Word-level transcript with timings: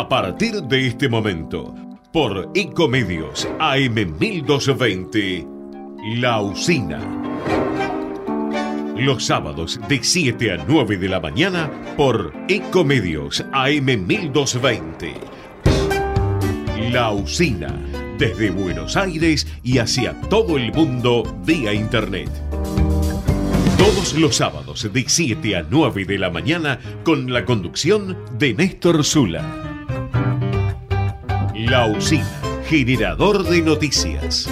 A 0.00 0.08
partir 0.08 0.62
de 0.62 0.86
este 0.86 1.10
momento, 1.10 1.74
por 2.10 2.50
Ecomedios 2.54 3.46
AM 3.58 4.16
1220, 4.18 5.46
La 6.16 6.40
Usina. 6.40 6.98
Los 8.96 9.26
sábados 9.26 9.78
de 9.90 10.02
7 10.02 10.52
a 10.52 10.64
9 10.66 10.96
de 10.96 11.06
la 11.06 11.20
mañana 11.20 11.70
por 11.98 12.32
Ecomedios 12.48 13.44
AM 13.52 14.06
1220. 14.06 15.16
La 16.90 17.10
Usina, 17.10 17.78
desde 18.16 18.48
Buenos 18.52 18.96
Aires 18.96 19.46
y 19.62 19.80
hacia 19.80 20.18
todo 20.30 20.56
el 20.56 20.72
mundo 20.72 21.24
vía 21.44 21.74
Internet. 21.74 22.30
Todos 23.76 24.14
los 24.14 24.36
sábados 24.36 24.90
de 24.90 25.04
7 25.06 25.56
a 25.56 25.66
9 25.68 26.06
de 26.06 26.18
la 26.18 26.30
mañana 26.30 26.80
con 27.04 27.30
la 27.30 27.44
conducción 27.44 28.16
de 28.38 28.54
Néstor 28.54 29.04
Zula. 29.04 29.69
La 31.70 31.86
Usina, 31.86 32.26
generador 32.64 33.44
de 33.48 33.62
noticias. 33.62 34.48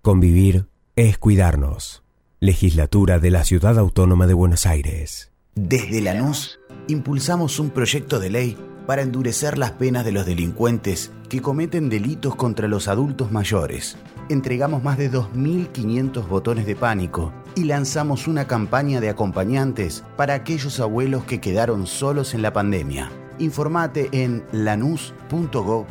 Convivir 0.00 0.68
es 0.94 1.18
cuidarnos. 1.18 2.04
Legislatura 2.38 3.18
de 3.18 3.32
la 3.32 3.42
Ciudad 3.42 3.76
Autónoma 3.76 4.28
de 4.28 4.34
Buenos 4.34 4.66
Aires. 4.66 5.32
Desde 5.56 6.00
Lanús, 6.00 6.60
impulsamos 6.86 7.58
un 7.58 7.70
proyecto 7.70 8.20
de 8.20 8.30
ley 8.30 8.56
para 8.86 9.02
endurecer 9.02 9.58
las 9.58 9.72
penas 9.72 10.04
de 10.04 10.12
los 10.12 10.26
delincuentes 10.26 11.10
que 11.28 11.42
cometen 11.42 11.88
delitos 11.88 12.36
contra 12.36 12.68
los 12.68 12.86
adultos 12.86 13.32
mayores. 13.32 13.98
Entregamos 14.28 14.82
más 14.82 14.98
de 14.98 15.10
2.500 15.10 16.28
botones 16.28 16.66
de 16.66 16.76
pánico 16.76 17.32
y 17.54 17.64
lanzamos 17.64 18.28
una 18.28 18.46
campaña 18.46 19.00
de 19.00 19.08
acompañantes 19.08 20.04
para 20.16 20.34
aquellos 20.34 20.80
abuelos 20.80 21.24
que 21.24 21.40
quedaron 21.40 21.86
solos 21.86 22.34
en 22.34 22.42
la 22.42 22.52
pandemia. 22.52 23.10
Informate 23.38 24.10
en 24.12 24.44
lanús.gov.ar. 24.52 25.88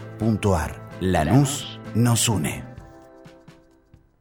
Lanús 0.99 1.80
nos 1.95 2.30
une. 2.30 2.77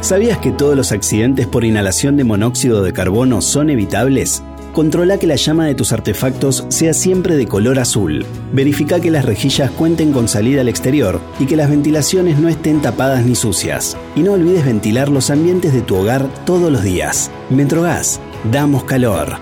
¿Sabías 0.00 0.38
que 0.38 0.52
todos 0.52 0.76
los 0.76 0.92
accidentes 0.92 1.46
por 1.46 1.64
inhalación 1.64 2.16
de 2.16 2.24
monóxido 2.24 2.82
de 2.82 2.92
carbono 2.92 3.40
son 3.40 3.68
evitables? 3.68 4.42
Controla 4.72 5.18
que 5.18 5.26
la 5.26 5.34
llama 5.34 5.66
de 5.66 5.74
tus 5.74 5.92
artefactos 5.92 6.64
sea 6.68 6.92
siempre 6.92 7.36
de 7.36 7.48
color 7.48 7.80
azul. 7.80 8.24
Verifica 8.52 9.00
que 9.00 9.10
las 9.10 9.24
rejillas 9.24 9.70
cuenten 9.72 10.12
con 10.12 10.28
salida 10.28 10.60
al 10.60 10.68
exterior 10.68 11.20
y 11.40 11.46
que 11.46 11.56
las 11.56 11.68
ventilaciones 11.68 12.38
no 12.38 12.48
estén 12.48 12.80
tapadas 12.80 13.24
ni 13.24 13.34
sucias. 13.34 13.96
Y 14.14 14.20
no 14.20 14.34
olvides 14.34 14.64
ventilar 14.64 15.08
los 15.08 15.30
ambientes 15.30 15.72
de 15.72 15.80
tu 15.80 15.96
hogar 15.96 16.28
todos 16.44 16.70
los 16.70 16.84
días. 16.84 17.30
Metrogas, 17.50 18.20
damos 18.52 18.84
calor. 18.84 19.38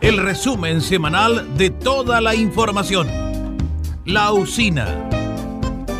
El 0.00 0.16
resumen 0.16 0.80
semanal 0.80 1.58
de 1.58 1.68
toda 1.68 2.22
la 2.22 2.34
información. 2.34 3.06
La 4.06 4.32
usina. 4.32 5.08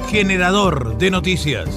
Generador 0.09 0.97
de 0.97 1.11
noticias. 1.11 1.69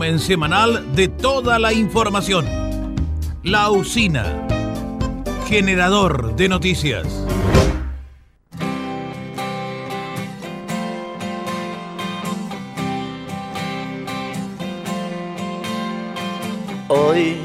resumen 0.00 0.18
semanal 0.18 0.94
de 0.94 1.08
toda 1.08 1.58
la 1.58 1.74
información. 1.74 2.46
La 3.42 3.70
usina, 3.70 4.46
generador 5.46 6.36
de 6.36 6.48
noticias. 6.48 7.06
Hoy 16.88 17.36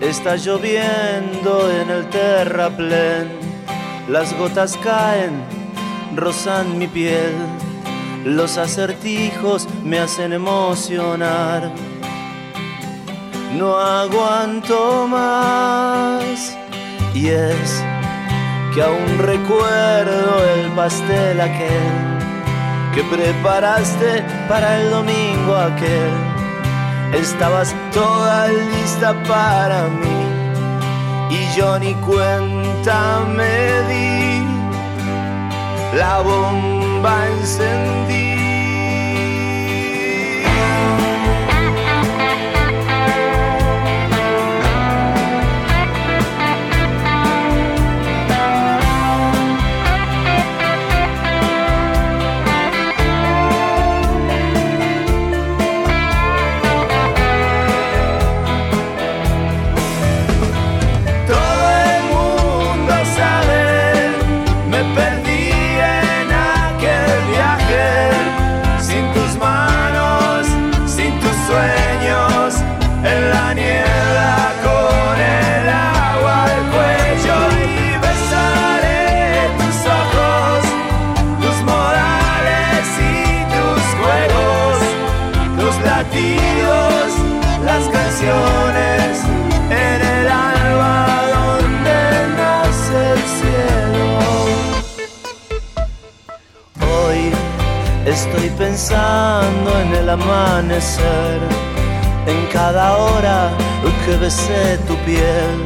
está 0.00 0.34
lloviendo 0.34 1.70
en 1.70 1.90
el 1.90 2.10
terraplén, 2.10 3.28
las 4.08 4.36
gotas 4.36 4.76
caen, 4.78 5.44
rozan 6.16 6.76
mi 6.76 6.88
piel, 6.88 7.34
los 8.24 8.58
acertijos 8.58 9.68
me 9.88 9.98
hacen 9.98 10.34
emocionar. 10.34 11.72
No 13.56 13.76
aguanto 13.76 15.08
más 15.08 16.56
y 17.14 17.28
es 17.28 17.82
que 18.74 18.82
aún 18.82 19.18
recuerdo 19.18 20.44
el 20.54 20.70
pastel 20.72 21.40
aquel 21.40 21.94
que 22.94 23.02
preparaste 23.04 24.22
para 24.48 24.80
el 24.80 24.90
domingo 24.90 25.56
aquel. 25.56 26.12
Estabas 27.14 27.74
toda 27.94 28.48
lista 28.48 29.14
para 29.24 29.88
mí 29.88 30.20
y 31.30 31.56
yo 31.56 31.78
ni 31.78 31.94
cuenta 31.94 33.20
me 33.34 33.82
di. 33.88 34.44
La 35.96 36.20
bomba 36.20 37.26
encendí 37.28 38.37
pensando 98.88 99.80
en 99.80 99.94
el 99.94 100.08
amanecer, 100.08 101.40
en 102.26 102.46
cada 102.52 102.96
hora 102.96 103.50
que 104.06 104.16
besé 104.16 104.78
tu 104.86 104.96
piel, 105.04 105.64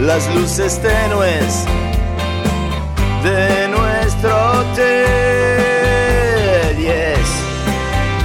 las 0.00 0.28
luces 0.34 0.78
tenues 0.82 1.64
de 3.22 3.68
nuestro 3.68 4.30
hotel. 4.52 4.84
Y 6.78 6.86
es 6.88 7.28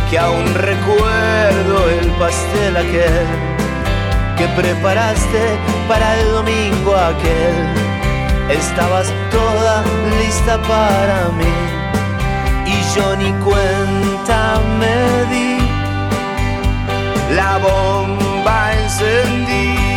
que 0.10 0.20
aún 0.20 0.54
recuerdo 0.56 1.90
el 1.90 2.12
pastel 2.20 2.76
aquel 2.76 3.28
que 4.38 4.48
preparaste 4.62 5.58
para 5.88 6.20
el 6.20 6.32
domingo 6.32 6.96
aquel. 6.96 7.56
Estabas 8.50 9.08
toda 9.32 9.84
lista 10.20 10.58
para 10.64 11.30
mí 11.38 11.77
yo 12.98 13.16
ni 13.16 13.32
cuenta 13.46 14.60
me 14.80 14.98
di. 15.32 15.58
La 17.36 17.58
bomba 17.58 18.74
encendí. 18.74 19.97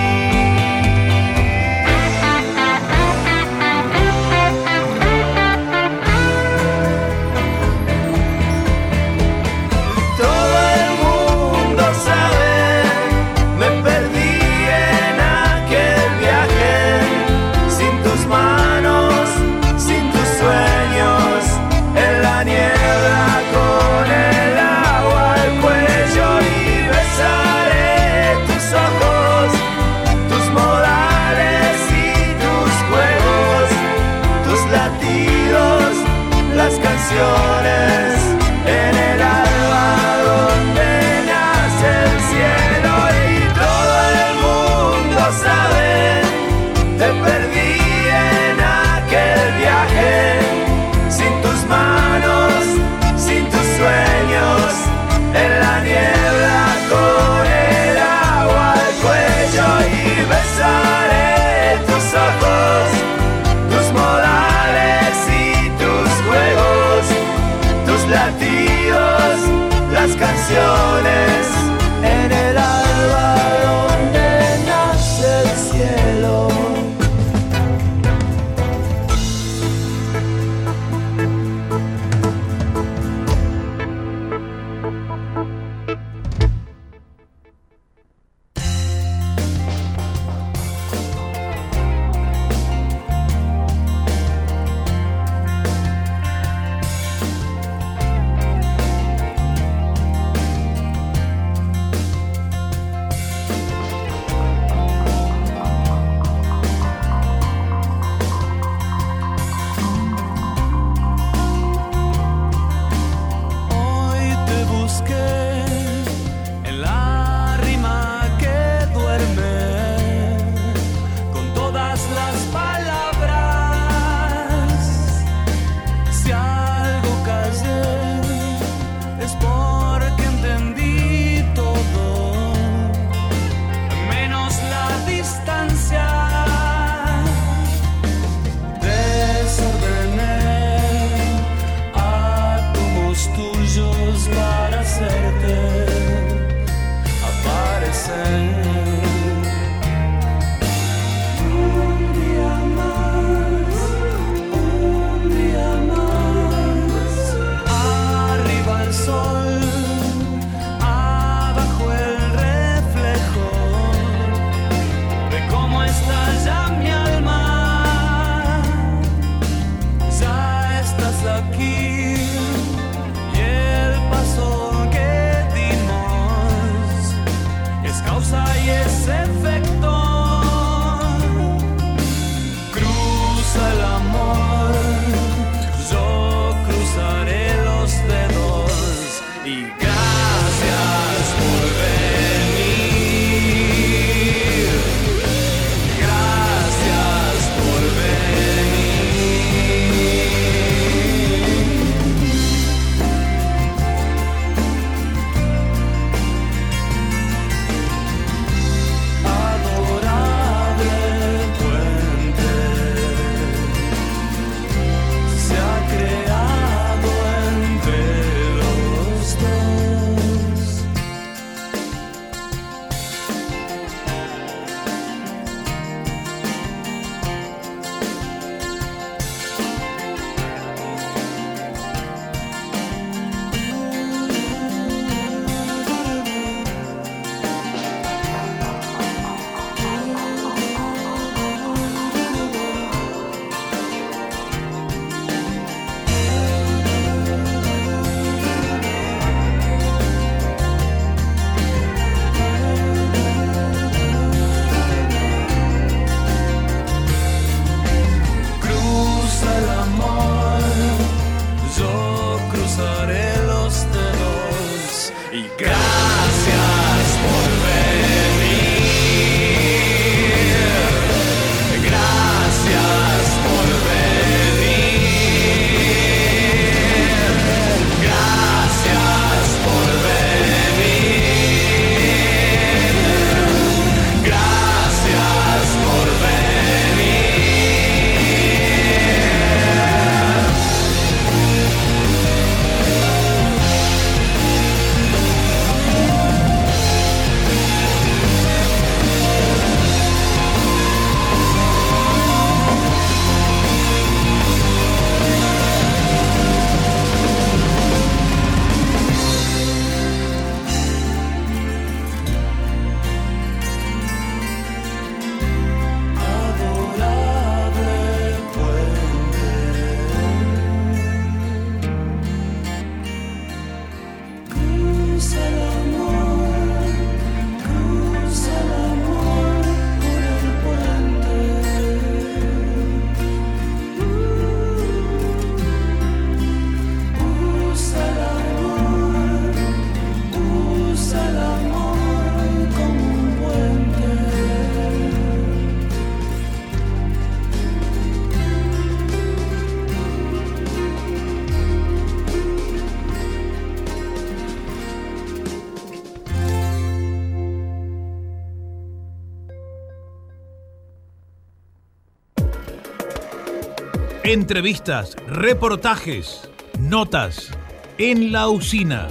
Entrevistas, 364.32 365.16
reportajes, 365.26 366.48
notas 366.78 367.50
en 367.98 368.30
la 368.30 368.48
usina 368.48 369.08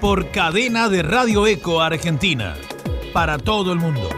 por 0.00 0.30
cadena 0.30 0.88
de 0.88 1.02
Radio 1.02 1.46
Eco 1.46 1.82
Argentina 1.82 2.56
para 3.12 3.36
todo 3.36 3.74
el 3.74 3.78
mundo. 3.78 4.08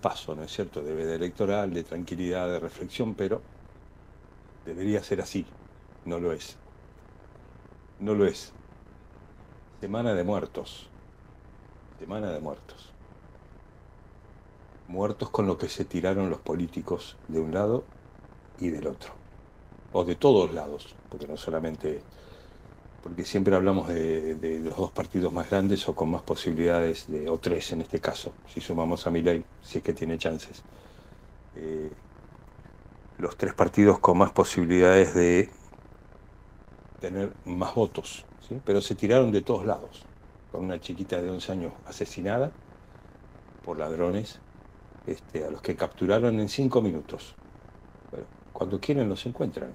Pasos, 0.00 0.36
¿no 0.36 0.42
es 0.44 0.52
cierto? 0.52 0.82
De 0.82 0.94
veda 0.94 1.14
electoral, 1.14 1.72
de 1.74 1.84
tranquilidad, 1.84 2.48
de 2.48 2.58
reflexión, 2.58 3.14
pero 3.14 3.42
debería 4.64 5.02
ser 5.02 5.20
así. 5.20 5.44
No 6.04 6.18
lo 6.18 6.32
es. 6.32 6.56
No 7.98 8.14
lo 8.14 8.26
es. 8.26 8.52
Semana 9.80 10.14
de 10.14 10.24
muertos. 10.24 10.88
Semana 11.98 12.30
de 12.32 12.40
muertos. 12.40 12.92
Muertos 14.88 15.30
con 15.30 15.46
lo 15.46 15.58
que 15.58 15.68
se 15.68 15.84
tiraron 15.84 16.30
los 16.30 16.40
políticos 16.40 17.16
de 17.28 17.40
un 17.40 17.52
lado 17.52 17.84
y 18.58 18.70
del 18.70 18.86
otro. 18.86 19.12
O 19.92 20.04
de 20.04 20.16
todos 20.16 20.52
lados, 20.54 20.94
porque 21.10 21.26
no 21.26 21.36
solamente 21.36 22.02
porque 23.02 23.24
siempre 23.24 23.54
hablamos 23.56 23.88
de, 23.88 24.34
de 24.34 24.60
los 24.60 24.76
dos 24.76 24.90
partidos 24.90 25.32
más 25.32 25.48
grandes 25.48 25.88
o 25.88 25.94
con 25.94 26.10
más 26.10 26.22
posibilidades, 26.22 27.10
de, 27.10 27.28
o 27.28 27.38
tres 27.38 27.72
en 27.72 27.80
este 27.80 28.00
caso, 28.00 28.32
si 28.52 28.60
sumamos 28.60 29.06
a 29.06 29.10
Milei, 29.10 29.42
si 29.62 29.78
es 29.78 29.84
que 29.84 29.92
tiene 29.92 30.18
chances. 30.18 30.62
Eh, 31.56 31.90
los 33.18 33.36
tres 33.36 33.54
partidos 33.54 33.98
con 33.98 34.18
más 34.18 34.32
posibilidades 34.32 35.14
de 35.14 35.50
tener 37.00 37.32
más 37.44 37.74
votos, 37.74 38.24
¿sí? 38.46 38.60
pero 38.64 38.80
se 38.80 38.94
tiraron 38.94 39.32
de 39.32 39.42
todos 39.42 39.64
lados, 39.64 40.04
con 40.52 40.64
una 40.64 40.78
chiquita 40.80 41.20
de 41.20 41.30
11 41.30 41.52
años 41.52 41.72
asesinada 41.86 42.52
por 43.64 43.78
ladrones, 43.78 44.40
este, 45.06 45.44
a 45.44 45.50
los 45.50 45.62
que 45.62 45.74
capturaron 45.74 46.38
en 46.38 46.48
cinco 46.48 46.82
minutos. 46.82 47.34
Bueno, 48.10 48.26
cuando 48.52 48.78
quieren 48.78 49.08
los 49.08 49.24
encuentran. 49.24 49.72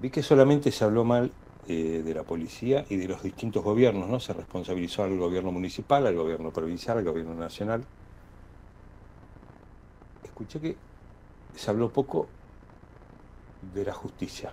Vi 0.00 0.10
que 0.10 0.22
solamente 0.22 0.70
se 0.70 0.84
habló 0.84 1.04
mal 1.04 1.32
eh, 1.70 2.02
de 2.02 2.14
la 2.14 2.22
policía 2.22 2.86
y 2.88 2.96
de 2.96 3.06
los 3.06 3.22
distintos 3.22 3.62
gobiernos, 3.62 4.08
¿no? 4.08 4.18
Se 4.20 4.32
responsabilizó 4.32 5.02
al 5.02 5.18
gobierno 5.18 5.52
municipal, 5.52 6.06
al 6.06 6.16
gobierno 6.16 6.50
provincial, 6.50 6.96
al 6.96 7.04
gobierno 7.04 7.34
nacional. 7.34 7.84
Escuché 10.24 10.60
que 10.60 10.76
se 11.54 11.70
habló 11.70 11.90
poco 11.92 12.26
de 13.74 13.84
la 13.84 13.92
justicia. 13.92 14.50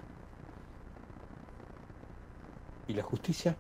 Y 2.90 2.94
la 2.94 3.04
justicia 3.04 3.56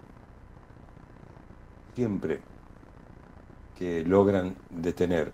siempre 1.96 2.42
que 3.80 4.04
logran 4.04 4.58
detener, 4.70 5.32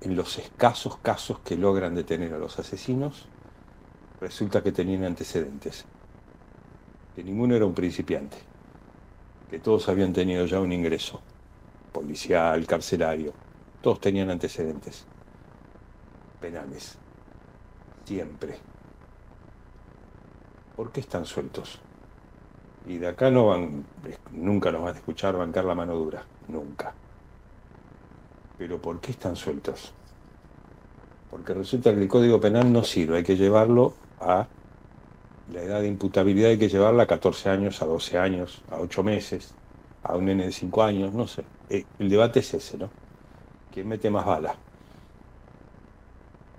en 0.00 0.16
los 0.16 0.38
escasos 0.38 0.96
casos 0.96 1.38
que 1.38 1.56
logran 1.56 1.94
detener 1.94 2.34
a 2.34 2.38
los 2.38 2.58
asesinos, 2.58 3.28
resulta 4.20 4.60
que 4.60 4.72
tenían 4.72 5.04
antecedentes 5.04 5.84
ninguno 7.22 7.54
era 7.54 7.66
un 7.66 7.74
principiante, 7.74 8.36
que 9.50 9.58
todos 9.58 9.88
habían 9.88 10.12
tenido 10.12 10.46
ya 10.46 10.60
un 10.60 10.72
ingreso, 10.72 11.20
policial, 11.92 12.66
carcelario, 12.66 13.32
todos 13.82 14.00
tenían 14.00 14.30
antecedentes 14.30 15.04
penales, 16.40 16.96
siempre. 18.04 18.58
¿Por 20.76 20.92
qué 20.92 21.00
están 21.00 21.26
sueltos? 21.26 21.80
Y 22.86 22.96
de 22.96 23.08
acá 23.08 23.30
no 23.30 23.48
van, 23.48 23.84
nunca 24.32 24.72
nos 24.72 24.82
van 24.82 24.94
a 24.94 24.98
escuchar 24.98 25.36
bancar 25.36 25.64
la 25.64 25.74
mano 25.74 25.94
dura, 25.94 26.24
nunca. 26.48 26.94
Pero 28.56 28.80
¿por 28.80 29.00
qué 29.00 29.10
están 29.10 29.36
sueltos? 29.36 29.92
Porque 31.30 31.54
resulta 31.54 31.94
que 31.94 32.00
el 32.00 32.08
Código 32.08 32.40
Penal 32.40 32.72
no 32.72 32.82
sirve, 32.82 33.18
hay 33.18 33.22
que 33.22 33.36
llevarlo 33.36 33.94
a 34.20 34.46
la 35.52 35.62
edad 35.62 35.80
de 35.80 35.88
imputabilidad 35.88 36.50
hay 36.50 36.58
que 36.58 36.68
llevarla 36.68 37.04
a 37.04 37.06
14 37.06 37.50
años, 37.50 37.82
a 37.82 37.86
12 37.86 38.18
años, 38.18 38.62
a 38.70 38.78
8 38.78 39.02
meses, 39.02 39.54
a 40.02 40.16
un 40.16 40.26
nene 40.26 40.46
de 40.46 40.52
5 40.52 40.82
años, 40.82 41.12
no 41.12 41.26
sé. 41.26 41.44
Eh, 41.68 41.84
El 41.98 42.08
debate 42.08 42.40
es 42.40 42.54
ese, 42.54 42.78
¿no? 42.78 42.90
¿Quién 43.72 43.88
mete 43.88 44.10
más 44.10 44.26
bala? 44.26 44.54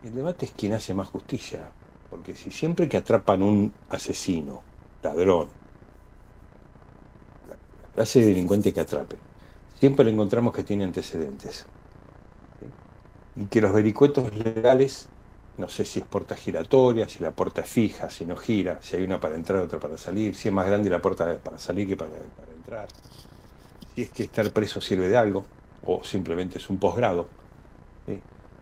El 0.04 0.14
debate 0.16 0.46
es 0.46 0.52
quién 0.52 0.74
hace 0.74 0.94
más 0.94 1.08
justicia. 1.10 1.72
Porque 2.10 2.36
si 2.36 2.52
siempre 2.52 2.90
que 2.90 2.98
atrapan 2.98 3.42
un 3.42 3.74
asesino, 3.90 4.64
ladrón, 5.02 5.50
la 7.48 7.56
clase 7.94 8.20
de 8.20 8.28
delincuente 8.28 8.74
que 8.74 8.82
atrape, 8.82 9.18
siempre 9.80 10.06
le 10.06 10.12
encontramos 10.12 10.54
que 10.54 10.64
tiene 10.64 10.84
antecedentes. 10.84 11.66
¿sí? 12.60 12.66
Y 13.36 13.46
que 13.48 13.62
los 13.62 13.74
vericuetos 13.74 14.34
legales 14.36 15.08
no 15.58 15.68
sé 15.68 15.86
si 15.86 16.00
es 16.00 16.06
puerta 16.06 16.36
giratoria, 16.36 17.08
si 17.08 17.20
la 17.20 17.32
puerta 17.32 17.62
es 17.62 17.70
fija, 17.70 18.10
si 18.10 18.26
no 18.26 18.36
gira, 18.36 18.80
si 18.82 18.96
hay 18.96 19.04
una 19.04 19.20
para 19.20 19.36
entrar, 19.36 19.60
otra 19.60 19.80
para 19.80 19.98
salir, 19.98 20.36
si 20.36 20.48
es 20.48 20.54
más 20.54 20.66
grande 20.66 20.90
la 20.90 21.02
puerta 21.02 21.38
para 21.38 21.58
salir 21.58 21.88
que 21.88 21.98
para, 21.98 22.12
entrar, 22.56 22.88
si 23.94 24.04
es 24.04 24.10
que 24.10 24.24
estar 24.24 24.50
preso 24.52 24.82
sirve 24.82 25.10
de 25.10 25.18
algo, 25.18 25.46
o 25.84 26.04
simplemente 26.04 26.58
es 26.58 26.70
un 26.70 26.78
posgrado, 26.78 27.28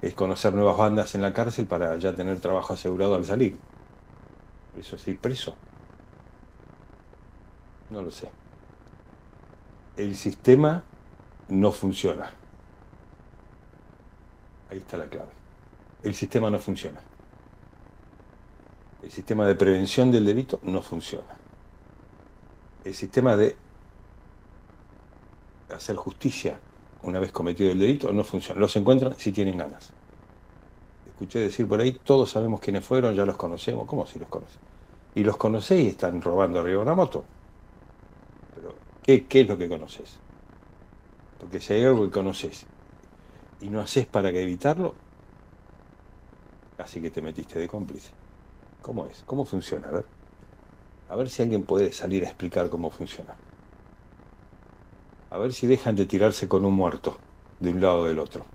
es 0.02 0.14
conocer 0.14 0.54
nuevas 0.54 0.78
bandas 0.78 1.14
en 1.16 1.22
la 1.22 1.34
cárcel 1.34 1.66
para 1.66 1.98
ya 1.98 2.14
tener 2.14 2.40
trabajo 2.40 2.74
asegurado 2.74 3.16
al 3.16 3.26
salir. 3.26 3.58
¿Eso 4.80 4.96
es 4.96 5.08
ir 5.10 5.20
preso? 5.20 5.56
No 7.90 8.02
lo 8.02 8.10
sé. 8.10 8.30
El 9.98 10.16
sistema 10.16 10.84
no 11.50 11.74
funciona. 11.74 12.32
Ahí 14.70 14.78
está 14.78 14.96
la 14.96 15.08
clave 15.08 15.39
el 16.04 16.16
sistema 16.16 16.50
no 16.50 16.60
funciona. 16.60 17.02
El 19.04 19.12
sistema 19.12 19.46
de 19.46 19.56
prevención 19.56 20.12
del 20.12 20.26
delito 20.26 20.60
no 20.64 20.82
funciona. 20.82 21.38
El 22.84 22.94
sistema 22.94 23.36
de 23.36 23.56
hacer 25.74 25.96
justicia 25.96 26.60
una 27.04 27.20
vez 27.20 27.32
cometido 27.32 27.72
el 27.72 27.80
delito 27.80 28.12
no 28.12 28.24
funciona. 28.24 28.60
Los 28.60 28.76
encuentran 28.76 29.16
si 29.18 29.32
tienen 29.32 29.58
ganas. 29.58 29.92
Escuché 31.08 31.40
decir 31.40 31.68
por 31.68 31.82
ahí, 31.82 31.94
todos 32.04 32.32
sabemos 32.32 32.60
quiénes 32.60 32.86
fueron, 32.86 33.16
ya 33.16 33.26
los 33.26 33.36
conocemos. 33.36 33.88
¿Cómo 33.88 34.06
si 34.06 34.20
los 34.20 34.28
conocen? 34.28 34.60
Y 35.16 35.24
los 35.24 35.38
conocéis 35.38 35.86
y 35.86 35.90
están 35.90 36.22
robando 36.22 36.60
arriba 36.60 36.78
de 36.78 36.84
una 36.84 36.96
moto. 36.96 37.24
Pero, 38.56 38.74
¿qué, 39.04 39.26
¿qué 39.26 39.42
es 39.42 39.48
lo 39.48 39.58
que 39.58 39.68
conoces? 39.68 40.18
Porque 41.40 41.60
si 41.60 41.74
hay 41.74 41.86
algo 41.86 42.06
que 42.06 42.12
conoces 42.12 42.66
y 43.62 43.70
no 43.70 43.82
haces 43.82 44.06
para 44.06 44.30
evitarlo, 44.30 44.96
Así 46.80 47.02
que 47.02 47.12
te 47.12 47.22
metiste 47.22 47.60
de 47.60 47.68
cómplice. 47.68 48.10
¿Cómo 48.82 49.06
es? 49.06 49.24
¿Cómo 49.26 49.46
funciona? 49.46 49.90
A 49.90 49.92
ver. 49.92 50.06
A 51.10 51.16
ver 51.16 51.30
si 51.30 51.42
alguien 51.42 51.64
puede 51.64 51.92
salir 51.92 52.24
a 52.24 52.28
explicar 52.28 52.70
cómo 52.70 52.90
funciona. 52.90 53.36
A 55.30 55.38
ver 55.38 55.54
si 55.54 55.68
dejan 55.68 55.96
de 55.96 56.06
tirarse 56.06 56.48
con 56.48 56.66
un 56.66 56.74
muerto. 56.74 57.18
de 57.60 57.72
un 57.72 57.82
lado 57.82 58.00
o 58.00 58.06
del 58.06 58.20
otro. 58.20 58.46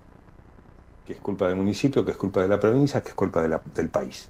Que 1.05 1.13
es 1.13 1.19
culpa 1.19 1.47
del 1.47 1.57
municipio, 1.57 2.03
que 2.03 2.11
es 2.11 2.17
culpa 2.17 2.41
de 2.41 2.47
la 2.47 2.59
provincia, 2.59 3.01
que 3.01 3.09
es 3.09 3.13
culpa 3.13 3.43
del 3.43 3.89
país. 3.89 4.29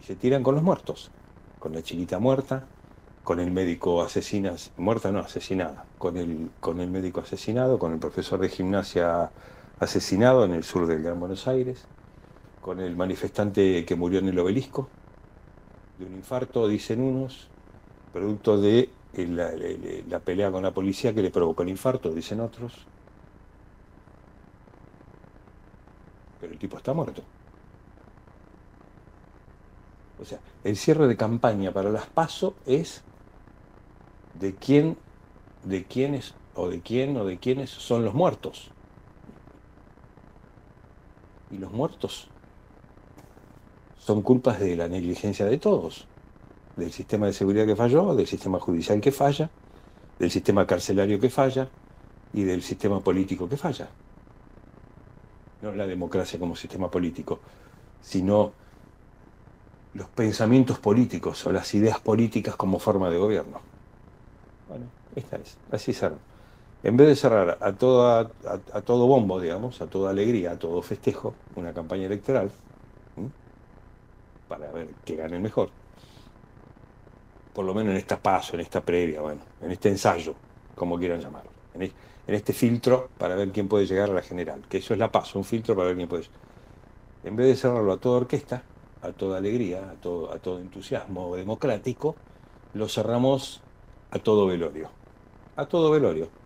Y 0.00 0.04
se 0.04 0.14
tiran 0.14 0.44
con 0.44 0.54
los 0.54 0.62
muertos, 0.62 1.10
con 1.58 1.72
la 1.72 1.82
chiquita 1.82 2.20
muerta, 2.20 2.66
con 3.24 3.40
el 3.40 3.50
médico 3.50 4.02
asesina, 4.02 4.54
muerta 4.76 5.10
no, 5.10 5.18
asesinada, 5.18 5.86
con 5.98 6.16
el, 6.16 6.50
con 6.60 6.80
el 6.80 6.90
médico 6.90 7.20
asesinado, 7.20 7.80
con 7.80 7.92
el 7.92 7.98
profesor 7.98 8.38
de 8.38 8.48
gimnasia 8.48 9.32
asesinado 9.84 10.44
en 10.44 10.52
el 10.52 10.64
sur 10.64 10.86
del 10.86 11.02
Gran 11.02 11.20
Buenos 11.20 11.46
Aires, 11.46 11.84
con 12.60 12.80
el 12.80 12.96
manifestante 12.96 13.84
que 13.84 13.94
murió 13.94 14.18
en 14.18 14.28
el 14.28 14.38
obelisco, 14.38 14.88
de 15.98 16.06
un 16.06 16.14
infarto, 16.14 16.66
dicen 16.66 17.00
unos, 17.00 17.48
producto 18.12 18.60
de 18.60 18.90
eh, 19.12 20.04
la, 20.08 20.18
pelea 20.20 20.50
con 20.50 20.62
la 20.62 20.72
policía 20.72 21.14
que 21.14 21.22
le 21.22 21.30
provocó 21.30 21.62
el 21.62 21.68
infarto, 21.68 22.10
dicen 22.10 22.40
otros. 22.40 22.72
Pero 26.40 26.52
el 26.52 26.58
tipo 26.58 26.76
está 26.76 26.92
muerto. 26.92 27.22
O 30.20 30.24
sea, 30.24 30.38
el 30.64 30.76
cierre 30.76 31.06
de 31.06 31.16
campaña 31.16 31.72
para 31.72 31.90
las 31.90 32.06
PASO 32.06 32.54
es 32.66 33.02
de 34.34 34.54
quién, 34.54 34.96
de 35.64 35.84
quiénes, 35.84 36.34
o 36.54 36.68
de 36.68 36.80
quién, 36.80 37.16
o 37.16 37.24
de 37.24 37.38
quiénes 37.38 37.70
son 37.70 38.04
los 38.04 38.14
muertos. 38.14 38.70
Y 41.54 41.58
los 41.58 41.70
muertos 41.70 42.26
son 43.98 44.22
culpas 44.22 44.58
de 44.58 44.74
la 44.74 44.88
negligencia 44.88 45.46
de 45.46 45.56
todos, 45.58 46.08
del 46.76 46.90
sistema 46.90 47.26
de 47.26 47.32
seguridad 47.32 47.64
que 47.64 47.76
falló, 47.76 48.12
del 48.16 48.26
sistema 48.26 48.58
judicial 48.58 49.00
que 49.00 49.12
falla, 49.12 49.48
del 50.18 50.32
sistema 50.32 50.66
carcelario 50.66 51.20
que 51.20 51.30
falla 51.30 51.68
y 52.32 52.42
del 52.42 52.60
sistema 52.60 52.98
político 52.98 53.48
que 53.48 53.56
falla. 53.56 53.88
No 55.62 55.70
la 55.72 55.86
democracia 55.86 56.40
como 56.40 56.56
sistema 56.56 56.90
político, 56.90 57.38
sino 58.02 58.52
los 59.94 60.08
pensamientos 60.08 60.80
políticos 60.80 61.46
o 61.46 61.52
las 61.52 61.72
ideas 61.74 62.00
políticas 62.00 62.56
como 62.56 62.80
forma 62.80 63.10
de 63.10 63.18
gobierno. 63.18 63.60
Bueno, 64.68 64.86
esta 65.14 65.36
es, 65.36 65.56
así 65.70 65.92
cerró. 65.92 66.18
En 66.84 66.98
vez 66.98 67.08
de 67.08 67.16
cerrar 67.16 67.56
a, 67.62 67.72
toda, 67.72 68.30
a, 68.74 68.80
todo 68.82 69.06
bombo, 69.06 69.40
digamos, 69.40 69.80
a 69.80 69.86
toda 69.86 70.10
alegría, 70.10 70.50
a 70.50 70.58
todo 70.58 70.82
festejo, 70.82 71.34
una 71.56 71.72
campaña 71.72 72.04
electoral, 72.04 72.50
para 74.48 74.70
ver 74.70 74.88
que 75.02 75.16
gane 75.16 75.36
el 75.36 75.42
mejor, 75.42 75.70
por 77.54 77.64
lo 77.64 77.72
menos 77.72 77.92
en 77.92 77.96
esta 77.96 78.18
paso, 78.18 78.52
en 78.52 78.60
esta 78.60 78.82
previa, 78.82 79.22
bueno, 79.22 79.40
en 79.62 79.72
este 79.72 79.88
ensayo, 79.88 80.34
como 80.74 80.98
quieran 80.98 81.20
llamarlo, 81.20 81.50
en, 81.72 81.90
este 82.26 82.52
filtro 82.52 83.08
para 83.16 83.34
ver 83.34 83.50
quién 83.50 83.66
puede 83.66 83.86
llegar 83.86 84.10
a 84.10 84.12
la 84.14 84.22
general, 84.22 84.62
que 84.68 84.76
eso 84.76 84.92
es 84.92 85.00
la 85.00 85.10
paso, 85.10 85.38
un 85.38 85.44
filtro 85.46 85.74
para 85.74 85.88
ver 85.88 85.96
quién 85.96 86.08
puede 86.08 86.24
En 87.24 87.34
vez 87.34 87.46
de 87.46 87.56
cerrarlo 87.56 87.94
a 87.94 87.96
toda 87.96 88.18
orquesta, 88.18 88.62
a 89.00 89.12
toda 89.12 89.38
alegría, 89.38 89.90
a 89.90 89.94
todo, 89.94 90.30
a 90.30 90.38
todo 90.38 90.58
entusiasmo 90.58 91.34
democrático, 91.34 92.14
lo 92.74 92.88
cerramos 92.90 93.62
a 94.10 94.18
todo 94.18 94.46
velorio. 94.46 94.90
A 95.56 95.64
todo 95.64 95.90
velorio. 95.90 96.43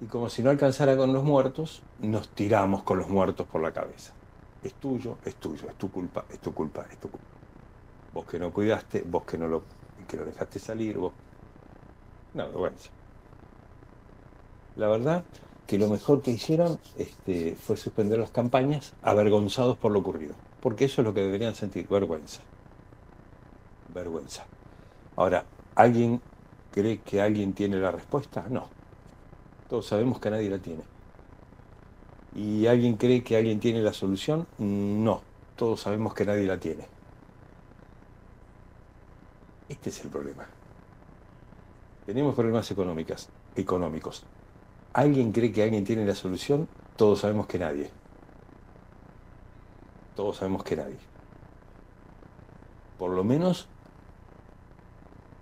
Y 0.00 0.06
como 0.06 0.30
si 0.30 0.42
no 0.42 0.50
alcanzara 0.50 0.96
con 0.96 1.12
los 1.12 1.24
muertos, 1.24 1.82
nos 2.00 2.28
tiramos 2.28 2.82
con 2.82 2.98
los 2.98 3.08
muertos 3.08 3.46
por 3.46 3.60
la 3.60 3.72
cabeza. 3.72 4.12
Es 4.62 4.74
tuyo, 4.74 5.18
es 5.24 5.36
tuyo, 5.36 5.68
es 5.68 5.74
tu 5.76 5.90
culpa, 5.90 6.24
es 6.30 6.38
tu 6.38 6.54
culpa, 6.54 6.86
es 6.90 6.98
tu 6.98 7.10
culpa. 7.10 7.26
Vos 8.14 8.26
que 8.26 8.38
no 8.38 8.52
cuidaste, 8.52 9.02
vos 9.06 9.24
que 9.24 9.36
no 9.36 9.46
lo, 9.46 9.62
que 10.08 10.16
lo 10.16 10.24
dejaste 10.24 10.58
salir, 10.58 10.96
vos. 10.98 11.12
Una 12.34 12.46
vergüenza. 12.46 12.90
La 14.76 14.88
verdad 14.88 15.24
que 15.66 15.78
lo 15.78 15.88
mejor 15.88 16.22
que 16.22 16.30
hicieron 16.30 16.78
este, 16.96 17.54
fue 17.54 17.76
suspender 17.76 18.18
las 18.18 18.30
campañas 18.30 18.94
avergonzados 19.02 19.76
por 19.76 19.92
lo 19.92 20.00
ocurrido. 20.00 20.34
Porque 20.60 20.86
eso 20.86 21.02
es 21.02 21.06
lo 21.06 21.14
que 21.14 21.20
deberían 21.20 21.54
sentir, 21.54 21.86
vergüenza. 21.88 22.40
Vergüenza. 23.94 24.46
Ahora, 25.16 25.44
¿alguien 25.74 26.20
cree 26.70 27.00
que 27.00 27.20
alguien 27.20 27.52
tiene 27.52 27.76
la 27.78 27.90
respuesta? 27.90 28.46
No. 28.48 28.79
Todos 29.70 29.86
sabemos 29.86 30.18
que 30.18 30.30
nadie 30.30 30.50
la 30.50 30.58
tiene. 30.58 30.82
¿Y 32.34 32.66
alguien 32.66 32.96
cree 32.96 33.22
que 33.22 33.36
alguien 33.36 33.60
tiene 33.60 33.80
la 33.80 33.92
solución? 33.92 34.48
No. 34.58 35.22
Todos 35.54 35.82
sabemos 35.82 36.12
que 36.12 36.24
nadie 36.24 36.44
la 36.44 36.58
tiene. 36.58 36.88
Este 39.68 39.90
es 39.90 40.04
el 40.04 40.10
problema. 40.10 40.44
Tenemos 42.04 42.34
problemas 42.34 42.68
económicas, 42.72 43.28
económicos. 43.54 44.24
¿Alguien 44.92 45.30
cree 45.30 45.52
que 45.52 45.62
alguien 45.62 45.84
tiene 45.84 46.04
la 46.04 46.16
solución? 46.16 46.66
Todos 46.96 47.20
sabemos 47.20 47.46
que 47.46 47.60
nadie. 47.60 47.92
Todos 50.16 50.38
sabemos 50.38 50.64
que 50.64 50.74
nadie. 50.74 50.98
Por 52.98 53.12
lo 53.12 53.22
menos 53.22 53.68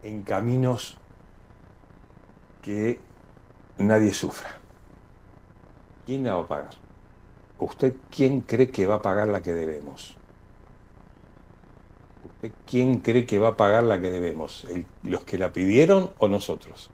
en 0.02 0.22
caminos 0.22 0.98
que 2.60 3.08
nadie 3.78 4.12
sufra. 4.14 4.60
¿Quién 6.06 6.24
la 6.24 6.34
va 6.36 6.42
a 6.42 6.48
pagar? 6.48 6.70
¿Usted 7.58 7.94
quién 8.10 8.40
cree 8.42 8.70
que 8.70 8.86
va 8.86 8.96
a 8.96 9.02
pagar 9.02 9.28
la 9.28 9.42
que 9.42 9.52
debemos? 9.52 10.16
¿Usted 12.24 12.52
quién 12.66 13.00
cree 13.00 13.26
que 13.26 13.38
va 13.38 13.48
a 13.48 13.56
pagar 13.56 13.84
la 13.84 14.00
que 14.00 14.10
debemos? 14.10 14.64
¿El- 14.64 14.86
¿Los 15.02 15.24
que 15.24 15.38
la 15.38 15.52
pidieron 15.52 16.10
o 16.18 16.28
nosotros? 16.28 16.90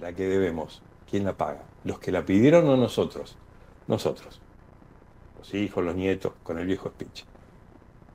La 0.00 0.12
que 0.14 0.26
debemos. 0.28 0.82
¿Quién 1.10 1.24
la 1.24 1.36
paga? 1.36 1.62
¿Los 1.84 1.98
que 1.98 2.12
la 2.12 2.24
pidieron 2.24 2.68
o 2.68 2.76
nosotros? 2.76 3.36
Nosotros. 3.86 4.40
Los 5.38 5.54
hijos, 5.54 5.84
los 5.84 5.94
nietos, 5.94 6.32
con 6.42 6.58
el 6.58 6.66
viejo 6.66 6.88
speech. 6.90 7.24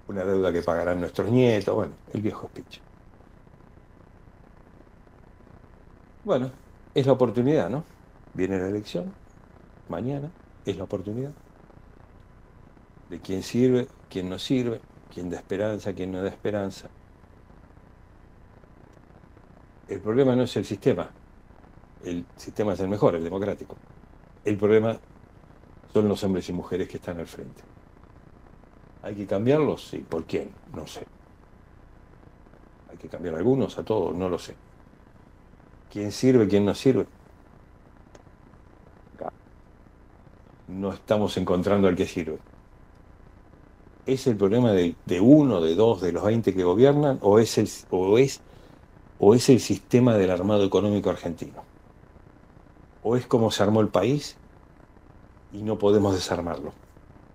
Una 0.08 0.23
deuda 0.23 0.54
que 0.54 0.62
pagarán 0.62 0.99
nuestros 0.99 1.30
nietos, 1.32 1.75
bueno, 1.75 1.93
el 2.13 2.21
viejo 2.21 2.47
speech. 2.47 2.80
Bueno, 6.23 6.51
es 6.96 7.06
la 7.06 7.12
oportunidad, 7.12 7.70
¿no? 7.70 7.84
Viene 8.34 8.58
la 8.58 8.68
elección, 8.68 9.14
mañana, 9.90 10.32
es 10.66 10.78
la 10.78 10.86
oportunidad. 10.86 11.32
De 13.10 13.20
quién 13.20 13.44
sirve, 13.44 13.88
quién 14.10 14.30
no 14.30 14.40
sirve, 14.40 14.82
quién 15.14 15.30
da 15.30 15.38
esperanza, 15.38 15.94
quién 15.94 16.12
no 16.12 16.24
da 16.24 16.30
esperanza. 16.30 16.90
El 19.88 20.00
problema 20.00 20.36
no 20.36 20.44
es 20.44 20.56
el 20.56 20.66
sistema, 20.66 21.12
el 22.04 22.26
sistema 22.36 22.74
es 22.74 22.80
el 22.80 22.88
mejor, 22.88 23.14
el 23.16 23.24
democrático. 23.24 23.76
El 24.44 24.58
problema 24.58 24.98
son 25.94 26.08
los 26.08 26.24
hombres 26.24 26.50
y 26.50 26.54
mujeres 26.54 26.88
que 26.88 26.98
están 26.98 27.20
al 27.20 27.28
frente. 27.28 27.62
¿Hay 29.04 29.16
que 29.16 29.28
cambiarlos? 29.28 29.88
Sí. 29.88 30.00
¿Por 30.00 30.26
quién? 30.26 30.50
No 30.74 30.88
sé. 30.88 31.06
¿Hay 32.90 32.98
que 32.98 33.08
cambiar 33.08 33.36
algunos, 33.36 33.78
a 33.78 33.84
todos? 33.84 34.16
No 34.16 34.30
lo 34.30 34.40
sé. 34.40 34.56
¿Quién 35.96 36.12
sirve, 36.12 36.46
quién 36.50 36.66
no 36.66 36.76
sirve? 36.76 37.06
No 40.68 40.92
estamos 40.92 41.38
encontrando 41.38 41.88
al 41.88 41.96
que 41.96 42.06
sirve. 42.06 42.38
¿Es 44.06 44.28
el 44.28 44.36
problema 44.36 44.74
de, 44.74 44.94
uno, 45.22 45.62
de 45.62 45.74
dos, 45.74 46.02
de 46.02 46.12
los 46.12 46.26
20 46.26 46.54
que 46.54 46.66
gobiernan 46.66 47.18
o 47.22 47.40
es, 47.40 47.58
el, 47.58 47.70
o, 47.92 48.18
es, 48.18 48.42
o 49.20 49.36
es 49.36 49.48
el 49.48 49.62
sistema 49.62 50.16
del 50.18 50.32
armado 50.32 50.66
económico 50.66 51.10
argentino? 51.10 51.64
¿O 53.02 53.16
es 53.16 53.26
como 53.26 53.50
se 53.50 53.64
armó 53.64 53.80
el 53.80 53.88
país 53.88 54.36
y 55.54 55.62
no 55.62 55.80
podemos 55.80 56.14
desarmarlo? 56.14 56.74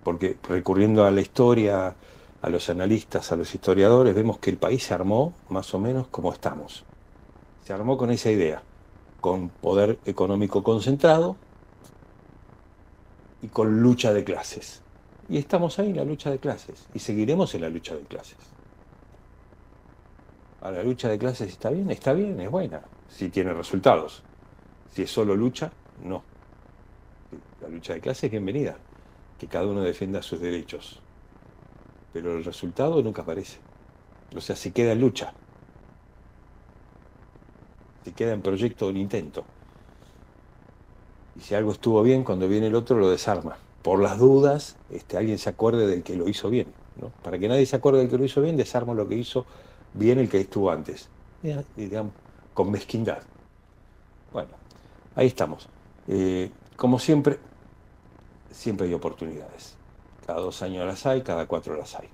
Porque 0.03 0.37
recurriendo 0.47 1.03
a 1.03 1.09
la 1.09 1.21
historia, 1.21 1.95
a 2.39 2.49
los 2.51 2.69
analistas, 2.69 3.31
a 3.31 3.37
los 3.37 3.55
historiadores, 3.55 4.13
vemos 4.13 4.37
que 4.37 4.51
el 4.51 4.57
país 4.57 4.83
se 4.83 4.93
armó 4.93 5.33
más 5.49 5.73
o 5.73 5.79
menos 5.79 6.05
como 6.09 6.31
estamos. 6.31 6.85
Se 7.71 7.75
armó 7.75 7.97
con 7.97 8.11
esa 8.11 8.29
idea, 8.29 8.61
con 9.21 9.47
poder 9.47 9.97
económico 10.05 10.61
concentrado 10.61 11.37
y 13.41 13.47
con 13.47 13.81
lucha 13.81 14.11
de 14.11 14.25
clases. 14.25 14.81
Y 15.29 15.37
estamos 15.37 15.79
ahí 15.79 15.91
en 15.91 15.95
la 15.95 16.03
lucha 16.03 16.29
de 16.29 16.37
clases 16.37 16.85
y 16.93 16.99
seguiremos 16.99 17.55
en 17.55 17.61
la 17.61 17.69
lucha 17.69 17.95
de 17.95 18.01
clases. 18.01 18.35
Ahora, 20.59 20.79
la 20.79 20.83
lucha 20.83 21.07
de 21.07 21.17
clases 21.17 21.47
está 21.47 21.69
bien, 21.69 21.89
está 21.91 22.11
bien, 22.11 22.41
es 22.41 22.51
buena, 22.51 22.81
si 23.07 23.29
tiene 23.29 23.53
resultados. 23.53 24.21
Si 24.91 25.03
es 25.03 25.09
solo 25.09 25.33
lucha, 25.37 25.71
no. 26.03 26.23
La 27.61 27.69
lucha 27.69 27.93
de 27.93 28.01
clases 28.01 28.25
es 28.25 28.31
bienvenida, 28.31 28.75
que 29.39 29.47
cada 29.47 29.65
uno 29.65 29.79
defienda 29.79 30.21
sus 30.21 30.41
derechos. 30.41 30.99
Pero 32.11 32.35
el 32.35 32.43
resultado 32.43 33.01
nunca 33.01 33.21
aparece. 33.21 33.59
O 34.35 34.41
sea, 34.41 34.57
si 34.57 34.71
queda 34.71 34.91
en 34.91 34.99
lucha, 34.99 35.33
si 38.03 38.11
queda 38.11 38.33
en 38.33 38.41
proyecto 38.41 38.89
en 38.89 38.97
intento. 38.97 39.43
Y 41.35 41.41
si 41.41 41.55
algo 41.55 41.71
estuvo 41.71 42.01
bien, 42.03 42.23
cuando 42.23 42.47
viene 42.47 42.67
el 42.67 42.75
otro 42.75 42.97
lo 42.97 43.09
desarma. 43.09 43.57
Por 43.81 44.01
las 44.01 44.17
dudas, 44.17 44.75
este, 44.89 45.17
alguien 45.17 45.37
se 45.37 45.49
acuerde 45.49 45.87
del 45.87 46.03
que 46.03 46.15
lo 46.15 46.27
hizo 46.27 46.49
bien. 46.49 46.67
¿no? 46.99 47.11
Para 47.23 47.39
que 47.39 47.47
nadie 47.47 47.65
se 47.65 47.75
acuerde 47.75 47.99
del 47.99 48.09
que 48.09 48.17
lo 48.17 48.25
hizo 48.25 48.41
bien, 48.41 48.57
desarmo 48.57 48.93
lo 48.93 49.07
que 49.07 49.15
hizo 49.15 49.45
bien 49.93 50.19
el 50.19 50.29
que 50.29 50.41
estuvo 50.41 50.71
antes. 50.71 51.09
Digamos, 51.75 52.13
con 52.53 52.69
mezquindad. 52.69 53.23
Bueno, 54.31 54.49
ahí 55.15 55.27
estamos. 55.27 55.67
Eh, 56.07 56.51
como 56.75 56.99
siempre, 56.99 57.39
siempre 58.51 58.87
hay 58.87 58.93
oportunidades. 58.93 59.75
Cada 60.25 60.39
dos 60.39 60.61
años 60.61 60.85
las 60.85 61.05
hay, 61.05 61.21
cada 61.21 61.47
cuatro 61.47 61.75
las 61.75 61.95
hay. 61.95 62.09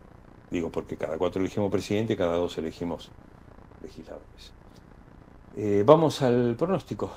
Digo, 0.50 0.70
porque 0.70 0.96
cada 0.96 1.18
cuatro 1.18 1.42
elegimos 1.42 1.70
presidente, 1.72 2.16
cada 2.16 2.38
dos 2.38 2.58
elegimos 2.58 3.10
legisladores. 3.84 4.57
Eh, 5.60 5.82
vamos 5.84 6.22
al 6.22 6.56
pronóstico. 6.56 7.10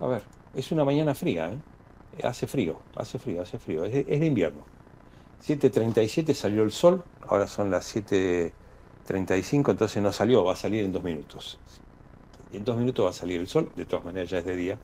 A 0.00 0.06
ver, 0.06 0.22
es 0.54 0.70
una 0.70 0.84
mañana 0.84 1.14
fría, 1.14 1.50
¿eh? 1.50 1.56
Hace 2.22 2.46
frío, 2.46 2.78
hace 2.94 3.18
frío, 3.18 3.40
hace 3.40 3.58
frío. 3.58 3.86
Es, 3.86 4.06
es 4.06 4.20
de 4.20 4.26
invierno. 4.26 4.64
7.37 5.42 6.34
salió 6.34 6.62
el 6.62 6.72
sol, 6.72 7.02
ahora 7.26 7.46
son 7.46 7.70
las 7.70 7.96
7.35, 7.96 9.70
entonces 9.70 10.02
no 10.02 10.12
salió, 10.12 10.44
va 10.44 10.52
a 10.52 10.56
salir 10.56 10.84
en 10.84 10.92
dos 10.92 11.02
minutos. 11.02 11.58
En 12.52 12.64
dos 12.64 12.76
minutos 12.76 13.06
va 13.06 13.10
a 13.10 13.14
salir 13.14 13.40
el 13.40 13.48
sol, 13.48 13.70
de 13.74 13.86
todas 13.86 14.04
maneras 14.04 14.28
ya 14.28 14.38
es 14.38 14.44
de 14.44 14.56
día, 14.56 14.78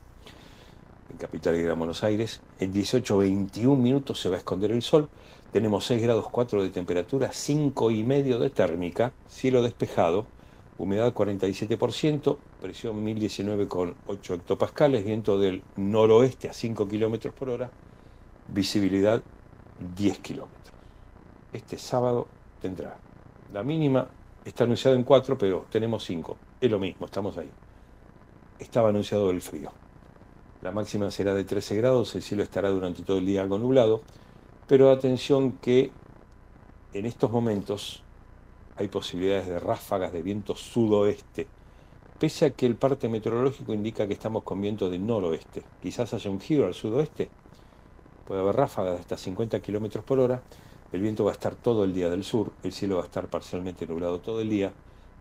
en 1.10 1.16
Capital 1.18 1.54
y 1.56 1.68
Buenos 1.68 2.02
Aires. 2.04 2.40
En 2.60 2.72
18.21 2.72 3.76
minutos 3.76 4.20
se 4.20 4.30
va 4.30 4.36
a 4.36 4.38
esconder 4.38 4.72
el 4.72 4.80
sol. 4.80 5.10
Tenemos 5.52 5.84
6 5.84 6.02
grados 6.02 6.28
4 6.30 6.62
de 6.62 6.70
temperatura, 6.70 7.30
5 7.30 7.90
y 7.90 8.04
medio 8.04 8.38
de 8.38 8.48
térmica, 8.48 9.12
cielo 9.28 9.62
despejado, 9.62 10.26
humedad 10.78 11.12
47%, 11.12 12.38
presión 12.60 13.04
1019,8 13.04 14.34
hectopascales, 14.34 15.04
viento 15.04 15.38
del 15.38 15.62
noroeste 15.76 16.48
a 16.48 16.52
5 16.52 16.88
kilómetros 16.88 17.34
por 17.34 17.50
hora, 17.50 17.70
visibilidad 18.48 19.22
10 19.96 20.18
kilómetros. 20.18 20.74
Este 21.52 21.78
sábado 21.78 22.26
tendrá 22.60 22.96
la 23.52 23.62
mínima, 23.62 24.08
está 24.44 24.64
anunciada 24.64 24.96
en 24.96 25.04
4, 25.04 25.36
pero 25.36 25.66
tenemos 25.70 26.04
5. 26.04 26.36
Es 26.60 26.70
lo 26.70 26.78
mismo, 26.78 27.06
estamos 27.06 27.36
ahí. 27.36 27.50
Estaba 28.58 28.88
anunciado 28.88 29.30
el 29.30 29.40
frío. 29.40 29.70
La 30.62 30.70
máxima 30.70 31.10
será 31.10 31.34
de 31.34 31.44
13 31.44 31.76
grados, 31.76 32.14
el 32.14 32.22
cielo 32.22 32.42
estará 32.42 32.70
durante 32.70 33.02
todo 33.02 33.18
el 33.18 33.26
día 33.26 33.42
algo 33.42 33.58
nublado, 33.58 34.02
pero 34.68 34.90
atención 34.90 35.52
que 35.60 35.90
en 36.92 37.04
estos 37.04 37.30
momentos 37.30 38.02
hay 38.76 38.88
posibilidades 38.88 39.48
de 39.48 39.58
ráfagas 39.58 40.12
de 40.12 40.22
viento 40.22 40.56
sudoeste, 40.56 41.46
pese 42.18 42.46
a 42.46 42.50
que 42.50 42.66
el 42.66 42.76
parte 42.76 43.08
meteorológico 43.08 43.74
indica 43.74 44.06
que 44.06 44.12
estamos 44.14 44.42
con 44.44 44.60
viento 44.60 44.88
de 44.88 44.98
noroeste. 44.98 45.62
Quizás 45.82 46.14
haya 46.14 46.30
un 46.30 46.40
giro 46.40 46.66
al 46.66 46.74
sudoeste, 46.74 47.28
puede 48.26 48.40
haber 48.40 48.56
ráfagas 48.56 48.94
de 48.94 49.00
hasta 49.00 49.16
50 49.16 49.60
kilómetros 49.60 50.04
por 50.04 50.20
hora. 50.20 50.42
El 50.92 51.00
viento 51.00 51.24
va 51.24 51.30
a 51.30 51.34
estar 51.34 51.54
todo 51.54 51.84
el 51.84 51.94
día 51.94 52.10
del 52.10 52.22
sur, 52.22 52.52
el 52.62 52.72
cielo 52.72 52.96
va 52.96 53.02
a 53.02 53.06
estar 53.06 53.26
parcialmente 53.28 53.86
nublado 53.86 54.20
todo 54.20 54.40
el 54.40 54.50
día 54.50 54.72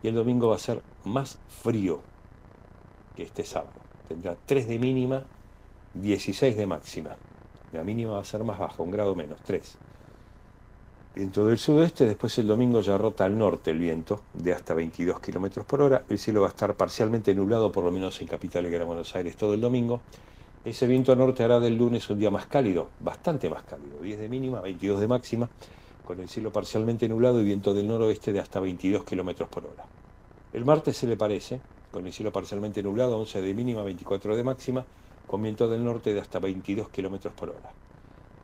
y 0.04 0.08
el 0.08 0.16
domingo 0.16 0.50
va 0.50 0.56
a 0.56 0.60
ser 0.60 0.82
más 1.06 1.38
frío 1.64 2.02
que 3.16 3.24
este 3.24 3.44
sábado. 3.44 3.80
Tendrá 4.08 4.36
3 4.46 4.68
de 4.68 4.80
mínima, 4.80 5.24
16 5.94 6.56
de 6.58 6.68
máxima. 6.68 7.16
La 7.72 7.84
mínima 7.84 8.14
va 8.14 8.20
a 8.20 8.26
ser 8.26 8.44
más 8.44 8.60
baja, 8.60 8.84
un 8.84 8.92
grado 8.92 9.16
menos, 9.16 9.40
3. 9.44 9.78
Viento 11.14 11.46
del 11.46 11.58
sudeste, 11.58 12.06
después 12.06 12.38
el 12.38 12.48
domingo 12.48 12.80
ya 12.80 12.98
rota 12.98 13.26
al 13.26 13.38
norte 13.38 13.72
el 13.72 13.80
viento, 13.80 14.22
de 14.34 14.54
hasta 14.54 14.74
22 14.74 15.20
kilómetros 15.20 15.66
por 15.66 15.82
hora. 15.82 16.06
El 16.08 16.18
cielo 16.18 16.40
va 16.40 16.48
a 16.48 16.52
estar 16.52 16.74
parcialmente 16.76 17.36
nublado, 17.36 17.70
por 17.70 17.84
lo 17.84 17.92
menos 17.92 18.22
en 18.22 18.28
Capital 18.28 18.70
Gran 18.70 18.88
Buenos 18.88 19.14
Aires, 19.14 19.36
todo 19.36 19.54
el 19.54 19.60
domingo. 19.60 20.00
Ese 20.64 20.88
viento 20.88 21.14
norte 21.14 21.44
hará 21.44 21.60
del 21.60 21.78
lunes 21.78 22.10
un 22.10 22.18
día 22.18 22.32
más 22.32 22.46
cálido, 22.46 22.88
bastante 23.02 23.50
más 23.50 23.64
cálido, 23.64 24.00
10 24.02 24.20
de 24.20 24.30
mínima, 24.30 24.62
22 24.62 25.02
de 25.02 25.08
máxima, 25.10 25.50
con 26.06 26.22
el 26.22 26.30
cielo 26.30 26.50
parcialmente 26.54 27.10
nublado 27.10 27.42
y 27.42 27.44
viento 27.44 27.74
del 27.74 27.90
noroeste 27.90 28.32
de 28.32 28.40
hasta 28.40 28.62
22 28.62 29.04
kilómetros 29.04 29.50
por 29.50 29.66
hora. 29.66 29.84
El 30.54 30.64
martes 30.64 30.96
se 30.96 31.08
le 31.08 31.18
parece, 31.18 31.60
con 31.92 32.08
el 32.08 32.14
cielo 32.14 32.32
parcialmente 32.32 32.82
nublado, 32.82 33.18
11 33.18 33.42
de 33.42 33.54
mínima, 33.54 33.84
24 33.84 34.38
de 34.38 34.44
máxima, 34.46 34.86
con 35.28 35.44
viento 35.44 35.68
del 35.68 35.84
norte 35.84 36.14
de 36.14 36.22
hasta 36.22 36.40
22 36.40 36.88
kilómetros 36.88 37.34
por 37.34 37.50
hora. 37.50 37.74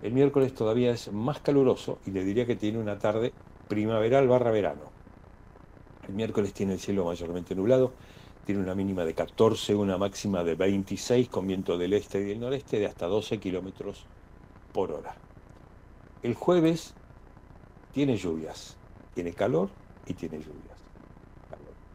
El 0.01 0.13
miércoles 0.13 0.53
todavía 0.53 0.91
es 0.91 1.11
más 1.11 1.39
caluroso 1.39 1.99
y 2.05 2.11
le 2.11 2.23
diría 2.23 2.45
que 2.45 2.55
tiene 2.55 2.77
una 2.77 2.99
tarde 2.99 3.33
primaveral 3.67 4.27
barra 4.27 4.51
verano. 4.51 4.91
El 6.07 6.13
miércoles 6.13 6.53
tiene 6.53 6.73
el 6.73 6.79
cielo 6.79 7.05
mayormente 7.05 7.55
nublado, 7.55 7.91
tiene 8.45 8.61
una 8.61 8.75
mínima 8.75 9.03
de 9.03 9.13
14, 9.13 9.75
una 9.75 9.97
máxima 9.97 10.43
de 10.43 10.55
26 10.55 11.29
con 11.29 11.47
viento 11.47 11.77
del 11.77 11.93
este 11.93 12.21
y 12.21 12.25
del 12.25 12.39
noreste 12.39 12.79
de 12.79 12.85
hasta 12.85 13.07
12 13.07 13.39
kilómetros 13.39 14.05
por 14.71 14.91
hora. 14.91 15.15
El 16.21 16.35
jueves 16.35 16.93
tiene 17.91 18.17
lluvias, 18.17 18.77
tiene 19.15 19.33
calor 19.33 19.69
y 20.05 20.13
tiene 20.13 20.37
lluvias. 20.37 20.77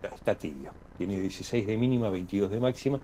Está 0.02 0.34
tibio, 0.34 0.72
tiene 0.98 1.20
16 1.20 1.66
de 1.66 1.76
mínima, 1.76 2.10
22 2.10 2.50
de 2.50 2.60
máxima 2.60 3.00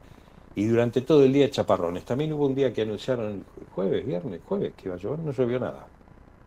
y 0.59 0.67
durante 0.67 1.03
todo 1.03 1.23
el 1.23 1.33
día 1.33 1.49
chaparrones. 1.49 2.05
También 2.05 2.33
hubo 2.33 2.47
un 2.47 2.55
día 2.57 2.73
que 2.73 2.83
anunciaron 2.83 3.45
jueves, 3.77 4.05
viernes, 4.05 4.41
jueves, 4.45 4.73
que 4.77 4.89
iba 4.89 4.97
a 4.97 4.99
llover, 4.99 5.21
no 5.21 5.31
llovió 5.31 5.61
nada. 5.61 5.87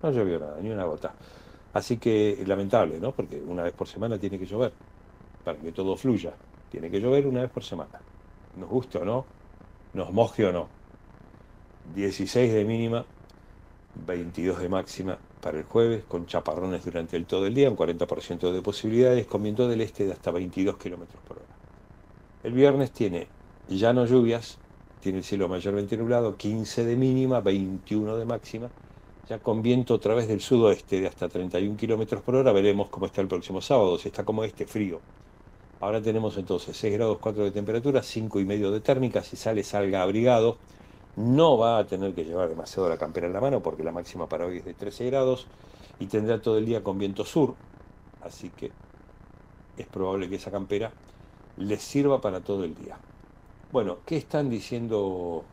No 0.04 0.12
llovió 0.12 0.38
nada, 0.38 0.58
ni 0.62 0.70
una 0.70 0.84
gota. 0.84 1.14
Así 1.72 1.96
que 1.96 2.44
lamentable, 2.46 3.00
¿no? 3.00 3.14
Porque 3.14 3.42
una 3.42 3.64
vez 3.64 3.72
por 3.72 3.88
semana 3.88 4.18
tiene 4.18 4.38
que 4.38 4.46
llover, 4.46 4.74
para 5.46 5.58
que 5.58 5.72
todo 5.72 5.96
fluya. 5.96 6.34
Tiene 6.70 6.92
que 6.92 7.00
llover 7.00 7.26
una 7.26 7.44
vez 7.44 7.52
por 7.52 7.64
semana. 7.64 8.02
Nos 8.58 8.68
guste 8.68 8.98
o 8.98 9.06
no, 9.06 9.26
nos 9.94 10.12
moje 10.12 10.46
o 10.46 10.52
no. 10.52 10.68
16 11.96 12.52
de 12.52 12.66
mínima, 12.66 13.06
22 14.08 14.60
de 14.60 14.68
máxima 14.68 15.18
para 15.40 15.58
el 15.58 15.64
jueves, 15.64 16.04
con 16.04 16.26
chaparrones 16.26 16.84
durante 16.84 17.16
el 17.16 17.26
todo 17.26 17.48
el 17.48 17.54
día, 17.54 17.70
un 17.70 17.78
40% 17.78 18.52
de 18.52 18.62
posibilidades, 18.62 19.26
con 19.26 19.42
viento 19.42 19.70
del 19.70 19.80
este 19.80 20.06
de 20.06 20.12
hasta 20.12 20.32
22 20.32 20.76
kilómetros 20.76 21.24
por 21.26 21.38
hora. 21.38 21.46
El 22.44 22.52
viernes 22.52 22.92
tiene 22.92 23.40
ya 23.78 23.94
no 23.94 24.06
lluvias, 24.06 24.58
tiene 25.00 25.20
el 25.20 25.24
cielo 25.24 25.48
mayormente 25.48 25.98
nublado, 25.98 26.36
15 26.38 26.86
de 26.86 26.96
mínima, 26.96 27.42
21 27.42 28.18
de 28.18 28.26
máxima, 28.26 28.70
ya 29.28 29.40
con 29.40 29.62
viento 29.62 29.96
a 29.96 30.00
través 30.00 30.28
del 30.28 30.42
sudoeste 30.42 31.02
de 31.02 31.08
hasta 31.08 31.30
31 31.30 31.78
kilómetros 31.78 32.22
por 32.22 32.36
hora. 32.36 32.52
Veremos 32.52 32.90
cómo 32.90 33.06
está 33.06 33.22
el 33.22 33.28
próximo 33.28 33.62
sábado, 33.62 33.98
si 33.98 34.10
está 34.10 34.24
como 34.24 34.44
este, 34.44 34.66
frío. 34.66 35.00
Ahora 35.80 36.02
tenemos 36.02 36.38
entonces 36.38 36.78
6 36.78 36.94
grados 36.94 37.18
4 37.20 37.46
de 37.46 37.52
temperatura, 37.52 38.04
5 38.04 38.40
y 38.40 38.46
medio 38.46 38.72
de 38.72 38.82
térmica, 38.82 39.24
si 39.24 39.36
sale 39.36 39.64
salga 39.64 40.04
abrigado. 40.04 40.58
No 41.16 41.58
va 41.58 41.80
a 41.80 41.86
tener 41.86 42.14
que 42.14 42.24
llevar 42.24 42.50
demasiado 42.50 42.88
la 42.88 42.98
campera 42.98 43.28
en 43.28 43.34
la 43.34 43.42
mano 43.42 43.62
porque 43.62 43.84
la 43.84 43.92
máxima 43.92 44.28
para 44.28 44.46
hoy 44.46 44.58
es 44.58 44.66
de 44.66 44.74
13 44.74 45.06
grados 45.08 45.48
y 46.00 46.06
tendrá 46.06 46.42
todo 46.42 46.58
el 46.58 46.66
día 46.66 46.84
con 46.84 46.98
viento 46.98 47.26
sur, 47.26 47.56
así 48.22 48.50
que 48.50 48.72
es 49.78 49.88
probable 49.88 50.30
que 50.30 50.36
esa 50.36 50.52
campera 50.52 50.92
les 51.58 51.82
sirva 51.82 52.22
para 52.22 52.42
todo 52.42 52.64
el 52.64 52.76
día. 52.76 52.98
Bueno, 53.72 54.00
¿qué 54.06 54.18
están 54.18 54.50
diciendo 54.50 55.46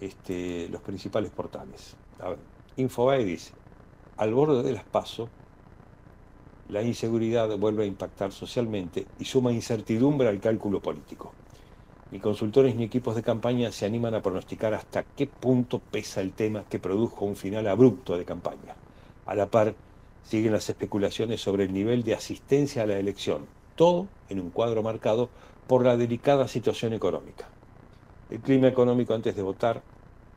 este, 0.00 0.68
los 0.68 0.80
principales 0.82 1.32
portales? 1.32 1.96
A 2.20 2.36
Infobae 2.76 3.24
dice, 3.24 3.52
al 4.16 4.32
borde 4.32 4.62
de 4.62 4.72
las 4.72 4.84
PASO, 4.84 5.28
la 6.68 6.82
inseguridad 6.82 7.56
vuelve 7.58 7.82
a 7.82 7.86
impactar 7.86 8.30
socialmente 8.30 9.06
y 9.18 9.24
suma 9.24 9.52
incertidumbre 9.52 10.28
al 10.28 10.38
cálculo 10.38 10.80
político. 10.80 11.32
Ni 12.12 12.20
consultores 12.20 12.76
ni 12.76 12.84
equipos 12.84 13.16
de 13.16 13.24
campaña 13.24 13.72
se 13.72 13.84
animan 13.84 14.14
a 14.14 14.22
pronosticar 14.22 14.72
hasta 14.72 15.02
qué 15.02 15.26
punto 15.26 15.80
pesa 15.80 16.20
el 16.20 16.32
tema 16.34 16.62
que 16.70 16.78
produjo 16.78 17.24
un 17.24 17.34
final 17.34 17.66
abrupto 17.66 18.16
de 18.16 18.24
campaña. 18.24 18.76
A 19.26 19.34
la 19.34 19.46
par, 19.46 19.74
siguen 20.22 20.52
las 20.52 20.68
especulaciones 20.68 21.40
sobre 21.40 21.64
el 21.64 21.72
nivel 21.72 22.04
de 22.04 22.14
asistencia 22.14 22.84
a 22.84 22.86
la 22.86 22.96
elección, 22.96 23.46
todo 23.74 24.06
en 24.28 24.38
un 24.38 24.50
cuadro 24.50 24.84
marcado 24.84 25.30
por 25.66 25.84
la 25.84 25.96
delicada 25.96 26.48
situación 26.48 26.92
económica. 26.92 27.48
El 28.30 28.40
clima 28.40 28.68
económico 28.68 29.14
antes 29.14 29.36
de 29.36 29.42
votar, 29.42 29.82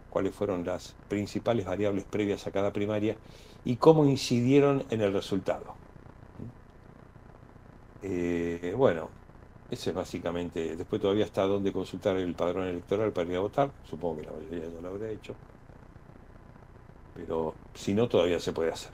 cuáles 0.10 0.34
fueron 0.34 0.66
las 0.66 0.96
principales 1.08 1.66
variables 1.66 2.04
previas 2.04 2.48
a 2.48 2.52
cada 2.52 2.72
primaria 2.72 3.16
y 3.66 3.76
cómo 3.78 4.06
incidieron 4.06 4.86
en 4.90 5.02
el 5.02 5.14
resultado. 5.14 5.76
Eh, 8.04 8.74
bueno, 8.78 9.10
eso 9.70 9.90
es 9.90 9.96
básicamente. 9.96 10.76
Después 10.76 11.02
todavía 11.02 11.26
está 11.26 11.44
donde 11.44 11.74
consultar 11.74 12.16
el 12.18 12.34
padrón 12.34 12.68
electoral 12.68 13.12
para 13.12 13.30
ir 13.30 13.36
a 13.36 13.42
votar. 13.42 13.72
Supongo 13.90 14.18
que 14.18 14.26
la 14.26 14.32
mayoría 14.32 14.70
ya 14.70 14.82
lo 14.82 14.88
habrá 14.88 15.10
hecho. 15.10 15.36
Pero 17.16 17.56
si 17.74 17.94
no, 17.94 18.08
todavía 18.08 18.40
se 18.40 18.54
puede 18.54 18.72
hacer. 18.72 18.92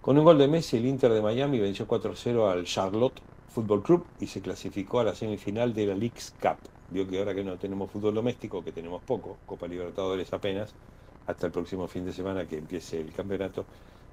Con 0.00 0.18
un 0.18 0.24
gol 0.24 0.38
de 0.38 0.48
Messi, 0.48 0.78
el 0.78 0.86
Inter 0.86 1.12
de 1.12 1.20
Miami 1.20 1.60
venció 1.60 1.86
4-0 1.86 2.50
al 2.50 2.64
Charlotte 2.64 3.20
Football 3.50 3.82
Club 3.82 4.06
y 4.20 4.26
se 4.26 4.40
clasificó 4.40 5.00
a 5.00 5.04
la 5.04 5.14
semifinal 5.14 5.74
de 5.74 5.86
la 5.86 5.94
League's 5.94 6.34
Cup. 6.40 6.58
Vio 6.90 7.06
que 7.08 7.18
ahora 7.18 7.34
que 7.34 7.44
no 7.44 7.56
tenemos 7.56 7.90
fútbol 7.90 8.14
doméstico, 8.14 8.62
que 8.64 8.72
tenemos 8.72 9.02
poco, 9.02 9.38
Copa 9.46 9.66
Libertadores 9.66 10.32
apenas, 10.32 10.72
hasta 11.26 11.46
el 11.46 11.52
próximo 11.52 11.86
fin 11.88 12.04
de 12.04 12.12
semana 12.12 12.46
que 12.46 12.58
empiece 12.58 13.00
el 13.00 13.12
campeonato, 13.12 13.64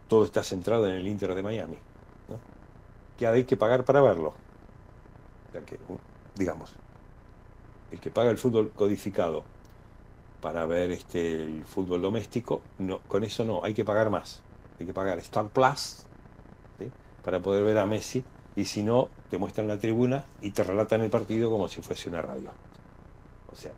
todo 0.08 0.26
está 0.26 0.44
centrado 0.44 0.88
en 0.88 0.96
el 0.96 1.08
Inter 1.08 1.36
de 1.36 1.44
Miami. 1.44 1.78
¿no? 2.30 2.40
Que 3.18 3.28
hay 3.28 3.44
que 3.44 3.58
pagar 3.58 3.84
para 3.84 4.02
verlo. 4.02 4.34
Que, 5.66 5.80
digamos, 6.36 6.72
el 7.92 8.00
que 8.00 8.12
paga 8.12 8.30
el 8.30 8.38
fútbol 8.38 8.72
codificado 8.76 9.44
para 10.42 10.66
ver 10.68 10.92
este, 10.92 11.44
el 11.44 11.64
fútbol 11.66 12.02
doméstico, 12.02 12.62
no, 12.78 13.00
con 13.08 13.24
eso 13.24 13.44
no, 13.44 13.64
hay 13.64 13.74
que 13.74 13.84
pagar 13.84 14.10
más. 14.10 14.42
Hay 14.80 14.86
que 14.86 14.94
pagar 14.94 15.18
Star 15.20 15.48
Plus 15.48 16.04
para 17.24 17.40
poder 17.40 17.64
ver 17.64 17.78
a 17.80 17.86
Messi 17.86 18.24
y 18.58 18.66
si 18.66 18.82
no, 18.82 19.10
te 19.30 19.38
muestran 19.38 19.68
la 19.68 19.78
tribuna 19.78 20.26
y 20.42 20.50
te 20.50 20.64
relatan 20.64 21.02
el 21.02 21.12
partido 21.12 21.52
como 21.52 21.68
si 21.68 21.80
fuese 21.84 22.10
una 22.10 22.24
radio. 22.24 22.50
O 23.52 23.56
sea, 23.56 23.72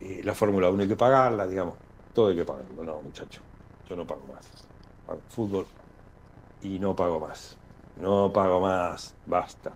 eh, 0.00 0.22
la 0.24 0.32
Fórmula 0.32 0.70
1 0.70 0.82
hay 0.82 0.88
que 0.88 0.96
pagarla, 0.96 1.46
digamos, 1.46 1.74
todo 2.14 2.28
hay 2.28 2.36
que 2.36 2.44
pagarlo. 2.46 2.84
No, 2.84 3.02
muchacho, 3.02 3.42
yo 3.86 3.94
no 3.94 4.06
pago 4.06 4.22
más. 4.32 4.48
Fútbol 5.28 5.66
y 6.62 6.78
no 6.78 6.96
pago 6.96 7.20
más. 7.20 7.58
No 8.00 8.32
pago 8.32 8.60
más, 8.60 9.14
basta. 9.26 9.72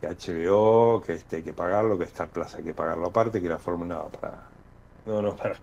Que 0.00 0.08
HBO, 0.08 1.00
que 1.00 1.12
este 1.12 1.36
hay 1.36 1.42
que 1.44 1.52
pagarlo, 1.52 1.96
que 1.96 2.04
Star 2.04 2.30
Plaza 2.30 2.56
hay 2.58 2.64
que 2.64 2.74
pagarlo 2.74 3.06
aparte, 3.06 3.40
que 3.40 3.48
la 3.48 3.58
Fórmula 3.58 3.94
no, 3.94 4.08
para. 4.08 4.48
No, 5.06 5.22
no, 5.22 5.36
para. 5.36 5.54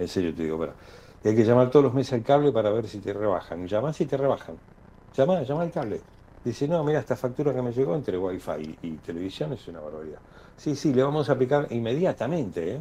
En 0.00 0.08
serio 0.08 0.34
te 0.34 0.42
digo, 0.42 0.58
para. 0.58 0.74
Y 1.22 1.28
hay 1.28 1.36
que 1.36 1.44
llamar 1.44 1.70
todos 1.70 1.84
los 1.84 1.94
meses 1.94 2.14
al 2.14 2.24
cable 2.24 2.50
para 2.50 2.70
ver 2.70 2.88
si 2.88 2.98
te 2.98 3.12
rebajan. 3.12 3.68
Llamás 3.68 4.00
y 4.00 4.06
te 4.06 4.16
rebajan. 4.16 4.58
Llama, 5.14 5.42
llama 5.42 5.62
al 5.62 5.70
cable. 5.70 6.00
Dice, 6.44 6.66
no, 6.66 6.82
mira, 6.82 7.00
esta 7.00 7.16
factura 7.16 7.52
que 7.52 7.60
me 7.60 7.72
llegó 7.72 7.94
entre 7.94 8.16
Wi-Fi 8.16 8.78
y, 8.82 8.92
televisión 8.96 9.52
es 9.52 9.68
una 9.68 9.80
barbaridad. 9.80 10.20
Sí, 10.56 10.74
sí, 10.74 10.94
le 10.94 11.02
vamos 11.02 11.28
a 11.28 11.32
aplicar 11.32 11.66
inmediatamente, 11.70 12.76
¿eh? 12.76 12.80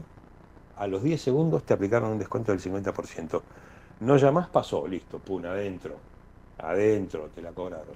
A 0.77 0.87
los 0.87 1.03
10 1.03 1.21
segundos 1.21 1.63
te 1.63 1.73
aplicaron 1.73 2.11
un 2.11 2.19
descuento 2.19 2.53
del 2.53 2.61
50%. 2.61 3.41
No 3.99 4.15
llamás, 4.15 4.47
pasó, 4.47 4.87
listo, 4.87 5.19
pum, 5.19 5.43
adentro. 5.43 5.95
Adentro, 6.57 7.29
te 7.35 7.41
la 7.41 7.51
cobraron. 7.51 7.95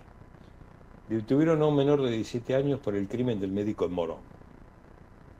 Detuvieron 1.07 1.61
a 1.61 1.65
un 1.65 1.75
menor 1.77 2.01
de 2.01 2.11
17 2.11 2.55
años 2.55 2.79
por 2.81 2.95
el 2.95 3.07
crimen 3.07 3.39
del 3.39 3.51
médico 3.51 3.85
en 3.85 3.93
Morón. 3.93 4.33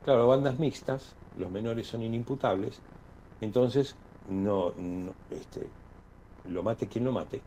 Claro, 0.04 0.26
bandas 0.26 0.58
mixtas, 0.58 1.14
los 1.38 1.50
menores 1.50 1.86
son 1.86 2.02
inimputables, 2.02 2.78
entonces 3.40 3.94
no, 4.28 4.72
no, 4.76 5.12
este, 5.30 5.66
lo 6.48 6.62
mate 6.62 6.86
quien 6.86 7.04
lo 7.04 7.12
mate. 7.12 7.40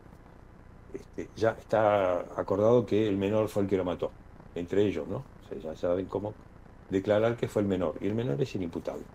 Este, 0.92 1.32
ya 1.34 1.50
está 1.52 2.20
acordado 2.40 2.86
que 2.86 3.08
el 3.08 3.16
menor 3.18 3.48
fue 3.48 3.62
el 3.62 3.68
que 3.68 3.76
lo 3.76 3.84
mató, 3.84 4.18
entre 4.54 4.86
ellos, 4.86 5.06
¿no? 5.08 5.32
O 5.40 5.42
sea, 5.42 5.58
ya 5.58 5.76
saben 5.76 6.08
cómo 6.08 6.40
declarar 6.88 7.36
que 7.36 7.48
fue 7.48 7.62
el 7.62 7.68
menor, 7.68 7.98
y 8.00 8.06
el 8.06 8.14
menor 8.14 8.40
es 8.42 8.54
inimputable. 8.54 9.08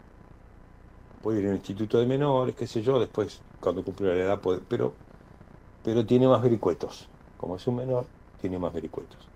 Puede 1.21 1.41
ir 1.41 1.47
al 1.49 1.55
instituto 1.55 1.97
de 1.99 2.05
menores, 2.05 2.55
qué 2.55 2.67
sé 2.67 2.81
yo, 2.83 2.99
después, 2.99 3.45
cuando 3.59 3.83
cumple 3.83 4.07
la 4.15 4.23
edad, 4.23 4.41
puede, 4.41 4.61
pero, 4.61 4.99
pero 5.81 6.05
tiene 6.05 6.27
más 6.27 6.41
vericuetos. 6.43 7.13
Como 7.37 7.57
es 7.57 7.67
un 7.67 7.77
menor, 7.77 8.13
tiene 8.37 8.59
más 8.59 8.73
vericuetos. 8.73 9.31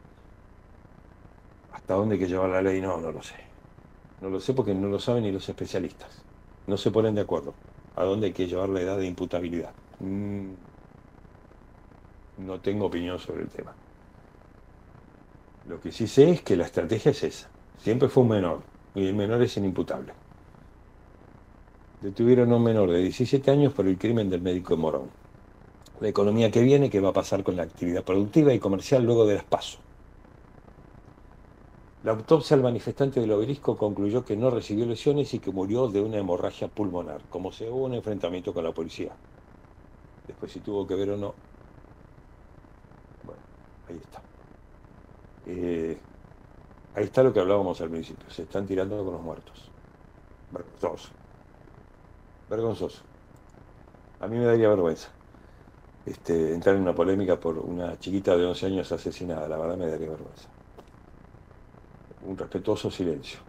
¿Hasta 1.69 1.93
dónde 1.95 2.15
hay 2.15 2.19
que 2.21 2.27
llevar 2.27 2.49
la 2.49 2.61
ley? 2.61 2.81
No, 2.81 2.99
no 2.99 3.11
lo 3.11 3.21
sé. 3.21 3.35
No 4.19 4.29
lo 4.29 4.39
sé 4.39 4.53
porque 4.53 4.73
no 4.75 4.87
lo 4.89 4.99
saben 4.99 5.23
ni 5.23 5.31
los 5.31 5.49
especialistas. 5.49 6.27
No 6.67 6.77
se 6.77 6.91
ponen 6.91 7.15
de 7.15 7.21
acuerdo. 7.21 7.59
¿A 7.95 8.03
dónde 8.05 8.27
hay 8.27 8.33
que 8.33 8.47
llevar 8.47 8.69
la 8.69 8.81
edad 8.81 8.97
de 8.99 9.07
imputabilidad? 9.07 9.77
Mm, 9.99 10.55
no 12.37 12.59
tengo 12.59 12.85
opinión 12.85 13.19
sobre 13.19 13.43
el 13.43 13.49
tema. 13.49 13.73
Lo 15.67 15.81
que 15.81 15.91
sí 15.91 16.07
sé 16.07 16.29
es 16.31 16.41
que 16.41 16.55
la 16.55 16.65
estrategia 16.65 17.11
es 17.11 17.23
esa. 17.23 17.49
Siempre 17.77 18.07
fue 18.07 18.23
un 18.23 18.29
menor 18.29 18.61
y 18.95 19.07
el 19.07 19.15
menor 19.15 19.41
es 19.41 19.57
inimputable. 19.57 20.13
Detuvieron 22.01 22.51
a 22.51 22.55
un 22.55 22.63
menor 22.63 22.91
de 22.91 22.99
17 22.99 23.51
años 23.51 23.73
por 23.73 23.87
el 23.87 23.97
crimen 23.97 24.29
del 24.29 24.41
médico 24.41 24.77
Morón. 24.77 25.09
La 25.99 26.07
economía 26.07 26.51
que 26.51 26.61
viene, 26.61 26.89
¿qué 26.89 26.99
va 26.99 27.09
a 27.09 27.13
pasar 27.13 27.43
con 27.43 27.55
la 27.55 27.63
actividad 27.63 28.03
productiva 28.03 28.53
y 28.53 28.59
comercial 28.59 29.03
luego 29.03 29.25
de 29.25 29.35
las 29.35 29.43
pasos? 29.43 29.81
La 32.03 32.11
autopsia 32.11 32.55
al 32.55 32.61
manifestante 32.61 33.19
del 33.19 33.31
obelisco 33.31 33.75
concluyó 33.75 34.23
que 34.23 34.37
no 34.37 34.51
recibió 34.51 34.85
lesiones 34.85 35.33
y 35.33 35.39
que 35.39 35.51
murió 35.51 35.87
de 35.87 35.99
una 36.01 36.17
hemorragia 36.17 36.67
pulmonar, 36.67 37.21
como 37.29 37.51
se 37.51 37.69
hubo 37.69 37.85
un 37.85 37.95
enfrentamiento 37.95 38.53
con 38.53 38.63
la 38.63 38.71
policía. 38.71 39.11
Después 40.27 40.51
si 40.51 40.59
tuvo 40.61 40.85
que 40.85 40.95
ver 40.95 41.09
o 41.09 41.17
no. 41.17 41.46
Ahí 43.89 43.97
está. 43.97 44.21
Eh, 45.45 45.97
ahí 46.95 47.03
está 47.03 47.23
lo 47.23 47.33
que 47.33 47.39
hablábamos 47.39 47.79
al 47.81 47.89
principio. 47.89 48.29
Se 48.29 48.43
están 48.43 48.65
tirando 48.65 49.03
con 49.03 49.13
los 49.13 49.21
muertos. 49.21 49.69
Vergonzoso. 50.51 51.09
Vergonzoso. 52.49 53.01
A 54.19 54.27
mí 54.27 54.37
me 54.37 54.45
daría 54.45 54.69
vergüenza 54.69 55.09
este, 56.07 56.53
entrar 56.53 56.75
en 56.75 56.83
una 56.83 56.95
polémica 56.95 57.37
por 57.37 57.57
una 57.57 57.99
chiquita 57.99 58.35
de 58.37 58.45
11 58.45 58.65
años 58.67 58.91
asesinada. 58.91 59.47
La 59.47 59.57
verdad 59.57 59.77
me 59.77 59.87
daría 59.87 60.09
vergüenza. 60.09 60.47
Un 62.25 62.37
respetuoso 62.37 62.89
silencio. 62.89 63.39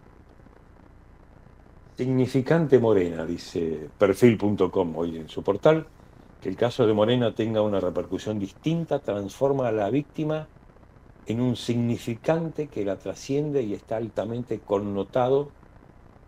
Significante 1.95 2.79
Morena, 2.79 3.25
dice 3.25 3.89
perfil.com 3.97 4.95
hoy 4.97 5.17
en 5.17 5.29
su 5.29 5.41
portal, 5.43 5.85
que 6.41 6.49
el 6.49 6.55
caso 6.55 6.87
de 6.87 6.93
Morena 6.93 7.35
tenga 7.35 7.61
una 7.61 7.79
repercusión 7.79 8.39
distinta 8.39 8.99
transforma 8.99 9.67
a 9.67 9.71
la 9.71 9.89
víctima 9.89 10.47
en 11.25 11.41
un 11.41 11.55
significante 11.55 12.67
que 12.67 12.85
la 12.85 12.95
trasciende 12.95 13.61
y 13.61 13.73
está 13.73 13.97
altamente 13.97 14.59
connotado 14.59 15.49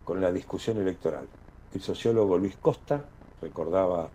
con 0.04 0.20
la 0.20 0.32
discusión 0.32 0.78
electoral. 0.78 1.28
El 1.74 1.82
sociólogo 1.82 2.38
Luis 2.38 2.58
Costa 2.58 3.06
recordaba 3.42 4.10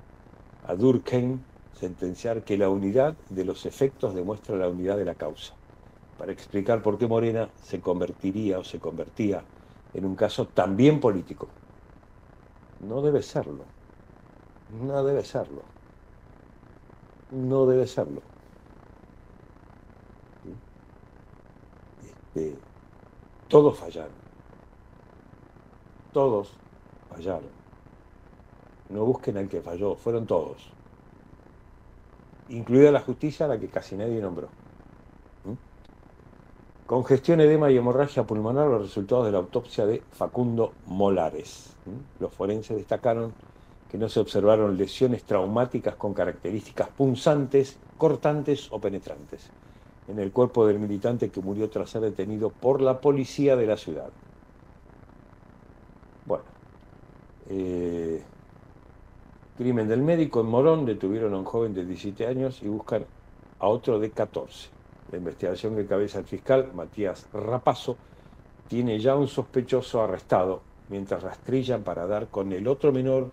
a 0.67 0.75
Durkheim 0.75 1.41
sentenciar 1.73 2.43
que 2.45 2.59
la 2.59 2.69
unidad 2.69 3.17
de 3.31 3.45
los 3.45 3.65
efectos 3.65 4.15
demuestra 4.15 4.57
la 4.57 4.69
unidad 4.69 4.99
de 4.99 5.05
la 5.07 5.15
causa, 5.15 5.55
para 6.19 6.33
explicar 6.33 6.83
por 6.83 6.99
qué 6.99 7.07
Morena 7.07 7.49
se 7.63 7.81
convertiría 7.81 8.59
o 8.59 8.65
se 8.65 8.79
convertía 8.79 9.43
en 9.95 10.05
un 10.05 10.15
caso 10.15 10.47
también 10.47 11.01
político. 11.01 11.49
No 12.81 13.01
debe 13.01 13.23
serlo. 13.23 13.65
No 14.69 15.03
debe 15.03 15.25
serlo. 15.25 15.76
No 17.31 17.67
debe 17.67 17.87
serlo. 17.87 18.23
Este, 22.37 22.57
todos 23.49 23.79
fallaron. 23.79 24.13
Todos 26.13 26.53
fallaron. 27.11 27.57
No 28.89 29.05
busquen 29.05 29.37
al 29.37 29.49
que 29.49 29.61
falló, 29.61 29.97
fueron 29.97 30.27
todos. 30.27 30.71
Incluida 32.49 32.93
la 32.93 33.01
justicia 33.01 33.49
la 33.49 33.59
que 33.59 33.69
casi 33.69 33.97
nadie 33.97 34.21
nombró. 34.21 34.49
¿Mm? 35.45 36.87
Congestión, 36.87 37.41
edema 37.41 37.71
y 37.71 37.77
hemorragia 37.77 38.25
pulmonar, 38.25 38.69
los 38.69 38.83
resultados 38.83 39.27
de 39.27 39.33
la 39.33 39.39
autopsia 39.39 39.87
de 39.87 40.03
Facundo 40.13 40.73
Molares. 40.87 41.75
¿Mm? 41.87 42.23
Los 42.23 42.33
forenses 42.33 42.77
destacaron 42.77 43.33
que 43.91 43.99
no 43.99 44.09
se 44.09 44.21
observaron 44.21 44.77
lesiones 44.77 45.25
traumáticas 45.25 45.95
con 45.95 46.13
características 46.13 46.89
punzantes, 46.89 47.79
cortantes 47.97 48.69
o 48.71 48.81
penetrantes 48.81 49.51
en 50.09 50.19
el 50.19 50.33
cuerpo 50.33 50.67
del 50.67 50.79
militante 50.79 51.31
que 51.31 51.41
murió 51.41 51.69
tras 51.69 51.91
ser 51.91 52.03
detenido 52.03 52.51
por 52.51 52.81
la 52.81 53.01
policía 53.01 53.57
de 53.57 53.67
la 53.67 53.77
ciudad. 53.77 54.11
Bueno, 56.25 56.45
eh, 57.49 58.23
crimen 59.57 59.89
del 59.89 60.03
médico 60.03 60.41
en 60.41 60.47
Morón, 60.47 60.87
detuvieron 60.87 61.35
a 61.35 61.39
un 61.39 61.45
joven 61.45 61.75
de 61.75 61.85
17 61.85 62.27
años 62.27 62.63
y 62.63 62.69
buscan 62.69 63.05
a 63.59 63.69
otro 63.69 63.99
de 63.99 64.11
14. 64.11 64.69
La 65.11 65.19
investigación 65.19 65.77
que 65.77 65.87
cabeza 65.87 66.19
el 66.19 66.25
fiscal, 66.25 66.71
Matías 66.75 67.27
Rapazo, 67.33 67.97
tiene 68.69 68.99
ya 68.99 69.15
un 69.15 69.29
sospechoso 69.29 70.03
arrestado, 70.03 70.63
mientras 70.89 71.23
rastrillan 71.23 71.83
para 71.83 72.07
dar 72.07 72.29
con 72.29 72.53
el 72.53 72.67
otro 72.67 72.93
menor 72.93 73.31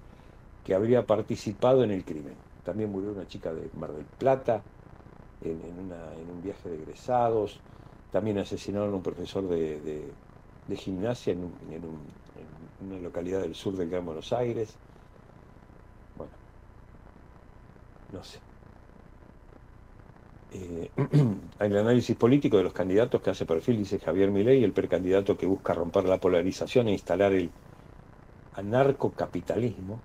que 0.64 0.74
habría 0.74 1.06
participado 1.06 1.84
en 1.84 1.92
el 1.92 2.04
crimen. 2.04 2.36
También 2.64 2.92
murió 2.92 3.12
una 3.12 3.28
chica 3.28 3.54
de 3.54 3.70
Mar 3.78 3.92
del 3.92 4.06
Plata, 4.06 4.62
en, 5.42 5.60
un 6.30 6.42
viaje 6.42 6.70
de 6.70 6.76
egresados. 6.76 7.60
También 8.12 8.38
asesinaron 8.38 8.94
a 8.94 8.96
un 8.96 9.04
profesor 9.04 9.48
de, 9.48 9.80
de, 9.82 10.12
de 10.68 10.76
gimnasia 10.76 11.34
en, 11.34 11.40
un, 11.40 11.54
en, 11.70 11.84
un, 11.84 12.00
en, 12.82 12.92
una 12.92 13.00
localidad 13.02 13.42
del 13.42 13.56
sur 13.56 13.76
del 13.76 13.90
Gran 13.90 14.06
Buenos 14.06 14.32
Aires. 14.32 14.76
Bueno, 16.16 16.32
no 18.12 18.24
sé. 18.24 18.40
Eh, 20.54 20.92
el 21.60 21.78
análisis 21.78 22.16
político 22.16 22.58
de 22.58 22.64
los 22.64 22.74
candidatos 22.74 23.22
que 23.22 23.32
hace 23.32 23.46
perfil, 23.46 23.78
dice 23.78 24.00
Javier 24.00 24.30
Milei, 24.30 24.64
el 24.64 24.72
precandidato 24.72 25.36
que 25.36 25.48
busca 25.48 25.74
romper 25.74 26.06
la 26.06 26.20
polarización 26.20 26.88
e 26.88 26.92
instalar 26.92 27.34
el 27.34 27.50
anarcocapitalismo, 28.54 30.00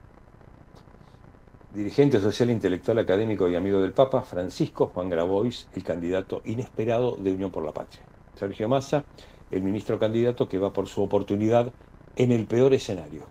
dirigente 1.79 2.21
social, 2.21 2.51
intelectual, 2.51 2.99
académico 2.99 3.49
y 3.49 3.55
amigo 3.55 3.81
del 3.81 3.93
Papa, 3.93 4.23
Francisco 4.23 4.89
Juan 4.89 5.09
Grabois, 5.09 5.69
el 5.77 5.85
candidato 5.85 6.43
inesperado 6.45 7.15
de 7.17 7.31
Unión 7.31 7.53
por 7.53 7.65
la 7.65 7.71
Patria. 7.71 8.03
Sergio 8.35 8.69
Massa, 8.69 9.05
el 9.53 9.63
ministro 9.63 9.97
candidato 9.97 10.49
que 10.49 10.59
va 10.59 10.73
por 10.73 10.89
su 10.89 11.05
oportunidad 11.05 11.73
en 12.17 12.33
el 12.33 12.47
peor 12.47 12.75
escenario. 12.75 13.23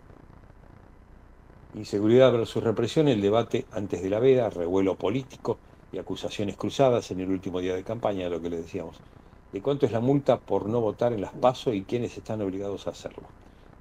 Inseguridad 1.75 2.31
versus 2.31 2.63
represión, 2.63 3.09
el 3.09 3.19
debate 3.19 3.65
antes 3.73 4.01
de 4.01 4.09
la 4.09 4.19
veda, 4.19 4.49
revuelo 4.49 4.95
político 4.95 5.57
y 5.91 5.97
acusaciones 5.97 6.55
cruzadas 6.55 7.11
en 7.11 7.19
el 7.19 7.29
último 7.29 7.59
día 7.59 7.75
de 7.75 7.83
campaña, 7.83 8.29
lo 8.29 8.41
que 8.41 8.49
le 8.49 8.61
decíamos. 8.61 8.95
¿De 9.51 9.61
cuánto 9.61 9.85
es 9.85 9.91
la 9.91 9.99
multa 9.99 10.39
por 10.39 10.69
no 10.69 10.79
votar 10.79 11.11
en 11.11 11.19
las 11.19 11.33
PASO 11.33 11.73
y 11.73 11.83
quiénes 11.83 12.17
están 12.17 12.41
obligados 12.41 12.87
a 12.87 12.91
hacerlo? 12.91 13.23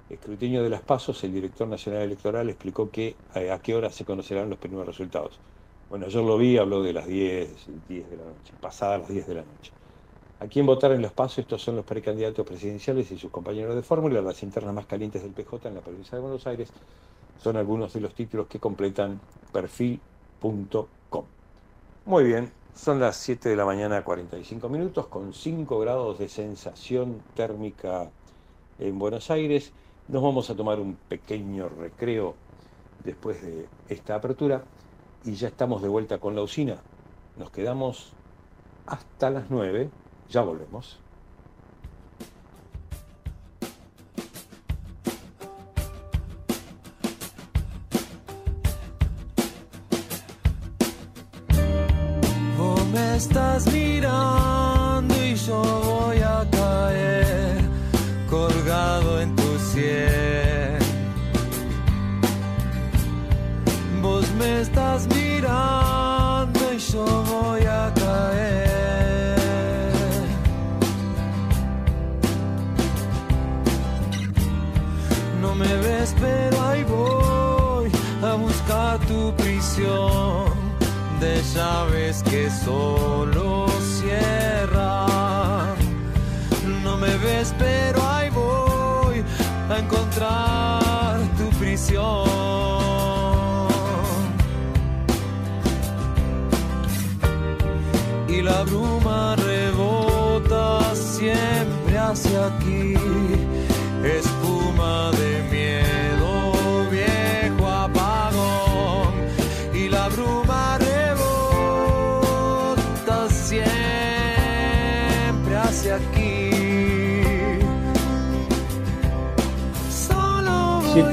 Escrutinio 0.09 0.63
de 0.63 0.69
las 0.69 0.81
pasos, 0.81 1.23
el 1.23 1.33
director 1.33 1.67
nacional 1.67 2.01
electoral 2.03 2.49
explicó 2.49 2.89
que 2.89 3.15
a, 3.33 3.53
a 3.53 3.59
qué 3.59 3.75
hora 3.75 3.89
se 3.89 4.05
conocerán 4.05 4.49
los 4.49 4.59
primeros 4.59 4.87
resultados. 4.87 5.39
Bueno, 5.89 6.07
yo 6.07 6.21
lo 6.23 6.37
vi, 6.37 6.57
habló 6.57 6.83
de 6.83 6.93
las 6.93 7.07
10, 7.07 7.49
10 7.87 8.09
de 8.09 8.17
la 8.17 8.23
noche, 8.23 8.53
pasadas 8.59 9.01
las 9.01 9.09
10 9.09 9.27
de 9.27 9.35
la 9.35 9.41
noche. 9.41 9.71
¿A 10.39 10.47
quién 10.47 10.65
votar 10.65 10.91
en 10.91 11.01
los 11.01 11.13
pasos? 11.13 11.39
Estos 11.39 11.63
son 11.63 11.77
los 11.77 11.85
precandidatos 11.85 12.45
presidenciales 12.45 13.11
y 13.11 13.17
sus 13.17 13.31
compañeros 13.31 13.75
de 13.75 13.81
fórmula. 13.81 14.21
Las 14.21 14.43
internas 14.43 14.73
más 14.73 14.85
calientes 14.85 15.23
del 15.23 15.31
PJ 15.31 15.67
en 15.67 15.75
la 15.75 15.81
provincia 15.81 16.15
de 16.15 16.21
Buenos 16.21 16.45
Aires 16.45 16.69
son 17.41 17.57
algunos 17.57 17.93
de 17.93 18.01
los 18.01 18.13
títulos 18.13 18.47
que 18.47 18.59
completan 18.59 19.19
perfil.com. 19.51 21.25
Muy 22.05 22.23
bien, 22.23 22.51
son 22.75 22.99
las 22.99 23.17
7 23.17 23.49
de 23.49 23.55
la 23.55 23.65
mañana 23.65 24.03
45 24.03 24.69
minutos 24.69 25.07
con 25.07 25.33
5 25.33 25.79
grados 25.79 26.19
de 26.19 26.29
sensación 26.29 27.23
térmica 27.33 28.11
en 28.77 28.99
Buenos 28.99 29.31
Aires. 29.31 29.73
Nos 30.07 30.23
vamos 30.23 30.49
a 30.49 30.55
tomar 30.55 30.79
un 30.79 30.95
pequeño 30.95 31.67
recreo 31.67 32.35
después 33.03 33.41
de 33.41 33.67
esta 33.89 34.15
apertura 34.15 34.63
y 35.25 35.33
ya 35.33 35.49
estamos 35.49 35.81
de 35.81 35.89
vuelta 35.89 36.17
con 36.17 36.33
la 36.33 36.41
usina. 36.43 36.77
Nos 37.35 37.51
quedamos 37.51 38.13
hasta 38.85 39.29
las 39.29 39.49
9, 39.49 39.89
ya 40.29 40.41
volvemos. 40.43 40.97
Vos 52.57 52.87
me 52.93 53.17
estás 53.17 53.73
mirando 53.73 54.36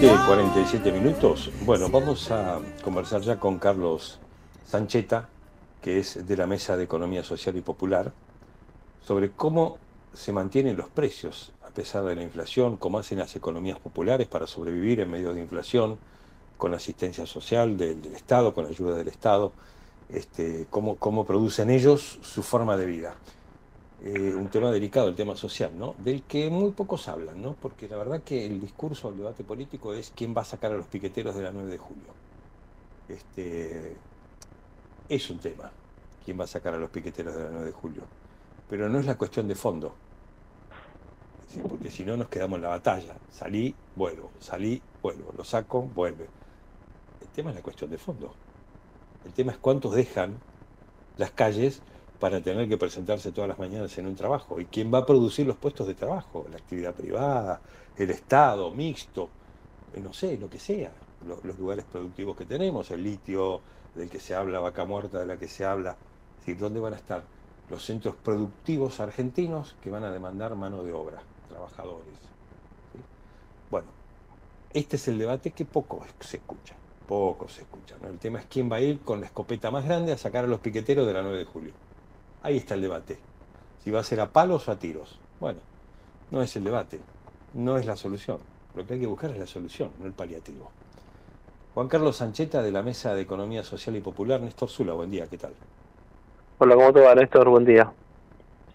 7.47 0.04 0.92
minutos. 0.92 1.50
Bueno, 1.64 1.88
vamos 1.88 2.30
a 2.30 2.60
conversar 2.82 3.22
ya 3.22 3.40
con 3.40 3.58
Carlos 3.58 4.18
Sancheta, 4.66 5.30
que 5.80 5.98
es 5.98 6.26
de 6.26 6.36
la 6.36 6.46
Mesa 6.46 6.76
de 6.76 6.84
Economía 6.84 7.24
Social 7.24 7.56
y 7.56 7.62
Popular, 7.62 8.12
sobre 9.02 9.30
cómo 9.30 9.78
se 10.12 10.30
mantienen 10.30 10.76
los 10.76 10.90
precios 10.90 11.52
a 11.66 11.70
pesar 11.70 12.04
de 12.04 12.16
la 12.16 12.22
inflación, 12.22 12.76
cómo 12.76 12.98
hacen 12.98 13.18
las 13.18 13.34
economías 13.34 13.78
populares 13.78 14.26
para 14.28 14.46
sobrevivir 14.46 15.00
en 15.00 15.10
medio 15.10 15.32
de 15.32 15.40
inflación, 15.40 15.96
con 16.58 16.72
la 16.72 16.76
asistencia 16.76 17.24
social 17.24 17.78
del, 17.78 18.02
del 18.02 18.14
Estado, 18.14 18.52
con 18.52 18.64
la 18.64 18.70
ayuda 18.70 18.96
del 18.96 19.08
Estado, 19.08 19.52
este, 20.10 20.66
cómo, 20.68 20.96
cómo 20.96 21.24
producen 21.24 21.70
ellos 21.70 22.18
su 22.20 22.42
forma 22.42 22.76
de 22.76 22.84
vida. 22.84 23.14
Eh, 24.02 24.34
un 24.34 24.48
tema 24.48 24.70
delicado, 24.70 25.08
el 25.08 25.14
tema 25.14 25.36
social, 25.36 25.72
¿no? 25.78 25.94
Del 25.98 26.22
que 26.24 26.50
muy 26.50 26.72
pocos 26.72 27.08
hablan, 27.08 27.40
¿no? 27.40 27.54
Porque 27.54 27.88
la 27.88 27.96
verdad 27.96 28.22
que 28.22 28.44
el 28.44 28.60
discurso, 28.60 29.08
el 29.08 29.16
debate 29.16 29.44
político 29.44 29.94
es 29.94 30.12
quién 30.14 30.34
va 30.36 30.42
a 30.42 30.44
sacar 30.44 30.72
a 30.72 30.76
los 30.76 30.86
piqueteros 30.86 31.34
de 31.34 31.42
la 31.42 31.52
9 31.52 31.70
de 31.70 31.78
julio. 31.78 32.12
Este, 33.08 33.96
es 35.08 35.30
un 35.30 35.38
tema, 35.38 35.70
quién 36.24 36.38
va 36.38 36.44
a 36.44 36.48
sacar 36.48 36.74
a 36.74 36.78
los 36.78 36.90
piqueteros 36.90 37.34
de 37.34 37.44
la 37.44 37.50
9 37.50 37.66
de 37.66 37.72
julio. 37.72 38.02
Pero 38.68 38.88
no 38.88 38.98
es 38.98 39.06
la 39.06 39.16
cuestión 39.16 39.46
de 39.48 39.54
fondo. 39.54 39.94
Porque 41.62 41.90
si 41.90 42.04
no 42.04 42.16
nos 42.16 42.28
quedamos 42.28 42.56
en 42.56 42.62
la 42.62 42.70
batalla. 42.70 43.14
Salí, 43.30 43.74
vuelvo, 43.94 44.30
salí, 44.40 44.82
vuelvo, 45.02 45.32
lo 45.36 45.44
saco, 45.44 45.82
vuelve. 45.82 46.26
El 47.20 47.28
tema 47.28 47.50
es 47.50 47.56
la 47.56 47.62
cuestión 47.62 47.90
de 47.90 47.98
fondo. 47.98 48.34
El 49.24 49.32
tema 49.32 49.52
es 49.52 49.58
cuántos 49.58 49.94
dejan 49.94 50.38
las 51.16 51.30
calles 51.30 51.80
para 52.18 52.42
tener 52.42 52.68
que 52.68 52.78
presentarse 52.78 53.32
todas 53.32 53.48
las 53.48 53.58
mañanas 53.58 53.96
en 53.98 54.06
un 54.06 54.16
trabajo. 54.16 54.60
¿Y 54.60 54.66
quién 54.66 54.92
va 54.92 54.98
a 54.98 55.06
producir 55.06 55.46
los 55.46 55.58
puestos 55.58 55.86
de 55.86 55.94
trabajo? 55.94 56.46
La 56.50 56.56
actividad 56.58 56.94
privada, 56.94 57.62
el 57.96 58.10
Estado, 58.10 58.70
mixto, 58.74 59.34
eh, 59.92 60.00
no 60.00 60.12
sé, 60.12 60.38
lo 60.38 60.48
que 60.50 60.58
sea. 60.58 60.92
Lo- 61.20 61.40
Los, 61.42 61.58
lugares 61.58 61.84
productivos 61.86 62.36
que 62.36 62.46
tenemos, 62.46 62.90
el 62.90 63.02
litio 63.02 63.64
del 63.94 64.10
que 64.10 64.20
se 64.20 64.34
habla, 64.34 64.60
vaca 64.60 64.84
muerta 64.84 65.20
de 65.20 65.26
la 65.26 65.38
que 65.38 65.48
se 65.48 65.64
habla. 65.64 66.00
Es 66.38 66.46
decir, 66.46 66.58
¿dónde 66.58 66.80
van 66.80 66.94
a 66.94 66.96
estar 66.96 67.28
los 67.68 67.84
centros 67.84 68.16
productivos 68.16 69.00
argentinos 69.00 69.76
que 69.80 69.90
van 69.90 70.04
a 70.04 70.12
demandar 70.12 70.54
mano 70.56 70.82
de 70.84 70.92
obra, 70.92 71.26
trabajadores? 71.48 72.32
¿sí? 72.92 73.06
Bueno, 73.70 73.94
este 74.70 74.96
es 74.96 75.08
el 75.08 75.18
debate 75.18 75.52
que 75.54 75.66
poco 75.66 76.04
se 76.20 76.38
escucha, 76.38 76.80
poco 77.06 77.48
se 77.48 77.62
escucha. 77.62 77.96
El 78.02 78.18
tema 78.20 78.40
es 78.40 78.46
quién 78.46 78.70
va 78.70 78.76
a 78.76 78.80
ir 78.82 79.02
con 79.04 79.20
la 79.20 79.26
escopeta 79.26 79.70
más 79.70 79.84
grande 79.84 80.12
a 80.12 80.18
sacar 80.18 80.44
a 80.44 80.48
los 80.48 80.60
piqueteros 80.60 81.06
de 81.06 81.12
la 81.14 81.22
9 81.22 81.38
de 81.38 81.44
julio. 81.46 81.74
Ahí 82.44 82.58
está 82.58 82.74
el 82.74 82.82
debate. 82.82 83.16
Si 83.82 83.90
va 83.90 84.00
a 84.00 84.04
ser 84.04 84.20
a 84.20 84.28
palos 84.28 84.68
o 84.68 84.72
a 84.72 84.78
tiros. 84.78 85.18
Bueno, 85.40 85.60
no 86.30 86.42
es 86.42 86.54
el 86.56 86.64
debate, 86.64 87.00
no 87.54 87.78
es 87.78 87.86
la 87.86 87.96
solución. 87.96 88.36
Lo 88.74 88.86
que 88.86 88.94
hay 88.94 89.00
que 89.00 89.06
buscar 89.06 89.30
es 89.30 89.38
la 89.38 89.46
solución, 89.46 89.90
no 89.98 90.04
el 90.04 90.12
paliativo. 90.12 90.70
Juan 91.72 91.88
Carlos 91.88 92.18
Sancheta 92.18 92.62
de 92.62 92.70
la 92.70 92.82
Mesa 92.82 93.14
de 93.14 93.22
Economía 93.22 93.62
Social 93.62 93.96
y 93.96 94.00
Popular, 94.00 94.42
Néstor 94.42 94.68
Zula, 94.68 94.92
buen 94.92 95.10
día, 95.10 95.26
¿qué 95.26 95.38
tal? 95.38 95.54
Hola, 96.58 96.74
¿cómo 96.74 96.92
te 96.92 97.00
va, 97.00 97.14
Néstor? 97.14 97.48
Buen 97.48 97.64
día. 97.64 97.90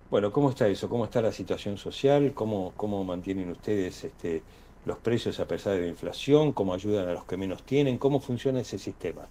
Bueno, 0.09 0.31
¿cómo 0.31 0.49
está 0.49 0.67
eso? 0.67 0.89
¿Cómo 0.89 1.05
está 1.05 1.21
la 1.21 1.31
situación 1.31 1.77
social? 1.77 2.33
¿Cómo, 2.33 2.73
cómo 2.75 3.03
mantienen 3.03 3.51
ustedes 3.51 4.03
este, 4.03 4.41
los 4.85 4.97
precios 4.97 5.39
a 5.39 5.45
pesar 5.45 5.73
de 5.73 5.81
la 5.81 5.87
inflación? 5.87 6.53
¿Cómo 6.53 6.73
ayudan 6.73 7.07
a 7.07 7.13
los 7.13 7.25
que 7.25 7.37
menos 7.37 7.61
tienen? 7.61 7.99
¿Cómo 7.99 8.19
funciona 8.19 8.61
ese 8.61 8.79
sistema? 8.79 9.27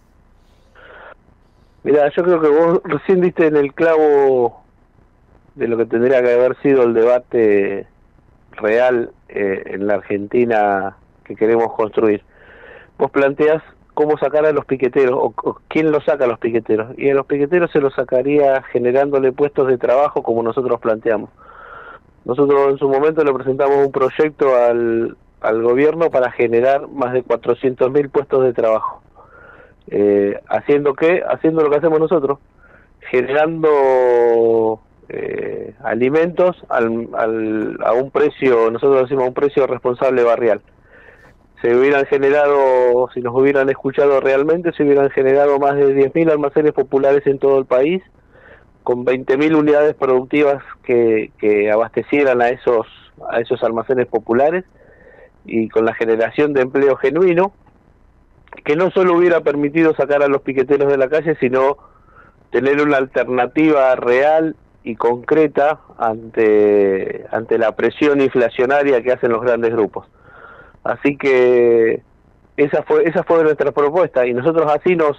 Mira, 1.85 2.11
yo 2.15 2.23
creo 2.23 2.41
que 2.41 2.49
vos 2.49 2.81
recién 2.85 3.21
diste 3.21 3.47
en 3.47 3.57
el 3.57 3.73
clavo 3.73 4.63
de 5.55 5.69
lo 5.69 5.77
que 5.77 5.87
tendría 5.87 6.23
que 6.23 6.33
haber 6.33 6.57
sido 6.63 6.83
el 6.83 6.95
debate 6.95 7.87
real 8.53 9.11
eh, 9.29 9.63
en 9.67 9.87
la 9.87 9.95
Argentina 9.95 10.97
que 11.25 11.37
queremos 11.37 11.73
construir. 11.75 12.23
Vos 12.99 13.11
planteas 13.11 13.63
cómo 13.95 14.17
sacar 14.19 14.47
a 14.47 14.53
los 14.53 14.65
piqueteros 14.65 15.19
o, 15.21 15.61
quién 15.69 15.91
los 15.91 16.05
saca 16.05 16.25
a 16.25 16.29
los 16.29 16.39
piqueteros. 16.39 16.97
Y 16.97 17.11
a 17.11 17.15
los 17.15 17.27
piqueteros 17.27 17.71
se 17.73 17.81
los 17.81 17.95
sacaría 17.95 18.63
generándole 18.63 19.33
puestos 19.33 19.67
de 19.67 19.79
trabajo 19.79 20.23
como 20.23 20.43
nosotros 20.43 20.81
planteamos. 20.81 21.31
Nosotros 22.25 22.71
en 22.71 22.79
su 22.79 22.89
momento 22.89 23.25
le 23.25 23.33
presentamos 23.33 23.87
un 23.87 23.93
proyecto 23.93 24.55
al, 24.57 25.17
al 25.41 25.63
gobierno 25.63 26.11
para 26.11 26.31
generar 26.31 26.89
más 26.89 27.13
de 27.13 27.25
400.000 27.25 28.11
puestos 28.11 28.45
de 28.45 28.53
trabajo. 28.53 29.03
Eh, 29.91 30.39
haciendo 30.49 30.95
qué? 30.95 31.23
Haciendo 31.29 31.63
lo 31.63 31.71
que 31.71 31.77
hacemos 31.77 31.99
nosotros, 31.99 32.39
generando 33.11 34.81
eh, 35.09 35.75
alimentos 35.83 36.57
al, 36.69 37.09
al, 37.15 37.79
a 37.85 37.93
un 37.93 38.11
precio, 38.11 38.71
nosotros 38.71 39.03
decimos 39.03 39.25
a 39.25 39.29
un 39.29 39.35
precio 39.35 39.67
responsable 39.67 40.23
barrial. 40.23 40.61
Se 41.63 41.75
hubieran 41.75 42.05
generado, 42.07 43.09
si 43.15 43.21
nos 43.21 43.35
hubieran 43.35 43.69
escuchado 43.69 44.21
realmente, 44.21 44.73
se 44.73 44.85
hubieran 44.85 45.11
generado 45.11 45.59
más 45.59 45.77
de 45.77 45.95
10.000 45.95 46.31
almacenes 46.31 46.73
populares 46.73 47.27
en 47.27 47.39
todo 47.39 47.59
el 47.59 47.65
país, 47.65 48.03
con 48.85 49.05
20.000 49.05 49.57
unidades 49.57 49.95
productivas 49.95 50.63
que, 50.85 51.33
que 51.39 51.71
abastecieran 51.71 52.41
a 52.43 52.51
esos, 52.51 52.87
a 53.31 53.41
esos 53.41 53.63
almacenes 53.65 54.07
populares 54.07 54.65
y 55.45 55.69
con 55.69 55.85
la 55.85 55.95
generación 55.95 56.53
de 56.53 56.63
empleo 56.63 56.97
genuino, 56.97 57.53
que 58.65 58.77
no 58.77 58.91
solo 58.91 59.15
hubiera 59.15 59.41
permitido 59.41 59.95
sacar 59.95 60.23
a 60.23 60.29
los 60.29 60.43
piqueteros 60.43 60.91
de 60.91 60.99
la 60.99 61.09
calle, 61.09 61.37
sino 61.41 61.77
tener 62.51 62.81
una 62.81 62.97
alternativa 62.97 63.95
real 63.97 64.57
y 64.83 64.97
concreta 64.97 65.81
ante, 65.99 67.27
ante 67.31 67.59
la 67.59 67.73
presión 67.73 68.21
inflacionaria 68.21 69.03
que 69.03 69.13
hacen 69.13 69.33
los 69.33 69.43
grandes 69.43 69.73
grupos. 69.73 70.07
Así 70.85 71.17
que 71.17 72.03
esa 72.57 72.83
fue, 72.85 73.05
esa 73.05 73.23
fue 73.23 73.43
nuestra 73.43 73.73
propuesta 73.73 74.27
y 74.27 74.33
nosotros 74.33 74.71
así 74.73 74.97
nos, 74.97 75.17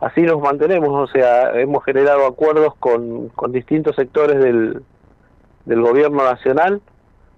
así 0.00 0.22
nos 0.22 0.40
mantenemos, 0.40 0.90
o 0.90 1.12
sea, 1.12 1.60
hemos 1.60 1.84
generado 1.84 2.26
acuerdos 2.26 2.74
con, 2.76 3.28
con 3.30 3.52
distintos 3.52 3.96
sectores 3.96 4.42
del, 4.42 4.82
del 5.66 5.82
gobierno 5.82 6.24
nacional, 6.24 6.80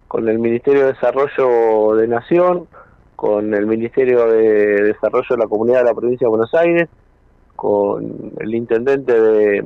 con 0.09 0.29
el 0.29 0.39
Ministerio 0.39 0.83
de 0.87 0.93
Desarrollo 0.93 1.97
de 1.97 2.07
Nación, 2.09 2.69
con 3.17 3.55
el 3.55 3.67
Ministerio 3.67 4.27
de 4.27 4.83
Desarrollo 4.83 5.27
de 5.31 5.39
la 5.39 5.49
Comunidad 5.49 5.79
de 5.79 5.85
la 5.85 5.95
Provincia 5.95 6.27
de 6.27 6.31
Buenos 6.31 6.55
Aires, 6.55 6.89
con 7.57 8.33
el 8.39 8.55
intendente 8.55 9.19
de, 9.21 9.65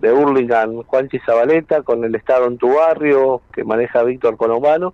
de 0.00 0.12
Hurlingham, 0.12 0.82
Juanchi 0.82 1.20
Zabaleta, 1.20 1.82
con 1.82 2.04
el 2.04 2.14
Estado 2.16 2.46
en 2.46 2.58
tu 2.58 2.74
barrio, 2.74 3.40
que 3.52 3.62
maneja 3.64 4.02
Víctor 4.02 4.36
Colomano, 4.36 4.92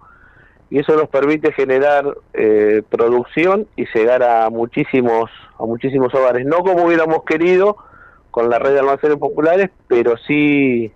y 0.68 0.78
eso 0.78 0.94
nos 0.94 1.08
permite 1.08 1.52
generar 1.52 2.04
eh, 2.34 2.82
producción 2.88 3.66
y 3.76 3.86
llegar 3.92 4.22
a 4.22 4.48
muchísimos, 4.50 5.30
a 5.58 5.64
muchísimos 5.64 6.14
hogares, 6.14 6.46
no 6.46 6.58
como 6.58 6.84
hubiéramos 6.84 7.24
querido 7.24 7.76
con 8.30 8.48
la 8.50 8.58
red 8.60 8.74
de 8.74 8.80
almacenes 8.80 9.16
populares, 9.16 9.70
pero 9.88 10.16
sí 10.18 10.92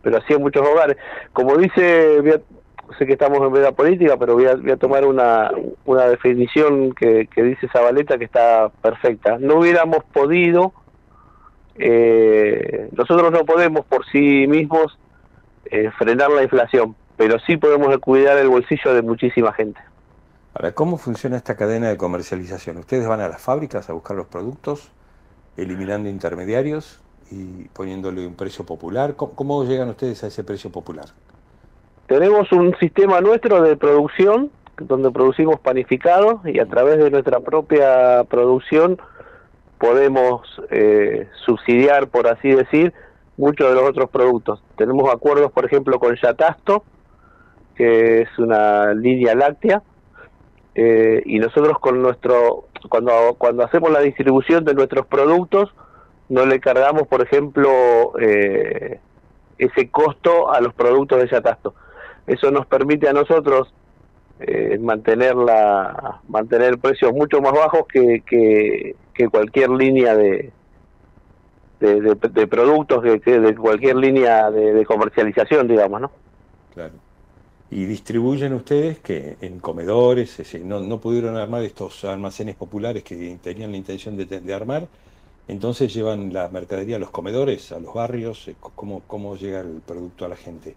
pero 0.00 0.20
sí 0.26 0.34
en 0.34 0.42
muchos 0.42 0.66
hogares. 0.66 0.96
Como 1.32 1.56
dice, 1.56 2.20
a- 2.34 2.57
sé 2.96 3.06
que 3.06 3.12
estamos 3.12 3.38
en 3.40 3.52
veda 3.52 3.72
política, 3.72 4.16
pero 4.16 4.34
voy 4.34 4.46
a, 4.46 4.54
voy 4.54 4.70
a 4.70 4.76
tomar 4.76 5.04
una, 5.04 5.50
una 5.84 6.06
definición 6.06 6.92
que, 6.92 7.26
que 7.26 7.42
dice 7.42 7.68
Zabaleta 7.68 8.18
que 8.18 8.24
está 8.24 8.70
perfecta. 8.82 9.38
No 9.38 9.56
hubiéramos 9.56 10.04
podido, 10.04 10.72
eh, 11.76 12.88
nosotros 12.92 13.32
no 13.32 13.44
podemos 13.44 13.84
por 13.84 14.06
sí 14.06 14.46
mismos 14.46 14.98
eh, 15.66 15.90
frenar 15.98 16.30
la 16.30 16.42
inflación, 16.42 16.94
pero 17.16 17.38
sí 17.40 17.56
podemos 17.56 17.96
cuidar 17.98 18.38
el 18.38 18.48
bolsillo 18.48 18.94
de 18.94 19.02
muchísima 19.02 19.52
gente. 19.52 19.80
Ahora, 20.54 20.72
¿cómo 20.72 20.96
funciona 20.96 21.36
esta 21.36 21.56
cadena 21.56 21.88
de 21.88 21.96
comercialización? 21.96 22.78
¿Ustedes 22.78 23.06
van 23.06 23.20
a 23.20 23.28
las 23.28 23.40
fábricas 23.40 23.90
a 23.90 23.92
buscar 23.92 24.16
los 24.16 24.26
productos, 24.26 24.90
eliminando 25.56 26.08
intermediarios 26.08 27.00
y 27.30 27.64
poniéndole 27.68 28.26
un 28.26 28.34
precio 28.34 28.64
popular? 28.64 29.14
¿Cómo, 29.14 29.34
cómo 29.34 29.64
llegan 29.64 29.90
ustedes 29.90 30.24
a 30.24 30.28
ese 30.28 30.42
precio 30.42 30.70
popular? 30.70 31.06
Tenemos 32.08 32.50
un 32.52 32.74
sistema 32.78 33.20
nuestro 33.20 33.60
de 33.60 33.76
producción 33.76 34.50
donde 34.78 35.10
producimos 35.10 35.60
panificados 35.60 36.40
y 36.46 36.58
a 36.58 36.64
través 36.64 36.96
de 36.96 37.10
nuestra 37.10 37.40
propia 37.40 38.24
producción 38.24 38.98
podemos 39.76 40.40
eh, 40.70 41.28
subsidiar, 41.44 42.08
por 42.08 42.26
así 42.26 42.48
decir, 42.48 42.94
muchos 43.36 43.68
de 43.68 43.74
los 43.74 43.90
otros 43.90 44.08
productos. 44.08 44.62
Tenemos 44.76 45.12
acuerdos, 45.12 45.52
por 45.52 45.66
ejemplo, 45.66 45.98
con 45.98 46.16
Yatasto, 46.16 46.82
que 47.76 48.22
es 48.22 48.38
una 48.38 48.94
línea 48.94 49.34
láctea, 49.34 49.82
eh, 50.74 51.22
y 51.26 51.38
nosotros 51.38 51.78
con 51.78 52.00
nuestro 52.00 52.68
cuando 52.88 53.34
cuando 53.36 53.64
hacemos 53.64 53.90
la 53.90 54.00
distribución 54.00 54.64
de 54.64 54.72
nuestros 54.72 55.06
productos 55.06 55.74
no 56.30 56.46
le 56.46 56.58
cargamos, 56.58 57.06
por 57.06 57.20
ejemplo, 57.20 57.68
eh, 58.18 58.98
ese 59.58 59.90
costo 59.90 60.50
a 60.50 60.62
los 60.62 60.72
productos 60.72 61.20
de 61.20 61.28
Yatasto. 61.28 61.74
Eso 62.28 62.50
nos 62.50 62.66
permite 62.66 63.08
a 63.08 63.12
nosotros 63.12 63.72
eh, 64.40 64.78
mantener 64.80 65.34
la 65.34 66.20
mantener 66.28 66.78
precios 66.78 67.12
mucho 67.12 67.40
más 67.40 67.52
bajos 67.52 67.86
que, 67.88 68.22
que, 68.24 69.28
cualquier 69.30 69.70
línea 69.70 70.14
de 70.14 70.52
de, 71.80 72.46
productos 72.46 73.02
que, 73.02 73.40
de 73.40 73.56
cualquier 73.56 73.96
línea 73.96 74.48
de, 74.48 74.86
comercialización 74.86 75.66
digamos 75.66 76.02
no 76.02 76.10
Claro. 76.72 76.92
Y 77.70 77.84
distribuyen 77.84 78.52
ustedes 78.52 79.00
que 79.00 79.36
en 79.40 79.58
comedores, 79.58 80.40
no, 80.62 80.78
no 80.78 81.00
pudieron 81.00 81.36
armar 81.36 81.64
estos 81.64 82.04
almacenes 82.04 82.54
populares 82.54 83.02
que 83.02 83.36
tenían 83.42 83.72
la 83.72 83.76
intención 83.76 84.16
de, 84.16 84.54
armar, 84.54 84.86
entonces 85.48 85.92
llevan 85.92 86.32
la 86.32 86.48
mercadería 86.48 86.96
a 86.96 86.98
los 87.00 87.10
comedores, 87.10 87.72
a 87.72 87.80
los 87.80 87.92
barrios, 87.92 88.48
¿cómo, 88.60 89.02
cómo 89.08 89.36
llega 89.36 89.60
el 89.60 89.80
producto 89.84 90.24
a 90.24 90.28
la 90.28 90.36
gente? 90.36 90.76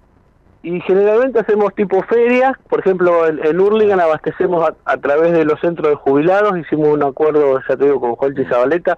Y 0.64 0.80
generalmente 0.82 1.39
hacemos 1.39 1.74
tipo 1.74 2.01
ferias 2.03 2.51
por 2.70 2.80
ejemplo 2.82 3.26
en, 3.28 3.43
en 3.43 3.59
Hurlingham 3.59 3.99
abastecemos 3.99 4.68
a, 4.70 4.76
a 4.86 4.97
través 4.97 5.32
de 5.34 5.43
los 5.43 5.59
centros 5.59 5.89
de 5.89 5.95
jubilados 5.95 6.57
hicimos 6.57 6.89
un 6.89 7.01
acuerdo 7.03 7.59
ya 7.68 7.76
te 7.78 7.86
digo 7.86 7.99
con 7.99 8.16
Juanchi 8.16 8.45
Zabaleta 8.45 8.97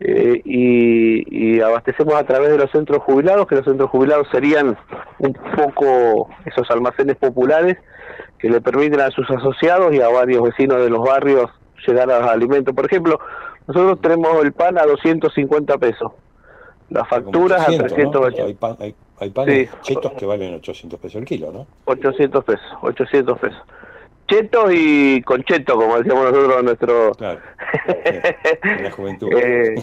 eh, 0.00 0.40
y, 0.44 1.56
y 1.56 1.60
abastecemos 1.60 2.14
a 2.14 2.24
través 2.24 2.50
de 2.50 2.56
los 2.56 2.70
centros 2.70 3.02
jubilados, 3.02 3.46
que 3.46 3.56
los 3.56 3.64
centros 3.66 3.90
jubilados 3.90 4.28
serían 4.32 4.78
un 5.18 5.32
poco 5.56 6.30
esos 6.46 6.70
almacenes 6.70 7.16
populares 7.16 7.76
que 8.38 8.48
le 8.48 8.62
permiten 8.62 9.00
a 9.00 9.10
sus 9.10 9.30
asociados 9.30 9.94
y 9.94 10.00
a 10.00 10.08
varios 10.08 10.42
vecinos 10.42 10.82
de 10.82 10.88
los 10.88 11.02
barrios 11.06 11.50
llegar 11.86 12.10
a 12.10 12.20
los 12.20 12.30
alimentos. 12.30 12.74
Por 12.74 12.86
ejemplo, 12.86 13.20
nosotros 13.66 14.00
tenemos 14.00 14.42
el 14.42 14.52
pan 14.52 14.78
a 14.78 14.84
250 14.86 15.76
pesos, 15.76 16.12
las 16.88 17.06
facturas 17.06 17.60
a 17.60 17.70
800, 17.70 17.92
¿no? 17.98 18.10
380. 18.22 18.42
Hay, 18.46 18.54
pan- 18.54 18.76
hay, 18.80 18.94
hay 19.20 19.30
panes 19.30 19.68
Sí. 19.82 19.94
chetos 19.94 20.12
que 20.14 20.26
valen 20.26 20.54
800 20.54 20.98
pesos 20.98 21.16
el 21.20 21.24
kilo, 21.24 21.52
¿no? 21.52 21.66
800 21.84 22.44
pesos, 22.44 22.66
800 22.82 23.38
pesos. 23.38 23.62
Chetos 24.28 24.70
y 24.72 25.22
con 25.22 25.42
cheto, 25.44 25.74
como 25.76 25.96
decíamos 25.98 26.24
nosotros 26.32 26.56
en 26.58 26.64
nuestro... 26.64 27.12
En 28.62 28.84
la 28.84 28.90
juventud. 28.92 29.28
Eh, 29.36 29.74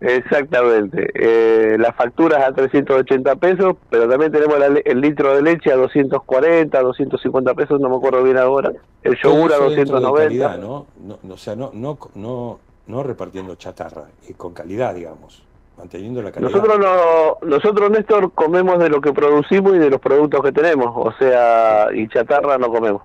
exactamente. 0.00 1.08
Eh, 1.14 1.76
las 1.78 1.94
facturas 1.94 2.42
a 2.42 2.52
380 2.52 3.36
pesos, 3.36 3.76
pero 3.90 4.08
también 4.08 4.32
tenemos 4.32 4.58
la 4.58 4.66
el 4.66 5.00
litro 5.00 5.34
de 5.34 5.42
leche 5.42 5.72
a 5.72 5.76
240, 5.76 6.80
250 6.80 7.54
pesos, 7.54 7.80
no 7.80 7.88
me 7.88 7.96
acuerdo 7.96 8.22
bien 8.22 8.36
ahora. 8.38 8.72
El 9.02 9.16
yogur 9.16 9.52
a 9.52 9.56
Todo 9.56 9.66
eso 9.68 9.76
dentro 9.76 9.96
de 9.96 10.02
290. 10.02 10.22
calidad, 10.24 10.58
¿no? 10.58 10.86
No, 11.00 11.18
no, 11.22 11.34
O 11.34 11.38
sea, 11.38 11.54
no, 11.56 11.70
no, 11.72 11.98
no, 12.14 12.58
no 12.86 13.02
repartiendo 13.02 13.54
chatarra, 13.54 14.04
y 14.28 14.32
con 14.34 14.52
calidad, 14.52 14.94
digamos, 14.94 15.44
manteniendo 15.76 16.22
la 16.22 16.30
calidad. 16.32 16.50
Nosotros 16.50 16.78
no, 16.78 17.38
nosotros 17.48 17.90
Néstor 17.90 18.32
comemos 18.32 18.78
de 18.78 18.88
lo 18.88 19.00
que 19.00 19.12
producimos 19.12 19.74
y 19.74 19.78
de 19.78 19.90
los 19.90 20.00
productos 20.00 20.42
que 20.42 20.52
tenemos, 20.52 20.90
o 20.94 21.12
sea, 21.18 21.88
y 21.92 22.08
chatarra 22.08 22.58
no 22.58 22.68
comemos. 22.68 23.02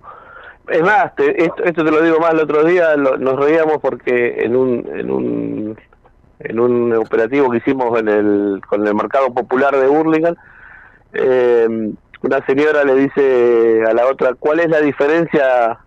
Es 0.68 0.82
más, 0.84 1.16
te- 1.16 1.44
esto, 1.44 1.64
esto 1.64 1.84
te 1.84 1.92
lo 1.92 2.02
digo 2.02 2.20
más 2.20 2.34
el 2.34 2.42
otro 2.42 2.64
día, 2.64 2.96
lo- 2.96 3.18
nos 3.18 3.38
reíamos 3.40 3.78
porque 3.82 4.44
en 4.44 4.56
un, 4.56 4.88
en 4.94 5.10
un 5.12 5.78
en 6.42 6.58
un 6.58 6.94
operativo 6.96 7.50
que 7.50 7.58
hicimos 7.58 8.00
en 8.00 8.08
el 8.08 8.62
con 8.70 8.88
el 8.88 8.96
mercado 8.96 9.34
popular 9.34 9.76
de 9.76 9.90
Hurlingham, 9.90 10.36
eh, 11.14 11.68
una 12.22 12.46
señora 12.46 12.84
le 12.86 12.96
dice 12.96 13.84
a 13.90 13.94
la 13.94 14.06
otra, 14.08 14.36
¿cuál 14.40 14.60
es 14.62 14.70
la 14.70 14.80
diferencia 14.80 15.80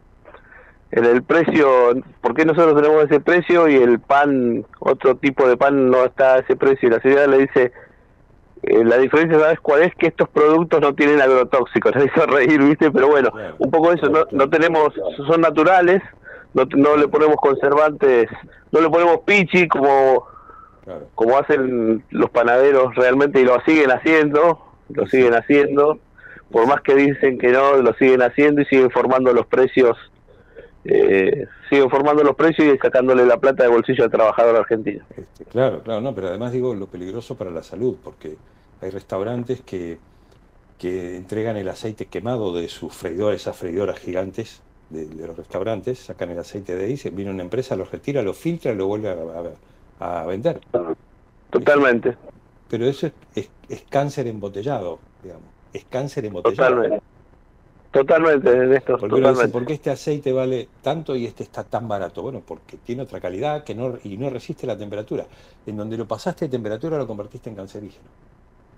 en 0.93 1.05
el 1.05 1.23
precio? 1.23 1.95
¿Por 2.21 2.35
qué 2.35 2.45
nosotros 2.45 2.81
tenemos 2.81 3.05
ese 3.05 3.21
precio 3.21 3.69
y 3.69 3.77
el 3.77 3.99
pan, 3.99 4.65
otro 4.79 5.17
tipo 5.17 5.49
de 5.49 5.57
pan 5.57 5.91
no 5.91 6.05
está 6.05 6.35
a 6.35 6.39
ese 6.39 6.55
precio? 6.55 6.89
Y 6.89 6.93
la 6.93 7.01
señora 7.01 7.27
le 7.27 7.39
dice, 7.39 7.73
eh, 8.63 8.85
la 8.85 8.99
diferencia, 8.99 9.41
¿sabes 9.41 9.59
cuál 9.61 9.83
es? 9.83 9.95
Que 9.97 10.09
estos 10.09 10.29
productos 10.29 10.81
no 10.81 10.95
tienen 10.95 11.21
agrotóxicos. 11.21 11.95
Le 11.97 12.05
hizo 12.05 12.27
reír, 12.27 12.63
¿viste? 12.63 12.91
Pero 12.91 13.09
bueno, 13.09 13.31
un 13.59 13.71
poco 13.71 13.93
eso, 13.93 14.09
no, 14.09 14.25
no 14.31 14.49
tenemos, 14.51 14.93
son 15.27 15.41
naturales, 15.41 16.03
no, 16.55 16.65
no 16.77 16.97
le 16.97 17.09
ponemos 17.09 17.37
conservantes, 17.37 18.29
no 18.71 18.81
le 18.81 18.91
ponemos 18.91 19.21
pichi 19.25 19.69
como, 19.69 20.27
como 21.15 21.39
hacen 21.39 22.05
los 22.11 22.31
panaderos 22.31 22.95
realmente 22.95 23.41
y 23.41 23.45
lo 23.45 23.59
siguen 23.63 23.91
haciendo, 23.91 24.63
lo 24.91 25.07
siguen 25.07 25.35
haciendo, 25.35 25.99
por 26.51 26.67
más 26.67 26.83
que 26.83 26.95
dicen 26.95 27.39
que 27.39 27.49
no, 27.49 27.79
lo 27.79 27.95
siguen 27.95 28.21
haciendo 28.21 28.61
y 28.61 28.67
siguen 28.67 28.91
formando 28.91 29.33
los 29.33 29.47
precios, 29.47 29.97
eh, 30.85 31.47
siguen 31.69 31.89
formando 31.91 32.23
los 32.25 32.35
precios 32.35 32.75
y 32.75 32.79
sacándole 32.79 33.25
la 33.27 33.37
plata 33.39 33.63
de 33.65 33.69
bolsillo 33.71 34.05
al 34.05 34.11
trabajador 34.11 34.57
argentino. 34.57 35.05
Este, 35.17 35.45
claro, 35.45 35.83
claro, 35.83 36.01
no, 36.01 36.15
pero 36.15 36.29
además 36.29 36.53
digo 36.53 36.75
lo 36.75 36.87
peligroso 36.87 37.37
para 37.37 37.51
la 37.51 37.63
salud, 37.63 37.97
porque 38.03 38.37
hay 38.81 38.91
restaurantes 38.91 39.61
que, 39.63 39.99
que 40.79 41.17
entregan 41.17 41.57
el 41.57 41.69
aceite 41.69 42.07
quemado 42.07 42.53
de 42.55 42.69
sus 42.69 42.93
freidoras, 42.93 43.41
esas 43.41 43.57
freidoras 43.57 43.99
gigantes 43.99 44.61
de, 44.91 45.07
de 45.07 45.27
los 45.27 45.37
restaurantes, 45.37 46.01
sacan 46.01 46.31
el 46.31 46.39
aceite 46.39 46.75
de 46.77 46.85
ahí, 46.87 46.97
se 46.97 47.11
viene 47.11 47.31
una 47.31 47.43
empresa, 47.43 47.77
lo 47.77 47.85
retira, 47.85 48.23
lo 48.23 48.35
filtra 48.35 48.73
y 48.73 48.77
lo 48.77 48.87
vuelve 48.89 49.09
a, 49.11 49.17
a- 50.01 50.23
a 50.23 50.27
vender. 50.27 50.61
Totalmente. 51.51 52.17
Pero 52.69 52.87
eso 52.87 53.07
es, 53.07 53.13
es- 53.35 53.51
es 53.69 53.83
cáncer 53.89 54.27
embotellado, 54.27 54.99
digamos, 55.23 55.45
es 55.73 55.85
cáncer 55.85 56.25
embotellado. 56.27 56.75
Totalmente. 56.75 57.03
Totalmente, 57.93 58.51
Porque 58.99 59.19
uno 59.19 59.29
dice, 59.31 59.49
totalmente. 59.49 59.49
¿por 59.49 59.65
qué 59.67 59.75
este 59.75 59.91
aceite 59.91 60.33
vale 60.33 60.71
tanto 60.81 61.17
y 61.17 61.27
este 61.27 61.43
está 61.45 61.69
tan 61.69 61.89
barato? 61.89 62.23
Bueno, 62.23 62.45
porque 62.47 62.79
tiene 62.79 63.03
otra 63.03 63.21
calidad 63.21 63.65
que 63.65 63.75
no, 63.75 63.99
y 64.05 64.17
no 64.19 64.31
resiste 64.31 64.67
la 64.67 64.79
temperatura. 64.79 65.29
En 65.67 65.77
donde 65.77 65.97
lo 65.97 66.07
pasaste 66.09 66.47
de 66.47 66.51
temperatura 66.51 66.99
lo 66.99 67.07
convertiste 67.07 67.51
en 67.51 67.57
cancerígeno. 67.57 68.11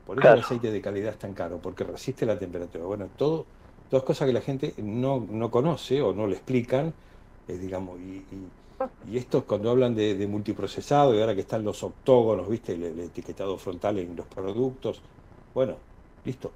Por 0.04 0.18
eso 0.20 0.22
Claro. 0.22 0.34
el 0.34 0.40
aceite 0.40 0.70
de 0.72 0.82
calidad 0.82 1.12
es 1.12 1.18
tan 1.18 1.34
caro, 1.34 1.60
porque 1.62 1.84
resiste 1.84 2.26
la 2.26 2.38
temperatura. 2.38 2.84
Bueno, 2.86 3.10
todo, 3.16 3.48
todas 3.88 4.04
cosas 4.04 4.26
que 4.28 4.34
la 4.34 4.42
gente 4.42 4.74
no, 4.78 5.26
no 5.30 5.50
conoce 5.50 6.02
o 6.02 6.14
no 6.14 6.26
le 6.26 6.36
explican, 6.36 6.94
eh, 7.48 7.58
digamos, 7.58 8.00
y, 8.00 8.26
y, 8.30 8.52
y 9.02 9.18
esto 9.18 9.46
cuando 9.46 9.70
hablan 9.70 9.94
de, 9.94 10.16
de 10.16 10.26
multiprocesado 10.28 11.14
y 11.14 11.20
ahora 11.20 11.34
que 11.34 11.42
están 11.42 11.64
los 11.64 11.82
octógonos, 11.82 12.48
¿viste? 12.48 12.74
El, 12.74 12.84
el 12.84 13.00
etiquetado 13.00 13.58
frontal 13.58 13.98
en 13.98 14.16
los 14.16 14.26
productos. 14.28 15.02
Bueno, 15.54 15.82
listo. 16.24 16.52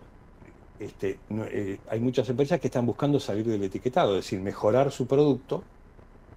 Este, 0.79 1.24
no, 1.29 1.45
eh, 1.47 1.83
hay 1.89 2.01
muchas 2.01 2.29
empresas 2.29 2.61
que 2.61 2.68
están 2.68 2.87
buscando 2.87 3.18
salir 3.20 3.47
del 3.47 3.64
etiquetado, 3.64 4.12
es 4.18 4.24
decir, 4.26 4.41
mejorar 4.41 4.93
su 4.93 5.07
producto 5.09 5.68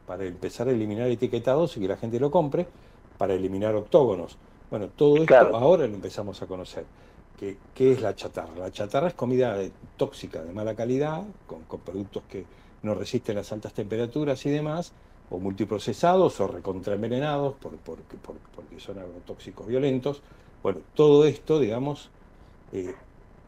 para 0.05 0.25
empezar 0.25 0.67
a 0.67 0.71
eliminar 0.71 1.09
etiquetados 1.09 1.77
y 1.77 1.81
que 1.81 1.87
la 1.87 1.97
gente 1.97 2.19
lo 2.19 2.31
compre, 2.31 2.73
para 3.17 3.33
eliminar 3.35 3.75
octógonos. 3.75 4.39
Bueno, 4.69 4.91
todo 4.91 5.23
esto 5.23 5.49
Claro. 5.49 5.55
ahora 5.55 5.87
lo 5.87 5.95
empezamos 5.95 6.41
a 6.41 6.47
conocer. 6.47 6.91
¿Qué, 7.35 7.63
qué 7.73 7.93
es 7.93 8.01
la 8.01 8.15
chatarra? 8.15 8.55
La 8.55 8.71
chatarra 8.71 9.07
es 9.09 9.13
comida 9.15 9.57
tóxica, 9.95 10.43
de 10.43 10.53
mala 10.53 10.75
calidad, 10.75 11.27
con, 11.45 11.65
con 11.65 11.83
productos 11.83 12.25
que 12.25 12.49
no 12.81 12.93
resisten 12.95 13.35
las 13.35 13.51
altas 13.51 13.73
temperaturas 13.73 14.45
y 14.45 14.49
demás, 14.49 14.95
o 15.29 15.39
multiprocesados 15.39 16.39
o 16.41 16.47
recontraenvenenados 16.47 17.55
por, 17.57 17.81
por- 17.81 18.05
por- 18.05 18.41
porque 18.51 18.79
son 18.79 18.99
agrotóxicos 18.99 19.67
violentos. 19.67 20.23
Bueno, 20.61 20.81
todo 20.93 21.25
esto, 21.25 21.59
digamos, 21.59 22.13
eh, 22.71 23.01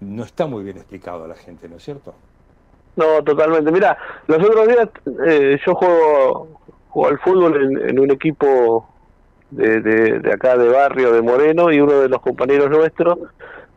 no 0.03 0.23
está 0.23 0.45
muy 0.45 0.63
bien 0.63 0.77
explicado 0.77 1.25
a 1.25 1.27
la 1.27 1.35
gente, 1.35 1.67
¿no 1.67 1.77
es 1.77 1.83
cierto? 1.83 2.13
No, 2.95 3.23
totalmente. 3.23 3.71
Mira, 3.71 3.97
los 4.27 4.37
otros 4.37 4.67
días 4.67 4.89
eh, 5.25 5.59
yo 5.65 5.75
juego, 5.75 6.47
juego 6.89 7.09
al 7.09 7.19
fútbol 7.19 7.61
en, 7.61 7.89
en 7.89 7.99
un 7.99 8.11
equipo 8.11 8.87
de, 9.51 9.81
de, 9.81 10.19
de 10.19 10.33
acá 10.33 10.57
de 10.57 10.69
barrio 10.69 11.11
de 11.11 11.21
Moreno 11.21 11.71
y 11.71 11.79
uno 11.79 11.99
de 11.99 12.09
los 12.09 12.21
compañeros 12.21 12.69
nuestros 12.69 13.17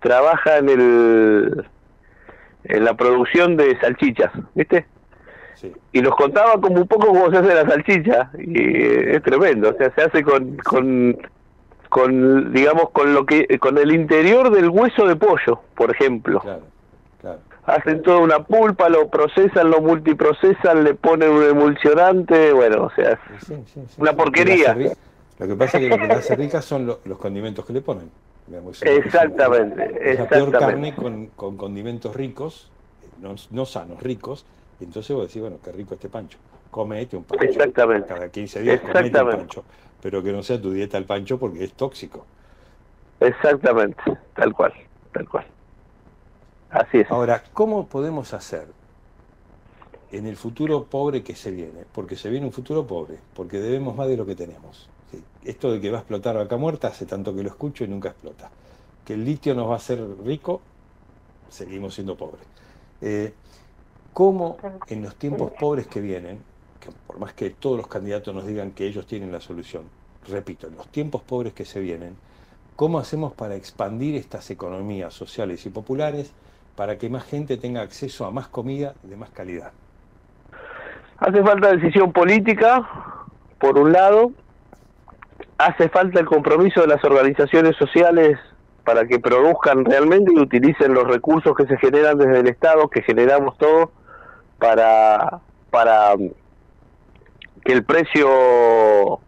trabaja 0.00 0.58
en 0.58 0.68
el 0.68 1.66
en 2.68 2.84
la 2.84 2.94
producción 2.94 3.56
de 3.56 3.78
salchichas, 3.80 4.32
¿viste? 4.54 4.86
Y 5.92 6.00
nos 6.02 6.14
contaba 6.14 6.60
como 6.60 6.82
un 6.82 6.88
poco 6.88 7.08
cómo 7.08 7.30
se 7.30 7.38
hace 7.38 7.54
la 7.54 7.66
salchicha 7.66 8.30
y 8.38 8.58
eh, 8.60 9.16
es 9.16 9.22
tremendo, 9.22 9.70
o 9.70 9.74
sea, 9.74 9.90
se 9.94 10.02
hace 10.02 10.22
con, 10.22 10.56
con 10.58 11.16
con 11.96 12.52
digamos 12.52 12.90
con 12.90 13.14
lo 13.14 13.24
que 13.24 13.58
con 13.58 13.78
el 13.78 13.90
interior 13.90 14.50
del 14.50 14.68
hueso 14.68 15.06
de 15.06 15.16
pollo, 15.16 15.60
por 15.74 15.90
ejemplo. 15.90 16.42
Hacen 17.64 18.02
toda 18.02 18.18
una 18.18 18.44
pulpa, 18.44 18.90
lo 18.90 19.08
procesan, 19.08 19.70
lo 19.70 19.80
multiprocesan, 19.80 20.84
le 20.84 20.92
ponen 20.94 21.30
un 21.30 21.42
emulsionante, 21.42 22.52
bueno, 22.52 22.84
o 22.84 22.90
sea, 22.90 23.12
es 23.12 23.50
una 23.96 24.12
porquería. 24.12 24.74
Lo 24.74 25.46
que, 25.46 25.46
lo 25.46 25.56
pasa 25.58 25.78
es 25.78 25.88
que 25.88 25.96
lo 25.96 26.06
que 26.06 26.12
hace 26.12 26.36
rica 26.36 26.60
son 26.60 26.86
lo- 26.86 27.00
los 27.06 27.16
condimentos 27.18 27.64
que 27.64 27.72
le 27.72 27.80
ponen. 27.80 28.10
Digamos, 28.46 28.82
es- 28.82 29.06
Exactamente, 29.06 30.12
Es 30.12 30.18
la 30.18 30.28
peor 30.28 30.52
carne 30.52 30.94
con, 30.94 31.26
con 31.28 31.56
condimentos 31.56 32.14
ricos, 32.14 32.70
eh, 33.02 33.08
no, 33.22 33.34
no 33.50 33.64
sanos, 33.64 34.02
ricos, 34.02 34.44
y 34.80 34.84
entonces 34.84 35.16
vos 35.16 35.26
decís, 35.28 35.40
bueno, 35.40 35.56
qué 35.64 35.72
rico 35.72 35.94
este 35.94 36.10
pancho. 36.10 36.36
Comete 36.76 37.16
un 37.16 37.24
pancho. 37.24 37.42
Exactamente. 37.42 38.06
Cada 38.06 38.28
15 38.28 38.60
días 38.60 38.80
comete 38.82 39.22
un 39.22 39.30
pancho. 39.30 39.64
Pero 40.02 40.22
que 40.22 40.30
no 40.30 40.42
sea 40.42 40.60
tu 40.60 40.70
dieta 40.70 40.98
el 40.98 41.06
pancho 41.06 41.38
porque 41.38 41.64
es 41.64 41.72
tóxico. 41.72 42.26
Exactamente, 43.18 44.02
tal 44.34 44.52
cual, 44.52 44.74
tal 45.10 45.26
cual. 45.26 45.46
Así 46.68 46.98
es. 46.98 47.10
Ahora, 47.10 47.42
¿cómo 47.54 47.86
podemos 47.86 48.34
hacer 48.34 48.66
en 50.12 50.26
el 50.26 50.36
futuro 50.36 50.84
pobre 50.84 51.22
que 51.22 51.34
se 51.34 51.50
viene? 51.50 51.86
Porque 51.90 52.14
se 52.14 52.28
viene 52.28 52.44
un 52.44 52.52
futuro 52.52 52.86
pobre, 52.86 53.16
porque 53.34 53.58
debemos 53.58 53.96
más 53.96 54.06
de 54.08 54.18
lo 54.18 54.26
que 54.26 54.34
tenemos. 54.34 54.90
¿sí? 55.10 55.24
Esto 55.46 55.72
de 55.72 55.80
que 55.80 55.90
va 55.90 55.96
a 55.96 56.00
explotar 56.00 56.36
vaca 56.36 56.58
muerta 56.58 56.88
hace 56.88 57.06
tanto 57.06 57.34
que 57.34 57.42
lo 57.42 57.48
escucho 57.48 57.84
y 57.84 57.88
nunca 57.88 58.10
explota. 58.10 58.50
Que 59.02 59.14
el 59.14 59.24
litio 59.24 59.54
nos 59.54 59.66
va 59.66 59.72
a 59.72 59.76
hacer 59.76 60.06
rico, 60.26 60.60
seguimos 61.48 61.94
siendo 61.94 62.18
pobres. 62.18 62.44
Eh, 63.00 63.32
¿Cómo 64.12 64.58
en 64.88 65.02
los 65.02 65.16
tiempos 65.16 65.52
pobres 65.58 65.86
que 65.86 66.02
vienen, 66.02 66.38
por 67.06 67.18
más 67.18 67.32
que 67.32 67.50
todos 67.50 67.76
los 67.76 67.86
candidatos 67.86 68.34
nos 68.34 68.46
digan 68.46 68.72
que 68.72 68.86
ellos 68.86 69.06
tienen 69.06 69.32
la 69.32 69.40
solución, 69.40 69.84
repito, 70.28 70.66
en 70.66 70.76
los 70.76 70.88
tiempos 70.88 71.22
pobres 71.22 71.52
que 71.52 71.64
se 71.64 71.80
vienen, 71.80 72.16
¿cómo 72.74 72.98
hacemos 72.98 73.32
para 73.32 73.54
expandir 73.54 74.16
estas 74.16 74.50
economías 74.50 75.14
sociales 75.14 75.64
y 75.66 75.70
populares 75.70 76.32
para 76.76 76.98
que 76.98 77.08
más 77.08 77.24
gente 77.24 77.56
tenga 77.56 77.80
acceso 77.80 78.26
a 78.26 78.30
más 78.30 78.48
comida 78.48 78.94
de 79.02 79.16
más 79.16 79.30
calidad? 79.30 79.72
Hace 81.18 81.42
falta 81.42 81.74
decisión 81.74 82.12
política, 82.12 82.86
por 83.58 83.78
un 83.78 83.92
lado, 83.92 84.32
hace 85.58 85.88
falta 85.88 86.20
el 86.20 86.26
compromiso 86.26 86.82
de 86.82 86.88
las 86.88 87.02
organizaciones 87.04 87.74
sociales 87.76 88.38
para 88.84 89.06
que 89.06 89.18
produzcan 89.18 89.84
realmente 89.84 90.32
y 90.34 90.38
utilicen 90.38 90.94
los 90.94 91.08
recursos 91.08 91.56
que 91.56 91.66
se 91.66 91.76
generan 91.78 92.18
desde 92.18 92.40
el 92.40 92.48
Estado, 92.48 92.88
que 92.88 93.02
generamos 93.02 93.56
todos, 93.58 93.88
para, 94.58 95.40
para 95.70 96.14
que 97.66 97.72
el 97.72 97.84
precio 97.84 99.20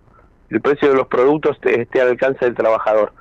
el 0.50 0.60
precio 0.62 0.88
de 0.88 0.94
los 0.94 1.08
productos 1.08 1.58
esté 1.62 2.00
al 2.00 2.08
alcance 2.08 2.44
del 2.44 2.54
trabajador. 2.54 3.12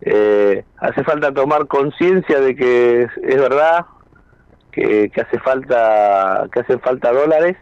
Eh, 0.00 0.64
hace 0.78 1.04
falta 1.04 1.32
tomar 1.32 1.66
conciencia 1.66 2.40
de 2.40 2.56
que 2.56 3.02
es, 3.02 3.10
es 3.22 3.36
verdad 3.36 3.84
que, 4.72 5.10
que 5.10 5.20
hace 5.20 5.38
falta 5.38 6.48
que 6.52 6.60
hacen 6.60 6.80
falta 6.80 7.12
dólares 7.12 7.56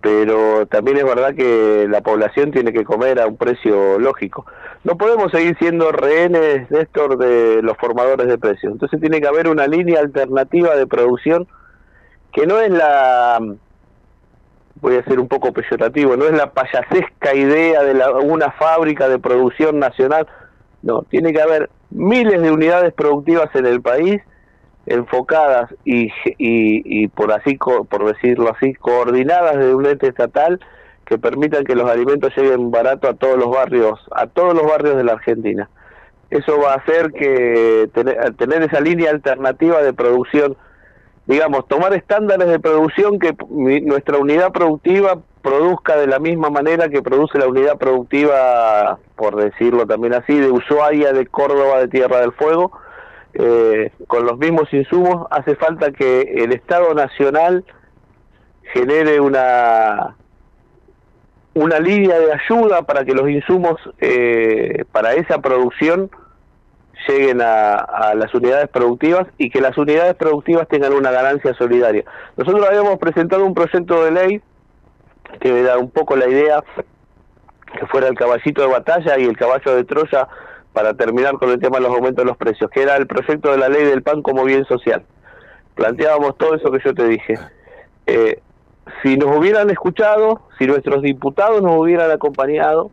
pero 0.00 0.66
también 0.66 0.98
es 0.98 1.04
verdad 1.04 1.34
que 1.34 1.86
la 1.88 2.00
población 2.02 2.52
tiene 2.52 2.72
que 2.72 2.84
comer 2.84 3.20
a 3.20 3.26
un 3.26 3.36
precio 3.36 3.98
lógico. 3.98 4.46
No 4.84 4.96
podemos 4.96 5.32
seguir 5.32 5.56
siendo 5.58 5.90
rehenes, 5.90 6.70
Néstor, 6.70 7.18
de 7.18 7.62
los 7.62 7.76
formadores 7.78 8.28
de 8.28 8.38
precios. 8.38 8.72
Entonces 8.72 9.00
tiene 9.00 9.20
que 9.20 9.26
haber 9.26 9.48
una 9.48 9.66
línea 9.66 9.98
alternativa 9.98 10.76
de 10.76 10.86
producción 10.86 11.48
que 12.32 12.46
no 12.46 12.60
es 12.60 12.70
la, 12.70 13.40
voy 14.80 14.96
a 14.96 15.04
ser 15.04 15.18
un 15.20 15.28
poco 15.28 15.52
peyorativo, 15.52 16.16
no 16.16 16.24
es 16.26 16.32
la 16.32 16.52
payasesca 16.52 17.34
idea 17.34 17.82
de 17.82 17.94
la- 17.94 18.12
una 18.12 18.50
fábrica 18.52 19.08
de 19.08 19.18
producción 19.18 19.78
nacional. 19.78 20.26
No, 20.82 21.02
tiene 21.02 21.32
que 21.32 21.40
haber 21.42 21.70
miles 21.90 22.40
de 22.40 22.50
unidades 22.50 22.92
productivas 22.94 23.48
en 23.54 23.66
el 23.66 23.80
país 23.82 24.20
enfocadas 24.86 25.70
y, 25.84 26.04
y, 26.38 27.02
y 27.04 27.08
por 27.08 27.32
así 27.32 27.56
por 27.56 28.06
decirlo 28.06 28.50
así 28.54 28.74
coordinadas 28.74 29.58
de 29.58 29.74
un 29.74 29.84
ente 29.86 30.08
estatal 30.08 30.60
que 31.04 31.18
permitan 31.18 31.64
que 31.64 31.74
los 31.74 31.90
alimentos 31.90 32.32
lleguen 32.36 32.70
barato 32.70 33.08
a 33.08 33.14
todos 33.14 33.36
los 33.36 33.50
barrios 33.50 34.00
a 34.12 34.26
todos 34.26 34.54
los 34.54 34.66
barrios 34.66 34.96
de 34.96 35.04
la 35.04 35.12
Argentina 35.12 35.68
eso 36.30 36.58
va 36.60 36.72
a 36.72 36.76
hacer 36.76 37.12
que 37.12 37.88
tener, 37.92 38.34
tener 38.34 38.62
esa 38.62 38.80
línea 38.80 39.10
alternativa 39.10 39.82
de 39.82 39.92
producción 39.92 40.56
digamos 41.28 41.68
tomar 41.68 41.92
estándares 41.92 42.48
de 42.48 42.58
producción 42.58 43.18
que 43.18 43.36
nuestra 43.50 44.16
unidad 44.16 44.50
productiva 44.50 45.18
produzca 45.42 45.96
de 45.96 46.06
la 46.06 46.18
misma 46.18 46.48
manera 46.48 46.88
que 46.88 47.02
produce 47.02 47.38
la 47.38 47.46
unidad 47.46 47.76
productiva 47.76 48.98
por 49.14 49.36
decirlo 49.36 49.86
también 49.86 50.14
así 50.14 50.38
de 50.38 50.50
Ushuaia 50.50 51.12
de 51.12 51.26
Córdoba 51.26 51.80
de 51.80 51.88
Tierra 51.88 52.20
del 52.20 52.32
Fuego. 52.32 52.72
Eh, 53.34 53.92
con 54.06 54.24
los 54.24 54.38
mismos 54.38 54.72
insumos, 54.72 55.26
hace 55.30 55.54
falta 55.54 55.92
que 55.92 56.22
el 56.22 56.52
Estado 56.52 56.94
Nacional 56.94 57.62
genere 58.72 59.20
una 59.20 60.16
una 61.52 61.78
línea 61.78 62.18
de 62.18 62.32
ayuda 62.32 62.82
para 62.82 63.04
que 63.04 63.12
los 63.12 63.28
insumos 63.28 63.76
eh, 64.00 64.84
para 64.92 65.12
esa 65.12 65.42
producción 65.42 66.10
lleguen 67.06 67.40
a, 67.40 68.14
las 68.14 68.34
unidades 68.34 68.68
productivas 68.68 69.26
y 69.38 69.50
que 69.50 69.60
las 69.60 69.76
unidades 69.78 70.14
productivas 70.14 70.66
tengan 70.68 70.92
una 70.92 71.10
ganancia 71.10 71.54
solidaria. 71.54 72.04
Nosotros 72.36 72.66
habíamos 72.66 72.98
presentado 72.98 73.44
un 73.44 73.54
proyecto 73.54 74.04
de 74.04 74.10
ley 74.10 74.42
que 75.40 75.62
da 75.62 75.78
un 75.78 75.90
poco 75.90 76.16
la 76.16 76.28
idea 76.28 76.62
que 77.78 77.86
fuera 77.86 78.08
el 78.08 78.14
caballito 78.14 78.62
de 78.62 78.68
batalla 78.68 79.18
y 79.18 79.24
el 79.24 79.36
caballo 79.36 79.76
de 79.76 79.84
Troya 79.84 80.26
para 80.72 80.94
terminar 80.94 81.34
con 81.34 81.50
el 81.50 81.60
tema 81.60 81.76
de 81.76 81.82
los 81.82 81.92
aumentos 81.92 82.24
de 82.24 82.28
los 82.28 82.36
precios, 82.36 82.70
que 82.70 82.82
era 82.82 82.96
el 82.96 83.06
proyecto 83.06 83.50
de 83.50 83.58
la 83.58 83.68
ley 83.68 83.84
del 83.84 84.02
pan 84.02 84.22
como 84.22 84.44
bien 84.44 84.64
social. 84.64 85.04
Planteábamos 85.74 86.36
todo 86.38 86.54
eso 86.54 86.70
que 86.70 86.80
yo 86.84 86.94
te 86.94 87.06
dije. 87.06 87.34
Eh, 88.06 88.40
si 89.02 89.16
nos 89.16 89.36
hubieran 89.36 89.70
escuchado, 89.70 90.42
si 90.58 90.66
nuestros 90.66 91.02
diputados 91.02 91.62
nos 91.62 91.76
hubieran 91.76 92.10
acompañado, 92.10 92.90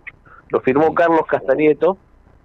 lo 0.50 0.60
firmó 0.62 0.94
Carlos 0.94 1.26
Castanieto, 1.28 1.98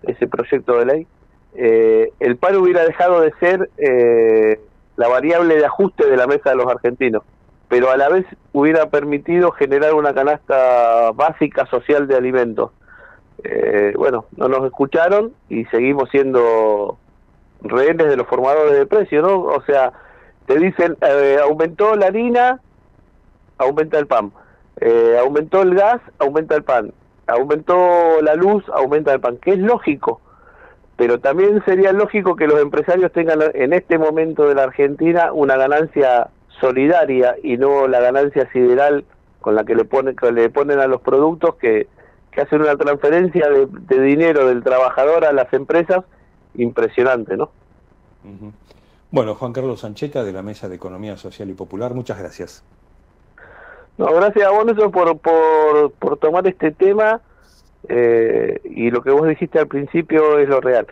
ese 0.03 0.27
proyecto 0.27 0.79
de 0.79 0.87
ley, 0.87 1.07
eh, 1.55 2.13
el 2.21 2.37
pan 2.37 2.57
hubiera 2.57 2.85
dejado 2.85 3.21
de 3.21 3.33
ser 3.41 3.71
eh, 3.79 4.61
la 4.97 5.09
variable 5.09 5.57
de 5.57 5.67
ajuste 5.67 6.07
de 6.07 6.17
la 6.17 6.27
mesa 6.27 6.51
de 6.51 6.57
los 6.57 6.67
argentinos, 6.67 7.23
pero 7.69 7.91
a 7.91 7.97
la 7.97 8.09
vez 8.09 8.25
hubiera 8.53 8.91
permitido 8.91 9.51
generar 9.53 9.95
una 9.95 10.15
canasta 10.15 11.11
básica 11.13 11.67
social 11.67 12.07
de 12.07 12.17
alimentos. 12.17 12.71
Eh, 13.43 13.95
bueno, 13.97 14.27
no 14.37 14.49
nos 14.49 14.65
escucharon 14.65 15.33
y 15.49 15.65
seguimos 15.67 16.11
siendo 16.11 16.99
rehenes 17.63 18.09
de 18.09 18.17
los 18.17 18.27
formadores 18.27 18.75
de 18.75 18.87
precios, 18.87 19.27
¿no? 19.27 19.41
O 19.41 19.63
sea, 19.63 19.93
te 20.47 20.59
dicen, 20.59 20.97
eh, 21.01 21.39
aumentó 21.43 21.97
la 21.97 22.07
harina, 22.07 22.61
aumenta 23.59 23.99
el 23.99 24.07
pan. 24.07 24.33
Aumentó 25.21 25.61
el 25.61 25.75
gas, 25.75 26.01
aumenta 26.19 26.57
el 26.57 26.65
pan. 26.65 26.93
Aumentó 27.27 28.23
la 28.23 28.35
luz, 28.35 28.65
aumenta 28.73 29.13
el 29.13 29.21
pan. 29.21 29.37
Que 29.37 29.53
es 29.53 29.59
lógico. 29.59 30.23
Pero 31.01 31.19
también 31.19 31.65
sería 31.65 31.95
lógico 31.95 32.37
que 32.37 32.47
los 32.47 32.61
empresarios 32.61 33.11
tengan 33.11 33.41
en 33.55 33.73
este 33.73 33.97
momento 33.97 34.47
de 34.47 34.55
la 34.55 34.65
Argentina 34.65 35.33
una 35.33 35.57
ganancia 35.57 36.29
solidaria 36.61 37.37
y 37.43 37.57
no 37.57 37.89
la 37.89 38.01
ganancia 38.01 38.53
sideral 38.53 39.07
con 39.41 39.55
la 39.55 39.65
que 39.65 39.75
le 39.75 39.87
ponen, 39.87 40.15
que 40.15 40.31
le 40.31 40.51
ponen 40.51 40.79
a 40.79 40.87
los 40.87 41.01
productos 41.01 41.55
que, 41.55 41.89
que 42.31 42.43
hacen 42.43 42.61
una 42.61 42.77
transferencia 42.77 43.49
de, 43.49 43.67
de 43.67 44.03
dinero 44.03 44.47
del 44.47 44.63
trabajador 44.63 45.25
a 45.25 45.33
las 45.33 45.51
empresas 45.55 46.05
impresionante, 46.55 47.35
¿no? 47.35 47.49
Bueno, 49.11 49.35
Juan 49.37 49.55
Carlos 49.55 49.81
Sancheta 49.81 50.23
de 50.23 50.35
la 50.35 50.43
Mesa 50.43 50.69
de 50.69 50.75
Economía 50.75 51.17
Social 51.17 51.49
y 51.49 51.55
Popular, 51.55 51.95
muchas 51.95 52.19
gracias. 52.19 52.63
No, 53.97 54.13
gracias 54.13 54.47
a 54.47 54.51
vos, 54.51 54.67
Néstor, 54.67 54.91
por, 54.91 55.17
por, 55.17 55.93
por 55.93 56.19
tomar 56.19 56.47
este 56.47 56.73
tema 56.73 57.23
eh, 57.89 58.61
y 58.65 58.91
lo 58.91 59.03
que 59.03 59.11
vos 59.11 59.27
dijiste 59.29 59.59
al 59.59 59.69
principio 59.69 60.39
es 60.39 60.49
lo 60.49 60.61
real. 60.61 60.87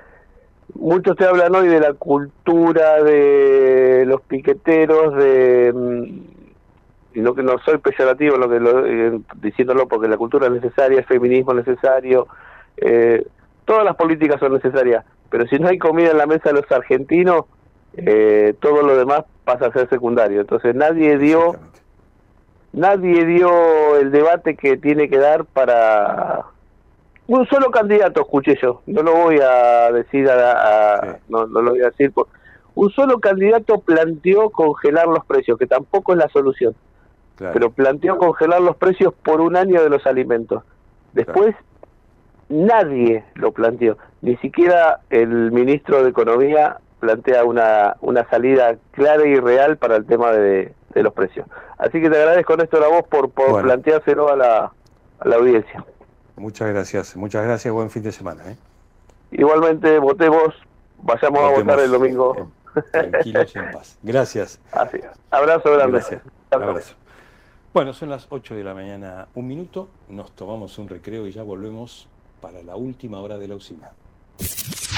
Muchos 0.74 1.16
te 1.16 1.24
hablan 1.24 1.55
hoy 1.55 1.68
de 1.68 1.80
la 1.80 1.95
cultura 1.95 3.03
de 3.03 4.05
los 4.07 4.20
piqueteros, 4.22 5.14
de 5.16 5.72
mm, 5.74 7.22
no 7.22 7.34
que 7.34 7.43
no 7.43 7.59
soy 7.61 7.78
peyorativo 7.78 8.36
lo 8.36 8.49
que 8.49 8.61
lo- 8.61 8.86
eh, 8.86 9.18
diciéndolo 9.36 9.89
porque 9.89 10.09
la 10.09 10.16
cultura 10.16 10.47
es 10.47 10.53
necesaria, 10.53 10.99
el 10.99 11.05
feminismo 11.07 11.53
es 11.53 11.66
necesario, 11.66 12.28
eh, 12.76 13.24
todas 13.64 13.84
las 13.84 13.97
políticas 13.97 14.39
son 14.39 14.53
necesarias, 14.53 15.05
pero 15.30 15.47
si 15.49 15.59
no 15.59 15.68
hay 15.68 15.78
comida 15.78 16.11
en 16.11 16.18
la 16.18 16.26
mesa 16.26 16.51
de 16.51 16.61
los 16.61 16.70
argentinos, 16.70 17.47
eh, 17.95 18.55
todo 18.61 18.82
lo 18.82 18.97
demás 18.97 19.24
pasa 19.45 19.66
a 19.66 19.72
ser 19.72 19.89
secundario. 19.89 20.41
Entonces 20.43 20.74
nadie 20.74 21.18
dio 21.18 21.57
nadie 22.72 23.24
dio 23.24 23.97
el 23.97 24.11
debate 24.11 24.55
que 24.55 24.76
tiene 24.76 25.09
que 25.09 25.18
dar 25.18 25.45
para 25.47 26.45
un 27.29 27.47
solo 27.47 27.70
candidato 27.70 28.22
escuché 28.22 28.59
yo. 28.61 28.83
No 28.87 29.03
lo 29.03 29.14
voy 29.14 29.39
a 29.41 29.93
decir 29.93 30.29
a, 30.29 30.99
a- 30.99 31.18
no, 31.29 31.47
no 31.47 31.62
lo 31.62 31.70
voy 31.72 31.83
a 31.83 31.87
decir 31.91 32.11
por- 32.12 32.26
un 32.74 32.91
solo 32.91 33.18
candidato 33.20 33.81
planteó 33.81 34.51
congelar 34.51 35.07
los 35.09 35.24
precios 35.24 35.59
que 35.59 35.66
tampoco 35.66 36.12
es 36.12 36.18
la 36.18 36.29
solución. 36.29 36.74
Pero 37.53 37.70
planteó 37.70 38.18
congelar 38.18 38.61
los 38.61 38.76
precios 38.76 39.14
por 39.14 39.41
un 39.41 39.57
año 39.57 39.81
de 39.83 39.89
los 39.91 40.05
alimentos. 40.07 40.62
Después 41.12 41.55
nadie 42.49 43.24
lo 43.35 43.53
planteó. 43.53 43.97
Ni 44.22 44.37
siquiera 44.39 45.01
el 45.11 45.53
ministro 45.53 46.03
de 46.03 46.11
economía 46.11 46.79
plantea 47.01 47.45
una 47.45 47.97
una 48.01 48.29
salida 48.29 48.76
clara 48.93 49.24
y 49.26 49.37
real 49.39 49.76
para 49.76 49.97
el 49.97 50.07
tema 50.07 50.33
de, 50.33 50.72
de 50.95 51.03
los 51.03 51.12
precios. 51.12 51.47
Así 51.79 52.01
que 52.01 52.11
te 52.11 52.16
agradezco 52.16 52.57
Néstor 52.57 52.83
a 52.85 52.89
vos 52.89 53.03
por, 53.09 53.31
por 53.31 53.51
Bueno. 53.51 53.66
planteárselo 53.68 54.29
a 54.33 54.37
la, 54.37 54.72
a 55.20 55.29
la 55.29 55.37
audiencia 55.37 55.85
Muchas 56.39 56.68
gracias, 56.68 57.16
muchas 57.16 57.45
gracias, 57.45 57.72
buen 57.72 57.91
fin 57.91 58.03
de 58.03 58.12
semana. 58.12 58.43
¿eh? 58.51 58.57
Igualmente, 59.32 59.99
votemos, 59.99 60.55
vayamos 61.03 61.41
a 61.41 61.49
votar 61.61 61.80
el 61.80 61.91
domingo. 61.91 62.51
Tranquilos 62.93 63.55
y 63.55 63.59
en 63.59 63.70
paz. 63.72 63.99
Gracias. 64.03 64.61
Así 64.72 64.99
es. 64.99 65.07
Abrazo 65.30 65.72
grande. 65.72 65.99
Gracias. 65.99 66.22
Abrazo. 66.51 66.95
Bueno, 67.74 67.93
son 67.93 68.09
las 68.09 68.26
8 68.30 68.55
de 68.55 68.64
la 68.64 68.74
mañana, 68.74 69.28
un 69.34 69.47
minuto, 69.47 69.89
nos 70.09 70.32
tomamos 70.32 70.78
un 70.78 70.89
recreo 70.89 71.26
y 71.26 71.32
ya 71.32 71.43
volvemos 71.43 72.09
para 72.41 72.62
la 72.62 72.76
última 72.76 73.20
hora 73.20 73.39
de 73.39 73.49
la 73.49 73.57
usina. 73.57 73.91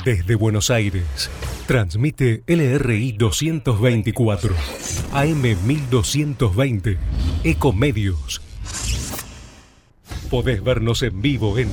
Desde 0.05 0.34
Buenos 0.34 0.70
Aires, 0.70 1.30
transmite 1.66 2.43
LRI 2.47 3.12
224, 3.12 4.55
AM 5.12 5.43
1220, 5.43 6.97
Ecomedios. 7.45 8.49
Podés 10.31 10.62
vernos 10.62 11.03
en 11.03 11.20
vivo 11.20 11.59
en 11.59 11.68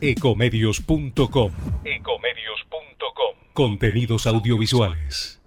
ecomedios.com. 0.00 1.52
Ecomedios.com. 1.84 3.34
Contenidos 3.52 4.26
audiovisuales. 4.26 5.38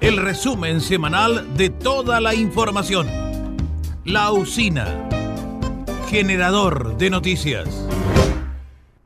El 0.00 0.16
resumen 0.16 0.80
semanal 0.80 1.54
de 1.54 1.68
toda 1.68 2.18
la 2.22 2.34
información. 2.34 3.08
La 4.06 4.32
usina. 4.32 5.06
Generador 6.08 6.96
de 6.96 7.10
noticias. 7.10 7.68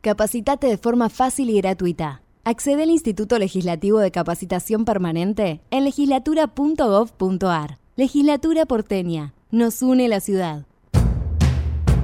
Capacitate 0.01 0.69
de 0.69 0.79
forma 0.79 1.09
fácil 1.09 1.51
y 1.51 1.61
gratuita. 1.61 2.23
Accede 2.45 2.85
al 2.85 2.91
Instituto 2.91 3.37
Legislativo 3.37 3.99
de 3.99 4.13
Capacitación 4.13 4.85
Permanente 4.85 5.61
en 5.73 5.85
legislatura.gov.ar. 5.85 7.79
Legislatura 7.97 8.65
porteña. 8.67 9.35
Nos 9.51 9.83
une 9.83 10.07
la 10.09 10.21
ciudad. 10.21 10.70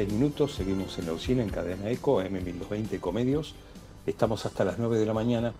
6 0.00 0.12
minutos. 0.14 0.54
Seguimos 0.54 0.98
en 0.98 1.04
la 1.04 1.12
usina, 1.12 1.42
en 1.42 1.50
cadena 1.50 1.90
ECO, 1.90 2.22
M1220 2.22 2.98
Comedios. 3.00 3.54
Estamos 4.06 4.46
hasta 4.46 4.64
las 4.64 4.78
9 4.78 4.98
de 4.98 5.04
la 5.04 5.12
mañana. 5.12 5.52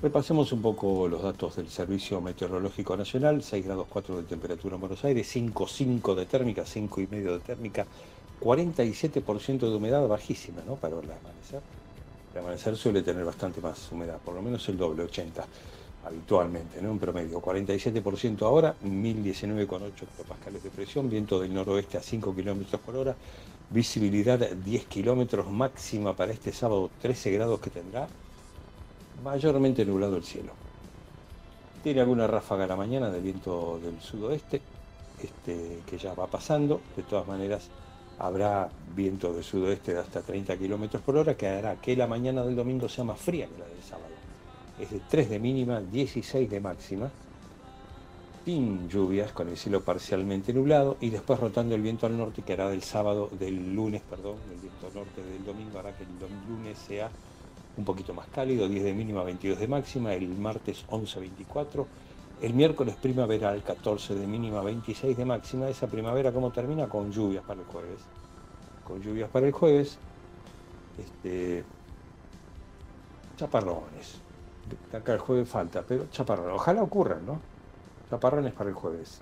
Repasemos 0.00 0.52
un 0.52 0.62
poco 0.62 1.08
los 1.08 1.20
datos 1.20 1.56
del 1.56 1.68
Servicio 1.68 2.20
Meteorológico 2.20 2.96
Nacional. 2.96 3.42
6 3.42 3.64
grados 3.64 3.88
4 3.90 4.18
de 4.18 4.22
temperatura 4.22 4.76
en 4.76 4.80
Buenos 4.80 5.04
Aires, 5.04 5.34
5,5 5.34 6.14
de 6.14 6.26
térmica, 6.26 6.62
5,5 6.62 7.08
de 7.08 7.38
térmica, 7.40 7.84
47% 8.40 9.58
de 9.58 9.74
humedad 9.74 10.06
bajísima, 10.06 10.62
¿no? 10.64 10.76
Para 10.76 10.94
el 10.94 11.10
amanecer. 11.10 11.60
El 12.32 12.38
amanecer 12.38 12.76
suele 12.76 13.02
tener 13.02 13.24
bastante 13.24 13.60
más 13.60 13.90
humedad, 13.90 14.18
por 14.24 14.36
lo 14.36 14.42
menos 14.42 14.68
el 14.68 14.78
doble, 14.78 15.02
80 15.02 15.44
habitualmente, 16.06 16.80
¿no? 16.80 16.92
En 16.92 17.00
promedio. 17.00 17.40
47% 17.40 18.42
ahora, 18.42 18.76
1019,8 18.84 20.02
hectopascales 20.02 20.62
de 20.62 20.70
presión, 20.70 21.10
viento 21.10 21.40
del 21.40 21.52
noroeste 21.52 21.98
a 21.98 22.02
5 22.02 22.36
kilómetros 22.36 22.80
por 22.80 22.94
hora, 22.94 23.16
visibilidad 23.70 24.38
10 24.38 24.86
kilómetros 24.86 25.50
máxima 25.50 26.14
para 26.14 26.32
este 26.32 26.52
sábado, 26.52 26.90
13 27.00 27.30
grados 27.30 27.60
que 27.60 27.70
tendrá, 27.70 28.08
mayormente 29.22 29.84
nublado 29.84 30.16
el 30.16 30.24
cielo. 30.24 30.52
Tiene 31.82 32.00
alguna 32.00 32.26
ráfaga 32.26 32.66
la 32.66 32.76
mañana 32.76 33.10
de 33.10 33.20
viento 33.20 33.80
del 33.82 34.00
sudoeste, 34.00 34.60
este, 35.22 35.80
que 35.86 35.98
ya 35.98 36.14
va 36.14 36.26
pasando, 36.26 36.80
de 36.96 37.02
todas 37.04 37.26
maneras 37.26 37.68
habrá 38.18 38.68
viento 38.94 39.32
del 39.32 39.42
sudoeste 39.42 39.94
de 39.94 40.00
hasta 40.00 40.20
30 40.20 40.56
kilómetros 40.58 41.02
por 41.02 41.16
hora, 41.16 41.36
que 41.36 41.48
hará 41.48 41.76
que 41.76 41.96
la 41.96 42.06
mañana 42.06 42.44
del 42.44 42.54
domingo 42.54 42.88
sea 42.88 43.04
más 43.04 43.18
fría 43.18 43.46
que 43.46 43.58
la 43.58 43.66
del 43.66 43.82
sábado. 43.82 44.12
Es 44.78 44.90
de 44.90 45.00
3 45.08 45.30
de 45.30 45.38
mínima, 45.38 45.80
16 45.80 46.50
de 46.50 46.60
máxima, 46.60 47.10
sin 48.44 48.88
lluvias, 48.88 49.32
con 49.32 49.48
el 49.48 49.56
cielo 49.56 49.82
parcialmente 49.82 50.52
nublado, 50.52 50.96
y 51.00 51.10
después 51.10 51.38
rotando 51.38 51.74
el 51.74 51.82
viento 51.82 52.06
al 52.06 52.16
norte, 52.16 52.42
que 52.42 52.52
hará 52.52 52.68
del 52.68 52.82
sábado, 52.82 53.28
del 53.38 53.74
lunes, 53.74 54.02
perdón, 54.08 54.36
el 54.50 54.58
viento 54.58 54.90
norte 54.94 55.22
del 55.22 55.44
domingo 55.44 55.78
hará 55.78 55.94
que 55.96 56.04
el 56.04 56.10
lunes 56.48 56.78
sea 56.78 57.10
un 57.76 57.84
poquito 57.84 58.12
más 58.14 58.26
cálido, 58.28 58.68
10 58.68 58.84
de 58.84 58.92
mínima, 58.92 59.22
22 59.22 59.58
de 59.58 59.68
máxima, 59.68 60.14
el 60.14 60.28
martes 60.28 60.84
11, 60.88 61.20
24, 61.20 61.86
el 62.42 62.54
miércoles 62.54 62.96
primaveral, 62.96 63.62
14 63.62 64.14
de 64.14 64.26
mínima, 64.26 64.62
26 64.62 65.16
de 65.16 65.24
máxima, 65.24 65.68
esa 65.68 65.86
primavera 65.86 66.32
cómo 66.32 66.50
termina 66.50 66.88
con 66.88 67.12
lluvias 67.12 67.44
para 67.44 67.60
el 67.60 67.66
jueves, 67.66 68.00
con 68.84 69.00
lluvias 69.00 69.28
para 69.30 69.46
el 69.46 69.52
jueves, 69.52 69.98
este, 70.98 71.64
chaparrones, 73.36 74.20
acá 74.92 75.12
el 75.12 75.18
jueves 75.18 75.48
falta, 75.48 75.82
pero 75.86 76.06
chaparrones. 76.10 76.54
Ojalá 76.54 76.82
ocurran, 76.82 77.24
¿no? 77.24 77.49
Chaparrones 78.10 78.52
para 78.52 78.70
el 78.70 78.74
jueves. 78.74 79.20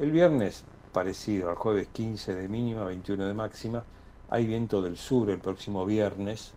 El 0.00 0.10
viernes, 0.10 0.64
parecido 0.92 1.48
al 1.48 1.54
jueves 1.54 1.86
15 1.92 2.34
de 2.34 2.48
mínima, 2.48 2.84
21 2.84 3.24
de 3.24 3.34
máxima. 3.34 3.84
Hay 4.30 4.46
viento 4.46 4.82
del 4.82 4.96
sur 4.96 5.30
el 5.30 5.38
próximo 5.38 5.86
viernes. 5.86 6.52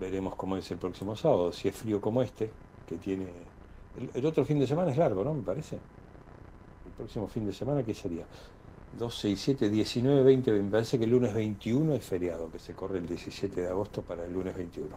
Veremos 0.00 0.34
cómo 0.34 0.56
es 0.56 0.68
el 0.72 0.78
próximo 0.78 1.14
sábado. 1.14 1.52
Si 1.52 1.68
es 1.68 1.76
frío 1.76 2.00
como 2.00 2.22
este, 2.22 2.50
que 2.88 2.96
tiene. 2.96 3.26
El, 3.96 4.10
el 4.14 4.26
otro 4.26 4.44
fin 4.44 4.58
de 4.58 4.66
semana 4.66 4.90
es 4.90 4.96
largo, 4.96 5.22
¿no? 5.22 5.32
Me 5.32 5.42
parece. 5.42 5.76
El 5.76 6.92
próximo 6.96 7.28
fin 7.28 7.46
de 7.46 7.52
semana, 7.52 7.84
¿qué 7.84 7.94
sería? 7.94 8.24
2, 8.98 9.14
6, 9.16 9.40
7, 9.40 9.70
19, 9.70 10.24
20. 10.24 10.52
Me 10.60 10.70
parece 10.72 10.98
que 10.98 11.04
el 11.04 11.10
lunes 11.10 11.32
21 11.32 11.94
es 11.94 12.04
feriado, 12.04 12.50
que 12.50 12.58
se 12.58 12.74
corre 12.74 12.98
el 12.98 13.06
17 13.06 13.60
de 13.60 13.68
agosto 13.68 14.02
para 14.02 14.24
el 14.24 14.32
lunes 14.32 14.56
21. 14.56 14.88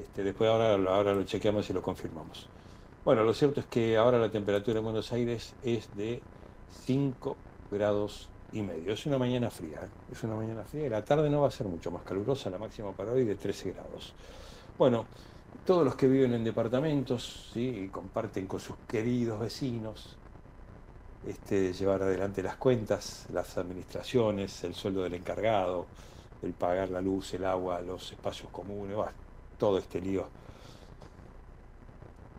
Este, 0.00 0.22
después 0.22 0.48
ahora, 0.48 0.74
ahora 0.74 1.12
lo 1.12 1.24
chequeamos 1.24 1.68
y 1.68 1.72
lo 1.72 1.82
confirmamos. 1.82 2.48
Bueno, 3.04 3.24
lo 3.24 3.34
cierto 3.34 3.58
es 3.58 3.66
que 3.66 3.96
ahora 3.96 4.16
la 4.16 4.30
temperatura 4.30 4.78
en 4.78 4.84
Buenos 4.84 5.12
Aires 5.12 5.54
es 5.64 5.88
de 5.96 6.22
5 6.86 7.36
grados 7.68 8.28
y 8.52 8.62
medio. 8.62 8.92
Es 8.92 9.06
una 9.06 9.18
mañana 9.18 9.50
fría, 9.50 9.80
¿eh? 9.82 9.88
es 10.12 10.22
una 10.22 10.36
mañana 10.36 10.62
fría 10.62 10.86
y 10.86 10.88
la 10.88 11.04
tarde 11.04 11.28
no 11.28 11.40
va 11.40 11.48
a 11.48 11.50
ser 11.50 11.66
mucho 11.66 11.90
más 11.90 12.04
calurosa, 12.04 12.48
la 12.48 12.58
máxima 12.58 12.92
para 12.92 13.10
hoy 13.10 13.24
de 13.24 13.34
13 13.34 13.72
grados. 13.72 14.14
Bueno, 14.78 15.06
todos 15.66 15.84
los 15.84 15.96
que 15.96 16.06
viven 16.06 16.32
en 16.32 16.44
departamentos 16.44 17.50
¿sí? 17.52 17.86
y 17.86 17.88
comparten 17.88 18.46
con 18.46 18.60
sus 18.60 18.76
queridos 18.86 19.40
vecinos, 19.40 20.16
este, 21.26 21.72
llevar 21.72 22.04
adelante 22.04 22.40
las 22.40 22.54
cuentas, 22.54 23.26
las 23.32 23.58
administraciones, 23.58 24.62
el 24.62 24.76
sueldo 24.76 25.02
del 25.02 25.14
encargado, 25.14 25.86
el 26.40 26.52
pagar 26.52 26.90
la 26.90 27.00
luz, 27.00 27.34
el 27.34 27.46
agua, 27.46 27.80
los 27.80 28.12
espacios 28.12 28.48
comunes, 28.52 28.96
todo 29.58 29.78
este 29.78 30.00
lío. 30.00 30.28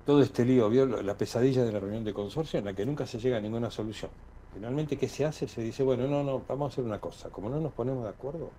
Todo 0.05 0.21
este 0.21 0.43
lío, 0.43 0.69
vio 0.69 0.85
la 0.85 1.17
pesadilla 1.17 1.63
de 1.63 1.71
la 1.71 1.79
reunión 1.79 2.03
de 2.03 2.13
consorcio 2.13 2.59
en 2.59 2.65
la 2.65 2.73
que 2.73 2.85
nunca 2.85 3.05
se 3.05 3.19
llega 3.19 3.37
a 3.37 3.39
ninguna 3.39 3.71
solución. 3.71 4.11
Finalmente, 4.53 4.97
¿qué 4.97 5.07
se 5.07 5.23
hace? 5.23 5.47
Se 5.47 5.61
dice, 5.61 5.81
bueno, 5.81 6.07
no, 6.07 6.23
no, 6.23 6.43
vamos 6.45 6.71
a 6.71 6.73
hacer 6.73 6.83
una 6.83 6.99
cosa. 6.99 7.29
Como 7.29 7.49
no 7.49 7.61
nos 7.61 7.71
ponemos 7.71 8.03
de 8.03 8.09
acuerdo, 8.09 8.51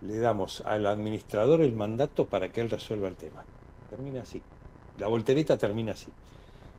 le 0.00 0.18
damos 0.18 0.62
al 0.62 0.86
administrador 0.86 1.60
el 1.60 1.74
mandato 1.74 2.26
para 2.26 2.50
que 2.50 2.62
él 2.62 2.70
resuelva 2.70 3.08
el 3.08 3.16
tema. 3.16 3.44
Termina 3.90 4.22
así. 4.22 4.40
La 4.98 5.08
voltereta 5.08 5.58
termina 5.58 5.92
así. 5.92 6.08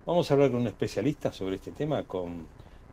Vamos 0.07 0.30
a 0.30 0.34
hablar 0.34 0.49
con 0.49 0.61
un 0.61 0.68
especialista 0.68 1.32
sobre 1.32 1.56
este 1.56 1.72
tema, 1.72 2.03
con 2.03 2.48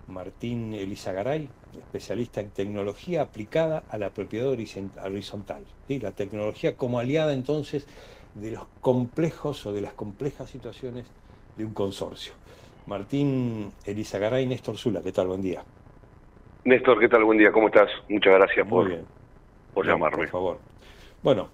Martín 0.06 0.74
Elizagaray, 0.74 1.48
especialista 1.78 2.42
en 2.42 2.50
tecnología 2.50 3.22
aplicada 3.22 3.84
a 3.88 3.96
la 3.96 4.10
propiedad 4.10 4.48
horizontal. 4.48 5.64
¿sí? 5.88 5.98
La 5.98 6.12
tecnología 6.12 6.76
como 6.76 6.98
aliada 6.98 7.32
entonces 7.32 7.86
de 8.34 8.52
los 8.52 8.66
complejos 8.80 9.66
o 9.66 9.72
de 9.72 9.80
las 9.80 9.92
complejas 9.94 10.48
situaciones 10.48 11.06
de 11.56 11.64
un 11.64 11.74
consorcio. 11.74 12.32
Martín 12.86 13.72
Elizagaray, 13.84 14.46
Néstor 14.46 14.76
Zula, 14.76 15.02
¿qué 15.02 15.12
tal? 15.12 15.28
Buen 15.28 15.42
día. 15.42 15.62
Néstor, 16.64 16.98
¿qué 17.00 17.08
tal? 17.08 17.24
Buen 17.24 17.38
día, 17.38 17.52
¿cómo 17.52 17.68
estás? 17.68 17.90
Muchas 18.08 18.34
gracias 18.34 18.66
por, 18.66 18.88
bien. 18.88 19.04
por 19.72 19.84
Bien, 19.84 19.96
llamarme. 19.96 20.18
Por 20.18 20.28
favor. 20.28 20.58
Bueno, 21.22 21.48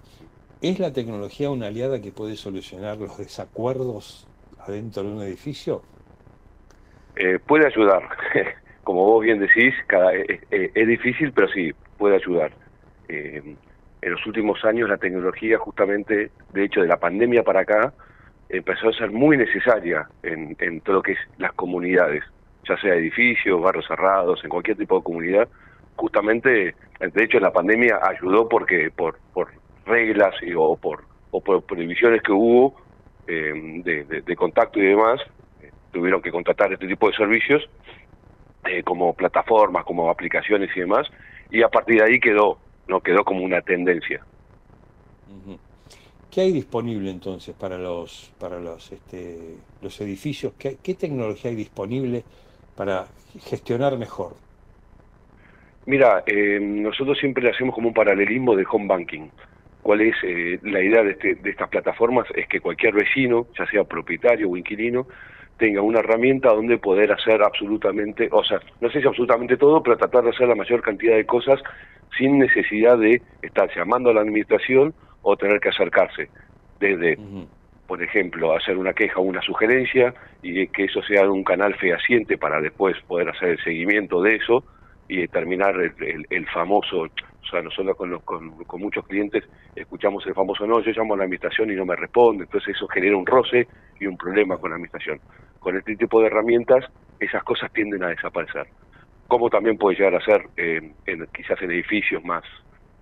¿es 0.61 0.79
la 0.79 0.93
tecnología 0.93 1.49
una 1.49 1.67
aliada 1.67 2.01
que 2.01 2.11
puede 2.11 2.35
solucionar 2.35 2.97
los 2.97 3.17
desacuerdos 3.17 4.27
adentro 4.59 5.03
de 5.03 5.09
un 5.09 5.21
edificio? 5.21 5.81
Eh, 7.15 7.39
puede 7.45 7.67
ayudar, 7.67 8.03
como 8.83 9.05
vos 9.05 9.23
bien 9.23 9.39
decís, 9.39 9.73
cada, 9.87 10.13
eh, 10.13 10.41
eh, 10.51 10.71
es 10.73 10.87
difícil, 10.87 11.31
pero 11.33 11.47
sí, 11.49 11.71
puede 11.97 12.15
ayudar. 12.15 12.51
En 14.07 14.13
los 14.13 14.25
últimos 14.25 14.63
años 14.63 14.87
la 14.87 14.95
tecnología, 14.95 15.57
justamente, 15.57 16.31
de 16.53 16.63
hecho, 16.63 16.79
de 16.79 16.87
la 16.87 16.95
pandemia 16.95 17.43
para 17.43 17.59
acá, 17.59 17.93
empezó 18.47 18.87
a 18.87 18.93
ser 18.93 19.11
muy 19.11 19.35
necesaria 19.35 20.07
en, 20.23 20.55
en 20.59 20.79
todo 20.79 20.95
lo 20.95 21.01
que 21.01 21.11
es 21.11 21.17
las 21.37 21.51
comunidades, 21.51 22.23
ya 22.65 22.77
sea 22.77 22.95
edificios, 22.95 23.61
barrios 23.61 23.85
cerrados, 23.85 24.41
en 24.45 24.49
cualquier 24.49 24.77
tipo 24.77 24.95
de 24.97 25.03
comunidad. 25.03 25.49
Justamente, 25.97 26.73
de 27.01 27.23
hecho, 27.23 27.37
la 27.41 27.51
pandemia 27.51 27.99
ayudó 28.01 28.47
porque 28.47 28.91
por, 28.95 29.19
por 29.33 29.49
reglas 29.85 30.33
y- 30.41 30.53
o 30.55 30.77
por 30.77 31.03
o 31.31 31.41
por 31.41 31.65
prohibiciones 31.65 32.21
que 32.21 32.31
hubo 32.31 32.77
eh, 33.27 33.51
de 34.25 34.35
contacto 34.37 34.79
y 34.79 34.85
demás, 34.87 35.19
eh, 35.61 35.69
tuvieron 35.91 36.21
que 36.21 36.31
contratar 36.31 36.71
este 36.71 36.87
tipo 36.87 37.09
de 37.09 37.13
servicios 37.17 37.61
eh, 38.63 38.83
como 38.83 39.13
plataformas, 39.13 39.83
como 39.83 40.09
aplicaciones 40.09 40.69
y 40.77 40.79
demás, 40.79 41.05
y 41.49 41.61
a 41.61 41.67
partir 41.67 41.97
de 42.01 42.05
ahí 42.05 42.19
quedó, 42.21 42.57
no 42.87 43.01
quedó 43.01 43.23
como 43.25 43.43
una 43.43 43.61
tendencia. 43.61 44.25
¿Qué 46.29 46.41
hay 46.41 46.51
disponible 46.51 47.09
entonces 47.09 47.55
para 47.55 47.77
los 47.77 48.33
para 48.37 48.59
los 48.59 48.91
este, 48.91 49.65
los 49.81 49.99
edificios? 50.01 50.53
¿Qué, 50.57 50.79
qué 50.81 50.95
tecnología 50.95 51.49
hay 51.51 51.55
disponible 51.57 52.25
para 52.75 53.13
gestionar 53.39 53.97
mejor? 53.97 54.41
Mira, 55.85 56.23
eh, 56.25 56.59
nosotros 56.61 57.17
siempre 57.17 57.43
le 57.43 57.51
hacemos 57.51 57.73
como 57.73 57.87
un 57.87 57.93
paralelismo 57.93 58.55
de 58.55 58.65
home 58.69 58.87
banking. 58.87 59.29
¿Cuál 59.81 60.01
es 60.01 60.15
eh, 60.23 60.59
la 60.63 60.81
idea 60.81 61.01
de, 61.03 61.11
este- 61.11 61.35
de 61.35 61.49
estas 61.49 61.69
plataformas? 61.69 62.27
Es 62.35 62.47
que 62.47 62.59
cualquier 62.59 62.93
vecino, 62.93 63.47
ya 63.57 63.65
sea 63.67 63.85
propietario 63.85 64.49
o 64.49 64.57
inquilino, 64.57 65.07
tenga 65.57 65.81
una 65.81 65.99
herramienta 65.99 66.49
donde 66.53 66.77
poder 66.77 67.11
hacer 67.11 67.41
absolutamente, 67.43 68.29
o 68.31 68.43
sea, 68.43 68.59
no 68.79 68.89
sé 68.89 69.01
si 69.01 69.07
absolutamente 69.07 69.57
todo, 69.57 69.81
pero 69.83 69.97
tratar 69.97 70.23
de 70.23 70.29
hacer 70.31 70.47
la 70.47 70.55
mayor 70.55 70.81
cantidad 70.81 71.15
de 71.15 71.25
cosas 71.25 71.61
sin 72.17 72.39
necesidad 72.39 72.97
de 72.97 73.21
estar 73.41 73.69
llamando 73.75 74.09
a 74.09 74.13
la 74.13 74.21
administración 74.21 74.93
o 75.21 75.35
tener 75.35 75.59
que 75.59 75.69
acercarse. 75.69 76.29
Desde, 76.79 77.17
por 77.87 78.01
ejemplo, 78.03 78.55
hacer 78.55 78.77
una 78.77 78.93
queja 78.93 79.19
o 79.19 79.23
una 79.23 79.41
sugerencia 79.41 80.13
y 80.41 80.67
que 80.67 80.85
eso 80.85 81.01
sea 81.03 81.29
un 81.29 81.43
canal 81.43 81.75
fehaciente 81.75 82.37
para 82.37 82.61
después 82.61 82.95
poder 83.07 83.29
hacer 83.29 83.49
el 83.49 83.63
seguimiento 83.63 84.21
de 84.21 84.35
eso 84.35 84.65
y 85.07 85.21
el, 85.21 85.29
el- 86.01 86.25
el 86.29 86.47
famoso, 86.49 87.01
o 87.03 87.47
sea, 87.49 87.61
nosotros 87.61 87.95
con, 87.95 88.09
los- 88.11 88.23
con, 88.23 88.63
con 88.65 88.81
muchos 88.81 89.05
clientes 89.05 89.43
escuchamos 89.75 90.25
el 90.27 90.33
famoso 90.33 90.67
no, 90.67 90.81
yo 90.81 90.91
llamo 90.91 91.13
a 91.13 91.17
la 91.17 91.23
administración 91.23 91.71
y 91.71 91.75
no 91.75 91.85
me 91.85 91.95
responde, 91.95 92.43
entonces 92.43 92.75
eso 92.75 92.87
genera 92.87 93.15
un 93.17 93.25
roce 93.25 93.67
y 93.99 94.05
un 94.05 94.17
problema 94.17 94.57
con 94.57 94.69
la 94.71 94.75
administración. 94.75 95.19
Con 95.59 95.77
este 95.77 95.95
tipo 95.95 96.21
de 96.21 96.27
herramientas 96.27 96.85
esas 97.19 97.43
cosas 97.43 97.71
tienden 97.73 98.03
a 98.03 98.09
desaparecer. 98.09 98.67
Como 99.27 99.49
también 99.49 99.77
puede 99.77 99.97
llegar 99.97 100.15
a 100.15 100.23
ser 100.23 100.41
eh, 100.55 100.93
en, 101.05 101.27
quizás 101.33 101.61
en 101.61 101.71
edificios 101.71 102.23
más, 102.23 102.43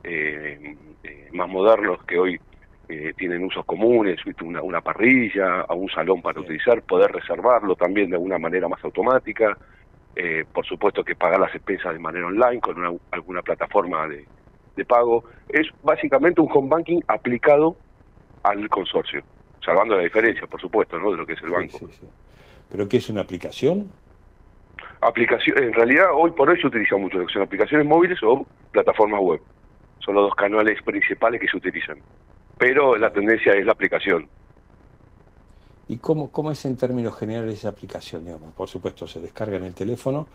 eh, 0.04 0.76
eh, 1.04 1.30
más 1.34 1.48
modernos 1.50 2.04
que 2.06 2.18
hoy 2.18 2.40
eh, 2.88 3.14
tienen 3.18 3.44
usos 3.44 3.66
comunes, 3.66 4.20
una, 4.42 4.62
una 4.62 4.82
parrilla, 4.82 5.62
a 5.62 5.74
un 5.74 5.90
salón 5.90 6.22
para 6.22 6.40
utilizar, 6.40 6.82
poder 6.84 7.12
reservarlo 7.12 7.76
también 7.76 8.10
de 8.10 8.16
alguna 8.16 8.38
manera 8.40 8.68
más 8.68 8.84
automática, 8.84 9.58
eh, 10.16 10.46
por 10.54 10.66
supuesto 10.66 11.04
que 11.04 11.16
pagar 11.16 11.40
las 11.40 11.54
expensas 11.54 11.94
de 11.94 12.00
manera 12.00 12.28
online 12.28 12.62
con 12.62 12.78
una- 12.80 12.98
alguna 13.12 13.42
plataforma 13.42 14.08
de, 14.08 14.26
de 14.76 14.86
pago. 14.86 15.26
Es 15.50 15.68
básicamente 15.84 16.42
un 16.42 16.50
home 16.52 16.70
banking 16.70 17.02
aplicado 17.08 17.76
al 18.44 18.70
consorcio, 18.70 19.22
salvando 19.64 19.96
la 19.98 20.04
diferencia, 20.04 20.48
por 20.48 20.62
supuesto, 20.62 20.98
¿no? 21.00 21.12
de 21.12 21.18
lo 21.18 21.26
que 21.26 21.34
es 21.34 21.42
el 21.44 21.50
banco. 21.50 21.80
¿Pero 22.72 22.88
qué 22.90 22.98
es 22.98 23.10
una 23.10 23.22
aplicación? 23.22 23.90
Aplicación, 25.02 25.58
en 25.62 25.74
realidad 25.74 26.08
hoy 26.14 26.32
por 26.32 26.50
hoy 26.50 26.60
se 26.60 26.68
utiliza 26.68 26.98
mucho 26.98 27.18
lo 27.20 27.28
que 27.28 27.34
son 27.34 27.44
aplicaciones 27.44 27.86
móviles 27.86 28.18
o 28.24 28.46
plataformas 28.72 29.22
web. 29.22 29.42
Son 30.00 30.16
los 30.16 30.24
dos 30.26 30.36
canales 30.36 30.82
principales 30.84 31.40
que 31.40 31.48
se 31.48 31.58
utilizan. 31.58 31.98
Pero 32.58 32.96
la 32.96 33.12
tendencia 33.12 33.54
es 33.54 33.66
la 33.66 33.74
aplicación. 33.74 34.28
¿Y 35.88 35.98
cómo, 35.98 36.32
cómo 36.32 36.52
es 36.52 36.66
en 36.66 36.78
términos 36.78 37.18
generales 37.18 37.60
esa 37.60 37.70
aplicación? 37.70 38.26
Digamos? 38.26 38.54
Por 38.54 38.68
supuesto, 38.68 39.08
se 39.08 39.20
descarga 39.20 39.58
en 39.58 39.66
el 39.66 39.74
teléfono. 39.74 40.28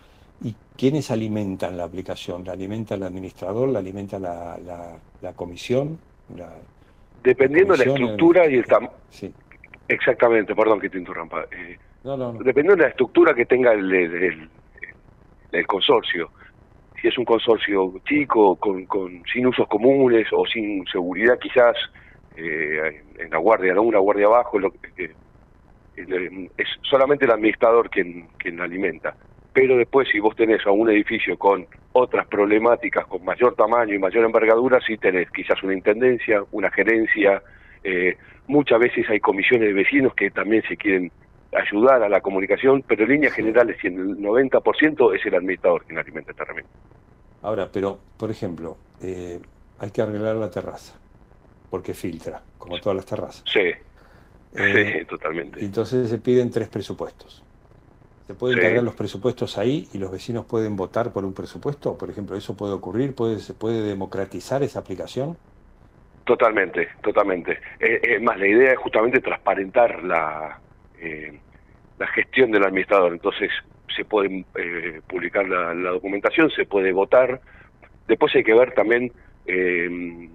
¿Y 0.42 0.54
quiénes 0.76 1.10
alimentan 1.10 1.76
la 1.76 1.84
aplicación? 1.84 2.44
¿La 2.44 2.52
alimenta 2.52 2.94
el 2.94 3.02
administrador? 3.02 3.68
¿La 3.68 3.80
alimenta 3.80 4.18
la, 4.18 4.56
la, 4.58 4.96
la 5.20 5.32
comisión? 5.32 5.98
La- 6.36 6.54
Dependiendo 7.22 7.74
de 7.74 7.84
la 7.84 7.92
estructura 7.92 8.46
y 8.48 8.54
el 8.54 8.64
tamaño. 8.64 8.92
Sí. 9.10 9.34
Exactamente, 9.88 10.54
perdón 10.54 10.80
que 10.80 10.88
te 10.88 10.98
interrumpa. 10.98 11.42
Eh, 11.50 11.76
No, 12.04 12.16
no, 12.16 12.32
no. 12.32 12.38
Dependiendo 12.38 12.76
de 12.76 12.82
la 12.82 12.88
estructura 12.88 13.34
que 13.34 13.46
tenga 13.46 13.72
el, 13.72 14.48
consorcio. 15.66 16.30
Si 17.00 17.08
es 17.08 17.18
un 17.18 17.24
consorcio 17.24 17.94
chico, 18.06 18.56
con, 18.56 18.86
con- 18.86 19.22
sin 19.32 19.46
usos 19.46 19.66
comunes 19.68 20.26
o 20.32 20.46
sin 20.46 20.84
seguridad 20.86 21.38
quizás 21.38 21.76
eh, 22.36 23.02
en 23.18 23.30
la 23.30 23.38
guardia, 23.38 23.74
¿no? 23.74 23.82
una 23.82 23.98
guardia 23.98 24.26
abajo, 24.26 24.58
lo 24.58 24.72
el- 25.96 26.50
es 26.56 26.68
solamente 26.82 27.24
el 27.24 27.30
administrador 27.32 27.90
quien, 27.90 28.28
quien 28.38 28.60
alimenta. 28.60 29.14
Pero 29.52 29.76
después 29.76 30.08
si 30.10 30.20
vos 30.20 30.36
tenés 30.36 30.64
a 30.66 30.70
un 30.70 30.88
edificio 30.90 31.36
con 31.36 31.66
otras 31.92 32.26
problemáticas, 32.28 33.06
con 33.06 33.24
mayor 33.24 33.54
tamaño 33.56 33.94
y 33.94 33.98
mayor 33.98 34.24
envergadura, 34.24 34.78
sí 34.86 34.96
tenés 34.96 35.30
quizás 35.30 35.62
una 35.62 35.74
intendencia, 35.74 36.42
una 36.52 36.70
gerencia, 36.70 37.42
eh, 37.82 38.16
muchas 38.46 38.78
veces 38.78 39.08
hay 39.10 39.20
comisiones 39.20 39.68
de 39.68 39.74
vecinos 39.74 40.14
que 40.14 40.30
también 40.30 40.62
se 40.68 40.76
quieren 40.76 41.10
ayudar 41.52 42.02
a 42.02 42.08
la 42.08 42.20
comunicación, 42.20 42.82
pero 42.86 43.04
en 43.04 43.10
líneas 43.10 43.32
generales, 43.34 43.76
si 43.80 43.88
el 43.88 44.18
90% 44.18 45.14
es 45.14 45.26
el 45.26 45.34
administrador 45.34 45.84
quien 45.84 45.98
alimenta 45.98 46.30
esta 46.30 46.44
herramienta. 46.44 46.70
Ahora, 47.42 47.68
pero, 47.72 47.98
por 48.16 48.30
ejemplo, 48.30 48.76
eh, 49.02 49.40
hay 49.78 49.90
que 49.90 50.02
arreglar 50.02 50.36
la 50.36 50.50
terraza, 50.50 50.94
porque 51.70 51.94
filtra, 51.94 52.42
como 52.58 52.78
todas 52.80 52.96
las 52.96 53.06
terrazas. 53.06 53.42
Sí, 53.46 53.72
Eh, 54.52 54.98
sí, 54.98 55.04
totalmente. 55.06 55.64
Entonces 55.64 56.08
se 56.10 56.18
piden 56.18 56.50
tres 56.50 56.68
presupuestos. 56.68 57.44
¿Se 58.26 58.34
pueden 58.34 58.58
Sí. 58.58 58.62
cargar 58.62 58.82
los 58.82 58.94
presupuestos 58.94 59.58
ahí 59.58 59.88
y 59.92 59.98
los 59.98 60.10
vecinos 60.10 60.44
pueden 60.44 60.74
votar 60.76 61.12
por 61.12 61.24
un 61.24 61.32
presupuesto? 61.34 61.96
Por 61.96 62.10
ejemplo, 62.10 62.36
¿eso 62.36 62.56
puede 62.56 62.72
ocurrir? 62.72 63.14
¿Puede, 63.14 63.38
¿Se 63.38 63.54
puede 63.54 63.82
democratizar 63.82 64.62
esa 64.64 64.80
aplicación? 64.80 65.36
Totalmente, 66.24 66.88
totalmente. 67.02 67.52
Eh, 67.80 68.00
eh, 68.02 68.18
más, 68.20 68.38
la 68.38 68.46
idea 68.46 68.72
es 68.72 68.78
justamente 68.78 69.20
transparentar 69.20 70.02
la, 70.04 70.60
eh, 71.00 71.38
la 71.98 72.06
gestión 72.08 72.50
del 72.50 72.64
administrador. 72.64 73.12
Entonces, 73.12 73.50
se 73.94 74.04
puede 74.04 74.44
eh, 74.56 75.00
publicar 75.08 75.48
la, 75.48 75.74
la 75.74 75.90
documentación, 75.90 76.50
se 76.50 76.64
puede 76.64 76.92
votar. 76.92 77.40
Después 78.06 78.34
hay 78.34 78.44
que 78.44 78.54
ver 78.54 78.72
también 78.72 79.12
eh, 79.46 80.28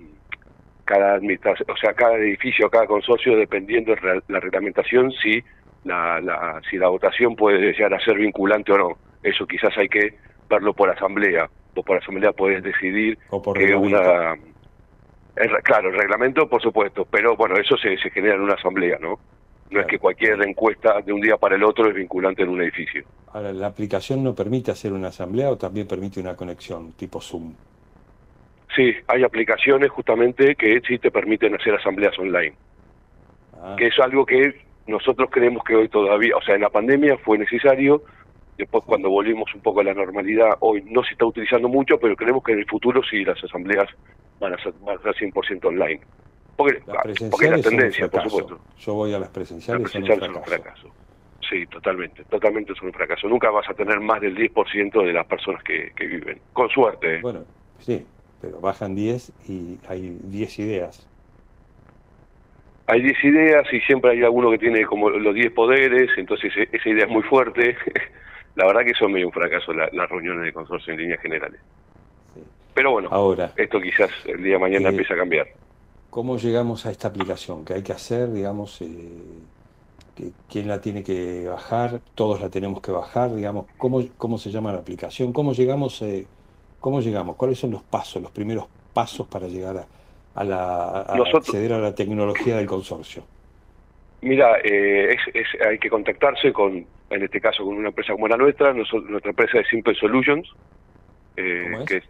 cada 0.85 1.15
administración, 1.15 1.69
o 1.69 1.77
sea, 1.77 1.93
cada 1.93 2.17
edificio, 2.17 2.69
cada 2.69 2.85
consorcio, 2.85 3.35
dependiendo 3.35 3.95
de 3.95 4.21
la 4.27 4.39
reglamentación, 4.39 5.11
si 5.11 5.43
la, 5.83 6.19
la, 6.21 6.61
si 6.69 6.77
la 6.77 6.89
votación 6.89 7.35
puede 7.35 7.73
llegar 7.73 7.93
a 7.93 7.99
ser 7.99 8.17
vinculante 8.17 8.71
o 8.71 8.77
no. 8.77 8.97
Eso 9.23 9.47
quizás 9.47 9.75
hay 9.77 9.89
que 9.89 10.13
verlo 10.49 10.73
por 10.73 10.89
asamblea. 10.89 11.49
Vos 11.73 11.85
por 11.85 11.97
asamblea 11.97 12.31
podés 12.31 12.63
decidir 12.63 13.17
por 13.29 13.57
que 13.57 13.67
reglamento. 13.67 13.99
una 13.99 14.35
el 15.35 15.49
claro, 15.63 15.89
el 15.89 15.97
reglamento, 15.97 16.47
por 16.47 16.61
supuesto, 16.61 17.05
pero 17.09 17.35
bueno, 17.35 17.55
eso 17.57 17.75
se, 17.75 17.97
se 17.97 18.09
genera 18.09 18.35
en 18.35 18.41
una 18.41 18.53
asamblea, 18.53 18.97
¿no? 19.01 19.19
No 19.71 19.81
es 19.81 19.87
que 19.87 19.97
cualquier 19.99 20.41
encuesta 20.43 21.01
de 21.01 21.11
un 21.11 21.21
día 21.21 21.37
para 21.37 21.55
el 21.55 21.63
otro 21.63 21.87
es 21.89 21.95
vinculante 21.95 22.43
en 22.43 22.49
un 22.49 22.61
edificio. 22.61 23.03
Ahora, 23.33 23.51
¿la 23.51 23.67
aplicación 23.67 24.23
no 24.23 24.33
permite 24.35 24.71
hacer 24.71 24.93
una 24.93 25.07
asamblea 25.09 25.49
o 25.49 25.57
también 25.57 25.87
permite 25.87 26.19
una 26.19 26.35
conexión 26.35 26.93
tipo 26.93 27.19
Zoom? 27.19 27.53
Sí, 28.75 28.93
hay 29.07 29.23
aplicaciones 29.23 29.89
justamente 29.89 30.55
que 30.55 30.81
sí 30.87 30.99
te 30.99 31.09
permiten 31.11 31.55
hacer 31.55 31.75
asambleas 31.75 32.17
online, 32.19 32.53
Ah, 33.61 33.75
que 33.77 33.87
es 33.87 33.99
algo 33.99 34.25
que 34.25 34.61
nosotros 34.87 35.29
creemos 35.31 35.63
que 35.63 35.75
hoy 35.75 35.89
todavía, 35.89 36.35
o 36.37 36.41
sea, 36.41 36.55
en 36.55 36.61
la 36.61 36.69
pandemia 36.69 37.17
fue 37.17 37.37
necesario, 37.37 38.03
después 38.57 38.83
cuando 38.85 39.09
volvimos 39.09 39.53
un 39.55 39.61
poco 39.61 39.79
a 39.79 39.83
la 39.83 39.93
normalidad, 39.93 40.57
hoy 40.59 40.83
no 40.85 41.03
se 41.03 41.13
está 41.13 41.25
utilizando 41.25 41.67
mucho, 41.69 41.97
pero 41.99 42.15
creemos 42.15 42.43
que 42.43 42.51
en 42.51 42.59
el 42.59 42.67
futuro 42.67 43.01
sí 43.09 43.23
las 43.23 43.41
asambleas 43.43 43.87
van 44.39 44.53
a 44.53 44.57
ser, 44.61 44.73
van 44.81 44.97
a 44.97 45.01
ser 45.01 45.15
100% 45.15 45.65
online. 45.65 46.01
Porque, 46.55 46.79
Las 46.85 46.97
porque 46.97 47.11
es 47.13 47.21
la 47.21 47.37
presenciales 47.61 47.63
son 47.65 47.73
un 47.73 47.77
tendencia, 47.79 48.07
por 48.07 48.23
supuesto. 48.23 48.59
Yo 48.77 48.93
voy 48.93 49.09
a 49.09 49.13
las 49.13 49.21
Las 49.21 49.29
presenciales, 49.29 49.91
son 49.91 50.01
un 50.01 50.07
presenciales 50.07 50.25
son 50.25 50.35
un 50.37 50.43
fracaso. 50.43 50.95
Sí, 51.49 51.65
totalmente, 51.67 52.23
totalmente 52.25 52.73
es 52.73 52.81
un 52.81 52.91
fracaso. 52.93 53.27
Nunca 53.27 53.49
vas 53.51 53.69
a 53.69 53.73
tener 53.73 53.99
más 53.99 54.19
del 54.21 54.35
10% 54.35 55.03
de 55.03 55.13
las 55.13 55.25
personas 55.27 55.61
que, 55.63 55.91
que 55.95 56.05
viven. 56.07 56.41
Con 56.53 56.69
suerte. 56.69 57.15
¿eh? 57.15 57.19
Bueno, 57.21 57.45
sí, 57.79 58.05
pero 58.41 58.59
bajan 58.59 58.95
10 58.95 59.31
y 59.47 59.77
hay 59.87 60.17
10 60.23 60.57
ideas. 60.59 61.07
Hay 62.87 63.01
10 63.01 63.23
ideas 63.23 63.65
y 63.73 63.79
siempre 63.81 64.11
hay 64.11 64.23
alguno 64.23 64.49
que 64.51 64.59
tiene 64.59 64.85
como 64.85 65.09
los 65.09 65.33
10 65.33 65.51
poderes, 65.51 66.09
entonces 66.17 66.51
esa 66.71 66.89
idea 66.89 67.05
es 67.05 67.11
muy 67.11 67.23
fuerte. 67.23 67.75
la 68.55 68.65
verdad 68.67 68.85
que 68.85 68.93
son 68.93 69.11
medio 69.11 69.27
un 69.27 69.33
fracaso 69.33 69.73
la- 69.73 69.89
las 69.91 70.09
reuniones 70.09 70.45
de 70.45 70.53
consorcio 70.53 70.93
en 70.93 70.99
líneas 70.99 71.21
generales. 71.21 71.59
Pero 72.73 72.91
bueno, 72.91 73.09
Ahora, 73.11 73.53
esto 73.55 73.79
quizás 73.81 74.09
el 74.25 74.43
día 74.43 74.53
de 74.53 74.59
mañana 74.59 74.87
eh, 74.87 74.91
empieza 74.91 75.13
a 75.13 75.17
cambiar. 75.17 75.47
¿Cómo 76.15 76.37
llegamos 76.37 76.85
a 76.85 76.91
esta 76.91 77.09
aplicación? 77.09 77.65
¿Qué 77.65 77.73
hay 77.73 77.83
que 77.83 77.91
hacer? 77.91 78.31
Digamos, 78.31 78.81
eh, 78.81 78.87
que- 80.15 80.31
¿quién 80.49 80.67
la 80.69 80.79
tiene 80.79 81.03
que 81.03 81.45
bajar? 81.47 81.99
¿Todos 82.15 82.39
la 82.41 82.49
tenemos 82.49 82.81
que 82.81 82.91
bajar? 82.91 83.35
Digamos, 83.35 83.65
¿cómo, 83.77 84.01
cómo 84.17 84.37
se 84.37 84.49
llama 84.49 84.71
la 84.71 84.79
aplicación? 84.79 85.33
¿Cómo 85.33 85.51
llegamos? 85.53 86.01
eh, 86.03 86.25
¿Cómo 86.79 87.01
llegamos? 87.01 87.35
¿Cuáles 87.35 87.59
son 87.59 87.71
los 87.71 87.83
pasos, 87.83 88.21
los 88.21 88.31
primeros 88.31 88.65
pasos 88.93 89.27
para 89.27 89.47
llegar 89.47 89.75
a, 89.77 89.87
a 90.39 90.43
la, 90.45 91.01
a 91.01 91.17
Nosotros- 91.17 91.49
acceder 91.49 91.73
a 91.73 91.79
la 91.79 91.93
tecnología 91.93 92.55
del 92.57 92.65
consorcio? 92.67 93.23
Mira, 94.21 94.57
eh, 94.63 95.15
es, 95.15 95.35
es- 95.35 95.61
hay 95.67 95.77
que 95.79 95.89
contactarse 95.89 96.53
con, 96.53 96.85
en 97.09 97.23
este 97.23 97.41
caso, 97.41 97.65
con 97.65 97.75
una 97.75 97.89
empresa 97.89 98.13
como 98.13 98.29
la 98.29 98.37
nuestra. 98.37 98.71
Nuestra 98.73 99.31
empresa 99.31 99.59
es 99.59 99.67
Simple 99.67 99.95
Solutions, 99.95 100.47
eh, 101.35 101.75
que 101.85 101.97
es 101.97 102.09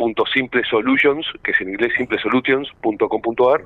www.simplesolutions, 0.00 1.26
que 1.42 1.50
es 1.52 1.60
en 1.60 1.70
inglés 1.70 1.92
simplesolutions.com.ar, 1.96 3.62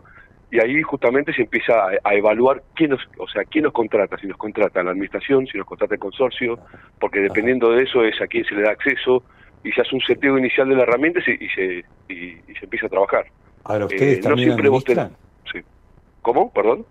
y 0.50 0.60
ahí 0.60 0.82
justamente 0.82 1.32
se 1.32 1.42
empieza 1.42 1.72
a, 1.74 1.90
a 2.04 2.14
evaluar 2.14 2.62
quién 2.74 2.90
nos, 2.90 3.00
o 3.18 3.26
sea, 3.28 3.44
quién 3.44 3.64
nos 3.64 3.72
contrata, 3.72 4.16
si 4.18 4.26
nos 4.26 4.36
contrata 4.36 4.82
la 4.82 4.90
administración, 4.90 5.46
si 5.46 5.58
nos 5.58 5.66
contrata 5.66 5.94
el 5.94 6.00
consorcio, 6.00 6.58
porque 7.00 7.20
dependiendo 7.20 7.70
de 7.72 7.82
eso 7.84 8.04
es 8.04 8.20
a 8.20 8.26
quién 8.26 8.44
se 8.44 8.54
le 8.54 8.62
da 8.62 8.70
acceso, 8.72 9.22
y 9.64 9.72
se 9.72 9.80
hace 9.80 9.94
un 9.94 10.02
seteo 10.02 10.36
inicial 10.38 10.68
de 10.68 10.76
la 10.76 10.82
herramienta 10.82 11.20
y 11.20 11.22
se, 11.22 11.32
y 11.44 11.48
se, 11.48 11.84
y- 12.08 12.38
y 12.50 12.54
se 12.58 12.64
empieza 12.64 12.86
a 12.86 12.90
trabajar. 12.90 13.24
Ahora, 13.64 13.86
¿ustedes 13.86 14.18
Eh, 14.24 14.28
no 14.28 14.36
siempre 14.36 14.68
vos 14.68 14.84
administran? 14.84 15.16
Sí. 15.50 15.60
¿Cómo? 16.20 16.52
¿Perdón? 16.52 16.84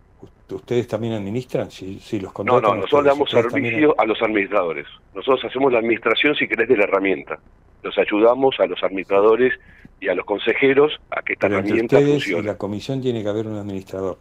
¿Ustedes 0.56 0.88
también 0.88 1.14
administran? 1.14 1.70
Si, 1.72 2.00
si 2.00 2.18
los 2.20 2.30
No, 2.30 2.34
contratan 2.34 2.62
no, 2.62 2.76
nosotros 2.78 3.00
ustedes, 3.02 3.06
damos 3.16 3.34
¿ustedes 3.34 3.52
servicio 3.52 3.96
a 3.98 4.06
los 4.06 4.22
administradores. 4.22 4.88
Nosotros 5.16 5.46
hacemos 5.46 5.72
la 5.72 5.80
administración, 5.80 6.36
si 6.36 6.48
querés, 6.48 6.68
de 6.70 6.78
la 6.78 6.84
herramienta. 6.84 7.40
Los 7.82 7.98
ayudamos 7.98 8.56
a 8.60 8.66
los 8.66 8.82
administradores 8.84 9.54
y 10.00 10.08
a 10.10 10.16
los 10.16 10.26
consejeros 10.26 11.00
a 11.12 11.22
que 11.22 11.34
esta 11.34 11.48
Pero 11.48 11.60
entre 11.60 11.70
herramienta 11.72 11.98
ustedes 11.98 12.10
y 12.10 12.20
funcione. 12.32 12.48
la 12.48 12.58
comisión 12.58 13.02
tiene 13.02 13.24
que 13.24 13.30
haber 13.30 13.48
un 13.48 13.58
administrador. 13.58 14.18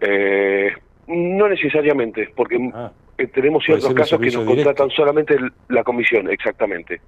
Eh, 0.00 0.70
no 1.08 1.48
necesariamente, 1.48 2.30
porque 2.34 2.56
Ah. 2.72 2.90
eh, 3.18 3.26
tenemos 3.26 3.64
ciertos 3.64 3.92
casos 3.92 4.18
que 4.18 4.26
nos 4.26 4.46
directo. 4.46 4.54
contratan 4.54 4.90
solamente 4.90 5.36
la 5.68 5.84
comisión, 5.84 6.30
exactamente. 6.30 7.00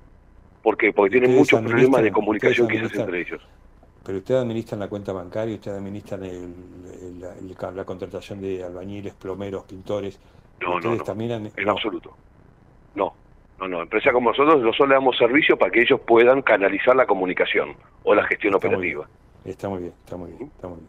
porque 0.63 0.93
porque 0.93 1.11
tienen 1.19 1.31
Ustedes 1.31 1.55
muchos 1.61 1.71
problemas 1.73 2.03
de 2.05 2.13
comunicación 2.13 2.67
ustedes 2.69 2.89
quizás 2.93 3.01
entre 3.05 3.21
ellos. 3.23 3.41
Pero 4.07 4.19
ustedes 4.19 4.41
administran 4.43 4.79
la 4.79 4.89
cuenta 4.89 5.13
bancaria, 5.13 5.57
ustedes 5.57 5.77
administran 5.77 6.23
el- 6.25 6.55
la, 7.23 7.33
el- 7.39 7.77
la 7.77 7.85
contratación 7.85 8.41
de 8.41 8.63
albañiles, 8.65 9.15
plomeros, 9.15 9.65
pintores. 9.65 10.19
No, 10.61 10.79
no, 10.81 10.97
también 11.03 11.51
en 11.57 11.69
absoluto. 11.69 12.15
No, 12.95 13.15
no, 13.59 13.69
no. 13.69 13.83
Empresas 13.83 14.13
como 14.13 14.31
nosotros 14.31 14.61
nosotros 14.63 14.89
le 14.89 14.95
damos 14.95 15.17
servicio 15.17 15.57
para 15.57 15.71
que 15.71 15.83
ellos 15.83 16.01
puedan 16.07 16.43
canalizar 16.43 16.95
la 16.95 17.07
comunicación 17.07 17.75
o 18.05 18.15
la 18.15 18.25
gestión 18.25 18.55
Está 18.55 18.69
muy 18.69 18.77
operativa. 18.77 19.09
Está 19.45 19.69
muy 19.69 19.79
bien, 19.81 19.93
está 20.05 20.17
muy 20.17 20.31
bien, 20.33 20.51
está 20.55 20.69
muy 20.69 20.77
bien. 20.79 20.89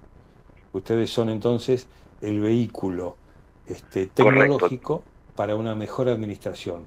Ustedes 0.73 1.10
son 1.10 1.30
entonces 1.30 1.88
el 2.22 2.39
vehículo 2.41 3.15
este, 3.68 4.10
Correcto. 4.10 4.23
tecnológico 4.57 5.03
para 5.35 5.55
una 5.55 5.73
mejor 5.76 6.10
administración. 6.10 6.85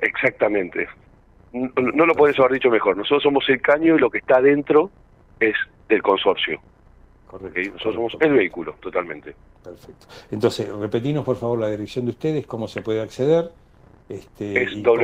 Exactamente. 0.00 0.88
No, 1.52 1.70
no 1.76 2.06
lo 2.06 2.14
puedes 2.14 2.38
haber 2.38 2.52
dicho 2.52 2.70
mejor. 2.70 2.96
Nosotros 2.96 3.22
somos 3.22 3.48
el 3.48 3.60
caño 3.60 3.96
y 3.96 3.98
lo 3.98 4.10
que 4.10 4.18
está 4.18 4.40
dentro 4.40 4.90
es 5.40 5.54
del 5.88 6.02
consorcio. 6.02 6.60
Nosotros 7.42 7.94
somos 7.94 8.16
el 8.20 8.32
vehículo, 8.32 8.74
totalmente. 8.80 9.34
Perfecto. 9.62 10.06
Entonces, 10.30 10.68
repetinos 10.72 11.24
por 11.24 11.36
favor 11.36 11.58
la 11.58 11.68
dirección 11.70 12.04
de 12.04 12.10
ustedes, 12.12 12.46
cómo 12.46 12.68
se 12.68 12.82
puede 12.82 13.00
acceder. 13.00 13.50
Este, 14.08 14.62
Es 14.62 14.72
y 14.72 14.82
cómo- 14.82 15.00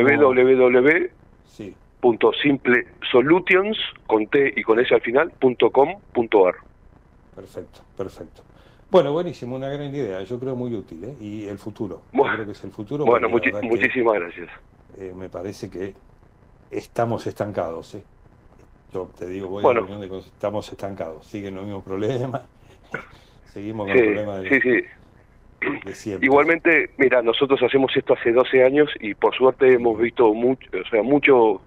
Sí. 1.47 1.75
www.simplesolutions, 2.03 3.79
con 4.07 4.27
T 4.27 4.53
y 4.57 4.63
con 4.63 4.79
S 4.81 4.95
al 4.95 5.01
final, 5.01 5.31
punto 5.33 5.71
com, 5.71 5.99
punto 6.13 6.47
ar. 6.47 6.55
Perfecto, 7.35 7.81
perfecto. 7.97 8.43
Bueno, 8.91 9.13
buenísimo, 9.13 9.57
una 9.57 9.69
gran 9.69 9.95
idea, 9.95 10.23
yo 10.23 10.39
creo 10.41 10.57
muy 10.57 10.75
útil, 10.75 11.05
¿eh? 11.05 11.15
Y 11.21 11.45
el 11.47 11.59
futuro, 11.59 12.03
yo 12.13 12.19
Bueno. 12.19 12.35
creo 12.35 12.47
que 12.47 12.53
es 12.53 12.65
el 12.65 12.71
futuro. 12.73 13.05
Bueno, 13.05 13.29
que, 13.41 13.53
muchísimas 13.63 14.15
gracias. 14.15 14.49
eh, 14.99 15.13
me 15.17 15.29
parece 15.29 15.71
que 15.71 15.95
estamos 16.71 17.27
estancados, 17.27 17.95
¿eh? 17.95 18.03
Yo 18.93 19.09
te 19.19 19.27
digo, 19.27 19.49
voy 19.49 19.63
Bueno. 19.63 19.81
a 19.81 19.83
la 19.83 19.89
reunión 19.89 20.11
de 20.11 20.19
estamos 20.19 20.71
estancados, 20.71 21.27
siguen 21.27 21.55
los 21.55 21.65
mismos 21.65 21.85
problemas, 21.85 22.43
seguimos 23.53 23.87
con 23.87 23.97
Sí, 23.97 24.03
el 24.03 24.07
problema 24.07 24.37
de, 24.39 24.49
sí, 24.49 24.61
sí. 24.61 25.69
de 25.85 25.95
siempre. 25.95 26.27
Igualmente, 26.27 26.91
mira, 26.99 27.23
nosotros 27.23 27.63
hacemos 27.63 27.97
esto 27.97 28.15
hace 28.15 28.33
12 28.33 28.65
años 28.65 28.89
y 29.01 29.15
por 29.15 29.35
suerte 29.37 29.75
hemos 29.75 29.99
visto 29.99 30.33
mucho, 30.35 30.69
o 30.73 30.89
sea, 30.91 31.03
mucho, 31.03 31.61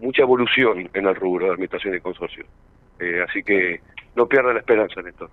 mucha 0.00 0.22
evolución 0.22 0.88
en 0.94 1.06
el 1.06 1.14
rubro 1.14 1.46
de 1.46 1.52
administración 1.52 1.94
y 1.94 2.00
consorcio. 2.00 2.44
Eh, 2.98 3.22
así 3.28 3.42
que 3.42 3.80
no 4.14 4.26
pierda 4.26 4.52
la 4.52 4.60
esperanza, 4.60 5.02
Néstor. 5.02 5.30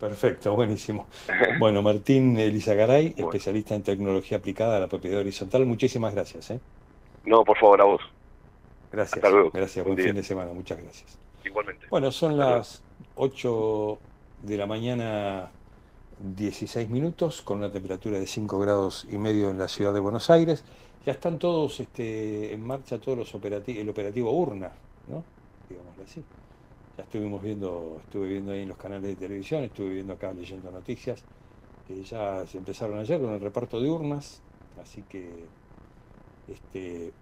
Perfecto, 0.00 0.54
buenísimo. 0.56 1.06
Bueno, 1.60 1.80
Martín 1.82 2.36
Elizagaray, 2.36 3.14
especialista 3.16 3.74
en 3.76 3.82
tecnología 3.84 4.38
aplicada 4.38 4.78
a 4.78 4.80
la 4.80 4.88
propiedad 4.88 5.20
horizontal, 5.20 5.64
muchísimas 5.64 6.12
gracias. 6.14 6.50
¿eh? 6.50 6.60
No, 7.24 7.44
por 7.44 7.56
favor, 7.58 7.80
a 7.80 7.84
vos. 7.84 8.00
Gracias. 8.92 9.16
Hasta 9.16 9.30
luego. 9.30 9.50
Gracias, 9.50 9.84
Buen 9.84 9.98
fin 9.98 10.14
de 10.14 10.22
semana, 10.22 10.52
muchas 10.52 10.82
gracias. 10.82 11.18
Igualmente. 11.44 11.86
Bueno, 11.90 12.12
son 12.12 12.36
las 12.36 12.82
8 13.16 13.98
de 14.42 14.56
la 14.56 14.66
mañana, 14.66 15.50
16 16.18 16.90
minutos, 16.90 17.42
con 17.42 17.58
una 17.58 17.72
temperatura 17.72 18.18
de 18.18 18.26
5 18.26 18.58
grados 18.58 19.06
y 19.10 19.16
medio 19.16 19.50
en 19.50 19.58
la 19.58 19.68
ciudad 19.68 19.94
de 19.94 20.00
Buenos 20.00 20.28
Aires. 20.30 20.62
Ya 21.06 21.12
están 21.12 21.38
todos 21.38 21.80
este, 21.80 22.52
en 22.52 22.64
marcha, 22.64 23.00
todos 23.00 23.18
los 23.18 23.34
operativos, 23.34 23.80
el 23.80 23.88
operativo 23.88 24.30
Urna, 24.30 24.70
¿no? 25.08 25.24
Digámoslo 25.68 26.04
así. 26.04 26.22
Ya 26.96 27.04
estuvimos 27.04 27.42
viendo, 27.42 27.98
estuve 28.04 28.28
viendo 28.28 28.52
ahí 28.52 28.60
en 28.60 28.68
los 28.68 28.76
canales 28.76 29.04
de 29.04 29.16
televisión, 29.16 29.64
estuve 29.64 29.88
viendo 29.94 30.12
acá 30.12 30.32
leyendo 30.32 30.70
noticias, 30.70 31.24
que 31.88 32.02
ya 32.04 32.46
se 32.46 32.58
empezaron 32.58 32.98
ayer 32.98 33.20
con 33.20 33.30
el 33.30 33.40
reparto 33.40 33.80
de 33.80 33.90
urnas, 33.90 34.42
así 34.80 35.02
que 35.08 35.46
este, 36.46 37.12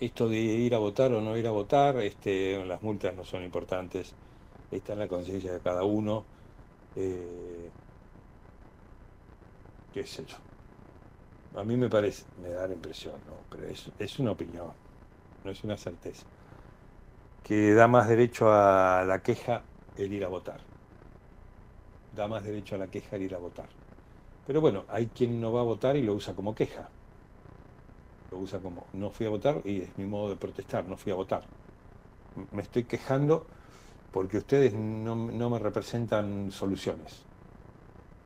esto 0.00 0.28
de 0.28 0.38
ir 0.38 0.74
a 0.74 0.78
votar 0.78 1.12
o 1.12 1.20
no 1.22 1.36
ir 1.38 1.46
a 1.46 1.52
votar, 1.52 1.98
este, 1.98 2.64
las 2.66 2.82
multas 2.82 3.14
no 3.16 3.24
son 3.24 3.44
importantes, 3.44 4.16
está 4.70 4.94
en 4.94 5.00
la 5.00 5.08
conciencia 5.08 5.52
de 5.52 5.62
cada 5.62 5.84
uno. 5.84 6.30
eh, 6.94 7.74
qué 9.92 10.06
sé 10.06 10.24
yo. 10.26 10.36
A 11.54 11.62
mí 11.64 11.76
me 11.76 11.88
parece, 11.88 12.24
me 12.36 12.50
da 12.50 12.66
la 12.68 12.74
impresión, 12.74 13.24
¿no? 13.24 13.46
pero 13.50 13.66
es, 13.68 13.92
es 13.98 14.18
una 14.18 14.32
opinión, 14.32 14.76
no 15.44 15.50
es 15.52 15.64
una 15.64 15.76
certeza, 15.78 16.26
que 17.42 17.74
da 17.74 17.88
más 17.88 18.08
derecho 18.08 18.50
a 18.52 19.04
la 19.06 19.22
queja 19.22 19.68
el 19.94 20.12
ir 20.12 20.24
a 20.24 20.28
votar. 20.28 20.66
Da 22.18 22.28
más 22.28 22.44
derecho 22.44 22.76
a 22.76 22.78
la 22.78 22.88
queja 22.88 23.16
el 23.16 23.22
ir 23.22 23.34
a 23.34 23.38
votar. 23.38 23.70
Pero 24.44 24.60
bueno, 24.60 24.86
hay 24.88 25.10
quien 25.12 25.40
no 25.40 25.52
va 25.52 25.60
a 25.62 25.64
votar 25.64 25.96
y 25.96 26.02
lo 26.02 26.14
usa 26.14 26.34
como 26.36 26.54
queja 26.54 26.94
lo 28.30 28.38
usa 28.38 28.60
como 28.60 28.86
no 28.92 29.10
fui 29.10 29.26
a 29.26 29.30
votar 29.30 29.60
y 29.64 29.82
es 29.82 29.98
mi 29.98 30.04
modo 30.04 30.30
de 30.30 30.36
protestar, 30.36 30.86
no 30.86 30.96
fui 30.96 31.12
a 31.12 31.16
votar. 31.16 31.42
Me 32.52 32.62
estoy 32.62 32.84
quejando 32.84 33.46
porque 34.12 34.38
ustedes 34.38 34.74
no, 34.74 35.14
no 35.14 35.50
me 35.50 35.58
representan 35.58 36.50
soluciones. 36.50 37.22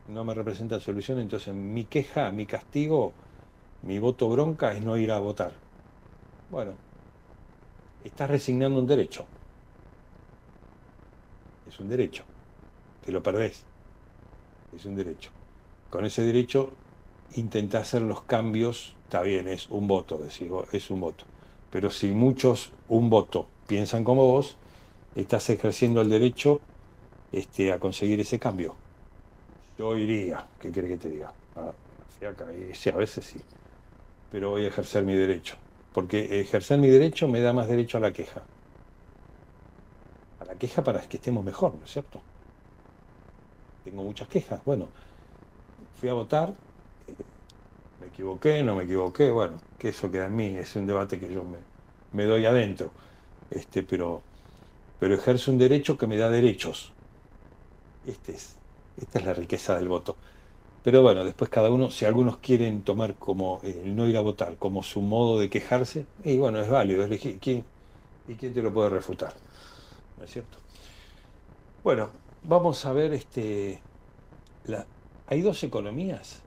No 0.09 0.25
me 0.25 0.35
representan 0.35 0.81
soluciones, 0.81 1.23
entonces 1.23 1.55
mi 1.55 1.85
queja, 1.85 2.31
mi 2.31 2.45
castigo, 2.47 3.13
mi 3.83 3.99
voto 3.99 4.29
bronca 4.29 4.73
es 4.73 4.83
no 4.83 4.97
ir 4.97 5.11
a 5.13 5.19
votar. 5.19 5.53
Bueno, 6.51 6.73
estás 8.05 8.31
resignando 8.31 8.79
un 8.81 8.87
derecho. 8.87 9.25
Es 11.67 11.81
un 11.81 11.89
derecho. 11.89 12.25
Te 13.05 13.13
lo 13.13 13.23
perdés. 13.23 13.65
Es 14.75 14.85
un 14.85 14.95
derecho. 14.95 15.31
Con 15.91 16.05
ese 16.05 16.23
derecho 16.23 16.73
intenta 17.35 17.79
hacer 17.79 18.03
los 18.03 18.23
cambios, 18.23 18.95
está 19.15 19.23
bien, 19.23 19.47
es 19.47 19.71
un 19.71 19.87
voto, 19.87 20.19
decís 20.19 20.51
es 20.73 20.91
un 20.91 21.01
voto. 21.01 21.25
Pero 21.71 21.89
si 21.89 22.09
muchos, 22.09 22.73
un 22.89 23.09
voto, 23.09 23.47
piensan 23.69 24.03
como 24.03 24.27
vos, 24.27 24.57
estás 25.15 25.49
ejerciendo 25.51 26.01
el 26.01 26.11
derecho 26.11 26.61
este, 27.31 27.73
a 27.73 27.79
conseguir 27.79 28.19
ese 28.19 28.41
cambio. 28.41 28.75
Yo 29.79 29.97
iría, 29.97 30.45
¿qué 30.59 30.73
quiere 30.73 30.89
que 30.89 30.97
te 30.97 31.11
diga? 31.11 31.33
Ah, 31.55 31.71
sí, 32.19 32.89
a 32.89 32.97
veces 32.97 33.25
sí. 33.25 33.41
Pero 34.33 34.51
voy 34.51 34.65
a 34.65 34.69
ejercer 34.69 35.05
mi 35.05 35.15
derecho. 35.15 35.55
Porque 35.93 36.41
ejercer 36.41 36.81
mi 36.81 36.89
derecho 36.89 37.29
me 37.29 37.41
da 37.41 37.53
más 37.53 37.69
derecho 37.69 37.99
a 37.99 38.01
la 38.01 38.13
queja. 38.13 38.43
A 40.41 40.45
la 40.45 40.57
queja 40.57 40.83
para 40.83 41.01
que 41.03 41.19
estemos 41.19 41.45
mejor, 41.45 41.73
¿no 41.77 41.85
es 41.85 41.93
cierto? 41.93 42.21
Tengo 43.85 44.03
muchas 44.03 44.27
quejas. 44.27 44.61
Bueno, 44.65 44.89
fui 46.01 46.09
a 46.09 46.15
votar, 46.15 46.53
me 48.05 48.09
equivoqué, 48.11 48.63
no 48.63 48.77
me 48.77 48.85
equivoqué, 48.85 49.31
bueno, 49.31 49.65
que 49.79 49.89
eso 49.91 50.11
queda 50.11 50.27
en 50.27 50.37
mí, 50.37 50.57
es 50.57 50.75
un 50.77 50.87
debate 50.87 51.19
que 51.21 51.33
yo 51.33 51.45
me, 51.45 51.67
me 52.13 52.25
doy 52.25 52.47
adentro, 52.47 52.95
este, 53.51 53.83
pero, 53.85 54.29
pero 54.99 55.15
ejerzo 55.17 55.53
un 55.53 55.59
derecho 55.59 55.99
que 55.99 56.07
me 56.09 56.19
da 56.19 56.31
derechos. 56.31 56.97
Este 58.03 58.33
es, 58.33 58.61
esta 58.97 59.19
es 59.19 59.25
la 59.25 59.35
riqueza 59.35 59.77
del 59.77 59.89
voto. 59.89 60.19
Pero 60.83 61.03
bueno, 61.03 61.25
después 61.25 61.51
cada 61.51 61.71
uno, 61.71 61.91
si 61.91 62.05
algunos 62.07 62.39
quieren 62.41 62.85
tomar 62.85 63.19
como 63.19 63.61
eh, 63.65 63.83
el 63.85 63.97
no 63.97 64.09
ir 64.09 64.17
a 64.17 64.23
votar 64.23 64.59
como 64.59 64.83
su 64.83 65.03
modo 65.03 65.41
de 65.41 65.51
quejarse, 65.51 66.09
y 66.25 66.39
bueno, 66.39 66.61
es 66.61 66.69
válido, 66.71 67.05
es 67.05 67.11
legi- 67.11 67.41
¿quién, 67.41 67.69
¿y 68.27 68.37
quién 68.37 68.55
te 68.55 68.63
lo 68.63 68.73
puede 68.75 68.91
refutar? 68.91 69.37
¿No 70.17 70.25
es 70.25 70.33
cierto? 70.33 70.63
Bueno, 71.85 72.19
vamos 72.43 72.85
a 72.85 72.93
ver, 72.93 73.13
este, 73.15 73.85
hay 75.27 75.43
dos 75.43 75.63
economías. 75.65 76.44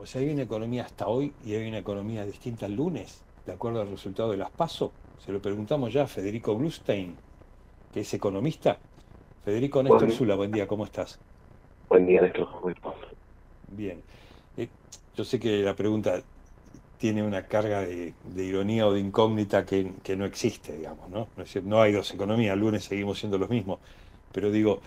O 0.00 0.06
sea, 0.06 0.20
hay 0.22 0.30
una 0.30 0.42
economía 0.42 0.84
hasta 0.84 1.08
hoy 1.08 1.32
y 1.44 1.54
hay 1.54 1.68
una 1.68 1.78
economía 1.78 2.24
distinta 2.24 2.66
el 2.66 2.74
lunes, 2.74 3.22
de 3.44 3.52
acuerdo 3.52 3.82
al 3.82 3.90
resultado 3.90 4.30
de 4.30 4.38
las 4.38 4.50
PASO. 4.50 4.92
Se 5.24 5.30
lo 5.32 5.40
preguntamos 5.42 5.92
ya 5.92 6.02
a 6.04 6.06
Federico 6.06 6.54
Blustein, 6.54 7.14
que 7.92 8.00
es 8.00 8.14
economista. 8.14 8.78
Federico 9.44 9.82
Néstor 9.82 10.08
Buen- 10.08 10.12
Zula, 10.12 10.34
buen 10.36 10.52
día, 10.52 10.66
¿cómo 10.66 10.84
estás? 10.84 11.18
Buen 11.88 12.06
día, 12.06 12.22
Néstor. 12.22 12.48
Bien. 13.68 14.02
Eh, 14.56 14.68
yo 15.16 15.24
sé 15.24 15.38
que 15.38 15.62
la 15.62 15.74
pregunta 15.74 16.22
tiene 16.98 17.22
una 17.22 17.46
carga 17.46 17.80
de, 17.80 18.14
de 18.24 18.44
ironía 18.44 18.86
o 18.86 18.92
de 18.92 19.00
incógnita 19.00 19.64
que, 19.66 19.92
que 20.02 20.16
no 20.16 20.24
existe, 20.24 20.76
digamos, 20.76 21.08
¿no? 21.10 21.18
No, 21.36 21.42
es 21.42 21.52
decir, 21.52 21.64
no 21.64 21.80
hay 21.80 21.92
dos 21.92 22.12
economías, 22.12 22.54
el 22.54 22.60
lunes 22.60 22.84
seguimos 22.84 23.18
siendo 23.18 23.38
los 23.38 23.50
mismos. 23.50 23.80
Pero 24.32 24.50
digo, 24.50 24.80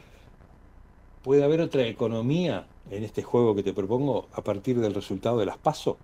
¿puede 1.24 1.44
haber 1.44 1.62
otra 1.62 1.84
economía 1.84 2.66
en 2.92 3.04
este 3.04 3.24
juego 3.24 3.56
que 3.56 3.64
te 3.64 3.74
propongo 3.74 4.28
a 4.34 4.42
partir 4.42 4.80
del 4.80 4.94
resultado 4.94 5.40
de 5.40 5.46
las 5.46 5.58
PASO? 5.58 5.98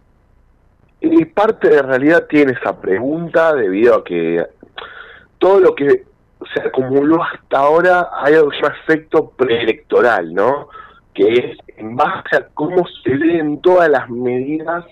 Y 1.02 1.26
parte 1.26 1.70
de 1.70 1.82
realidad 1.82 2.28
tiene 2.28 2.54
esa 2.54 2.80
pregunta 2.80 3.54
debido 3.54 3.96
a 3.96 4.04
que 4.04 4.46
todo 5.38 5.60
lo 5.60 5.76
que 5.76 6.06
se 6.54 6.62
acumuló 6.62 7.22
hasta 7.24 7.58
ahora 7.58 8.10
hay 8.14 8.34
llama 8.34 8.76
efecto 8.84 9.30
preelectoral, 9.30 10.34
¿no? 10.34 10.70
Que 11.14 11.34
es 11.34 11.58
en 11.78 11.96
base 11.96 12.38
a 12.38 12.48
cómo 12.54 12.86
se 13.04 13.16
ven 13.16 13.62
todas 13.62 13.90
las 13.90 14.10
medidas 14.10 14.86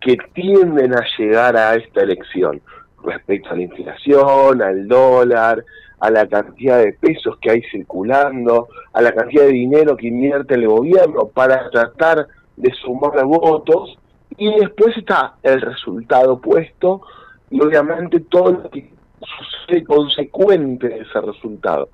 que 0.00 0.16
tienden 0.34 0.94
a 0.94 1.04
llegar 1.18 1.56
a 1.56 1.74
esta 1.74 2.02
elección 2.02 2.60
respecto 3.02 3.50
a 3.50 3.56
la 3.56 3.62
inflación, 3.62 4.62
al 4.62 4.88
dólar, 4.88 5.64
a 6.04 6.10
la 6.10 6.26
cantidad 6.26 6.80
de 6.80 6.92
pesos 6.92 7.38
que 7.40 7.50
hay 7.50 7.62
circulando, 7.70 8.68
a 8.92 9.00
la 9.00 9.14
cantidad 9.14 9.44
de 9.44 9.52
dinero 9.52 9.96
que 9.96 10.08
invierte 10.08 10.52
el 10.54 10.68
gobierno 10.68 11.28
para 11.28 11.70
tratar 11.70 12.28
de 12.58 12.70
sumar 12.74 13.24
votos 13.24 13.98
y 14.36 14.54
después 14.60 14.94
está 14.98 15.36
el 15.42 15.62
resultado 15.62 16.38
puesto 16.38 17.00
y 17.48 17.58
obviamente 17.58 18.20
todo 18.20 18.52
lo 18.52 18.70
que 18.70 18.92
sucede 19.18 19.82
consecuente 19.84 20.90
de 20.90 20.98
ese 20.98 21.20
resultado. 21.22 21.88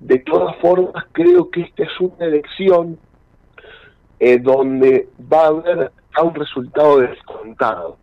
De 0.00 0.18
todas 0.18 0.54
formas, 0.56 1.06
creo 1.12 1.50
que 1.50 1.62
esta 1.62 1.84
es 1.84 1.98
una 1.98 2.26
elección 2.26 2.98
eh, 4.18 4.38
donde 4.38 5.08
va 5.32 5.44
a 5.44 5.46
haber 5.46 5.92
a 6.14 6.22
un 6.22 6.34
resultado 6.34 6.98
descontado. 6.98 7.96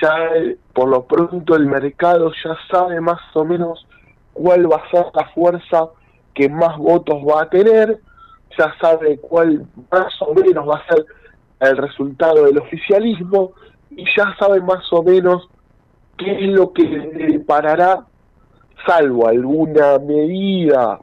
Ya 0.00 0.26
eh, 0.36 0.56
por 0.72 0.88
lo 0.88 1.06
pronto 1.06 1.56
el 1.56 1.66
mercado 1.66 2.30
ya 2.44 2.56
sabe 2.70 3.00
más 3.00 3.20
o 3.34 3.44
menos 3.44 3.84
cuál 4.32 4.70
va 4.70 4.76
a 4.76 4.90
ser 4.90 5.06
la 5.14 5.28
fuerza 5.30 5.88
que 6.34 6.48
más 6.48 6.76
votos 6.78 7.16
va 7.26 7.42
a 7.42 7.50
tener, 7.50 8.00
ya 8.58 8.74
sabe 8.80 9.18
cuál 9.18 9.66
más 9.90 10.14
o 10.20 10.34
menos 10.34 10.68
va 10.68 10.76
a 10.76 10.94
ser 10.94 11.06
el 11.60 11.76
resultado 11.76 12.46
del 12.46 12.58
oficialismo 12.58 13.52
y 13.90 14.04
ya 14.16 14.34
sabe 14.38 14.60
más 14.60 14.90
o 14.92 15.02
menos 15.02 15.48
qué 16.16 16.32
es 16.32 16.50
lo 16.50 16.72
que 16.72 16.82
le 16.82 17.40
parará, 17.40 18.04
salvo 18.86 19.28
alguna 19.28 19.98
medida 19.98 21.00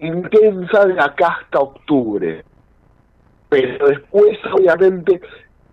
intensa 0.00 0.86
de 0.86 1.00
acá 1.00 1.38
hasta 1.40 1.60
octubre. 1.60 2.44
Pero 3.48 3.88
después, 3.88 4.38
obviamente, 4.52 5.20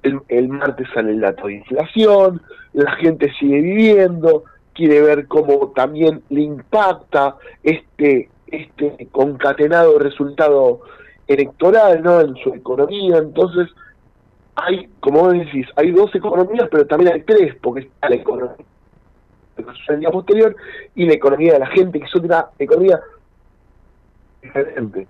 el, 0.04 0.22
el 0.28 0.50
martes 0.50 0.88
sale 0.94 1.12
el 1.12 1.22
dato 1.22 1.48
de 1.48 1.56
inflación, 1.56 2.42
la 2.74 2.92
gente 2.94 3.32
sigue 3.40 3.60
viviendo, 3.62 4.44
quiere 4.74 5.02
ver 5.02 5.28
cómo 5.28 5.72
también 5.76 6.24
le 6.30 6.42
impacta 6.42 7.38
este 7.64 8.30
este 8.48 9.08
concatenado 9.12 9.98
resultado 9.98 10.82
electoral 11.28 12.04
no 12.04 12.22
en 12.22 12.36
su 12.36 12.54
economía. 12.54 13.18
Entonces 13.18 13.70
hay 14.56 14.90
como 15.00 15.22
vos 15.22 15.34
decís 15.34 15.68
hay 15.76 15.92
dos 15.92 16.14
economías 16.14 16.68
pero 16.72 16.86
también 16.86 17.14
hay 17.14 17.22
tres 17.22 17.56
porque 17.62 17.82
está 17.82 18.10
la 18.10 18.16
economía 18.16 18.56
día 20.00 20.12
posterior 20.12 20.56
y 20.96 21.06
la 21.06 21.14
economía 21.14 21.54
de 21.54 21.60
la 21.60 21.68
gente 21.68 22.00
que 22.00 22.06
es 22.06 22.16
otra 22.16 22.50
economía 22.58 23.00
diferente. 24.42 25.08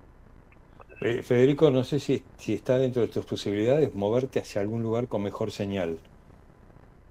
Eh, 1.01 1.21
Federico, 1.21 1.71
no 1.71 1.83
sé 1.83 1.99
si, 1.99 2.23
si 2.37 2.53
está 2.53 2.77
dentro 2.77 3.01
de 3.01 3.07
tus 3.07 3.25
posibilidades 3.25 3.93
moverte 3.95 4.39
hacia 4.39 4.61
algún 4.61 4.83
lugar 4.83 5.07
con 5.07 5.23
mejor 5.23 5.51
señal. 5.51 5.97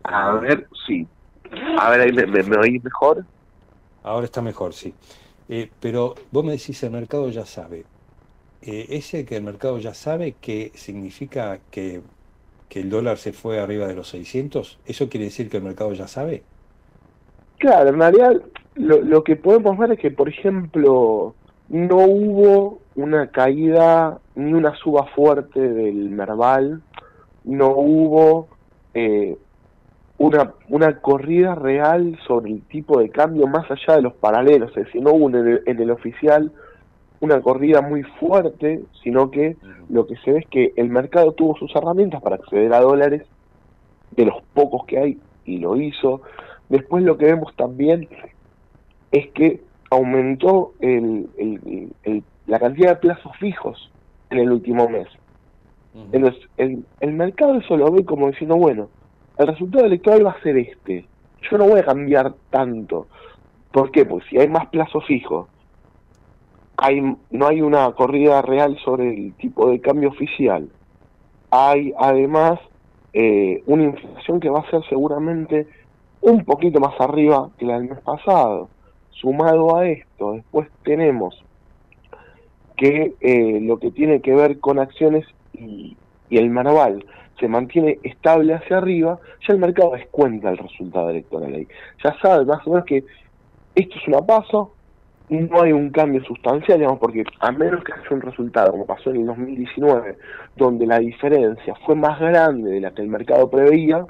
a 0.05 0.35
ver 0.35 0.67
sí 0.87 1.07
a 1.79 1.91
ver 1.91 2.01
ahí 2.01 2.13
me, 2.13 2.27
me, 2.27 2.43
me 2.43 2.57
oís 2.57 2.83
mejor 2.83 3.25
Ahora 4.03 4.25
está 4.25 4.43
mejor, 4.43 4.73
sí. 4.73 4.95
Eh, 5.49 5.71
pero 5.81 6.15
vos 6.31 6.45
me 6.45 6.53
decís, 6.53 6.83
el 6.83 6.91
mercado 6.91 7.29
ya 7.29 7.47
sabe. 7.47 7.85
Eh, 8.63 8.87
ese 8.91 9.25
que 9.25 9.37
el 9.37 9.43
mercado 9.43 9.79
ya 9.79 9.95
sabe, 9.95 10.35
¿qué 10.41 10.73
significa 10.75 11.59
que, 11.71 12.01
que 12.69 12.81
el 12.81 12.91
dólar 12.91 13.19
se 13.19 13.33
fue 13.33 13.61
arriba 13.61 13.87
de 13.87 13.95
los 13.95 14.09
600? 14.09 14.79
¿Eso 14.87 15.09
quiere 15.09 15.27
decir 15.27 15.51
que 15.51 15.59
el 15.59 15.63
mercado 15.63 15.93
ya 15.93 16.09
sabe? 16.09 16.43
Claro, 17.59 17.91
en 17.91 17.99
realidad 17.99 18.43
lo, 18.75 19.01
lo 19.03 19.23
que 19.23 19.37
podemos 19.37 19.79
ver 19.79 19.93
es 19.93 19.99
que, 19.99 20.11
por 20.11 20.29
ejemplo, 20.29 21.35
no 21.69 21.97
hubo 21.99 22.81
una 22.97 23.31
caída 23.31 24.19
ni 24.35 24.53
una 24.53 24.75
suba 24.77 25.07
fuerte 25.07 25.61
del 25.61 26.11
Merval, 26.11 26.83
no 27.45 27.69
hubo 27.77 28.49
eh, 28.95 29.37
una, 30.19 30.53
una 30.69 31.01
corrida 31.01 31.55
real 31.55 32.19
sobre 32.27 32.51
el 32.53 32.63
tipo 32.63 33.01
de 33.01 33.11
cambio 33.11 33.47
más 33.47 33.69
allá 33.71 33.97
de 33.97 34.03
los 34.03 34.15
paralelos, 34.15 34.71
es 34.77 34.85
decir, 34.87 35.03
no 35.03 35.13
hubo 35.13 35.29
en 35.31 35.35
el, 35.37 35.63
en 35.67 35.81
el 35.81 35.91
oficial 35.91 36.53
una 37.21 37.41
corrida 37.41 37.81
muy 37.83 38.03
fuerte, 38.03 38.83
sino 39.03 39.31
que 39.31 39.57
lo 39.89 40.07
que 40.07 40.17
se 40.17 40.33
ve 40.33 40.39
es 40.41 40.47
que 40.49 40.73
el 40.77 40.89
mercado 40.89 41.33
tuvo 41.33 41.57
sus 41.57 41.75
herramientas 41.75 42.21
para 42.21 42.37
acceder 42.37 42.73
a 42.75 42.81
dólares, 42.81 43.23
de 44.13 44.27
los 44.27 44.43
pocos 44.55 44.85
que 44.87 44.99
hay, 44.99 45.19
y 45.45 45.59
lo 45.59 45.77
hizo. 45.77 46.21
Después 46.69 47.03
lo 47.05 47.17
que 47.17 47.27
vemos 47.27 47.55
también 47.57 48.09
es 49.11 49.31
que 49.31 49.61
aumentó 49.91 50.73
el, 50.81 51.29
el- 51.39 51.93
el- 52.05 52.23
la 52.47 52.59
cantidad 52.59 52.91
de 52.91 52.97
plazos 52.97 53.33
fijos 53.39 53.91
en 54.31 54.39
el 54.39 54.51
último 54.51 54.89
mes. 54.89 55.07
Entonces, 56.13 56.43
el, 56.57 56.85
el 57.01 57.13
mercado 57.13 57.55
eso 57.57 57.77
lo 57.77 57.91
ve 57.93 58.05
como 58.05 58.29
diciendo, 58.31 58.57
bueno, 58.57 58.89
el 59.43 59.49
resultado 59.49 59.85
electoral 59.85 60.27
va 60.27 60.33
a 60.33 60.43
ser 60.43 60.57
este. 60.57 61.07
Yo 61.51 61.59
no 61.59 61.67
voy 61.67 61.81
a 61.81 61.85
cambiar 61.85 62.35
tanto. 62.51 63.09
¿Por 63.71 63.91
qué? 63.91 64.05
Pues 64.05 64.25
si 64.29 64.39
hay 64.39 64.49
más 64.49 64.67
plazo 64.69 65.01
fijo, 65.01 65.49
hay, 66.77 67.01
no 67.31 67.47
hay 67.47 67.63
una 67.63 67.91
corrida 67.93 68.43
real 68.43 68.79
sobre 68.85 69.15
el 69.15 69.35
tipo 69.35 69.71
de 69.71 69.81
cambio 69.81 70.11
oficial. 70.11 70.69
Hay 71.51 71.93
además 71.99 72.61
eh, 73.13 73.63
una 73.67 73.85
inflación 73.85 74.41
que 74.41 74.51
va 74.51 74.61
a 74.61 74.71
ser 74.71 74.83
seguramente 74.89 75.67
un 76.21 76.45
poquito 76.45 76.81
más 76.81 76.99
arriba 77.01 77.51
que 77.59 77.67
la 77.67 77.79
del 77.79 77.91
mes 77.91 78.01
pasado. 78.01 78.69
Sumado 79.11 79.77
a 79.77 79.87
esto, 79.87 80.33
después 80.33 80.69
tenemos 80.85 81.45
que 82.77 83.15
eh, 83.21 83.61
lo 83.61 83.79
que 83.79 83.91
tiene 83.91 84.21
que 84.21 84.35
ver 84.35 84.59
con 84.59 84.79
acciones 84.79 85.25
y, 85.53 85.97
y 86.33 86.39
el 86.39 86.49
Marval 86.49 87.05
se 87.39 87.47
mantiene 87.47 87.99
estable 88.03 88.55
hacia 88.55 88.79
arriba, 88.79 89.19
ya 89.47 89.53
el 89.53 89.61
mercado 89.61 89.91
descuenta 89.93 90.49
el 90.49 90.57
resultado 90.57 91.11
electoral 91.11 91.53
ahí. 91.53 91.69
Ya 92.03 92.17
sabe 92.23 92.47
más 92.47 92.67
o 92.67 92.71
menos 92.71 92.87
que 92.87 93.05
esto 93.75 93.99
es 93.99 94.09
una 94.09 94.23
paso, 94.23 94.73
no 95.29 95.61
hay 95.61 95.73
un 95.73 95.91
cambio 95.91 96.25
sustancial, 96.25 96.79
digamos, 96.79 96.99
porque 96.99 97.23
a 97.41 97.53
menos 97.53 97.85
que 97.85 97.93
haya 97.93 98.09
un 98.11 98.23
resultado, 98.23 98.71
como 98.71 98.87
pasó 98.87 99.11
en 99.11 99.17
el 99.17 99.27
2019, 99.27 100.17
donde 100.57 100.87
la 100.87 101.01
diferencia 101.01 101.75
fue 101.85 101.97
más 101.97 102.19
grande 102.19 102.71
de 102.71 102.81
la 102.81 102.93
que 102.93 103.03
el 103.03 103.09
mercado 103.09 103.51
preveía, 103.51 104.07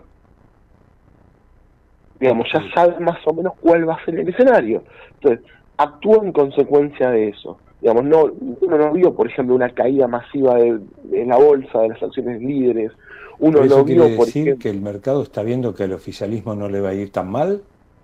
digamos, 2.20 2.46
ya 2.52 2.62
sabe 2.72 3.00
más 3.00 3.18
o 3.26 3.34
menos 3.34 3.54
cuál 3.60 3.88
va 3.88 3.94
a 3.94 4.04
ser 4.04 4.16
el 4.20 4.28
escenario. 4.28 4.84
Entonces, 5.14 5.44
actúa 5.76 6.24
en 6.24 6.30
consecuencia 6.30 7.10
de 7.10 7.30
eso. 7.30 7.58
Digamos, 7.82 8.04
no, 8.04 8.30
uno 8.60 8.78
no 8.78 8.92
vio, 8.92 9.12
por 9.12 9.26
ejemplo, 9.26 9.54
una 9.54 9.68
caída 9.70 10.06
masiva 10.06 10.54
de, 10.54 10.80
la 11.26 11.36
bolsa, 11.36 11.80
de 11.80 11.88
las 11.88 12.02
acciones 12.02 12.40
líderes. 12.40 12.92
Uno 13.40 13.58
¿Pero 13.58 13.70
no 13.70 13.76
¿Eso 13.76 13.84
quiere 13.84 14.06
vio, 14.06 14.16
por 14.16 14.26
decir 14.26 14.42
ejemplo, 14.42 14.62
que 14.62 14.70
el 14.70 14.80
mercado 14.80 15.22
está 15.22 15.42
viendo 15.42 15.74
que 15.74 15.82
al 15.82 15.92
oficialismo 15.92 16.54
no 16.54 16.68
le 16.68 16.80
va 16.80 16.90
a 16.90 16.94
ir 16.94 17.10
tan 17.10 17.28
mal? 17.28 17.60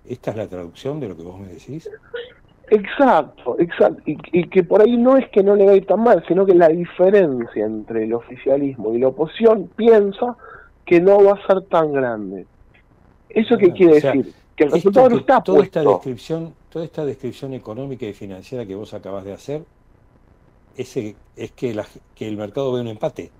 ¿Esta 0.07 0.31
es 0.31 0.37
la 0.37 0.47
traducción 0.47 0.99
de 0.99 1.07
lo 1.07 1.15
que 1.15 1.23
vos 1.23 1.39
me 1.39 1.47
decís? 1.47 1.89
Exacto, 2.69 3.55
exacto. 3.57 4.01
Y, 4.05 4.17
y 4.33 4.49
que 4.49 4.63
por 4.63 4.81
ahí 4.81 4.97
no 4.97 5.15
es 5.15 5.27
que 5.29 5.43
no 5.43 5.55
le 5.55 5.65
va 5.65 5.71
a 5.71 5.75
ir 5.75 5.85
tan 5.85 6.03
mal, 6.03 6.23
sino 6.27 6.45
que 6.45 6.55
la 6.55 6.67
diferencia 6.67 7.65
entre 7.65 8.03
el 8.03 8.13
oficialismo 8.13 8.93
y 8.93 8.99
la 8.99 9.07
oposición 9.07 9.69
piensa 9.75 10.35
que 10.85 10.99
no 10.99 11.23
va 11.23 11.33
a 11.33 11.47
ser 11.47 11.61
tan 11.69 11.93
grande. 11.93 12.45
¿Eso 13.29 13.57
qué 13.57 13.71
quiere 13.71 13.97
O 13.97 14.01
sea, 14.01 14.11
decir? 14.11 14.33
Que 14.59 14.65
el 14.65 14.73
esto 14.75 14.89
resultado 14.89 15.09
no 15.09 15.15
está 15.17 15.41
toda 15.41 15.63
esta 15.63 15.81
descripción, 15.83 16.53
toda 16.69 16.83
esta 16.83 17.05
descripción 17.05 17.53
económica 17.53 18.05
y 18.05 18.11
financiera 18.11 18.65
que 18.65 18.75
vos 18.75 18.93
acabas 18.93 19.23
de 19.23 19.31
hacer, 19.31 19.61
ese, 20.75 21.15
es 21.37 21.51
que, 21.51 21.73
la- 21.73 21.85
que 22.13 22.27
el 22.27 22.35
mercado 22.35 22.73
ve 22.73 22.81
un 22.81 22.89
empate. 22.89 23.31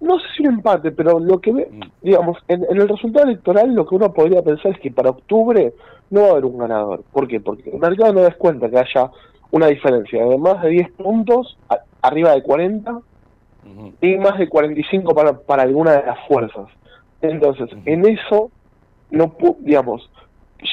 No 0.00 0.18
sé 0.20 0.26
si 0.36 0.46
un 0.46 0.54
empate, 0.54 0.92
pero 0.92 1.18
lo 1.18 1.40
que 1.40 1.50
ve, 1.52 1.68
Mm. 1.72 1.80
digamos, 2.02 2.38
en, 2.46 2.64
en 2.70 2.76
el 2.80 2.88
resultado 2.88 3.26
electoral 3.26 3.74
lo 3.74 3.84
que 3.84 3.96
uno 3.96 4.12
podría 4.12 4.42
pensar 4.42 4.70
es 4.72 4.78
que 4.78 4.92
para 4.92 5.10
octubre 5.10 5.72
no 6.10 6.20
va 6.20 6.26
a 6.28 6.30
haber 6.32 6.44
un 6.44 6.58
ganador. 6.58 7.02
¿Por 7.12 7.26
qué? 7.26 7.40
Porque 7.40 7.70
el 7.70 7.78
mercado 7.80 8.12
no 8.12 8.20
descuenta 8.20 8.70
que 8.70 8.78
haya 8.78 9.10
una 9.50 9.66
diferencia 9.66 10.24
de 10.24 10.38
más 10.38 10.62
de 10.62 10.68
10 10.68 10.90
puntos, 10.92 11.56
a- 11.68 11.78
arriba 12.02 12.32
de 12.32 12.44
40, 12.44 13.00
y 14.00 14.16
más 14.18 14.38
de 14.38 14.48
45 14.48 15.14
para, 15.14 15.32
para 15.36 15.62
alguna 15.64 15.92
de 15.92 16.06
las 16.06 16.18
fuerzas. 16.28 16.68
Entonces, 17.22 17.70
en 17.86 18.06
eso, 18.06 18.50
no 19.10 19.36
digamos, 19.60 20.10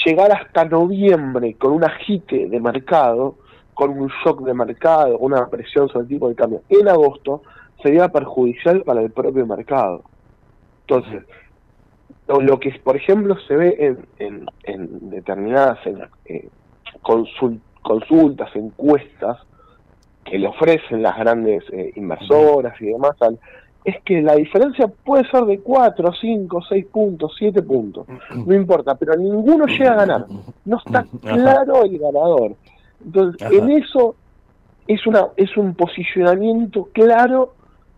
llegar 0.05 0.31
hasta 0.31 0.65
noviembre 0.65 1.55
con 1.57 1.73
un 1.73 1.83
agite 1.83 2.47
de 2.47 2.59
mercado, 2.59 3.37
con 3.73 3.91
un 3.91 4.11
shock 4.23 4.41
de 4.43 4.53
mercado, 4.53 5.17
una 5.19 5.49
presión 5.49 5.87
sobre 5.89 6.03
el 6.03 6.09
tipo 6.09 6.29
de 6.29 6.35
cambio 6.35 6.63
en 6.69 6.87
agosto, 6.87 7.41
sería 7.81 8.09
perjudicial 8.09 8.83
para 8.83 9.01
el 9.01 9.11
propio 9.11 9.45
mercado. 9.45 10.03
Entonces, 10.87 11.23
lo, 12.27 12.59
que, 12.59 12.71
por 12.83 12.95
ejemplo, 12.95 13.35
se 13.47 13.55
ve 13.55 13.75
en, 13.79 14.07
en, 14.17 14.45
en 14.63 15.09
determinadas 15.09 15.79
eh, 16.25 16.49
consul- 17.01 17.61
consultas, 17.81 18.55
encuestas, 18.55 19.37
que 20.23 20.37
le 20.37 20.47
ofrecen 20.47 21.01
las 21.01 21.17
grandes 21.17 21.63
eh, 21.71 21.91
inversoras 21.95 22.79
y 22.79 22.85
demás, 22.85 23.13
al- 23.21 23.39
es 23.83 23.95
que 24.03 24.21
la 24.21 24.35
diferencia 24.35 24.87
puede 24.87 25.27
ser 25.29 25.43
de 25.45 25.59
4, 25.59 26.13
5, 26.13 26.61
6 26.69 26.85
puntos, 26.85 27.33
7 27.37 27.61
puntos, 27.63 28.05
no 28.35 28.53
importa, 28.53 28.95
pero 28.95 29.15
ninguno 29.15 29.65
llega 29.65 29.93
a 29.93 30.05
ganar, 30.05 30.25
no 30.65 30.77
está 30.77 31.05
claro 31.21 31.83
el 31.83 31.97
ganador. 31.97 32.55
Entonces, 33.03 33.41
Ajá. 33.41 33.53
en 33.53 33.71
eso 33.71 34.15
es 34.87 35.05
una 35.07 35.27
es 35.35 35.55
un 35.57 35.73
posicionamiento 35.73 36.89
claro 36.93 37.55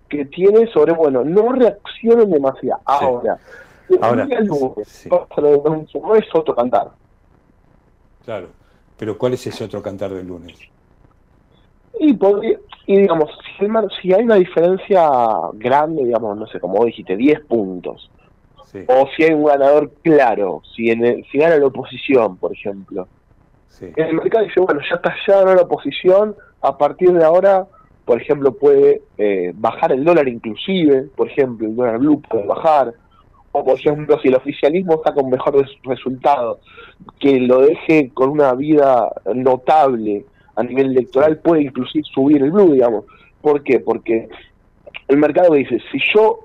que 0.07 0.25
tiene 0.25 0.67
sobre, 0.67 0.93
bueno, 0.93 1.23
no 1.23 1.51
reaccionen 1.51 2.29
demasiado. 2.29 2.81
Ahora, 2.85 3.37
Ahora, 4.01 4.23
el 4.23 4.47
lunes, 4.47 5.05
no 5.05 6.15
es 6.15 6.25
otro 6.33 6.55
cantar. 6.55 6.91
Claro. 8.23 8.47
Pero 8.97 9.17
¿cuál 9.17 9.33
es 9.33 9.45
ese 9.47 9.65
otro 9.65 9.81
cantar 9.81 10.13
del 10.13 10.27
lunes? 10.27 10.57
Y, 11.99 12.13
podría- 12.13 12.59
y 12.87 12.97
digamos, 12.97 13.29
si, 14.01 14.13
hay 14.13 14.23
una 14.23 14.35
diferencia 14.35 15.07
grande, 15.53 16.03
digamos, 16.03 16.37
no 16.37 16.47
sé, 16.47 16.59
como 16.59 16.83
dijiste, 16.85 17.15
10 17.15 17.39
puntos, 17.41 18.11
o 18.87 19.07
si 19.15 19.23
hay 19.23 19.33
un 19.33 19.45
ganador 19.45 19.91
claro, 20.03 20.61
si, 20.75 20.89
en 20.89 21.05
el- 21.05 21.25
si 21.31 21.37
gana 21.37 21.57
la 21.57 21.67
oposición, 21.67 22.37
por 22.37 22.51
ejemplo. 22.53 23.07
En 23.95 24.07
el 24.07 24.15
mercado 24.15 24.43
dice, 24.45 24.59
bueno, 24.59 24.81
ya 24.89 24.95
está, 24.95 25.15
ya 25.27 25.39
ganó 25.39 25.55
la 25.55 25.61
oposición, 25.63 26.35
a 26.61 26.77
partir 26.77 27.11
de 27.13 27.23
ahora, 27.23 27.67
por 28.05 28.21
ejemplo, 28.21 28.53
puede 28.57 29.03
eh, 29.17 29.51
bajar 29.55 29.91
el 29.93 30.03
dólar 30.03 30.27
inclusive, 30.27 31.03
por 31.15 31.29
ejemplo, 31.29 31.67
el 31.67 31.75
dólar 31.75 31.99
blue 31.99 32.21
puede 32.21 32.45
bajar, 32.45 32.93
o 33.51 33.63
por 33.63 33.75
ejemplo, 33.77 34.19
si 34.19 34.29
el 34.29 34.35
oficialismo 34.35 35.01
saca 35.05 35.21
un 35.21 35.29
mejor 35.29 35.55
res- 35.55 35.77
resultado, 35.83 36.59
que 37.19 37.39
lo 37.39 37.59
deje 37.61 38.11
con 38.13 38.29
una 38.29 38.53
vida 38.55 39.11
notable 39.33 40.25
a 40.55 40.63
nivel 40.63 40.91
electoral, 40.91 41.37
puede 41.39 41.63
inclusive 41.63 42.03
subir 42.13 42.41
el 42.43 42.51
blue, 42.51 42.73
digamos. 42.73 43.05
¿Por 43.41 43.63
qué? 43.63 43.79
Porque 43.79 44.29
el 45.07 45.17
mercado 45.17 45.53
dice, 45.53 45.79
si 45.91 45.97
yo 46.13 46.39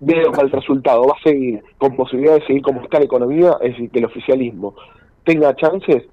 veo 0.00 0.32
que 0.32 0.40
el 0.42 0.50
resultado 0.50 1.06
va 1.06 1.14
a 1.18 1.22
seguir 1.22 1.62
con 1.78 1.96
posibilidad 1.96 2.34
de 2.34 2.46
seguir 2.46 2.62
como 2.62 2.82
está 2.82 2.98
la 2.98 3.04
economía, 3.04 3.56
es 3.62 3.72
decir, 3.72 3.90
que 3.90 3.98
el 4.00 4.04
oficialismo 4.06 4.74
tenga 5.24 5.54
chances, 5.56 6.04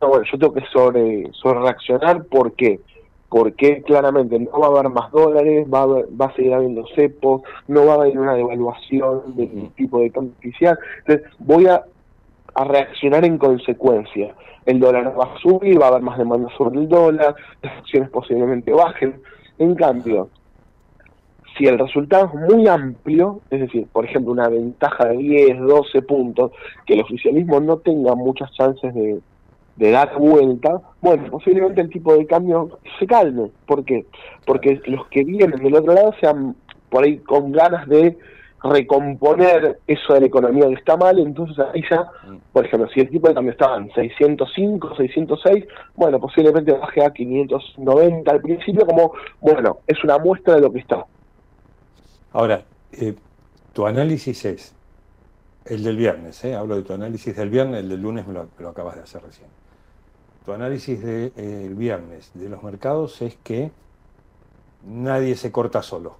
no, 0.00 0.08
bueno, 0.08 0.24
yo 0.30 0.38
tengo 0.38 0.52
que 0.54 0.64
sobre, 0.72 1.30
sobre 1.32 1.60
reaccionar, 1.60 2.24
¿por 2.24 2.52
qué? 2.52 2.80
Porque 3.28 3.82
claramente 3.82 4.38
no 4.38 4.58
va 4.60 4.66
a 4.66 4.70
haber 4.70 4.88
más 4.90 5.10
dólares, 5.12 5.66
va 5.72 5.80
a, 5.80 5.82
haber- 5.82 6.06
va 6.20 6.26
a 6.26 6.34
seguir 6.34 6.54
habiendo 6.54 6.84
cepos, 6.94 7.42
no 7.66 7.84
va 7.86 7.92
a 7.92 7.96
haber 7.96 8.18
una 8.18 8.34
devaluación 8.34 9.36
del 9.36 9.70
tipo 9.76 10.00
de 10.00 10.10
cambio 10.10 10.32
oficial, 10.38 10.78
entonces 11.06 11.26
voy 11.38 11.66
a, 11.66 11.82
a 12.54 12.64
reaccionar 12.64 13.24
en 13.24 13.38
consecuencia. 13.38 14.34
El 14.68 14.80
dólar 14.80 15.18
va 15.18 15.24
a 15.24 15.38
subir, 15.38 15.80
va 15.80 15.86
a 15.86 15.88
haber 15.88 16.02
más 16.02 16.18
demanda 16.18 16.50
sobre 16.58 16.80
el 16.80 16.88
dólar, 16.90 17.34
las 17.62 17.78
acciones 17.78 18.10
posiblemente 18.10 18.70
bajen. 18.70 19.18
En 19.58 19.74
cambio, 19.74 20.28
si 21.56 21.64
el 21.64 21.78
resultado 21.78 22.26
es 22.26 22.52
muy 22.52 22.68
amplio, 22.68 23.40
es 23.48 23.60
decir, 23.60 23.86
por 23.90 24.04
ejemplo, 24.04 24.30
una 24.30 24.50
ventaja 24.50 25.08
de 25.08 25.16
10, 25.16 25.60
12 25.60 26.02
puntos, 26.02 26.52
que 26.84 26.92
el 26.92 27.00
oficialismo 27.00 27.60
no 27.60 27.78
tenga 27.78 28.14
muchas 28.14 28.52
chances 28.52 28.92
de, 28.92 29.20
de 29.76 29.90
dar 29.90 30.14
vuelta, 30.18 30.82
bueno, 31.00 31.30
posiblemente 31.30 31.80
el 31.80 31.88
tipo 31.88 32.14
de 32.14 32.26
cambio 32.26 32.78
se 32.98 33.06
calme. 33.06 33.50
¿Por 33.64 33.86
qué? 33.86 34.04
Porque 34.44 34.82
los 34.84 35.06
que 35.06 35.24
vienen 35.24 35.62
del 35.62 35.76
otro 35.76 35.94
lado 35.94 36.12
sean 36.20 36.54
por 36.90 37.04
ahí 37.04 37.16
con 37.20 37.52
ganas 37.52 37.88
de 37.88 38.18
recomponer 38.62 39.78
eso 39.86 40.14
de 40.14 40.20
la 40.20 40.26
economía 40.26 40.66
que 40.68 40.74
está 40.74 40.96
mal, 40.96 41.18
entonces 41.18 41.58
ahí 41.72 41.82
ya, 41.88 42.10
por 42.52 42.66
ejemplo, 42.66 42.88
si 42.92 43.00
el 43.00 43.10
tipo 43.10 43.28
de 43.28 43.34
cambio 43.34 43.52
estaba 43.52 43.76
en 43.76 43.92
605, 43.92 44.96
606, 44.96 45.64
bueno, 45.94 46.18
posiblemente 46.18 46.72
baje 46.72 47.04
a 47.04 47.10
590 47.12 48.30
al 48.30 48.40
principio, 48.40 48.84
como, 48.86 49.12
bueno, 49.40 49.78
es 49.86 50.02
una 50.02 50.18
muestra 50.18 50.56
de 50.56 50.60
lo 50.60 50.72
que 50.72 50.80
está. 50.80 51.04
Ahora, 52.32 52.64
eh, 52.92 53.14
tu 53.72 53.86
análisis 53.86 54.44
es 54.44 54.74
el 55.64 55.84
del 55.84 55.96
viernes, 55.96 56.44
¿eh? 56.44 56.54
hablo 56.54 56.76
de 56.76 56.82
tu 56.82 56.92
análisis 56.92 57.36
del 57.36 57.50
viernes, 57.50 57.80
el 57.80 57.88
del 57.88 58.02
lunes 58.02 58.26
me 58.26 58.34
lo, 58.34 58.48
me 58.56 58.62
lo 58.62 58.70
acabas 58.70 58.96
de 58.96 59.02
hacer 59.02 59.22
recién. 59.22 59.48
Tu 60.44 60.52
análisis 60.52 61.02
del 61.02 61.74
viernes 61.74 62.30
de 62.32 62.48
los 62.48 62.62
mercados 62.62 63.20
es 63.20 63.36
que 63.44 63.70
nadie 64.86 65.36
se 65.36 65.52
corta 65.52 65.82
solo. 65.82 66.16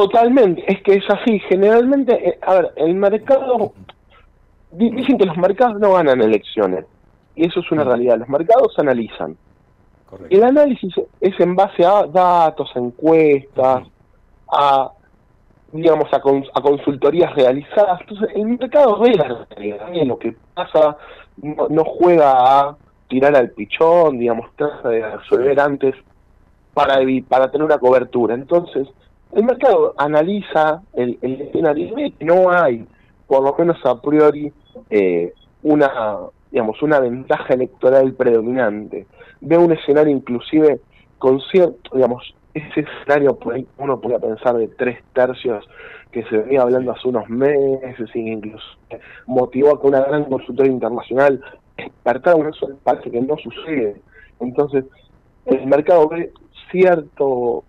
Totalmente, 0.00 0.64
es 0.66 0.82
que 0.82 0.94
es 0.94 1.04
así. 1.10 1.38
Generalmente, 1.40 2.28
eh, 2.30 2.38
a 2.42 2.54
ver, 2.54 2.72
el 2.76 2.94
mercado. 2.94 3.72
di- 4.70 4.90
Dicen 4.90 5.18
que 5.18 5.26
los 5.26 5.36
mercados 5.36 5.78
no 5.78 5.92
ganan 5.92 6.20
elecciones. 6.22 6.86
Y 7.34 7.46
eso 7.46 7.60
es 7.60 7.70
una 7.70 7.84
realidad. 7.84 8.18
Los 8.18 8.28
mercados 8.28 8.72
analizan. 8.78 9.36
El 10.30 10.42
análisis 10.42 10.92
es 11.20 11.38
en 11.38 11.54
base 11.54 11.84
a 11.84 12.04
datos, 12.06 12.70
a 12.74 12.78
encuestas, 12.78 13.86
a 14.50 14.90
digamos 15.72 16.12
a, 16.12 16.20
cons- 16.20 16.50
a 16.54 16.60
consultorías 16.62 17.34
realizadas. 17.34 18.00
Entonces, 18.00 18.30
el 18.34 18.46
mercado 18.46 18.98
ve 18.98 19.10
la 19.14 19.46
realidad, 19.50 19.86
ve 19.92 20.04
lo 20.04 20.18
que 20.18 20.34
pasa, 20.54 20.96
no, 21.42 21.68
no 21.68 21.84
juega 21.84 22.32
a 22.60 22.76
tirar 23.08 23.36
al 23.36 23.50
pichón, 23.50 24.18
digamos, 24.18 24.50
trata 24.56 24.88
de 24.88 25.16
resolver 25.16 25.60
antes 25.60 25.94
para, 26.74 26.98
para 27.28 27.50
tener 27.50 27.64
una 27.66 27.78
cobertura. 27.78 28.34
Entonces, 28.34 28.88
el 29.32 29.44
mercado 29.44 29.94
analiza 29.96 30.82
el, 30.94 31.18
escenario 31.22 31.86
y 31.86 31.90
ve 31.92 32.14
que 32.18 32.24
no 32.24 32.50
hay, 32.50 32.86
por 33.26 33.42
lo 33.42 33.54
menos 33.56 33.78
a 33.84 34.00
priori, 34.00 34.52
eh, 34.90 35.32
una 35.62 35.90
digamos 36.50 36.82
una 36.82 36.98
ventaja 37.00 37.54
electoral 37.54 38.12
predominante. 38.14 39.06
Ve 39.40 39.56
un 39.56 39.72
escenario 39.72 40.12
inclusive 40.12 40.80
con 41.18 41.40
cierto, 41.52 41.94
digamos, 41.94 42.34
ese 42.54 42.80
escenario 42.80 43.36
por 43.38 43.54
ahí 43.54 43.66
uno 43.78 44.00
podría 44.00 44.18
pensar 44.18 44.56
de 44.56 44.68
tres 44.68 44.98
tercios 45.12 45.64
que 46.10 46.24
se 46.24 46.38
venía 46.38 46.62
hablando 46.62 46.90
hace 46.90 47.08
unos 47.08 47.28
meses, 47.28 48.10
incluso 48.14 48.64
motivó 49.26 49.74
a 49.74 49.80
que 49.80 49.86
una 49.86 50.00
gran 50.00 50.24
consultora 50.24 50.68
internacional 50.68 51.40
despertara 51.76 52.36
un 52.36 52.48
eso 52.48 52.68
parece 52.82 53.10
que 53.10 53.20
no 53.20 53.36
sucede. 53.36 54.00
Entonces, 54.40 54.84
el 55.46 55.66
mercado 55.66 56.08
ve 56.08 56.32
cierto 56.72 57.64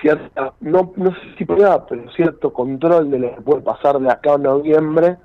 cierta, 0.00 0.52
no, 0.60 0.92
no 0.96 1.10
sé 1.12 1.20
si 1.38 1.44
prueba, 1.44 1.86
pero 1.86 2.10
cierto 2.12 2.52
control 2.52 3.10
de 3.10 3.18
lo 3.18 3.34
que 3.34 3.40
puede 3.42 3.62
pasar 3.62 3.98
de 3.98 4.10
acá 4.10 4.34
a 4.34 4.38
noviembre 4.38 5.16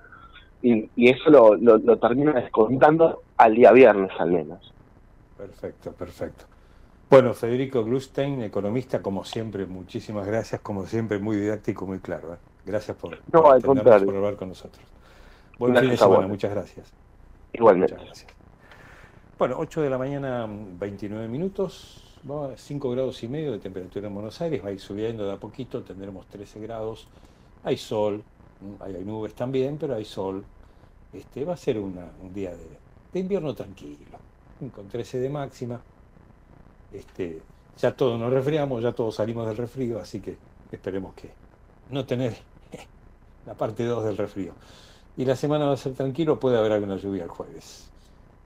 y, 0.62 0.90
y 0.96 1.10
eso 1.10 1.30
lo, 1.30 1.56
lo, 1.56 1.78
lo 1.78 1.98
termina 1.98 2.34
descontando 2.34 3.22
al 3.38 3.56
día 3.56 3.72
viernes 3.72 4.12
al 4.20 4.32
menos. 4.32 4.74
Perfecto, 5.38 5.92
perfecto. 5.92 6.46
Bueno, 7.10 7.34
Federico 7.34 7.84
Glustein, 7.86 8.42
economista, 8.42 9.02
como 9.02 9.24
siempre, 9.24 9.66
muchísimas 9.66 10.28
gracias, 10.28 10.60
como 10.60 10.86
siempre, 10.86 11.20
muy 11.20 11.38
didáctico, 11.38 11.86
muy 11.86 12.00
claro. 12.00 12.34
¿eh? 12.34 12.38
Gracias 12.66 12.98
por, 12.98 13.18
No, 13.32 13.44
por 13.44 13.62
por 13.62 14.16
hablar 14.16 14.36
con 14.36 14.50
nosotros. 14.50 14.84
Buen 15.58 15.72
Gracias 15.72 15.92
fin 15.92 15.92
de 15.92 15.98
semana, 15.98 16.28
muchas 16.28 16.52
gracias. 16.52 16.94
Igualmente. 17.54 17.94
Muchas 17.94 18.08
gracias. 18.08 18.34
Bueno, 19.40 19.56
8 19.60 19.82
de 19.82 19.90
la 19.90 19.98
mañana, 19.98 20.48
29 20.50 21.28
minutos, 21.30 22.07
va 22.30 22.54
a 22.54 22.58
5 22.58 22.90
grados 22.92 23.24
y 23.24 23.28
medio 23.28 23.52
de 23.52 23.60
temperatura 23.60 24.08
en 24.08 24.14
Buenos 24.14 24.40
Aires, 24.42 24.64
va 24.64 24.70
a 24.70 24.72
ir 24.72 24.80
subiendo 24.80 25.26
de 25.26 25.34
a 25.34 25.38
poquito, 25.38 25.84
tendremos 25.84 26.28
13 26.28 26.60
grados, 26.60 27.08
hay 27.64 27.78
sol, 27.78 28.24
mm, 28.62 28.84
hay, 28.84 29.06
nubes 29.06 29.34
también, 29.34 29.78
pero 29.78 29.96
hay 29.96 30.06
sol. 30.06 30.44
Este, 31.14 31.46
va 31.46 31.54
a 31.54 31.58
ser 31.58 31.80
un 31.80 31.96
día 32.34 32.52
de, 32.52 32.68
de 33.14 33.20
invierno 33.20 33.54
tranquilo, 33.56 34.18
con 34.76 34.88
13 34.88 35.20
de 35.20 35.30
máxima. 35.30 35.82
Este, 36.92 37.42
ya 37.78 37.96
todos 37.96 38.20
nos 38.20 38.32
resfriamos, 38.32 38.82
ya 38.82 38.92
todos 38.92 39.16
salimos 39.16 39.48
del 39.48 39.58
resfrío, 39.58 40.00
así 40.00 40.20
que 40.20 40.38
esperemos 40.72 41.14
que 41.14 41.30
no 41.90 42.06
tener 42.06 42.36
la 43.46 43.54
parte 43.54 43.84
2 43.86 44.04
del 44.04 44.18
resfrío. 44.18 44.54
Y 45.16 45.26
la 45.26 45.36
semana 45.36 45.66
va 45.66 45.74
a 45.74 45.78
ser 45.78 45.94
tranquilo, 45.94 46.40
puede 46.40 46.58
haber 46.58 46.74
alguna 46.74 46.98
lluvia 46.98 47.24
el 47.24 47.30
jueves. 47.30 47.90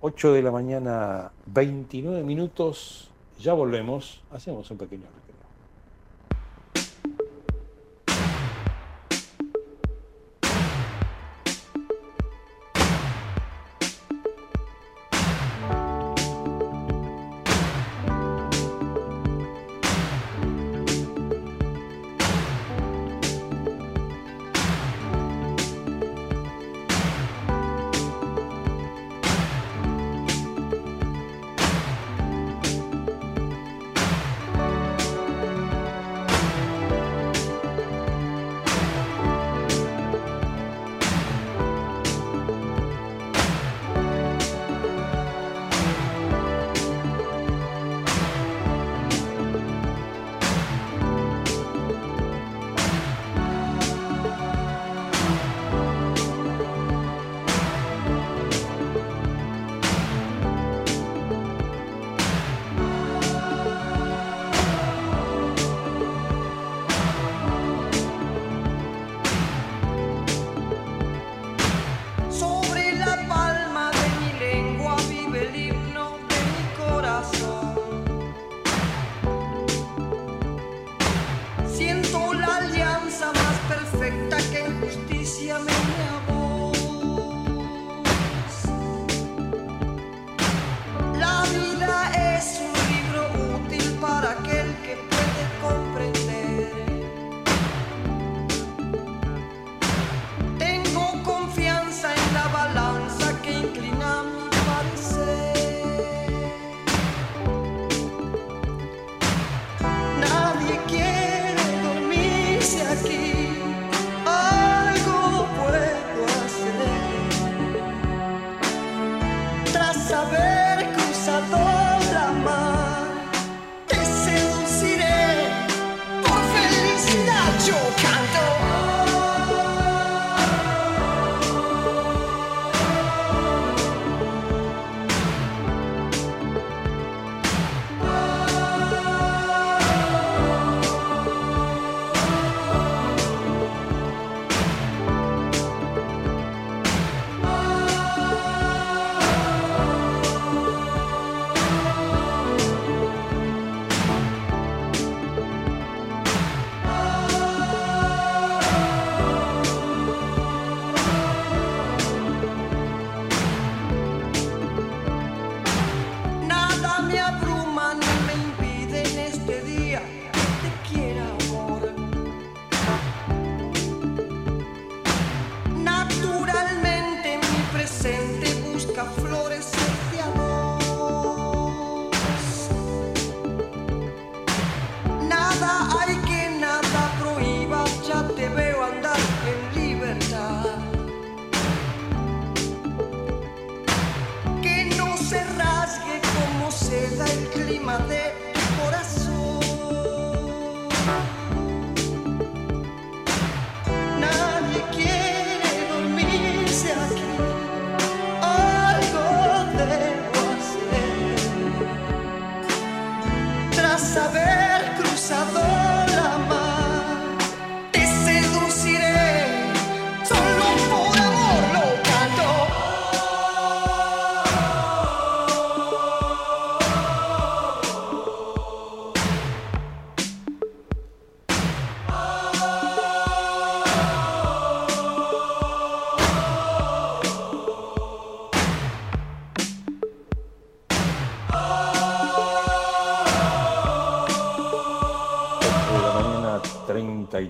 8 0.01 0.33
de 0.33 0.41
la 0.41 0.51
mañana, 0.51 1.31
29 1.47 2.23
minutos, 2.23 3.10
ya 3.43 3.53
volvemos, 3.53 4.21
hacemos 4.31 4.69
un 4.71 4.77
pequeño 4.77 5.05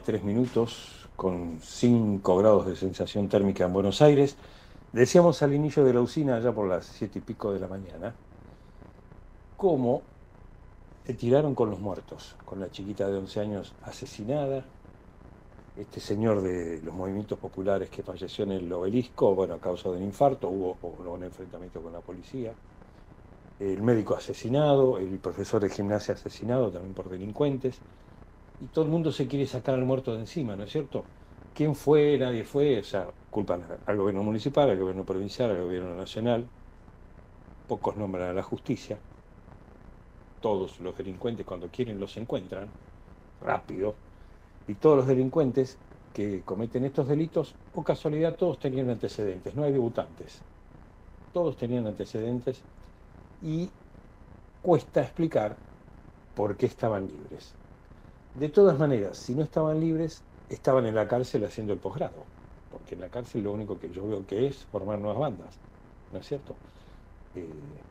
33 0.01 0.23
minutos, 0.23 1.07
con 1.15 1.59
5 1.61 2.37
grados 2.37 2.65
de 2.65 2.75
sensación 2.75 3.29
térmica 3.29 3.65
en 3.65 3.73
Buenos 3.73 4.01
Aires. 4.01 4.35
Decíamos 4.91 5.43
al 5.43 5.53
inicio 5.53 5.83
de 5.83 5.93
la 5.93 6.01
usina, 6.01 6.37
allá 6.37 6.51
por 6.51 6.67
las 6.67 6.85
7 6.85 7.19
y 7.19 7.21
pico 7.21 7.53
de 7.53 7.59
la 7.59 7.67
mañana, 7.67 8.13
cómo 9.57 10.01
se 11.05 11.13
tiraron 11.13 11.53
con 11.53 11.69
los 11.69 11.79
muertos, 11.79 12.35
con 12.45 12.59
la 12.59 12.71
chiquita 12.71 13.07
de 13.07 13.17
11 13.17 13.39
años 13.39 13.73
asesinada, 13.83 14.65
este 15.77 15.99
señor 15.99 16.41
de 16.41 16.81
los 16.81 16.93
movimientos 16.93 17.37
populares 17.37 17.89
que 17.89 18.01
falleció 18.01 18.43
en 18.45 18.53
el 18.53 18.73
obelisco, 18.73 19.35
bueno, 19.35 19.53
a 19.53 19.59
causa 19.59 19.89
de 19.89 19.97
un 19.97 20.03
infarto, 20.03 20.49
hubo 20.49 20.77
un 21.11 21.23
enfrentamiento 21.23 21.79
con 21.79 21.93
la 21.93 21.99
policía, 21.99 22.53
el 23.59 23.81
médico 23.83 24.15
asesinado, 24.15 24.97
el 24.97 25.19
profesor 25.19 25.61
de 25.61 25.69
gimnasia 25.69 26.15
asesinado 26.15 26.71
también 26.71 26.93
por 26.95 27.07
delincuentes, 27.07 27.79
y 28.61 28.67
todo 28.67 28.85
el 28.85 28.91
mundo 28.91 29.11
se 29.11 29.27
quiere 29.27 29.47
sacar 29.47 29.75
al 29.75 29.85
muerto 29.85 30.13
de 30.13 30.19
encima, 30.19 30.55
¿no 30.55 30.63
es 30.63 30.71
cierto? 30.71 31.03
¿Quién 31.55 31.75
fue? 31.75 32.17
Nadie 32.17 32.43
fue, 32.43 32.79
o 32.79 32.83
sea, 32.83 33.07
culpan 33.31 33.63
al 33.85 33.97
gobierno 33.97 34.23
municipal, 34.23 34.69
al 34.69 34.79
gobierno 34.79 35.03
provincial, 35.03 35.49
al 35.49 35.63
gobierno 35.63 35.95
nacional, 35.95 36.45
pocos 37.67 37.97
nombran 37.97 38.29
a 38.29 38.33
la 38.33 38.43
justicia, 38.43 38.97
todos 40.41 40.79
los 40.79 40.95
delincuentes 40.95 41.45
cuando 41.45 41.69
quieren 41.69 41.99
los 41.99 42.15
encuentran, 42.17 42.67
rápido, 43.41 43.95
y 44.67 44.75
todos 44.75 44.97
los 44.97 45.07
delincuentes 45.07 45.77
que 46.13 46.43
cometen 46.43 46.85
estos 46.85 47.07
delitos, 47.07 47.55
por 47.73 47.83
casualidad 47.83 48.35
todos 48.35 48.59
tenían 48.59 48.89
antecedentes, 48.89 49.55
no 49.55 49.63
hay 49.63 49.71
debutantes, 49.71 50.43
todos 51.33 51.57
tenían 51.57 51.87
antecedentes 51.87 52.61
y 53.41 53.69
cuesta 54.61 55.01
explicar 55.01 55.57
por 56.35 56.57
qué 56.57 56.67
estaban 56.67 57.07
libres. 57.07 57.60
De 58.33 58.49
todas 58.49 58.77
maneras, 58.79 59.17
si 59.17 59.35
no 59.35 59.43
estaban 59.43 59.79
libres, 59.79 60.25
estaban 60.49 60.85
en 60.85 60.95
la 60.95 61.07
cárcel 61.07 61.43
haciendo 61.45 61.73
el 61.73 61.79
posgrado, 61.79 62.31
porque 62.69 62.95
en 62.95 63.01
la 63.01 63.09
cárcel 63.09 63.43
lo 63.43 63.51
único 63.53 63.79
que 63.79 63.89
yo 63.91 64.07
veo 64.07 64.25
que 64.25 64.47
es 64.47 64.65
formar 64.65 64.99
nuevas 64.99 65.19
bandas, 65.19 65.61
¿no 66.11 66.19
es 66.19 66.27
cierto? 66.27 66.55
Eh, 67.35 67.83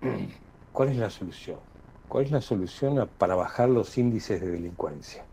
¿Cuál 0.72 0.90
es 0.90 0.96
la 0.96 1.10
solución? 1.10 1.60
¿Cuál 2.08 2.24
es 2.24 2.30
la 2.30 2.40
solución 2.40 3.10
para 3.18 3.34
bajar 3.34 3.68
los 3.68 3.96
índices 3.98 4.40
de 4.40 4.50
delincuencia? 4.50 5.30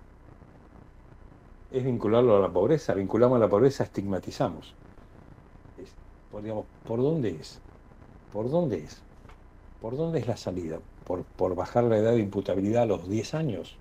Es 1.69 1.83
vincularlo 1.83 2.37
a 2.37 2.39
la 2.39 2.51
pobreza, 2.51 2.93
vinculamos 2.95 3.35
a 3.37 3.39
la 3.39 3.49
pobreza, 3.49 3.83
estigmatizamos. 3.83 4.75
¿por 6.83 7.01
dónde 7.01 7.29
es? 7.29 7.63
¿Por 8.29 8.49
dónde 8.49 8.79
es? 8.83 9.05
¿Por 9.79 9.97
dónde 9.97 10.19
es 10.19 10.27
la 10.27 10.37
salida? 10.37 10.79
¿Por, 11.05 11.23
por 11.23 11.55
bajar 11.55 11.83
la 11.85 11.97
edad 11.97 12.11
de 12.11 12.19
imputabilidad 12.19 12.83
a 12.83 12.87
los 12.87 13.07
10 13.07 13.33
años? 13.35 13.77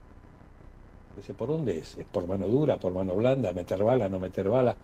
Dice, 1.17 1.33
¿por 1.33 1.49
dónde 1.49 1.79
es? 1.79 1.97
¿Es 1.97 2.07
por 2.07 2.27
mano 2.27 2.47
dura, 2.49 2.77
por 2.77 2.93
mano 2.93 3.15
blanda, 3.15 3.53
meter 3.53 3.83
bala, 3.83 4.09
no 4.09 4.19
meter 4.19 4.49
bala? 4.49 4.77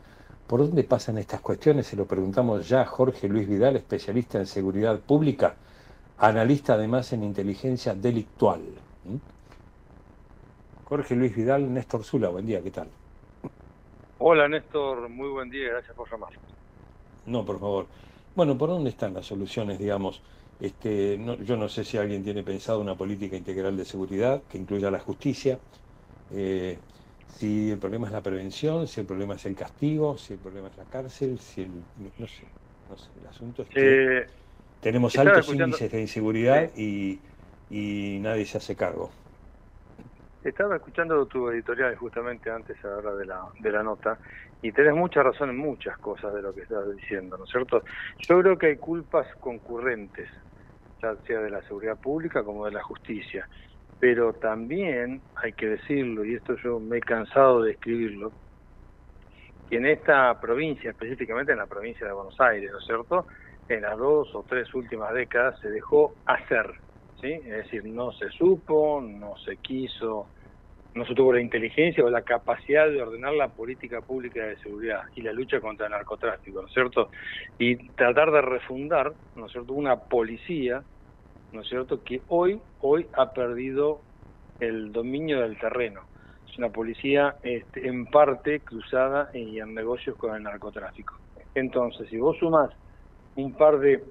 ¿Por 0.46 0.60
dónde 0.60 0.84
pasan 0.84 1.18
estas 1.18 1.40
cuestiones? 1.40 1.86
Se 1.86 1.96
lo 1.96 2.06
preguntamos 2.06 2.68
ya 2.68 2.82
a 2.82 2.86
Jorge 2.86 3.28
Luis 3.28 3.48
Vidal, 3.48 3.76
especialista 3.76 4.38
en 4.38 4.46
seguridad 4.46 4.98
pública, 5.00 5.54
analista 6.18 6.74
además 6.74 7.12
en 7.12 7.24
inteligencia 7.24 7.94
delictual. 7.94 8.60
¿Mm? 9.04 9.16
Jorge 10.88 11.14
Luis 11.14 11.34
Vidal, 11.34 11.72
Néstor 11.72 12.04
Zula, 12.04 12.28
buen 12.30 12.46
día, 12.46 12.62
¿qué 12.62 12.70
tal? 12.70 12.88
Hola 14.18 14.48
Néstor, 14.48 15.08
muy 15.08 15.28
buen 15.28 15.50
día, 15.50 15.70
gracias 15.70 15.96
por 15.96 16.10
llamar. 16.10 16.30
No, 17.26 17.44
por 17.44 17.58
favor. 17.60 17.86
Bueno, 18.34 18.58
¿por 18.58 18.70
dónde 18.70 18.90
están 18.90 19.14
las 19.14 19.26
soluciones, 19.26 19.78
digamos? 19.78 20.20
Este, 20.60 21.18
no- 21.18 21.36
yo 21.42 21.56
no 21.58 21.68
sé 21.70 21.84
si 21.84 21.98
alguien 21.98 22.24
tiene 22.24 22.44
pensado 22.44 22.80
una 22.80 22.96
política 22.96 23.36
integral 23.36 23.76
de 23.78 23.86
seguridad 23.86 24.44
que 24.46 24.58
incluya 24.58 24.90
la 24.92 25.00
justicia, 25.00 25.62
eh, 26.30 26.84
si 27.26 27.70
el 27.70 27.78
problema 27.80 28.06
es 28.08 28.12
la 28.12 28.22
prevención, 28.22 28.88
si 28.88 29.00
el 29.00 29.06
problema 29.06 29.36
es 29.36 29.46
el 29.46 29.56
castigo, 29.56 30.18
si 30.18 30.34
el 30.34 30.40
problema 30.40 30.68
es 30.68 30.76
la 30.78 30.86
cárcel, 30.86 31.38
si 31.40 31.62
el, 31.62 31.86
no 31.96 32.28
sé, 32.28 32.56
no 32.88 32.96
sé. 32.98 33.12
El 33.18 33.26
asunto 33.26 33.62
es 33.62 33.70
que 33.70 34.02
Eh, 34.02 34.26
tenemos 34.80 35.18
altos 35.18 35.52
escuchando- 35.52 35.52
índices 35.52 35.92
de 35.92 36.00
inseguridad 36.02 36.72
y, 36.76 37.24
y 37.68 38.18
nadie 38.20 38.46
se 38.46 38.58
hace 38.58 38.76
cargo. 38.76 39.12
Estaba 40.42 40.76
escuchando 40.76 41.26
tu 41.26 41.50
editorial 41.50 41.96
justamente 41.96 42.50
antes 42.50 42.82
ahora 42.84 43.14
de 43.14 43.26
la, 43.26 43.46
de 43.58 43.70
la 43.72 43.82
nota 43.82 44.18
y 44.62 44.72
tenés 44.72 44.94
mucha 44.94 45.22
razón 45.22 45.50
en 45.50 45.58
muchas 45.58 45.98
cosas 45.98 46.32
de 46.32 46.40
lo 46.42 46.54
que 46.54 46.62
estás 46.62 46.90
diciendo, 46.94 47.36
¿no 47.36 47.44
es 47.44 47.50
cierto? 47.50 47.84
Yo 48.26 48.40
creo 48.40 48.56
que 48.58 48.66
hay 48.68 48.78
culpas 48.78 49.26
concurrentes, 49.38 50.28
sea 51.00 51.40
de 51.40 51.50
la 51.50 51.62
seguridad 51.62 51.98
pública 51.98 52.44
como 52.44 52.66
de 52.66 52.72
la 52.72 52.82
justicia, 52.82 53.48
pero 53.98 54.32
también 54.32 55.20
hay 55.36 55.52
que 55.52 55.68
decirlo, 55.68 56.24
y 56.24 56.34
esto 56.34 56.56
yo 56.62 56.80
me 56.80 56.98
he 56.98 57.00
cansado 57.00 57.62
de 57.62 57.72
escribirlo, 57.72 58.32
que 59.68 59.76
en 59.76 59.86
esta 59.86 60.40
provincia, 60.40 60.90
específicamente 60.90 61.52
en 61.52 61.58
la 61.58 61.66
provincia 61.66 62.06
de 62.06 62.12
Buenos 62.12 62.40
Aires, 62.40 62.70
¿no 62.72 62.78
es 62.78 62.84
cierto? 62.86 63.26
En 63.68 63.82
las 63.82 63.96
dos 63.96 64.34
o 64.34 64.44
tres 64.48 64.72
últimas 64.74 65.14
décadas 65.14 65.60
se 65.60 65.70
dejó 65.70 66.12
hacer, 66.26 66.72
¿sí? 67.20 67.32
Es 67.32 67.64
decir, 67.64 67.84
no 67.84 68.10
se 68.12 68.28
supo, 68.30 69.00
no 69.00 69.36
se 69.44 69.56
quiso, 69.58 70.26
no 70.94 71.04
se 71.06 71.14
tuvo 71.14 71.32
la 71.32 71.40
inteligencia 71.40 72.04
o 72.04 72.10
la 72.10 72.22
capacidad 72.22 72.88
de 72.88 73.00
ordenar 73.00 73.32
la 73.34 73.48
política 73.48 74.00
pública 74.00 74.44
de 74.44 74.56
seguridad 74.58 75.02
y 75.14 75.22
la 75.22 75.32
lucha 75.32 75.60
contra 75.60 75.86
el 75.86 75.92
narcotráfico, 75.92 76.60
¿no 76.60 76.66
es 76.66 76.72
cierto? 76.72 77.10
Y 77.58 77.90
tratar 77.90 78.32
de 78.32 78.42
refundar, 78.42 79.14
¿no 79.36 79.46
es 79.46 79.52
cierto?, 79.52 79.74
una 79.74 79.96
policía, 79.96 80.82
¿no 81.52 81.60
es 81.60 81.68
cierto?, 81.68 82.02
que 82.02 82.22
hoy, 82.28 82.60
hoy 82.80 83.06
ha 83.14 83.32
perdido 83.32 84.02
el 84.58 84.92
dominio 84.92 85.40
del 85.40 85.58
terreno. 85.58 86.02
Es 86.50 86.58
una 86.58 86.70
policía 86.70 87.36
este, 87.42 87.86
en 87.86 88.06
parte 88.06 88.60
cruzada 88.60 89.30
y 89.32 89.60
en 89.60 89.74
negocios 89.74 90.16
con 90.16 90.34
el 90.34 90.42
narcotráfico. 90.42 91.14
Entonces, 91.54 92.08
si 92.08 92.16
vos 92.16 92.36
sumás 92.38 92.70
un 93.36 93.56
par 93.56 93.78
de 93.78 94.02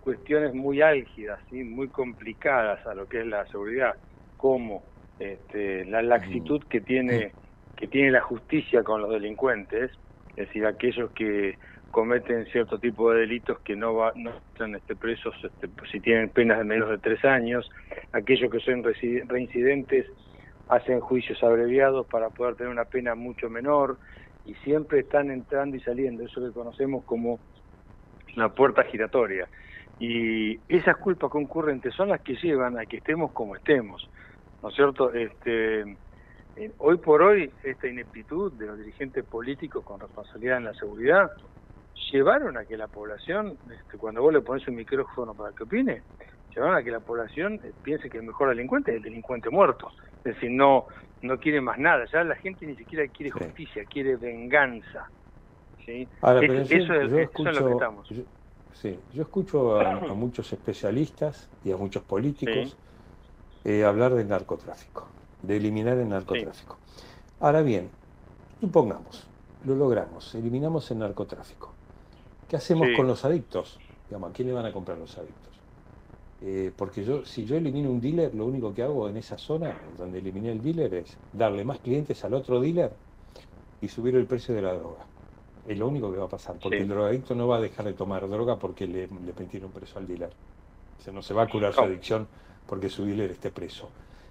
cuestiones 0.00 0.54
muy 0.54 0.80
álgidas, 0.80 1.40
¿sí? 1.50 1.64
muy 1.64 1.88
complicadas 1.88 2.86
a 2.86 2.94
lo 2.94 3.06
que 3.08 3.20
es 3.20 3.26
la 3.26 3.44
seguridad, 3.46 3.94
como 4.36 4.87
este, 5.18 5.84
la 5.86 6.02
laxitud 6.02 6.62
que 6.64 6.80
tiene 6.80 7.32
que 7.76 7.86
tiene 7.86 8.10
la 8.10 8.20
justicia 8.20 8.82
con 8.82 9.00
los 9.00 9.10
delincuentes, 9.10 9.92
es 10.30 10.48
decir, 10.48 10.66
aquellos 10.66 11.12
que 11.12 11.56
cometen 11.92 12.44
cierto 12.46 12.78
tipo 12.78 13.12
de 13.12 13.20
delitos 13.20 13.60
que 13.60 13.76
no 13.76 13.94
va, 13.94 14.12
no 14.16 14.30
están 14.52 14.74
este, 14.74 14.96
presos 14.96 15.34
este, 15.42 15.68
si 15.90 16.00
tienen 16.00 16.28
penas 16.28 16.58
de 16.58 16.64
menos 16.64 16.90
de 16.90 16.98
tres 16.98 17.24
años, 17.24 17.70
aquellos 18.12 18.50
que 18.50 18.58
son 18.60 18.82
reincidentes 18.82 20.06
hacen 20.68 21.00
juicios 21.00 21.42
abreviados 21.42 22.06
para 22.06 22.30
poder 22.30 22.56
tener 22.56 22.72
una 22.72 22.84
pena 22.84 23.14
mucho 23.14 23.48
menor 23.48 23.96
y 24.44 24.54
siempre 24.64 25.00
están 25.00 25.30
entrando 25.30 25.76
y 25.76 25.80
saliendo, 25.80 26.24
eso 26.24 26.44
que 26.44 26.52
conocemos 26.52 27.04
como 27.04 27.38
la 28.34 28.48
puerta 28.48 28.82
giratoria. 28.84 29.48
Y 29.98 30.58
esas 30.68 30.96
culpas 30.96 31.30
concurrentes 31.30 31.94
son 31.94 32.08
las 32.08 32.20
que 32.20 32.34
llevan 32.36 32.78
a 32.78 32.86
que 32.86 32.98
estemos 32.98 33.32
como 33.32 33.56
estemos, 33.56 34.08
¿no 34.62 34.68
es 34.70 34.74
cierto? 34.74 35.12
Este, 35.12 35.82
eh, 36.56 36.72
hoy 36.78 36.98
por 36.98 37.22
hoy, 37.22 37.52
esta 37.62 37.86
ineptitud 37.86 38.52
de 38.52 38.66
los 38.66 38.78
dirigentes 38.78 39.24
políticos 39.24 39.84
con 39.84 40.00
responsabilidad 40.00 40.58
en 40.58 40.64
la 40.64 40.74
seguridad 40.74 41.30
llevaron 42.12 42.56
a 42.56 42.64
que 42.64 42.76
la 42.76 42.88
población, 42.88 43.58
este, 43.70 43.98
cuando 43.98 44.22
vos 44.22 44.32
le 44.32 44.40
pones 44.40 44.66
un 44.68 44.74
micrófono 44.76 45.34
para 45.34 45.52
que 45.52 45.64
opine, 45.64 46.04
llevaron 46.54 46.76
a 46.76 46.82
que 46.82 46.90
la 46.90 47.00
población 47.00 47.60
eh, 47.62 47.72
piense 47.82 48.08
que 48.08 48.18
el 48.18 48.24
mejor 48.24 48.48
delincuente 48.48 48.90
es 48.90 48.96
el 48.98 49.02
delincuente 49.02 49.50
muerto. 49.50 49.90
Es 50.24 50.34
decir, 50.34 50.50
no, 50.50 50.86
no 51.22 51.38
quiere 51.38 51.60
más 51.60 51.78
nada. 51.78 52.06
Ya 52.12 52.24
la 52.24 52.36
gente 52.36 52.66
ni 52.66 52.76
siquiera 52.76 53.06
quiere 53.08 53.30
justicia, 53.30 53.84
quiere 53.86 54.16
venganza. 54.16 55.10
¿sí? 55.84 56.08
Ahora, 56.22 56.40
Es- 56.44 56.70
eso, 56.70 56.94
es, 56.94 57.10
yo 57.10 57.18
eso 57.18 57.48
es 57.48 57.54
lo 57.54 57.66
que 57.66 57.72
estamos. 57.72 58.08
yo- 58.08 58.24
sí. 58.72 59.00
Yo 59.10 59.22
escucho 59.22 59.76
a, 59.80 59.92
a 59.92 60.14
muchos 60.14 60.52
especialistas 60.52 61.50
y 61.62 61.72
a 61.72 61.76
muchos 61.76 62.02
políticos 62.04 62.76
eh, 63.64 63.84
hablar 63.84 64.14
del 64.14 64.28
narcotráfico, 64.28 65.06
de 65.42 65.56
eliminar 65.56 65.96
el 65.98 66.08
narcotráfico. 66.08 66.76
Ahora 67.40 67.62
bien, 67.62 67.90
supongamos, 68.60 69.24
lo 69.64 69.74
logramos, 69.74 70.34
eliminamos 70.34 70.90
el 70.90 70.98
narcotráfico. 70.98 71.72
¿Qué 72.48 72.56
hacemos 72.56 72.88
Sí. 72.88 72.96
con 72.96 73.06
los 73.06 73.24
adictos? 73.24 73.78
Digamos, 74.08 74.30
¿a 74.30 74.32
quién 74.32 74.48
le 74.48 74.54
van 74.54 74.66
a 74.66 74.72
comprar 74.72 74.96
los 74.98 75.16
adictos? 75.18 75.36
Eh, 76.40 76.72
porque 76.76 77.04
yo, 77.04 77.24
si 77.24 77.44
yo 77.44 77.56
elimino 77.56 77.90
un 77.90 78.00
dealer, 78.00 78.34
lo 78.34 78.46
único 78.46 78.72
que 78.72 78.82
hago 78.82 79.08
en 79.08 79.16
esa 79.16 79.36
zona 79.36 79.76
donde 79.98 80.18
eliminé 80.18 80.52
el 80.52 80.62
dealer 80.62 80.94
es 80.94 81.16
darle 81.32 81.64
más 81.64 81.78
clientes 81.80 82.24
al 82.24 82.32
otro 82.34 82.60
dealer 82.60 82.92
y 83.80 83.88
subir 83.88 84.14
el 84.16 84.24
precio 84.26 84.54
de 84.54 84.62
la 84.62 84.72
droga. 84.72 85.04
Es 85.66 85.76
lo 85.76 85.88
único 85.88 86.10
que 86.12 86.18
va 86.18 86.24
a 86.26 86.28
pasar, 86.28 86.56
porque 86.62 86.78
Sí. 86.78 86.82
el 86.84 86.88
drogadicto 86.88 87.34
no 87.34 87.48
va 87.48 87.56
a 87.56 87.60
dejar 87.60 87.84
de 87.86 87.92
tomar 87.92 88.26
droga 88.28 88.56
porque 88.56 88.86
le, 88.86 89.08
le 89.08 89.32
metieron 89.38 89.70
preso 89.72 89.98
al 89.98 90.06
dealer. 90.06 90.30
O 90.98 91.02
sea, 91.02 91.12
no 91.12 91.22
se 91.22 91.34
va 91.34 91.42
a 91.42 91.48
curar 91.48 91.74
su 91.74 91.80
adicción 91.80 92.26
porque 92.68 92.88
su 92.88 93.04
dealer 93.04 93.30
esté 93.32 93.50
preso. 93.50 93.88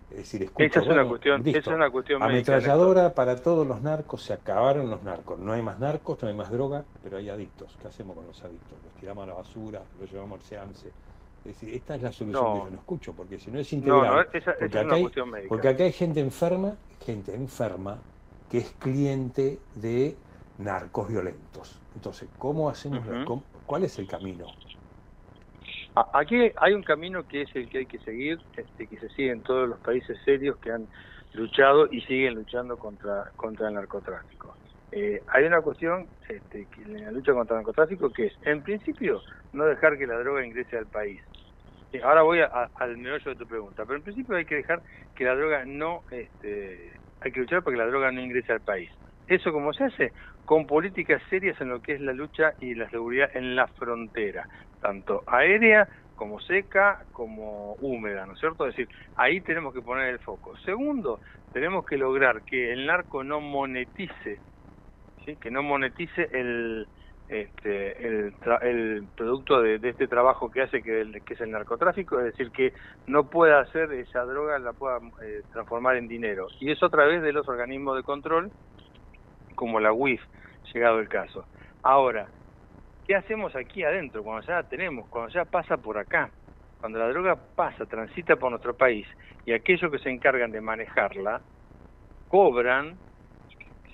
Es 0.09 0.17
decir, 0.17 0.43
escucho, 0.43 0.63
Esa 0.65 0.79
es 0.79 0.87
una 0.87 1.05
cuestión, 1.05 1.43
listo, 1.43 1.59
esa 1.59 1.71
es 1.71 1.75
una 1.75 1.89
cuestión 1.89 2.21
médica, 2.21 2.53
Ametralladora 2.53 3.13
para 3.13 3.35
todos 3.35 3.67
los 3.67 3.81
narcos, 3.81 4.23
se 4.23 4.31
acabaron 4.31 4.89
los 4.89 5.03
narcos. 5.03 5.37
No 5.37 5.51
hay 5.51 5.61
más 5.61 5.79
narcos, 5.79 6.21
no 6.21 6.29
hay 6.29 6.33
más 6.33 6.49
droga, 6.49 6.85
pero 7.03 7.17
hay 7.17 7.27
adictos. 7.29 7.75
¿Qué 7.81 7.89
hacemos 7.89 8.15
con 8.15 8.25
los 8.25 8.41
adictos? 8.41 8.71
Los 8.85 8.93
tiramos 9.01 9.23
a 9.25 9.27
la 9.27 9.33
basura, 9.33 9.81
los 9.99 10.09
llevamos 10.09 10.39
al 10.39 10.45
seance. 10.45 10.87
Es 11.43 11.53
decir, 11.59 11.73
esta 11.75 11.95
es 11.95 12.01
la 12.03 12.11
solución 12.13 12.43
No. 12.43 12.53
que 12.53 12.59
yo 12.59 12.69
no 12.71 12.77
escucho, 12.77 13.13
porque 13.13 13.37
si 13.39 13.51
no 13.51 13.59
es 13.59 13.71
No, 13.73 13.77
integral. 13.79 14.05
no, 14.15 14.21
esa- 14.21 14.37
esa 14.37 14.51
porque, 14.51 14.65
es 14.65 14.71
acá 14.75 14.85
una 14.85 14.95
hay, 14.95 15.01
cuestión 15.01 15.29
médica. 15.29 15.49
porque 15.49 15.67
acá 15.67 15.83
hay 15.83 15.91
gente 15.91 16.19
enferma, 16.21 16.73
gente 17.05 17.35
enferma, 17.35 17.97
que 18.49 18.59
es 18.59 18.71
cliente 18.79 19.59
de 19.75 20.15
narcos 20.57 21.09
violentos. 21.09 21.79
Entonces, 21.95 22.29
¿cómo 22.37 22.69
hacemos? 22.69 22.99
Ujú. 23.05 23.25
cómo- 23.25 23.43
¿Cuál 23.65 23.83
es 23.83 23.99
el 23.99 24.07
camino? 24.07 24.45
Aquí 26.13 26.51
hay 26.57 26.73
un 26.73 26.83
camino 26.83 27.25
que 27.25 27.43
es 27.43 27.55
el 27.55 27.69
que 27.69 27.79
hay 27.79 27.85
que 27.85 27.99
seguir, 27.99 28.37
este, 28.55 28.87
que 28.87 28.97
se 28.97 29.09
sigue 29.09 29.31
en 29.31 29.43
todos 29.43 29.67
los 29.67 29.79
países 29.79 30.17
serios 30.23 30.57
que 30.59 30.71
han 30.71 30.87
luchado 31.33 31.87
y 31.91 32.01
siguen 32.01 32.35
luchando 32.35 32.77
contra, 32.77 33.23
el 33.67 33.73
narcotráfico. 33.73 34.55
Eh, 34.91 35.21
hay 35.27 35.43
una 35.45 35.61
cuestión 35.61 36.09
este, 36.29 36.67
en 36.77 37.03
la 37.03 37.11
lucha 37.11 37.33
contra 37.33 37.55
el 37.55 37.59
narcotráfico 37.59 38.11
que 38.11 38.27
es, 38.27 38.33
en 38.43 38.63
principio, 38.63 39.21
no 39.53 39.65
dejar 39.65 39.97
que 39.97 40.07
la 40.07 40.17
droga 40.19 40.45
ingrese 40.45 40.77
al 40.77 40.87
país. 40.87 41.21
Sí, 41.91 41.99
ahora 41.99 42.21
voy 42.21 42.39
a- 42.41 42.69
al 42.75 42.97
meollo 42.97 43.31
de 43.31 43.37
tu 43.37 43.47
pregunta, 43.47 43.85
pero 43.85 43.97
en 43.97 44.03
principio 44.03 44.35
hay 44.35 44.45
que 44.45 44.55
dejar 44.55 44.83
que 45.15 45.23
la 45.23 45.35
droga 45.35 45.63
no, 45.65 46.03
este, 46.11 46.91
hay 47.21 47.31
que 47.31 47.39
luchar 47.39 47.63
para 47.63 47.75
que 47.75 47.83
la 47.83 47.87
droga 47.87 48.11
no 48.11 48.21
ingrese 48.21 48.51
al 48.53 48.61
país. 48.61 48.91
¿Eso 49.27 49.51
cómo 49.51 49.73
se 49.73 49.85
hace? 49.85 50.13
Con 50.45 50.67
políticas 50.67 51.21
serias 51.29 51.59
en 51.59 51.69
lo 51.69 51.81
que 51.81 51.93
es 51.93 52.01
la 52.01 52.13
lucha 52.13 52.53
y 52.59 52.75
la 52.75 52.89
seguridad 52.89 53.29
en 53.33 53.55
la 53.55 53.67
frontera, 53.67 54.47
tanto 54.81 55.23
aérea 55.27 55.87
como 56.15 56.39
seca 56.41 57.05
como 57.13 57.73
húmeda, 57.75 58.25
¿no 58.25 58.33
es 58.33 58.39
cierto? 58.39 58.67
Es 58.67 58.75
decir, 58.75 58.93
ahí 59.15 59.39
tenemos 59.41 59.73
que 59.73 59.81
poner 59.81 60.09
el 60.09 60.19
foco. 60.19 60.57
Segundo, 60.57 61.19
tenemos 61.53 61.85
que 61.85 61.97
lograr 61.97 62.41
que 62.41 62.73
el 62.73 62.85
narco 62.85 63.23
no 63.23 63.39
monetice, 63.39 64.39
que 65.39 65.51
no 65.51 65.61
monetice 65.61 66.27
el, 66.31 66.87
este, 67.29 68.07
el, 68.07 68.33
el 68.61 69.07
producto 69.15 69.61
de, 69.61 69.79
este 69.83 70.07
trabajo 70.07 70.49
que 70.49 70.61
hace, 70.61 70.81
que 70.81 71.01
es 71.01 71.41
el 71.41 71.51
narcotráfico, 71.51 72.19
es 72.19 72.25
decir, 72.25 72.51
que 72.51 72.73
no 73.05 73.29
pueda 73.29 73.59
hacer 73.59 73.91
esa 73.93 74.23
droga, 74.23 74.57
la 74.59 74.73
pueda 74.73 74.99
eh, 75.21 75.41
transformar 75.51 75.97
en 75.97 76.07
dinero. 76.07 76.47
Y 76.59 76.71
eso 76.71 76.85
a 76.85 76.89
través 76.89 77.21
de 77.21 77.33
los 77.33 77.47
organismos 77.47 77.97
de 77.97 78.03
control, 78.03 78.51
como 79.55 79.79
la 79.79 79.91
UIF, 79.91 80.21
llegado 80.73 80.99
el 80.99 81.09
caso. 81.09 81.45
Ahora, 81.83 82.27
¿qué 83.07 83.15
hacemos 83.15 83.55
aquí 83.55 83.83
adentro 83.83 84.21
cuando 84.21 84.45
ya 84.45 84.55
la 84.55 84.63
tenemos, 84.63 85.07
cuando 85.09 85.33
ya 85.33 85.45
pasa 85.45 85.77
por 85.77 85.97
acá? 85.97 86.29
Cuando 86.79 86.99
la 86.99 87.07
droga 87.07 87.35
pasa, 87.55 87.85
transita 87.85 88.35
por 88.35 88.51
nuestro 88.51 88.75
país 88.75 89.07
y 89.45 89.53
aquellos 89.53 89.89
que 89.89 89.97
se 89.99 90.09
encargan 90.09 90.51
de 90.51 90.61
manejarla 90.61 91.41
cobran, 92.27 92.97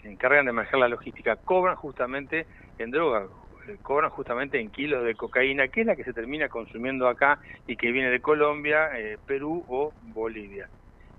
se 0.02 0.11
encargan 0.11 0.48
de 0.48 0.52
manejar 0.52 0.80
la 0.80 0.88
logística, 0.90 1.35
cobran 1.38 1.76
justamente 1.76 2.48
en 2.80 2.90
droga, 2.90 3.27
eh, 3.69 3.77
cobran 3.84 4.10
justamente 4.10 4.60
en 4.60 4.72
kilos 4.72 5.06
de 5.06 5.15
cocaína, 5.15 5.68
que 5.68 5.81
es 5.81 5.88
la 5.88 5.95
que 5.95 6.03
se 6.03 6.11
termina 6.11 6.49
consumiendo 6.49 7.07
acá 7.07 7.40
y 7.68 7.77
que 7.77 7.91
viene 7.91 8.10
de 8.10 8.19
Colombia, 8.19 8.90
eh, 8.98 9.18
Perú 9.26 9.64
o 9.68 9.94
Bolivia. 10.02 10.68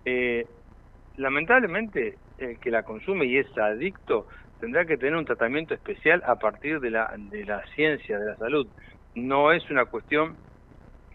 Eh, 0.05 0.45
lamentablemente, 1.17 2.19
el 2.37 2.59
que 2.59 2.71
la 2.71 2.83
consume 2.83 3.27
y 3.27 3.39
es 3.39 3.57
adicto 3.57 4.27
tendrá 4.65 4.87
que 4.87 4.97
tener 4.97 5.15
un 5.17 5.27
tratamiento 5.27 5.75
especial 5.75 6.23
a 6.27 6.37
partir 6.37 6.81
de 6.81 6.91
la, 6.91 7.11
de 7.19 7.45
la 7.45 7.63
ciencia, 7.75 8.19
de 8.19 8.25
la 8.31 8.37
salud. 8.39 8.67
No 9.15 9.53
es 9.53 9.69
una 9.71 9.85
cuestión 9.85 10.39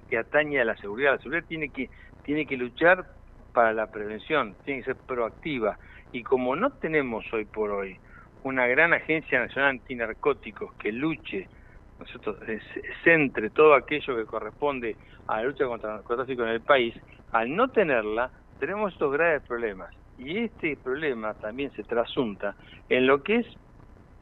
que 0.07 0.19
atañe 0.19 0.59
a 0.61 0.65
la 0.65 0.75
seguridad. 0.77 1.13
La 1.13 1.17
seguridad 1.19 1.45
tiene 1.47 1.71
que, 1.71 1.89
tiene 2.21 2.45
que 2.45 2.57
luchar 2.57 3.07
para 3.51 3.73
la 3.73 3.89
prevención, 3.91 4.55
tiene 4.63 4.81
que 4.81 4.85
ser 4.93 4.97
proactiva. 5.07 5.79
Y 6.11 6.21
como 6.21 6.55
no 6.55 6.77
tenemos 6.77 7.25
hoy 7.33 7.45
por 7.45 7.71
hoy 7.71 7.99
una 8.43 8.67
gran 8.67 8.93
agencia 8.93 9.39
nacional 9.39 9.71
antinarcóticos 9.71 10.75
que 10.77 10.91
luche, 10.91 11.49
¿no 11.97 12.05
es 12.05 12.11
cierto?, 12.11 12.37
se- 12.45 12.61
centre 13.03 13.49
todo 13.49 13.73
aquello 13.73 14.15
que 14.15 14.25
corresponde 14.25 14.97
a 15.27 15.37
la 15.37 15.43
lucha 15.47 15.65
contra 15.65 15.89
el 15.89 15.95
narcotráfico 15.97 16.43
en 16.43 16.49
el 16.49 16.63
país, 16.63 16.95
al 17.31 17.55
no 17.55 17.69
tenerla, 17.71 18.31
tenemos 18.59 18.93
estos 18.93 19.11
graves 19.11 19.41
problemas. 19.47 19.89
Y 20.19 20.37
este 20.37 20.75
problema 20.75 21.33
también 21.35 21.71
se 21.71 21.83
trasunta 21.83 22.55
en 22.89 23.07
lo 23.07 23.23
que 23.23 23.37
es 23.37 23.47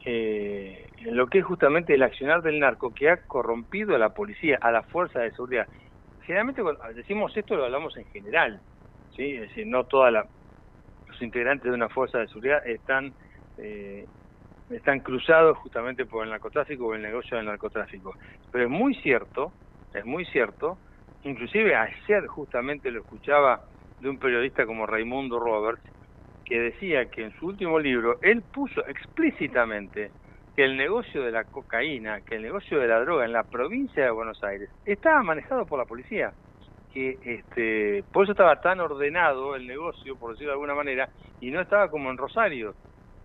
eh, 0.04 0.86
en 0.98 1.16
lo 1.16 1.26
que 1.26 1.40
es 1.40 1.44
justamente 1.44 1.94
el 1.94 2.02
accionar 2.02 2.40
del 2.40 2.60
narco 2.60 2.94
que 2.94 3.10
ha 3.10 3.26
corrompido 3.26 3.96
a 3.96 3.98
la 3.98 4.10
policía, 4.10 4.58
a 4.60 4.70
la 4.70 4.82
fuerza 4.82 5.20
de 5.20 5.32
seguridad. 5.32 5.66
Generalmente 6.22 6.62
cuando 6.62 6.80
decimos 6.94 7.36
esto 7.36 7.56
lo 7.56 7.64
hablamos 7.64 7.96
en 7.96 8.04
general, 8.06 8.60
¿sí? 9.16 9.34
es 9.34 9.40
decir, 9.48 9.66
no 9.66 9.84
todos 9.84 10.12
los 10.12 11.20
integrantes 11.22 11.64
de 11.64 11.72
una 11.74 11.88
fuerza 11.88 12.18
de 12.18 12.28
seguridad 12.28 12.64
están 12.66 13.12
eh, 13.58 14.06
están 14.70 15.00
cruzados 15.00 15.58
justamente 15.58 16.06
por 16.06 16.24
el 16.24 16.30
narcotráfico 16.30 16.86
o 16.86 16.94
el 16.94 17.02
negocio 17.02 17.36
del 17.36 17.46
narcotráfico. 17.46 18.14
Pero 18.52 18.64
es 18.64 18.70
muy 18.70 18.94
cierto, 18.96 19.52
es 19.94 20.04
muy 20.04 20.24
cierto, 20.26 20.78
inclusive 21.24 21.74
ayer 21.74 22.26
justamente 22.26 22.90
lo 22.90 23.00
escuchaba 23.00 23.62
de 24.00 24.08
un 24.08 24.18
periodista 24.18 24.66
como 24.66 24.86
Raimundo 24.86 25.38
Roberts, 25.38 25.82
que 26.44 26.58
decía 26.58 27.06
que 27.06 27.24
en 27.24 27.32
su 27.38 27.46
último 27.46 27.78
libro 27.78 28.18
él 28.22 28.42
puso 28.42 28.86
explícitamente 28.86 30.10
que 30.56 30.64
el 30.64 30.76
negocio 30.76 31.22
de 31.22 31.30
la 31.30 31.44
cocaína, 31.44 32.22
que 32.22 32.36
el 32.36 32.42
negocio 32.42 32.80
de 32.80 32.88
la 32.88 33.00
droga 33.00 33.24
en 33.24 33.32
la 33.32 33.44
provincia 33.44 34.02
de 34.02 34.10
Buenos 34.10 34.42
Aires 34.42 34.70
estaba 34.86 35.22
manejado 35.22 35.66
por 35.66 35.78
la 35.78 35.84
policía, 35.84 36.32
que 36.92 37.18
este, 37.22 38.02
por 38.12 38.24
eso 38.24 38.32
estaba 38.32 38.60
tan 38.60 38.80
ordenado 38.80 39.54
el 39.54 39.66
negocio, 39.66 40.16
por 40.16 40.32
decirlo 40.32 40.52
de 40.52 40.54
alguna 40.54 40.74
manera, 40.74 41.10
y 41.40 41.50
no 41.50 41.60
estaba 41.60 41.90
como 41.90 42.10
en 42.10 42.16
Rosario, 42.16 42.74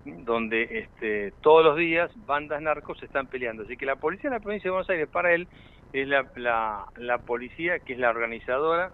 donde 0.06 0.64
este, 0.80 1.34
todos 1.42 1.64
los 1.64 1.78
días 1.78 2.12
bandas 2.26 2.62
narcos 2.62 3.00
se 3.00 3.06
están 3.06 3.28
peleando. 3.28 3.64
Así 3.64 3.78
que 3.78 3.86
la 3.86 3.96
policía 3.96 4.30
de 4.30 4.36
la 4.36 4.44
provincia 4.44 4.68
de 4.68 4.72
Buenos 4.74 4.90
Aires 4.90 5.08
para 5.08 5.34
él 5.34 5.48
es 5.94 6.08
la, 6.08 6.26
la, 6.36 6.86
la 6.98 7.20
policía 7.20 7.80
que 7.80 7.94
es 7.94 8.00
la 8.00 8.10
organizadora 8.10 8.92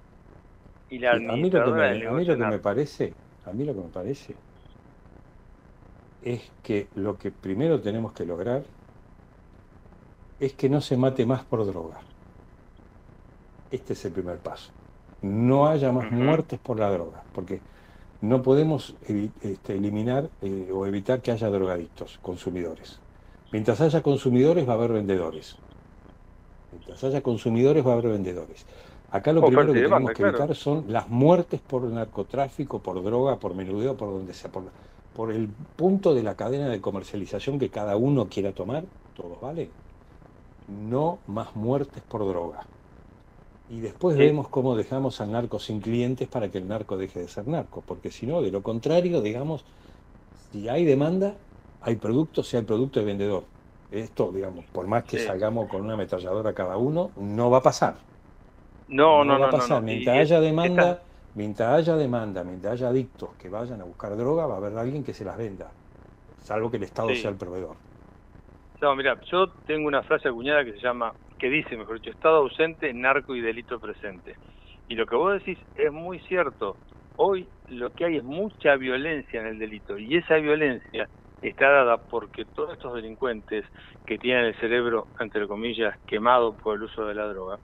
y 0.90 1.00
la 1.00 1.14
Sí, 1.14 1.26
a 1.28 1.38
mí 1.38 1.50
lo 1.52 1.64
que 1.64 1.72
me, 1.74 1.88
a 2.06 2.12
mí 2.12 2.26
negocio 2.26 2.26
lo 2.26 2.38
que 2.38 2.46
me 2.46 2.60
narco. 2.60 2.60
parece, 2.60 3.18
a 3.44 3.54
mí 3.54 3.64
lo 3.66 3.74
que 3.76 3.82
me 3.82 3.90
parece 3.90 4.42
es 6.22 6.54
que 6.62 6.92
lo 6.96 7.18
que 7.18 7.32
primero 7.32 7.82
tenemos 7.82 8.14
que 8.14 8.26
lograr 8.26 8.72
es 10.40 10.54
que 10.56 10.70
no 10.70 10.82
se 10.82 10.98
mate 10.98 11.26
más 11.26 11.46
por 11.46 11.66
droga. 11.66 12.08
Este 13.70 13.94
es 13.94 14.06
el 14.06 14.14
primer 14.14 14.42
paso. 14.42 14.74
No 15.22 15.68
haya 15.68 15.92
más 15.92 16.10
muertes 16.12 16.60
por 16.60 16.80
la 16.80 16.90
droga, 16.92 17.28
porque 17.32 17.66
no 18.22 18.42
podemos 18.42 18.98
este, 19.02 19.76
eliminar 19.78 20.32
eh, 20.42 20.72
o 20.74 20.86
evitar 20.88 21.22
que 21.22 21.32
haya 21.32 21.50
drogadictos, 21.50 22.20
consumidores. 22.20 23.04
Mientras 23.52 23.82
haya 23.82 24.02
consumidores 24.04 24.68
va 24.68 24.74
a 24.74 24.76
haber 24.78 24.94
vendedores. 24.94 25.62
Mientras 26.72 27.04
haya 27.04 27.22
consumidores 27.24 27.86
va 27.86 27.92
a 27.92 27.94
haber 27.96 28.10
vendedores. 28.12 28.68
Acá 29.12 29.34
lo 29.34 29.44
primero 29.44 29.74
que 29.74 29.82
tenemos 29.82 30.14
que 30.14 30.22
evitar 30.24 30.56
son 30.56 30.86
las 30.92 31.10
muertes 31.10 31.62
por 31.62 31.84
narcotráfico, 31.84 32.84
por 32.84 33.04
droga, 33.04 33.40
por 33.40 33.56
menudeo, 33.56 33.98
por 33.98 34.10
donde 34.12 34.34
sea, 34.34 34.52
por, 34.52 34.72
por 35.14 35.32
el 35.32 35.50
punto 35.76 36.14
de 36.14 36.22
la 36.24 36.36
cadena 36.36 36.70
de 36.70 36.80
comercialización 36.82 37.58
que 37.60 37.72
cada 37.72 37.98
uno 37.98 38.30
quiera 38.30 38.54
tomar, 38.54 38.86
todo 39.14 39.40
vale. 39.40 39.76
No 40.68 41.24
más 41.26 41.56
muertes 41.56 42.04
por 42.04 42.26
droga. 42.28 42.70
Y 43.68 43.82
después 43.82 44.16
Sí. 44.16 44.24
vemos 44.24 44.50
cómo 44.50 44.76
dejamos 44.76 45.22
al 45.22 45.32
narco 45.32 45.60
sin 45.60 45.82
clientes 45.82 46.28
para 46.28 46.50
que 46.52 46.58
el 46.60 46.68
narco 46.68 46.98
deje 46.98 47.20
de 47.20 47.28
ser 47.28 47.48
narco, 47.48 47.84
porque 47.86 48.12
si 48.12 48.28
no, 48.28 48.42
de 48.42 48.52
lo 48.52 48.64
contrario, 48.64 49.22
digamos, 49.22 49.66
si 50.52 50.70
hay 50.70 50.86
demanda, 50.86 51.36
hay 51.82 51.96
producto, 51.98 52.44
si 52.44 52.58
hay 52.58 52.64
producto 52.64 53.00
de 53.00 53.06
vendedor. 53.08 53.50
Esto, 53.92 54.32
digamos, 54.32 54.66
por 54.68 54.88
más 54.88 55.06
que 55.06 55.18
Sí. 55.18 55.26
salgamos 55.26 55.68
con 55.70 55.82
una 55.84 55.94
ametralladora 55.96 56.54
cada 56.54 56.78
uno, 56.78 57.14
no 57.16 57.50
va 57.52 57.60
a 57.60 57.64
pasar. 57.64 58.09
No, 58.98 59.24
no, 59.24 59.38
va 59.38 59.38
no, 59.38 59.48
a 59.48 59.50
no, 59.52 59.58
pasar. 59.58 59.82
no. 59.82 59.82
Mientras 59.82 60.16
Y 60.16 60.20
haya 60.20 60.40
demanda, 60.42 60.88
esta- 60.88 61.04
mientras 61.34 61.70
haya 61.80 61.96
demanda, 61.96 62.44
mientras 62.44 62.74
haya 62.74 62.90
adictos 62.90 63.36
que 63.38 63.50
vayan 63.50 63.82
a 63.82 63.86
buscar 63.86 64.16
droga, 64.18 64.46
va 64.48 64.56
a 64.56 64.58
haber 64.58 64.78
alguien 64.78 65.04
que 65.04 65.14
se 65.14 65.26
las 65.26 65.38
venda, 65.38 65.76
salvo 66.38 66.72
que 66.72 66.78
el 66.78 66.84
Estado 66.84 67.14
Sí. 67.14 67.16
sea 67.16 67.32
el 67.32 67.38
proveedor. 67.38 67.78
No, 68.82 68.96
mira, 68.96 69.20
yo 69.30 69.48
tengo 69.66 69.88
una 69.88 70.04
frase 70.04 70.30
acuñada 70.30 70.64
que 70.64 70.72
se 70.74 70.80
llama 70.80 71.14
que 71.38 71.50
dice, 71.50 71.76
mejor 71.78 71.96
dicho, 71.96 72.12
Estado 72.12 72.38
ausente, 72.38 72.94
narco 72.94 73.36
y 73.36 73.42
delito 73.42 73.80
presente. 73.80 74.38
Y 74.88 74.96
lo 74.96 75.06
que 75.06 75.16
vos 75.16 75.34
decís 75.34 75.60
es 75.76 75.92
muy 75.92 76.20
cierto. 76.22 76.80
Hoy 77.16 77.52
lo 77.68 77.94
que 77.94 78.06
hay 78.06 78.18
es 78.18 78.24
mucha 78.24 78.76
violencia 78.78 79.42
en 79.42 79.48
el 79.48 79.60
delito 79.60 79.98
y 79.98 80.16
esa 80.18 80.36
violencia 80.38 81.10
está 81.42 81.70
dada 81.70 81.98
porque 82.10 82.46
todos 82.46 82.72
estos 82.74 82.94
delincuentes 82.96 83.66
que 84.06 84.18
tienen 84.18 84.46
el 84.46 84.56
cerebro, 84.60 85.10
entre 85.20 85.48
comillas, 85.48 85.96
quemado 86.06 86.56
por 86.58 86.76
el 86.76 86.84
uso 86.84 87.06
de 87.06 87.16
la 87.16 87.28
droga, 87.28 87.60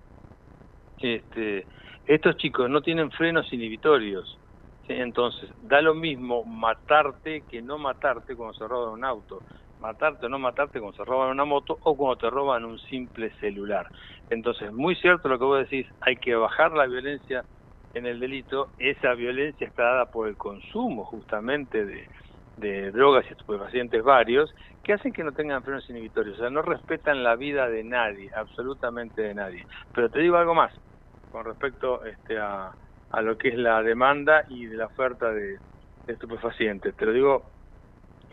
este, 0.99 1.67
estos 2.05 2.37
chicos 2.37 2.69
no 2.69 2.81
tienen 2.81 3.11
frenos 3.11 3.51
inhibitorios. 3.51 4.39
Entonces, 4.87 5.49
da 5.57 5.81
lo 5.81 5.95
mismo 5.95 6.43
matarte 6.45 7.43
que 7.49 7.61
no 7.61 7.77
matarte 7.77 8.35
cuando 8.35 8.53
se 8.53 8.67
roban 8.67 8.93
un 8.93 9.03
auto. 9.03 9.43
Matarte 9.79 10.27
o 10.27 10.29
no 10.29 10.39
matarte 10.39 10.79
cuando 10.79 10.95
se 10.95 11.03
roban 11.03 11.29
una 11.29 11.43
moto 11.43 11.77
o 11.81 11.97
cuando 11.97 12.17
te 12.17 12.29
roban 12.29 12.63
un 12.63 12.79
simple 12.79 13.31
celular. 13.39 13.87
Entonces, 14.29 14.71
muy 14.71 14.95
cierto 14.95 15.27
lo 15.27 15.39
que 15.39 15.45
vos 15.45 15.59
decís, 15.59 15.87
hay 16.01 16.17
que 16.17 16.35
bajar 16.35 16.71
la 16.73 16.85
violencia 16.85 17.45
en 17.93 18.05
el 18.05 18.19
delito. 18.19 18.69
Esa 18.77 19.13
violencia 19.15 19.67
está 19.67 19.83
dada 19.83 20.11
por 20.11 20.27
el 20.27 20.37
consumo 20.37 21.03
justamente 21.05 21.83
de, 21.85 22.07
de 22.57 22.91
drogas 22.91 23.25
y 23.27 23.33
estupefacientes 23.33 24.03
varios 24.03 24.53
que 24.83 24.93
hacen 24.93 25.11
que 25.11 25.23
no 25.23 25.31
tengan 25.31 25.63
frenos 25.63 25.89
inhibitorios. 25.89 26.37
O 26.37 26.39
sea, 26.39 26.49
no 26.49 26.61
respetan 26.61 27.23
la 27.23 27.35
vida 27.35 27.67
de 27.67 27.83
nadie, 27.83 28.31
absolutamente 28.35 29.21
de 29.21 29.33
nadie. 29.33 29.65
Pero 29.93 30.09
te 30.09 30.19
digo 30.19 30.37
algo 30.37 30.53
más 30.53 30.73
con 31.31 31.45
respecto 31.45 32.05
este, 32.05 32.37
a, 32.37 32.71
a 33.11 33.21
lo 33.21 33.37
que 33.37 33.49
es 33.49 33.55
la 33.55 33.81
demanda 33.83 34.45
y 34.49 34.67
de 34.67 34.77
la 34.77 34.85
oferta 34.85 35.31
de, 35.31 35.57
de 36.05 36.13
estupefacientes. 36.13 36.95
Te 36.95 37.05
lo 37.05 37.13
digo 37.13 37.43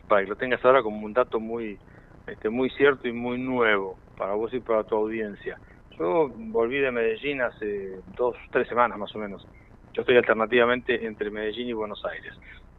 para 0.09 0.23
que 0.23 0.28
lo 0.28 0.36
tengas 0.36 0.65
ahora 0.65 0.82
como 0.82 1.05
un 1.05 1.12
dato 1.12 1.40
muy 1.40 1.78
este, 2.27 2.49
muy 2.49 2.70
cierto 2.70 3.09
y 3.09 3.12
muy 3.12 3.39
nuevo 3.39 3.99
para 4.16 4.35
vos 4.35 4.53
y 4.55 4.61
para 4.61 4.85
tu 4.85 4.94
audiencia. 4.97 5.59
Yo 5.99 6.28
volví 6.28 6.78
de 6.78 6.90
Medellín 6.90 7.43
hace 7.43 8.01
dos, 8.16 8.36
tres 8.51 8.69
semanas 8.69 8.99
más 8.99 9.15
o 9.15 9.19
menos. 9.19 9.47
Yo 9.93 10.03
estoy 10.03 10.16
alternativamente 10.16 11.05
entre 11.05 11.31
Medellín 11.31 11.69
y 11.69 11.73
Buenos 11.73 12.03
Aires, 12.05 12.32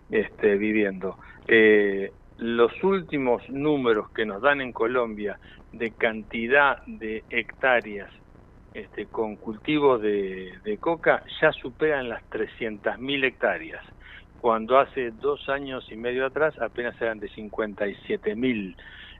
este, 0.10 0.56
viviendo. 0.56 1.18
Eh, 1.48 2.12
los 2.38 2.72
últimos 2.84 3.48
números 3.50 4.10
que 4.12 4.26
nos 4.26 4.42
dan 4.42 4.62
en 4.62 4.72
Colombia 4.72 5.40
de 5.72 5.92
cantidad 5.92 6.84
de 6.86 7.24
hectáreas 7.30 8.10
este, 8.74 9.06
con 9.06 9.36
cultivos 9.36 10.02
de, 10.02 10.54
de 10.64 10.78
coca 10.78 11.24
ya 11.40 11.52
superan 11.52 12.10
las 12.10 12.24
300.000 12.32 13.24
hectáreas, 13.24 13.84
cuando 14.42 14.80
hace 14.80 15.12
dos 15.12 15.48
años 15.48 15.86
y 15.92 15.96
medio 15.96 16.26
atrás 16.26 16.56
apenas 16.60 17.00
eran 17.00 17.20
de 17.20 17.30
57.000. 17.30 18.76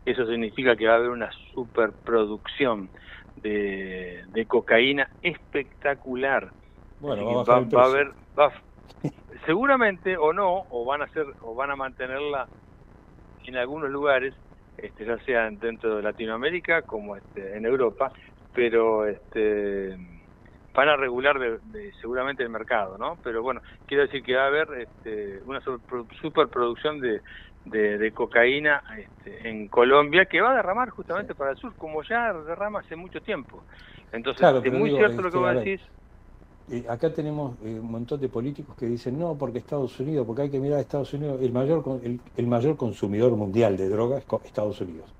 Eso 0.06 0.26
significa 0.26 0.76
que 0.76 0.88
va 0.88 0.94
a 0.94 0.98
haber 0.98 1.12
una 1.12 1.30
superproducción 1.54 2.90
de, 3.38 4.24
de 4.34 4.46
cocaína 4.46 5.10
espectacular. 5.22 6.50
Bueno, 7.00 7.44
va 7.44 7.60
va 7.60 7.84
a 7.84 7.86
haber, 7.86 8.12
va 8.38 8.52
seguramente 9.46 10.18
o 10.18 10.34
no, 10.34 10.66
o 10.70 10.86
van 10.86 11.02
a 11.02 11.06
hacer, 11.06 11.26
o 11.42 11.56
van 11.56 11.72
a 11.72 11.76
mantenerla 11.76 12.50
en 13.46 13.58
algunos 13.58 13.90
lugares, 13.90 14.36
este, 14.78 15.06
ya 15.06 15.18
sea 15.20 15.50
dentro 15.52 15.98
de 15.98 16.04
Latinoamérica 16.04 16.84
como 16.84 17.16
este, 17.16 17.58
en 17.58 17.66
Europa, 17.66 18.12
pero 18.54 19.06
este, 19.08 19.96
van 20.74 20.90
a 20.90 20.96
regular 20.96 21.38
de- 21.40 21.60
de- 21.62 21.94
seguramente 22.02 22.44
el 22.44 22.50
mercado, 22.50 22.98
¿no? 22.98 23.20
Pero 23.24 23.42
bueno, 23.44 23.62
quiero 23.86 24.04
decir 24.04 24.24
que 24.24 24.36
va 24.36 24.44
a 24.44 24.48
haber 24.48 24.68
este, 24.80 25.42
una 25.44 25.62
superpro- 25.62 26.08
superproducción 26.22 27.00
de, 27.00 27.22
de, 27.66 27.98
de 27.98 28.14
cocaína 28.14 28.84
este, 28.98 29.48
en 29.50 29.68
Colombia 29.70 30.26
que 30.26 30.42
va 30.42 30.52
a 30.52 30.56
derramar 30.56 30.90
justamente 30.90 31.36
para 31.36 31.52
el 31.52 31.58
sur, 31.58 31.76
como 31.76 32.04
ya 32.04 32.34
derrama 32.34 32.80
hace 32.80 32.96
mucho 32.96 33.22
tiempo. 33.22 33.66
Entonces, 34.12 34.42
Claro, 34.42 34.62
es 34.64 34.72
muy 34.72 34.90
digo, 34.90 34.98
cierto 34.98 35.22
lo 35.22 35.32
que 35.32 35.38
este, 35.38 35.38
vos 35.38 35.54
ver, 35.54 35.64
decís. 35.66 35.82
Eh, 36.68 36.85
acá 36.88 37.14
tenemos 37.14 37.57
eh, 37.61 37.80
un 37.80 37.91
montón 37.91 38.22
de 38.22 38.30
políticos 38.30 38.76
que 38.77 38.85
dicen 38.85 39.18
no, 39.19 39.38
porque 39.38 39.60
Estados 39.60 39.99
Unidos, 39.99 40.26
porque 40.26 40.44
hay 40.44 40.49
que 40.52 40.60
mirar 40.61 40.77
a 40.80 40.81
Estados 40.81 41.14
Unidos, 41.14 41.41
el 41.41 41.52
mayor, 41.52 41.84
el, 42.03 42.23
el 42.35 42.48
mayor 42.48 42.77
consumidor 42.77 43.35
mundial 43.35 43.76
de 43.76 43.90
droga 43.90 44.18
es 44.18 44.26
Estados 44.45 44.80
Unidos. 44.81 45.14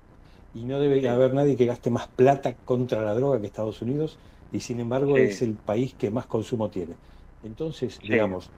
Y 0.52 0.64
no 0.66 0.80
debe 0.80 1.06
haber 1.08 1.34
nadie 1.34 1.56
que 1.56 1.66
gaste 1.66 1.90
más 1.90 2.08
plata 2.08 2.58
contra 2.64 3.02
la 3.02 3.14
droga 3.14 3.40
que 3.40 3.46
Estados 3.46 3.82
Unidos, 3.82 4.20
y 4.50 4.60
sin 4.60 4.80
embargo 4.80 5.16
Sí. 5.16 5.22
es 5.22 5.42
el 5.42 5.58
país 5.58 5.94
que 5.96 6.10
más 6.10 6.26
consumo 6.26 6.70
tiene. 6.70 7.00
Entonces, 7.42 8.02
Sí. 8.02 8.08
digamos, 8.08 8.52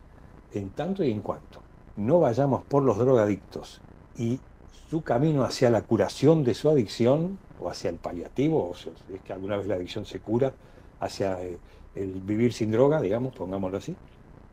en 0.50 0.74
tanto 0.74 1.04
y 1.04 1.10
en 1.10 1.22
cuanto 1.22 1.66
no 1.96 2.20
vayamos 2.20 2.64
por 2.66 2.82
los 2.84 2.98
drogadictos 2.98 3.82
y 4.14 4.44
su 4.66 5.02
camino 5.02 5.42
hacia 5.44 5.70
la 5.70 5.82
curación 5.86 6.44
de 6.44 6.54
su 6.54 6.68
adicción, 6.70 7.42
o 7.56 7.70
hacia 7.70 7.90
el 7.90 7.98
paliativo, 8.00 8.68
o 8.70 8.74
sea, 8.74 8.92
es 9.08 9.22
que 9.22 9.32
alguna 9.32 9.56
vez 9.56 9.66
la 9.66 9.76
adicción 9.76 10.04
se 10.06 10.20
cura, 10.20 10.56
hacia 10.98 11.42
eh, 11.44 11.62
el 11.96 12.20
vivir 12.20 12.52
sin 12.52 12.70
droga, 12.70 13.00
digamos, 13.00 13.34
pongámoslo 13.34 13.78
así. 13.78 13.96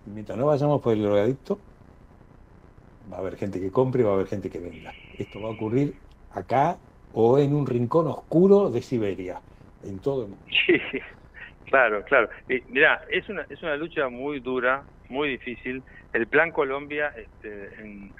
Mientras 0.05 0.37
no 0.37 0.47
vayamos 0.47 0.81
por 0.81 0.93
el 0.93 1.03
drogadicto, 1.03 1.59
va 3.11 3.17
a 3.17 3.19
haber 3.19 3.35
gente 3.35 3.59
que 3.59 3.71
compre 3.71 4.01
y 4.01 4.05
va 4.05 4.11
a 4.11 4.13
haber 4.15 4.27
gente 4.27 4.49
que 4.49 4.59
venda. 4.59 4.91
Esto 5.17 5.41
va 5.41 5.49
a 5.49 5.51
ocurrir 5.51 5.93
acá 6.33 6.77
o 7.13 7.37
en 7.37 7.53
un 7.53 7.67
rincón 7.67 8.07
oscuro 8.07 8.69
de 8.69 8.81
Siberia, 8.81 9.39
en 9.83 9.99
todo 9.99 10.23
el 10.23 10.29
mundo. 10.29 10.45
Sí, 10.65 10.79
claro, 11.65 12.03
claro. 12.05 12.29
Y 12.49 12.61
mirá, 12.71 13.01
es 13.09 13.27
una, 13.29 13.45
es 13.49 13.61
una 13.61 13.75
lucha 13.75 14.09
muy 14.09 14.39
dura, 14.39 14.83
muy 15.09 15.29
difícil. 15.29 15.83
El 16.13 16.27
Plan 16.27 16.51
Colombia, 16.51 17.13
este, 17.15 17.69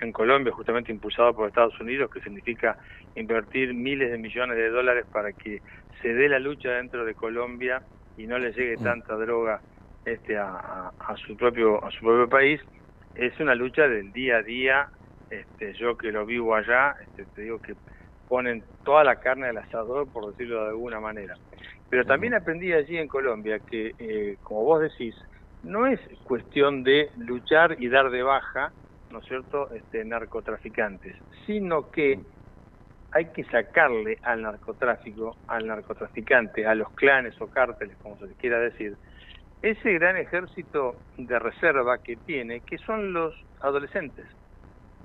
en 0.01 0.11
Colombia, 0.11 0.51
justamente 0.51 0.91
impulsado 0.91 1.33
por 1.33 1.47
Estados 1.47 1.79
Unidos, 1.79 2.09
que 2.11 2.21
significa 2.21 2.77
invertir 3.15 3.73
miles 3.73 4.11
de 4.11 4.17
millones 4.17 4.57
de 4.57 4.69
dólares 4.69 5.05
para 5.11 5.31
que 5.31 5.61
se 6.01 6.13
dé 6.13 6.27
la 6.27 6.39
lucha 6.39 6.69
dentro 6.69 7.05
de 7.05 7.13
Colombia 7.13 7.83
y 8.15 8.27
no 8.27 8.37
le 8.39 8.51
llegue 8.53 8.77
tanta 8.77 9.15
droga 9.15 9.61
este, 10.05 10.37
a, 10.37 10.49
a- 10.55 10.93
a 10.99 11.17
su 11.17 11.35
propio 11.37 11.83
a 11.83 11.91
su 11.91 11.99
propio 12.05 12.29
país, 12.29 12.61
es 13.15 13.39
una 13.39 13.55
lucha 13.55 13.87
del 13.87 14.11
día 14.11 14.37
a 14.37 14.43
día. 14.43 14.89
Este, 15.29 15.73
yo 15.73 15.97
que 15.97 16.11
lo 16.11 16.25
vivo 16.25 16.53
allá, 16.55 16.95
este, 17.01 17.25
te 17.33 17.41
digo 17.41 17.59
que 17.59 17.73
ponen 18.27 18.63
toda 18.83 19.03
la 19.03 19.19
carne 19.19 19.47
al 19.47 19.57
asador, 19.57 20.11
por 20.11 20.27
decirlo 20.27 20.63
de 20.63 20.69
alguna 20.69 20.99
manera. 20.99 21.35
Pero 21.89 22.05
también 22.05 22.33
aprendí 22.33 22.71
allí 22.71 22.97
en 22.97 23.07
Colombia 23.07 23.59
que, 23.59 23.93
eh, 23.97 24.37
como 24.41 24.63
vos 24.63 24.81
decís, 24.81 25.15
no 25.61 25.87
es 25.87 25.99
cuestión 26.23 26.83
de 26.83 27.09
luchar 27.15 27.77
y 27.79 27.87
dar 27.89 28.09
de 28.11 28.21
baja, 28.23 28.73
¿no 29.09 29.19
es 29.19 29.25
cierto?, 29.25 29.71
este, 29.71 30.03
narcotraficantes, 30.05 31.15
sino 31.45 31.89
que 31.91 32.19
hay 33.13 33.25
que 33.25 33.43
sacarle 33.45 34.17
al 34.23 34.41
narcotráfico, 34.41 35.37
al 35.47 35.67
narcotraficante, 35.67 36.65
a 36.65 36.73
los 36.73 36.89
clanes 36.91 37.39
o 37.39 37.47
cárteles, 37.47 37.95
como 38.01 38.17
se 38.17 38.25
les 38.25 38.37
quiera 38.37 38.59
decir, 38.59 38.95
ese 39.61 39.93
gran 39.93 40.17
ejército 40.17 40.95
de 41.17 41.37
reserva 41.39 41.99
que 41.99 42.15
tiene, 42.15 42.61
que 42.61 42.77
son 42.79 43.13
los 43.13 43.33
adolescentes. 43.61 44.25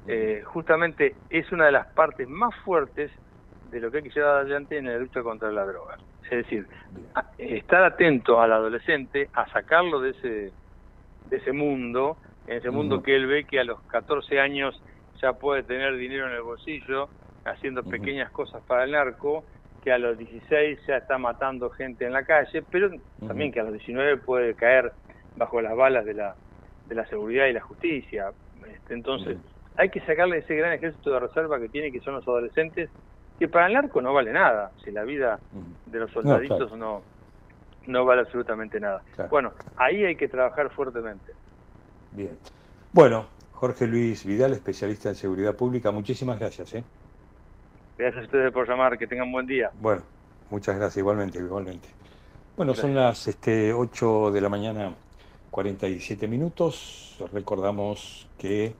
Eh, 0.06 0.43
justamente 0.44 1.14
es 1.28 1.52
una 1.52 1.66
de 1.66 1.72
las 1.72 1.86
partes 1.89 2.28
más 2.28 2.55
fuertes 2.64 3.10
de 3.70 3.80
lo 3.80 3.90
que 3.90 3.98
hay 3.98 4.02
que 4.05 4.10
llevar 4.10 4.36
adelante 4.36 4.78
en 4.78 4.86
la 4.86 4.98
lucha 4.98 5.22
contra 5.22 5.52
la 5.52 5.66
droga. 5.66 5.98
Es 6.24 6.30
decir, 6.30 6.66
estar 7.36 7.85
atento 7.85 8.40
al 8.40 8.52
adolescente, 8.52 9.28
a 9.35 9.47
sacarlo 9.51 10.01
de 10.01 10.10
ese, 10.10 10.52
de 11.28 11.36
ese 11.36 11.52
mundo, 11.52 12.16
en 12.47 12.56
ese 12.56 12.70
mundo 12.70 13.02
que 13.02 13.14
él 13.14 13.26
ve 13.26 13.44
que 13.44 13.60
a 13.60 13.64
los 13.64 13.80
14 13.82 14.40
años 14.40 14.82
ya 15.20 15.35
puede 15.35 15.62
tener 15.62 15.97
dinero 15.97 16.26
en 16.26 16.32
el 16.32 16.43
bolsillo, 16.43 17.09
haciendo 17.51 17.83
pequeñas 17.83 18.31
cosas 18.31 18.62
para 18.66 18.85
el 18.85 18.93
narco, 18.93 19.45
que 19.83 19.93
a 19.93 19.99
los 19.99 20.19
16 20.19 20.81
ya 20.87 20.97
está 20.97 21.19
matando 21.19 21.70
gente 21.70 22.05
en 22.05 22.12
la 22.12 22.25
calle, 22.25 22.62
pero 22.70 22.91
también 23.27 23.53
que 23.53 23.61
a 23.61 23.65
los 23.65 23.73
19 23.73 24.19
puede 24.19 24.55
caer 24.55 24.93
bajo 25.37 25.61
las 25.61 25.77
balas 25.77 26.05
de 26.05 26.15
la, 26.15 26.35
de 26.89 26.95
la 26.95 27.07
seguridad 27.07 27.47
y 27.47 27.53
la 27.53 27.61
justicia. 27.61 28.33
Este, 28.66 28.95
entonces, 28.95 29.39
hay 29.77 29.91
que 29.91 30.01
sacarle 30.01 30.39
ese 30.39 30.57
gran 30.57 30.73
ejército 30.73 31.11
de 31.11 31.20
reserva 31.20 31.61
que 31.61 31.69
tiene, 31.69 31.93
que 31.93 32.01
son 32.01 32.15
los 32.15 32.27
adolescentes, 32.27 32.91
que 33.39 33.49
para 33.49 33.66
el 33.69 33.75
narco 33.75 34.03
no 34.03 34.12
vale 34.12 34.33
nada, 34.33 34.73
si 34.85 34.91
la 34.91 35.05
vida 35.05 35.39
de 35.87 35.99
los 36.01 36.11
soldaditos 36.11 36.59
claro. 36.59 36.77
no, 36.77 37.03
no 37.87 38.05
vale 38.05 38.23
absolutamente 38.23 38.81
nada. 38.81 39.03
Bueno, 39.31 39.53
ahí 39.77 40.05
hay 40.05 40.16
que 40.16 40.29
trabajar 40.29 40.70
fuertemente. 40.70 41.33
Bien. 42.12 42.37
Bueno, 42.93 43.27
Jorge 43.53 43.87
Luis 43.87 44.25
Vidal, 44.25 44.53
especialista 44.53 45.09
en 45.09 45.15
seguridad 45.15 45.55
pública, 45.55 45.91
muchísimas 45.91 46.39
gracias. 46.39 46.75
¿eh? 46.75 46.85
Gracias 47.99 48.23
a 48.23 48.27
ustedes 48.27 48.53
por 48.53 48.69
llamar, 48.69 48.97
que 48.97 49.09
tengan 49.09 49.33
buen 49.33 49.45
día. 49.45 49.73
Bueno, 49.81 50.03
muchas 50.51 50.77
gracias, 50.77 50.99
igualmente, 50.99 51.41
igualmente. 51.41 51.89
Bueno, 52.57 52.73
son 52.73 52.95
las 52.95 53.27
este, 53.27 53.73
8 53.73 54.31
de 54.31 54.41
la 54.41 54.49
mañana, 54.49 54.95
47 55.51 56.29
minutos. 56.29 57.16
Recordamos 57.33 58.29
que 58.39 58.73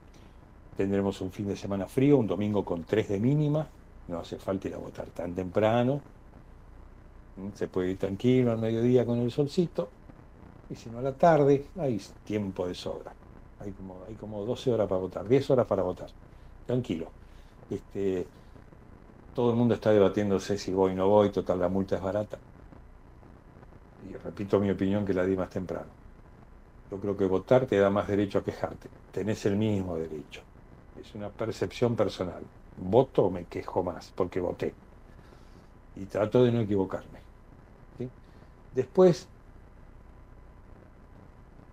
tendremos 0.77 1.19
un 1.19 1.33
fin 1.33 1.49
de 1.49 1.57
semana 1.57 1.85
frío, 1.85 2.15
un 2.15 2.27
domingo 2.27 2.63
con 2.63 2.85
3 2.85 3.09
de 3.09 3.19
mínima. 3.19 3.67
No 4.07 4.19
hace 4.19 4.37
falta 4.37 4.69
ir 4.69 4.75
a 4.75 4.77
votar 4.77 5.07
tan 5.07 5.35
temprano. 5.35 5.99
Mm, 7.35 7.49
Se 7.55 7.67
puede 7.67 7.91
ir 7.91 7.97
tranquilo 7.97 8.53
al 8.53 8.57
mediodía 8.57 9.05
con 9.05 9.19
el 9.19 9.31
solcito. 9.31 9.89
Y 10.69 10.75
si 10.75 10.89
no 10.89 10.99
a 10.99 11.01
la 11.01 11.11
tarde, 11.11 11.65
hay 11.77 11.99
tiempo 12.23 12.69
de 12.69 12.73
sobra. 12.73 13.11
Hay 13.59 13.71
como, 13.71 13.97
hay 14.07 14.15
como 14.15 14.45
12 14.45 14.71
horas 14.71 14.87
para 14.87 15.01
votar, 15.01 15.27
10 15.27 15.49
horas 15.51 15.65
para 15.65 15.83
votar. 15.83 16.07
Tranquilo. 16.65 17.07
Este, 17.69 18.25
todo 19.33 19.51
el 19.51 19.55
mundo 19.55 19.73
está 19.75 19.91
debatiéndose 19.91 20.57
si 20.57 20.71
voy 20.73 20.91
o 20.93 20.95
no 20.95 21.07
voy, 21.07 21.29
total 21.31 21.59
la 21.59 21.69
multa 21.69 21.95
es 21.95 22.01
barata. 22.01 22.37
y 24.09 24.13
repito 24.15 24.59
mi 24.59 24.71
opinión 24.71 25.05
que 25.05 25.13
la 25.13 25.25
di 25.25 25.35
más 25.35 25.49
temprano. 25.49 25.89
Yo 26.91 26.97
creo 26.99 27.15
que 27.15 27.25
votar 27.25 27.65
te 27.65 27.77
da 27.77 27.89
más 27.89 28.07
derecho 28.07 28.39
a 28.39 28.43
quejarte. 28.43 28.89
Tenés 29.11 29.45
el 29.45 29.55
mismo 29.55 29.95
derecho. 29.97 30.41
Es 30.99 31.13
una 31.15 31.29
percepción 31.29 31.95
personal. 31.95 32.43
Voto 32.77 33.29
me 33.29 33.45
quejo 33.45 33.83
más 33.83 34.11
porque 34.15 34.39
voté. 34.39 34.73
Y 35.95 36.05
trato 36.05 36.43
de 36.43 36.51
no 36.51 36.61
equivocarme. 36.61 37.19
Después 38.73 39.27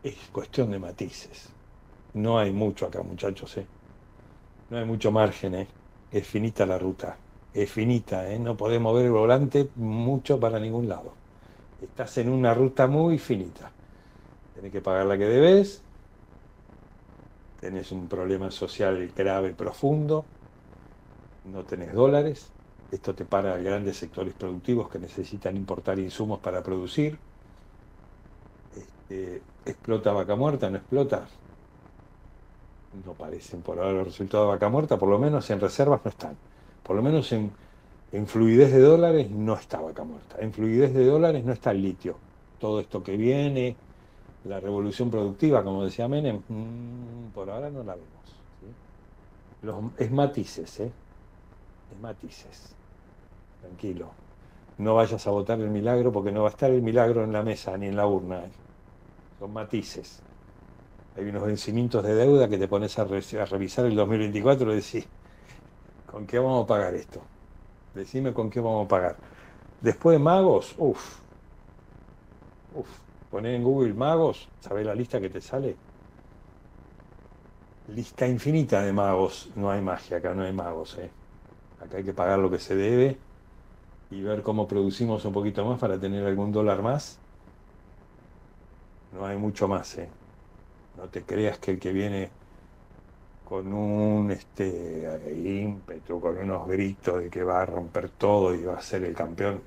es 0.02 0.16
cuestión 0.32 0.70
de 0.70 0.78
matices. 0.78 1.50
No 2.14 2.38
hay 2.38 2.52
mucho 2.52 2.86
acá, 2.86 3.02
muchachos. 3.02 3.56
¿eh? 3.58 3.66
No 4.70 4.78
hay 4.78 4.84
mucho 4.84 5.10
margen. 5.10 5.54
¿eh? 5.54 5.68
Es 6.10 6.26
finita 6.26 6.64
la 6.66 6.78
ruta. 6.78 7.16
Es 7.56 7.72
finita. 7.72 8.30
¿eh? 8.30 8.38
No 8.38 8.54
podés 8.54 8.78
mover 8.78 9.06
el 9.06 9.12
volante 9.12 9.70
mucho 9.76 10.38
para 10.38 10.60
ningún 10.60 10.90
lado. 10.90 11.14
Estás 11.80 12.18
en 12.18 12.28
una 12.28 12.52
ruta 12.52 12.86
muy 12.86 13.18
finita. 13.18 13.70
Tenés 14.54 14.70
que 14.70 14.82
pagar 14.82 15.06
la 15.06 15.16
que 15.16 15.24
debes. 15.24 15.80
Tenés 17.58 17.92
un 17.92 18.08
problema 18.08 18.50
social 18.50 19.10
grave, 19.16 19.54
profundo. 19.54 20.26
No 21.50 21.64
tenés 21.64 21.94
dólares. 21.94 22.50
Esto 22.92 23.14
te 23.14 23.24
para 23.24 23.56
grandes 23.56 23.96
sectores 23.96 24.34
productivos 24.34 24.90
que 24.90 24.98
necesitan 24.98 25.56
importar 25.56 25.98
insumos 25.98 26.40
para 26.40 26.62
producir. 26.62 27.18
Este, 28.76 29.40
¿Explota 29.64 30.12
vaca 30.12 30.36
muerta? 30.36 30.68
¿No 30.68 30.76
explota? 30.76 31.26
No 33.06 33.14
parecen 33.14 33.62
por 33.62 33.78
ahora 33.78 33.92
los 33.92 34.08
resultados 34.08 34.46
de 34.46 34.52
vaca 34.52 34.68
muerta, 34.68 34.98
por 34.98 35.08
lo 35.08 35.18
menos 35.18 35.48
en 35.48 35.58
reservas 35.58 36.02
no 36.04 36.10
están. 36.10 36.36
Por 36.86 36.94
lo 36.94 37.02
menos 37.02 37.32
en, 37.32 37.50
fluidez 38.26 38.70
de 38.70 38.80
dólares 38.80 39.28
no 39.30 39.54
está 39.54 39.80
vaca 39.80 40.04
muerta. 40.04 40.36
En 40.38 40.52
fluidez 40.52 40.94
de 40.94 41.04
dólares 41.04 41.44
no 41.44 41.52
está 41.52 41.72
el 41.72 41.82
litio. 41.82 42.16
Todo 42.60 42.78
esto 42.78 43.02
que 43.02 43.16
viene, 43.16 43.76
la 44.44 44.60
revolución 44.60 45.10
productiva, 45.10 45.64
como 45.64 45.84
decía 45.84 46.06
Menem, 46.06 46.42
mm, 46.48 47.32
por 47.34 47.50
ahora 47.50 47.70
no 47.70 47.82
la 47.82 47.94
vemos. 47.94 48.10
Los, 49.62 49.76
es 49.98 50.10
matices, 50.12 50.80
¿eh? 50.80 50.92
Es 51.92 52.00
matices. 52.00 52.74
Tranquilo. 53.60 54.10
No 54.78 54.94
vayas 54.94 55.26
a 55.26 55.30
votar 55.30 55.60
el 55.60 55.70
milagro 55.70 56.12
porque 56.12 56.30
no 56.30 56.42
va 56.42 56.48
a 56.48 56.52
estar 56.52 56.70
el 56.70 56.82
milagro 56.82 57.24
en 57.24 57.32
la 57.32 57.42
mesa 57.42 57.76
ni 57.76 57.86
en 57.86 57.96
la 57.96 58.06
urna. 58.06 58.44
¿eh? 58.44 58.50
Son 59.40 59.52
matices. 59.52 60.22
Hay 61.16 61.24
unos 61.24 61.44
vencimientos 61.44 62.04
de 62.04 62.14
deuda 62.14 62.48
que 62.48 62.58
te 62.58 62.68
pones 62.68 62.96
a, 62.98 63.02
a 63.02 63.44
revisar 63.46 63.86
el 63.86 63.96
2024 63.96 64.72
y 64.72 64.76
decís, 64.76 65.08
¿con 66.16 66.26
qué 66.26 66.38
vamos 66.38 66.64
a 66.64 66.66
pagar 66.66 66.94
esto? 66.94 67.20
Decime 67.94 68.32
con 68.32 68.48
qué 68.48 68.58
vamos 68.58 68.86
a 68.86 68.88
pagar. 68.88 69.16
Después 69.82 70.16
de 70.16 70.24
magos, 70.24 70.74
uff. 70.78 71.18
Uff. 72.74 72.88
Poner 73.30 73.54
en 73.54 73.62
Google 73.62 73.92
magos, 73.92 74.48
¿sabés 74.60 74.86
la 74.86 74.94
lista 74.94 75.20
que 75.20 75.28
te 75.28 75.42
sale? 75.42 75.76
Lista 77.88 78.26
infinita 78.26 78.80
de 78.80 78.94
magos. 78.94 79.50
No 79.56 79.70
hay 79.70 79.82
magia, 79.82 80.16
acá 80.16 80.32
no 80.32 80.42
hay 80.44 80.54
magos. 80.54 80.96
¿eh? 80.96 81.10
Acá 81.84 81.98
hay 81.98 82.04
que 82.04 82.14
pagar 82.14 82.38
lo 82.38 82.50
que 82.50 82.60
se 82.60 82.74
debe 82.74 83.18
y 84.10 84.22
ver 84.22 84.40
cómo 84.40 84.66
producimos 84.66 85.22
un 85.26 85.34
poquito 85.34 85.66
más 85.66 85.78
para 85.78 86.00
tener 86.00 86.24
algún 86.24 86.50
dólar 86.50 86.80
más. 86.80 87.18
No 89.12 89.26
hay 89.26 89.36
mucho 89.36 89.68
más. 89.68 89.98
¿eh? 89.98 90.08
No 90.96 91.10
te 91.10 91.24
creas 91.24 91.58
que 91.58 91.72
el 91.72 91.78
que 91.78 91.92
viene 91.92 92.30
con 93.48 93.72
un 93.72 94.30
este, 94.32 95.20
ímpetu, 95.62 96.20
con 96.20 96.36
unos 96.36 96.66
gritos 96.66 97.20
de 97.20 97.30
que 97.30 97.44
va 97.44 97.62
a 97.62 97.66
romper 97.66 98.08
todo 98.10 98.52
y 98.52 98.64
va 98.64 98.74
a 98.74 98.82
ser 98.82 99.04
el 99.04 99.14
campeón. 99.14 99.60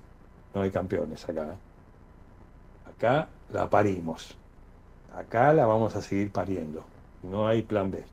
No 0.54 0.62
hay 0.62 0.70
campeones 0.70 1.28
acá. 1.28 1.44
¿eh? 1.44 2.90
Acá 2.94 3.30
la 3.54 3.70
parimos. 3.70 4.36
Acá 5.16 5.54
la 5.54 5.66
vamos 5.66 5.96
a 5.96 6.02
seguir 6.02 6.30
pariendo. 6.30 6.84
No 7.24 7.48
hay 7.48 7.62
plan 7.62 7.90
B. 7.90 8.04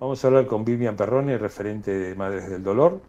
Vamos 0.00 0.24
a 0.24 0.26
hablar 0.26 0.46
con 0.46 0.64
Vivian 0.64 0.96
Perrone, 0.96 1.38
referente 1.38 1.92
de 1.92 2.14
Madres 2.16 2.50
del 2.50 2.62
Dolor, 2.62 3.00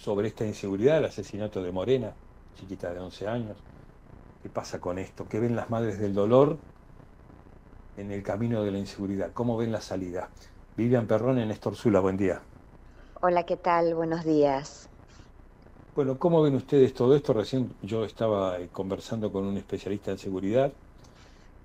sobre 0.00 0.28
esta 0.28 0.44
inseguridad, 0.44 0.98
el 0.98 1.06
asesinato 1.06 1.62
de 1.62 1.72
Morena, 1.72 2.12
chiquita 2.58 2.92
de 2.92 3.00
11 3.00 3.28
años. 3.28 3.56
¿Qué 4.42 4.50
pasa 4.50 4.80
con 4.80 4.98
esto? 4.98 5.26
¿Qué 5.28 5.40
ven 5.40 5.56
las 5.56 5.70
Madres 5.70 5.98
del 5.98 6.12
Dolor 6.12 6.58
en 7.96 8.10
el 8.10 8.22
camino 8.22 8.62
de 8.62 8.70
la 8.70 8.78
inseguridad? 8.78 9.30
¿Cómo 9.32 9.56
ven 9.56 9.72
la 9.72 9.80
salida? 9.80 10.28
Vivian 10.76 11.06
Perrone, 11.06 11.46
Néstor 11.46 11.76
Zula, 11.76 12.00
buen 12.00 12.16
día. 12.16 12.40
Hola, 13.20 13.44
¿qué 13.44 13.56
tal? 13.56 13.94
Buenos 13.94 14.24
días. 14.24 14.88
Bueno, 15.94 16.18
¿cómo 16.18 16.42
ven 16.42 16.56
ustedes 16.56 16.92
todo 16.92 17.14
esto? 17.14 17.32
Recién 17.32 17.70
yo 17.82 18.04
estaba 18.04 18.58
eh, 18.58 18.68
conversando 18.72 19.30
con 19.30 19.44
un 19.44 19.56
especialista 19.56 20.10
en 20.10 20.18
seguridad. 20.18 20.72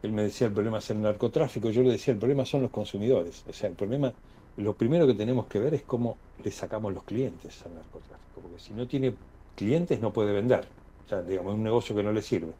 Él 0.03 0.11
me 0.11 0.21
decía 0.23 0.47
el 0.47 0.53
problema 0.53 0.77
es 0.77 0.89
el 0.91 1.01
narcotráfico. 1.01 1.71
Yo 1.71 1.81
le 1.81 1.91
decía 1.91 2.13
el 2.13 2.19
problema 2.19 2.45
son 2.45 2.61
los 2.61 2.71
consumidores. 2.71 3.43
O 3.49 3.53
sea, 3.53 3.69
el 3.69 3.75
problema, 3.75 4.13
lo 4.57 4.73
primero 4.75 5.07
que 5.07 5.15
tenemos 5.15 5.47
que 5.47 5.59
ver 5.59 5.73
es 5.73 5.81
cómo 5.81 6.17
le 6.43 6.51
sacamos 6.51 6.93
los 6.93 7.03
clientes 7.03 7.61
al 7.65 7.73
narcotráfico. 7.73 8.41
Porque 8.41 8.59
si 8.59 8.73
no 8.73 8.87
tiene 8.87 9.15
clientes 9.55 9.99
no 9.99 10.13
puede 10.13 10.31
vender. 10.31 10.67
O 11.05 11.09
sea, 11.09 11.23
digamos, 11.23 11.53
es 11.53 11.57
un 11.57 11.63
negocio 11.63 11.95
que 11.95 12.03
no 12.03 12.13
le 12.13 12.21
sirve. 12.21 12.53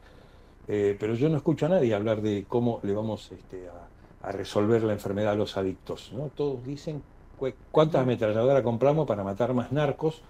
Eh, 0.72 0.96
pero 1.00 1.16
yo 1.16 1.30
no 1.30 1.38
escucho 1.38 1.66
a 1.66 1.70
nadie 1.70 1.96
hablar 1.96 2.22
de 2.22 2.46
cómo 2.48 2.80
le 2.84 2.94
vamos 2.94 3.32
este, 3.32 3.68
a, 3.68 4.28
a, 4.28 4.32
resolver 4.32 4.84
la 4.84 4.94
enfermedad 4.94 5.34
a 5.34 5.36
los 5.36 5.58
adictos. 5.58 6.12
¿no? 6.14 6.28
Todos 6.28 6.64
dicen 6.64 7.02
cu 7.40 7.50
cuántas 7.72 8.04
ametralladoras 8.04 8.62
compramos 8.62 9.08
para 9.08 9.24
matar 9.24 9.56
más 9.56 9.72
narcos 9.72 10.22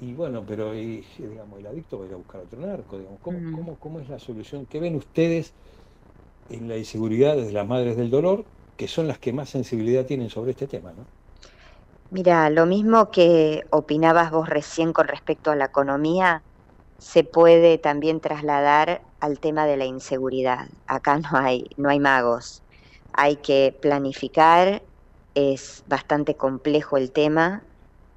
y 0.00 0.12
bueno, 0.12 0.44
pero 0.46 0.74
y, 0.74 1.04
digamos, 1.18 1.58
el 1.58 1.66
adicto 1.66 1.98
va 1.98 2.04
a 2.04 2.08
ir 2.08 2.14
a 2.14 2.16
buscar 2.16 2.40
otro 2.42 2.60
narco. 2.60 2.98
Digamos. 2.98 3.18
¿Cómo, 3.20 3.38
mm. 3.40 3.56
cómo, 3.56 3.74
¿Cómo 3.76 4.00
es 4.00 4.08
la 4.08 4.20
solución? 4.20 4.64
¿Qué 4.66 4.78
ven 4.78 4.94
ustedes 4.94 5.52
en 6.50 6.68
la 6.68 6.76
inseguridad 6.76 7.36
de 7.36 7.50
las 7.52 7.66
madres 7.66 7.96
del 7.96 8.10
dolor, 8.10 8.44
que 8.76 8.86
son 8.86 9.08
las 9.08 9.18
que 9.18 9.32
más 9.32 9.48
sensibilidad 9.48 10.04
tienen 10.04 10.30
sobre 10.30 10.52
este 10.52 10.68
tema? 10.68 10.92
¿no? 10.92 11.04
Mira, 12.10 12.48
lo 12.50 12.66
mismo 12.66 13.10
que 13.10 13.64
opinabas 13.70 14.30
vos 14.30 14.48
recién 14.48 14.92
con 14.92 15.08
respecto 15.08 15.50
a 15.50 15.56
la 15.56 15.64
economía, 15.64 16.42
se 16.98 17.24
puede 17.24 17.78
también 17.78 18.20
trasladar 18.20 19.02
al 19.24 19.40
tema 19.40 19.64
de 19.66 19.78
la 19.78 19.86
inseguridad. 19.86 20.68
Acá 20.86 21.18
no 21.18 21.38
hay, 21.38 21.70
no 21.78 21.88
hay 21.88 21.98
magos. 21.98 22.62
Hay 23.14 23.36
que 23.36 23.74
planificar, 23.80 24.82
es 25.34 25.82
bastante 25.88 26.34
complejo 26.36 26.98
el 26.98 27.10
tema, 27.10 27.62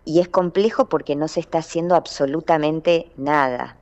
y 0.03 0.19
es 0.19 0.27
complejo 0.27 0.89
porque 0.89 1.15
no 1.15 1.27
se 1.27 1.39
está 1.39 1.59
haciendo 1.59 1.95
absolutamente 1.95 3.11
nada. 3.15 3.77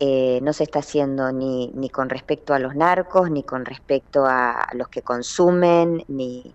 Eh, 0.00 0.40
no 0.42 0.52
se 0.52 0.64
está 0.64 0.78
haciendo 0.78 1.32
ni, 1.32 1.70
ni, 1.74 1.90
con 1.90 2.08
respecto 2.08 2.54
a 2.54 2.58
los 2.58 2.74
narcos, 2.74 3.30
ni 3.30 3.42
con 3.42 3.64
respecto 3.64 4.24
a 4.26 4.68
los 4.72 4.88
que 4.88 5.02
consumen, 5.02 6.04
ni, 6.08 6.54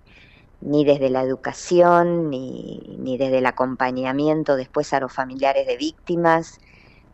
ni 0.59 0.85
desde 0.85 1.09
la 1.09 1.21
educación, 1.21 2.29
ni, 2.29 2.97
ni, 2.99 3.17
desde 3.17 3.39
el 3.39 3.45
acompañamiento 3.45 4.55
después 4.55 4.91
a 4.93 4.99
los 4.99 5.13
familiares 5.13 5.67
de 5.67 5.77
víctimas. 5.77 6.59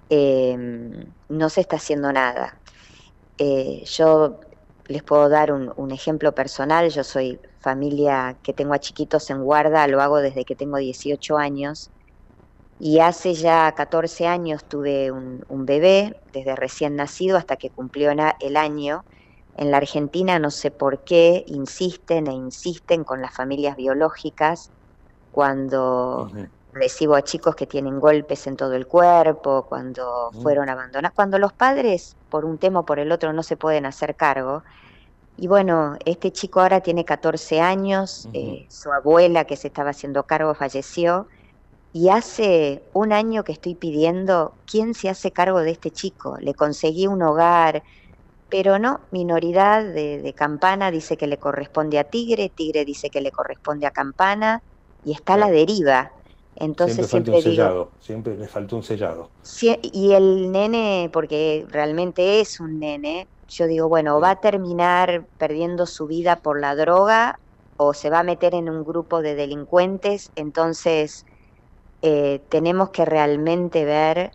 Eh, 0.09 0.57
no 1.29 1.49
se 1.49 1.61
está 1.61 1.75
haciendo 1.77 2.11
nada. 2.13 2.59
Eh, 3.37 3.83
yo 3.85 4.39
les 4.87 5.03
puedo 5.03 5.29
dar 5.29 5.51
un, 5.51 5.73
un, 5.75 5.91
ejemplo 5.91 6.33
personal, 6.33 6.89
yo 6.89 7.03
soy 7.03 7.39
familia 7.59 8.37
que 8.43 8.53
tengo 8.53 8.73
a 8.73 8.79
chiquitos 8.79 9.29
en 9.29 9.43
guarda, 9.43 9.87
lo 9.87 10.01
hago 10.01 10.17
desde 10.17 10.45
que 10.45 10.55
tengo 10.55 10.77
18 10.77 11.37
años 11.37 11.89
y 12.79 12.99
hace 12.99 13.33
ya 13.33 13.73
14 13.75 14.27
años 14.27 14.63
tuve 14.65 15.11
un, 15.11 15.45
un 15.47 15.65
bebé, 15.65 16.19
desde 16.33 16.55
recién 16.55 16.95
nacido 16.95 17.37
hasta 17.37 17.55
que 17.55 17.69
cumplió 17.69 18.11
el 18.11 18.57
año. 18.57 19.05
En 19.57 19.71
la 19.71 19.77
Argentina 19.77 20.37
no 20.39 20.51
sé 20.51 20.71
por 20.71 20.99
qué 20.99 21.45
insisten 21.47 22.27
e 22.27 22.33
insisten 22.33 23.05
con 23.05 23.21
las 23.21 23.33
familias 23.33 23.77
biológicas 23.77 24.69
cuando 25.31 26.23
uh 26.23 26.35
-huh. 26.35 26.49
recibo 26.73 27.15
a 27.15 27.21
chicos 27.21 27.55
que 27.55 27.65
tienen 27.65 27.99
golpes 28.01 28.47
en 28.47 28.57
todo 28.57 28.73
el 28.73 28.85
cuerpo, 28.87 29.65
cuando 29.69 30.29
uh 30.29 30.31
-huh. 30.31 30.41
fueron 30.41 30.69
abandonados, 30.69 31.15
cuando 31.15 31.39
los 31.39 31.53
padres 31.53 32.17
por 32.35 32.43
un 32.43 32.57
tema 32.57 32.81
o 32.81 32.85
por 32.85 32.99
el 32.99 33.13
otro 33.13 33.31
no 33.31 33.43
se 33.43 33.55
pueden 33.55 33.85
hacer 33.85 34.15
cargo. 34.15 34.61
Y 35.37 35.47
bueno, 35.47 35.95
este 36.03 36.33
chico 36.33 36.59
ahora 36.59 36.81
tiene 36.81 37.05
14 37.05 37.61
años, 37.61 38.25
uh 38.25 38.29
-huh. 38.29 38.63
eh, 38.63 38.65
su 38.67 38.91
abuela 38.91 39.45
que 39.45 39.55
se 39.55 39.67
estaba 39.69 39.91
haciendo 39.91 40.23
cargo 40.23 40.53
falleció 40.53 41.27
y 41.93 42.09
hace 42.09 42.83
un 42.91 43.13
año 43.13 43.45
que 43.45 43.53
estoy 43.53 43.75
pidiendo 43.75 44.53
quién 44.69 44.95
se 44.95 45.07
hace 45.07 45.31
cargo 45.31 45.61
de 45.61 45.71
este 45.71 45.91
chico. 45.91 46.35
Le 46.41 46.53
conseguí 46.53 47.07
un 47.07 47.21
hogar, 47.21 47.83
pero 48.49 48.79
no, 48.79 48.99
minoridad 49.11 49.81
de, 49.81 50.21
de, 50.21 50.33
Campana 50.33 50.91
dice 50.91 51.15
que 51.15 51.27
le 51.27 51.37
corresponde 51.37 51.99
a 51.99 52.03
Tigre, 52.03 52.49
Tigre 52.49 52.83
dice 52.83 53.09
que 53.09 53.21
le 53.21 53.31
corresponde 53.31 53.85
a 53.87 53.91
Campana 53.91 54.61
y 55.05 55.13
está 55.13 55.35
a 55.35 55.37
la 55.37 55.49
deriva. 55.49 56.11
Entonces 56.55 57.07
siempre, 57.07 57.07
siempre 57.07 57.33
un 57.33 57.39
digo, 57.41 57.77
sellado, 57.77 57.95
siempre 57.99 58.35
le 58.37 58.47
faltó 58.47 58.75
un 58.77 58.83
sellado. 58.83 59.33
Si, 59.41 59.77
y 59.83 60.13
el 60.13 60.51
nene, 60.51 61.09
porque 61.13 61.65
realmente 61.69 62.39
es 62.41 62.59
un 62.59 62.79
nene, 62.79 63.29
yo 63.47 63.67
digo, 63.67 63.87
bueno, 63.89 64.19
va 64.19 64.31
a 64.31 64.39
terminar 64.41 65.27
perdiendo 65.37 65.85
su 65.85 66.07
vida 66.07 66.37
por 66.41 66.59
la 66.59 66.75
droga 66.75 67.39
o 67.77 67.93
se 67.93 68.09
va 68.09 68.19
a 68.19 68.23
meter 68.23 68.55
en 68.55 68.69
un 68.69 68.83
grupo 68.83 69.21
de 69.21 69.35
delincuentes, 69.35 70.31
entonces 70.35 71.25
eh, 72.01 72.45
tenemos 72.51 72.91
que 72.91 73.05
realmente 73.05 73.85
ver 73.85 74.31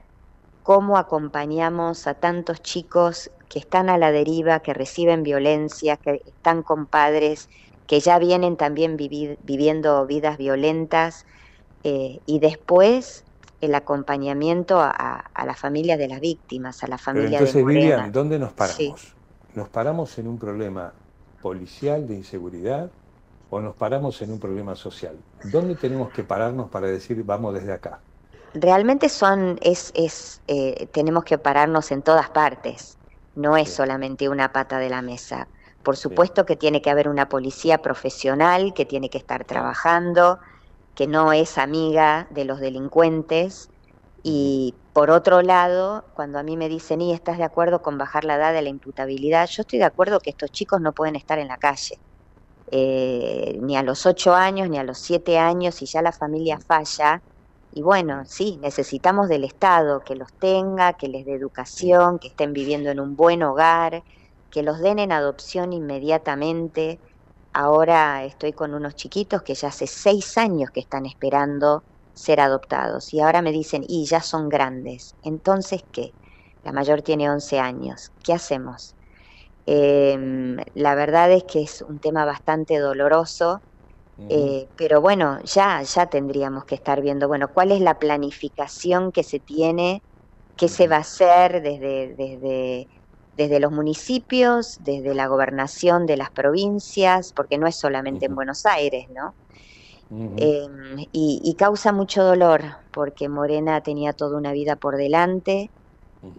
cómo 0.62 0.96
acompañamos 0.98 2.06
a 2.06 2.14
tantos 2.14 2.62
chicos 2.62 3.30
que 3.48 3.58
están 3.58 3.88
a 3.90 3.98
la 3.98 4.12
deriva, 4.12 4.60
que 4.60 4.74
reciben 4.74 5.22
violencia, 5.22 5.96
que 5.96 6.20
están 6.26 6.62
con 6.62 6.86
padres 6.86 7.48
que 7.86 8.00
ya 8.00 8.18
vienen 8.18 8.56
también 8.56 8.96
vivi- 8.96 9.36
viviendo 9.42 10.06
vidas 10.06 10.38
violentas 10.38 11.24
eh, 11.82 12.22
y 12.26 12.40
después 12.40 13.26
el 13.60 13.74
acompañamiento 13.74 14.80
a, 14.80 14.90
a- 14.90 15.20
a 15.34 15.46
la 15.46 15.54
familia 15.56 15.96
de 15.96 16.08
las 16.08 16.20
víctimas, 16.20 16.82
a 16.82 16.88
la 16.88 16.98
Pero 17.10 17.26
familia 17.26 17.28
entonces, 17.28 17.54
de 17.54 17.64
Morena. 17.64 18.04
Vivian, 18.04 18.12
¿dónde 18.12 18.38
nos 18.38 18.52
paramos? 18.54 19.16
Sí. 19.52 19.54
¿Nos 19.54 19.68
paramos 19.70 20.16
en 20.18 20.28
un 20.28 20.38
problema 20.38 20.94
policial 21.40 22.06
de 22.06 22.14
inseguridad 22.16 22.92
o 23.48 23.60
nos 23.60 23.76
paramos 23.76 24.20
en 24.22 24.32
un 24.32 24.40
problema 24.40 24.76
social? 24.76 25.24
¿Dónde 25.42 25.76
tenemos 25.76 26.10
que 26.12 26.24
pararnos 26.24 26.70
para 26.70 26.88
decir 26.88 27.22
vamos 27.24 27.54
desde 27.54 27.72
acá? 27.72 28.04
Realmente 28.52 29.08
son, 29.08 29.58
es, 29.62 29.92
es, 29.94 30.42
eh, 30.48 30.88
tenemos 30.92 31.24
que 31.24 31.38
pararnos 31.38 31.90
en 31.92 32.02
todas 32.02 32.30
partes. 32.30 32.98
No 33.34 33.56
es 33.56 33.70
solamente 33.70 34.28
una 34.28 34.52
pata 34.52 34.78
de 34.78 34.90
la 34.90 35.02
mesa. 35.02 35.50
Por 35.82 35.96
supuesto 35.96 36.44
que 36.44 36.56
tiene 36.56 36.82
que 36.82 36.90
haber 36.90 37.08
una 37.08 37.28
policía 37.28 37.78
profesional 37.78 38.74
que 38.74 38.86
tiene 38.86 39.08
que 39.08 39.18
estar 39.18 39.44
trabajando, 39.44 40.38
que 40.94 41.06
no 41.06 41.32
es 41.32 41.58
amiga 41.58 42.28
de 42.30 42.44
los 42.44 42.60
delincuentes. 42.60 43.70
Y 44.22 44.76
por 44.92 45.10
otro 45.10 45.42
lado, 45.42 46.04
cuando 46.14 46.38
a 46.38 46.42
mí 46.42 46.56
me 46.56 46.68
dicen, 46.68 47.00
¿y 47.00 47.12
estás 47.12 47.38
de 47.38 47.44
acuerdo 47.44 47.82
con 47.82 47.98
bajar 47.98 48.24
la 48.24 48.36
edad 48.36 48.52
de 48.52 48.62
la 48.62 48.68
imputabilidad? 48.70 49.48
Yo 49.48 49.62
estoy 49.62 49.78
de 49.78 49.86
acuerdo 49.86 50.20
que 50.20 50.30
estos 50.30 50.50
chicos 50.50 50.80
no 50.80 50.92
pueden 50.92 51.16
estar 51.16 51.38
en 51.38 51.48
la 51.48 51.58
calle. 51.58 52.00
Eh, 52.72 53.58
ni 53.62 53.76
a 53.76 53.82
los 53.82 54.06
ocho 54.06 54.34
años, 54.34 54.68
ni 54.70 54.78
a 54.78 54.84
los 54.84 54.98
siete 54.98 55.38
años, 55.38 55.82
y 55.82 55.86
ya 55.86 56.02
la 56.02 56.12
familia 56.12 56.58
falla. 56.66 57.22
Y 57.70 57.82
bueno, 57.82 58.24
sí, 58.26 58.58
necesitamos 58.60 59.28
del 59.28 59.44
Estado 59.44 60.02
que 60.04 60.16
los 60.16 60.28
tenga, 60.38 60.94
que 60.94 61.08
les 61.08 61.24
dé 61.26 61.34
educación, 61.34 62.18
que 62.18 62.28
estén 62.28 62.52
viviendo 62.52 62.90
en 62.90 63.00
un 63.00 63.16
buen 63.16 63.42
hogar, 63.42 64.04
que 64.50 64.62
los 64.62 64.80
den 64.80 64.98
en 64.98 65.12
adopción 65.12 65.72
inmediatamente. 65.72 67.00
Ahora 67.52 68.24
estoy 68.24 68.52
con 68.52 68.74
unos 68.74 68.94
chiquitos 68.94 69.42
que 69.42 69.54
ya 69.54 69.68
hace 69.68 69.86
seis 69.86 70.38
años 70.38 70.70
que 70.72 70.80
están 70.80 71.06
esperando 71.06 71.84
ser 72.12 72.40
adoptados 72.40 73.12
y 73.12 73.20
ahora 73.20 73.42
me 73.42 73.52
dicen, 73.52 73.84
y 73.86 74.06
ya 74.06 74.20
son 74.22 74.48
grandes. 74.48 75.16
Entonces, 75.22 75.82
¿qué? 75.92 76.14
La 76.62 76.72
mayor 76.72 77.02
tiene 77.02 77.30
11 77.30 77.58
años. 77.58 78.10
¿Qué 78.22 78.32
hacemos? 78.34 78.96
Em, 79.66 80.56
la 80.74 80.94
verdad 80.94 81.30
es 81.32 81.44
que 81.44 81.62
es 81.62 81.82
un 81.82 82.00
tema 82.00 82.24
bastante 82.24 82.78
doloroso, 82.78 83.62
eh, 84.28 84.68
pero 84.76 85.00
bueno, 85.00 85.38
ya, 85.44 85.82
ya 85.82 86.06
tendríamos 86.08 86.64
que 86.64 86.76
estar 86.76 87.00
viendo, 87.02 87.28
bueno, 87.28 87.48
cuál 87.54 87.72
es 87.72 87.80
la 87.80 87.98
planificación 87.98 89.12
que 89.12 89.24
se 89.24 89.40
tiene, 89.40 90.04
qué 90.56 90.68
se 90.68 90.88
va 90.88 90.96
a 90.98 91.00
hacer 91.00 91.62
desde, 91.62 92.14
desde, 92.16 92.88
desde 93.40 93.58
los 93.58 93.72
municipios, 93.72 94.76
desde 94.80 95.14
la 95.14 95.26
gobernación 95.26 96.04
de 96.04 96.18
las 96.18 96.30
provincias, 96.30 97.32
porque 97.32 97.56
no 97.56 97.66
es 97.66 97.76
solamente 97.78 98.26
en 98.26 98.34
Buenos 98.34 98.66
Aires, 98.66 99.06
¿no? 99.08 99.34
Eh, 100.36 100.66
y, 101.12 101.40
y 101.42 101.54
causa 101.54 101.92
mucho 101.92 102.22
dolor, 102.22 102.62
porque 102.92 103.30
Morena 103.30 103.80
tenía 103.82 104.12
toda 104.12 104.36
una 104.36 104.52
vida 104.52 104.76
por 104.76 104.98
delante, 104.98 105.70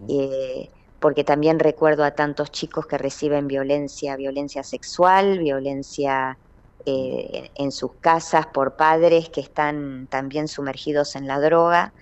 eh, 0.06 0.70
porque 1.00 1.24
también 1.24 1.58
recuerdo 1.58 2.04
a 2.04 2.12
tantos 2.12 2.52
chicos 2.52 2.86
que 2.86 2.98
reciben 2.98 3.48
violencia, 3.48 4.14
violencia 4.14 4.62
sexual, 4.62 5.40
violencia 5.40 6.38
eh, 6.86 7.50
en 7.56 7.72
sus 7.72 7.96
casas 8.00 8.46
por 8.54 8.76
padres 8.76 9.28
que 9.30 9.40
están 9.40 10.06
también 10.08 10.46
sumergidos 10.46 11.16
en 11.16 11.26
la 11.26 11.40
droga. 11.40 11.94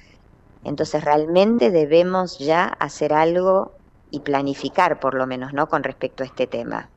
Entonces 0.63 1.03
realmente 1.03 1.71
debemos 1.71 2.39
ya 2.39 2.67
hacer 2.67 3.15
algo 3.15 3.80
y 4.11 4.21
planificar 4.21 5.01
por 5.01 5.15
lo 5.15 5.27
menos, 5.27 5.53
¿no? 5.53 5.69
Con 5.69 5.83
respecto 5.85 6.23
a 6.23 6.27
este 6.27 6.47
tema. 6.47 6.93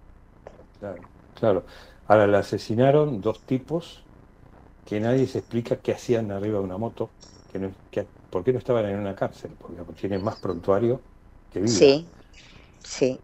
Claro, 0.80 1.02
claro. 1.34 1.65
Ahora 2.06 2.27
le 2.27 2.38
asesinaron 2.38 3.22
dos 3.22 3.45
tipos 3.45 4.07
que 4.85 4.99
nadie 4.99 5.27
se 5.27 5.40
explica 5.40 5.81
qué 5.81 5.94
hacían 5.94 6.31
arriba 6.31 6.60
de 6.60 6.65
una 6.65 6.77
moto, 6.77 7.15
que 7.48 7.60
no, 7.60 7.76
que- 7.91 8.10
por 8.30 8.44
qué 8.44 8.53
no 8.53 8.60
estaban 8.60 8.88
en 8.88 8.99
una 8.99 9.15
cárcel, 9.15 9.57
porque 9.57 9.84
tienen 9.95 10.23
más 10.23 10.38
prontuario 10.38 11.06
que 11.49 11.61
vida. 11.61 11.88
Sí, 11.88 12.14
sí, 12.84 13.23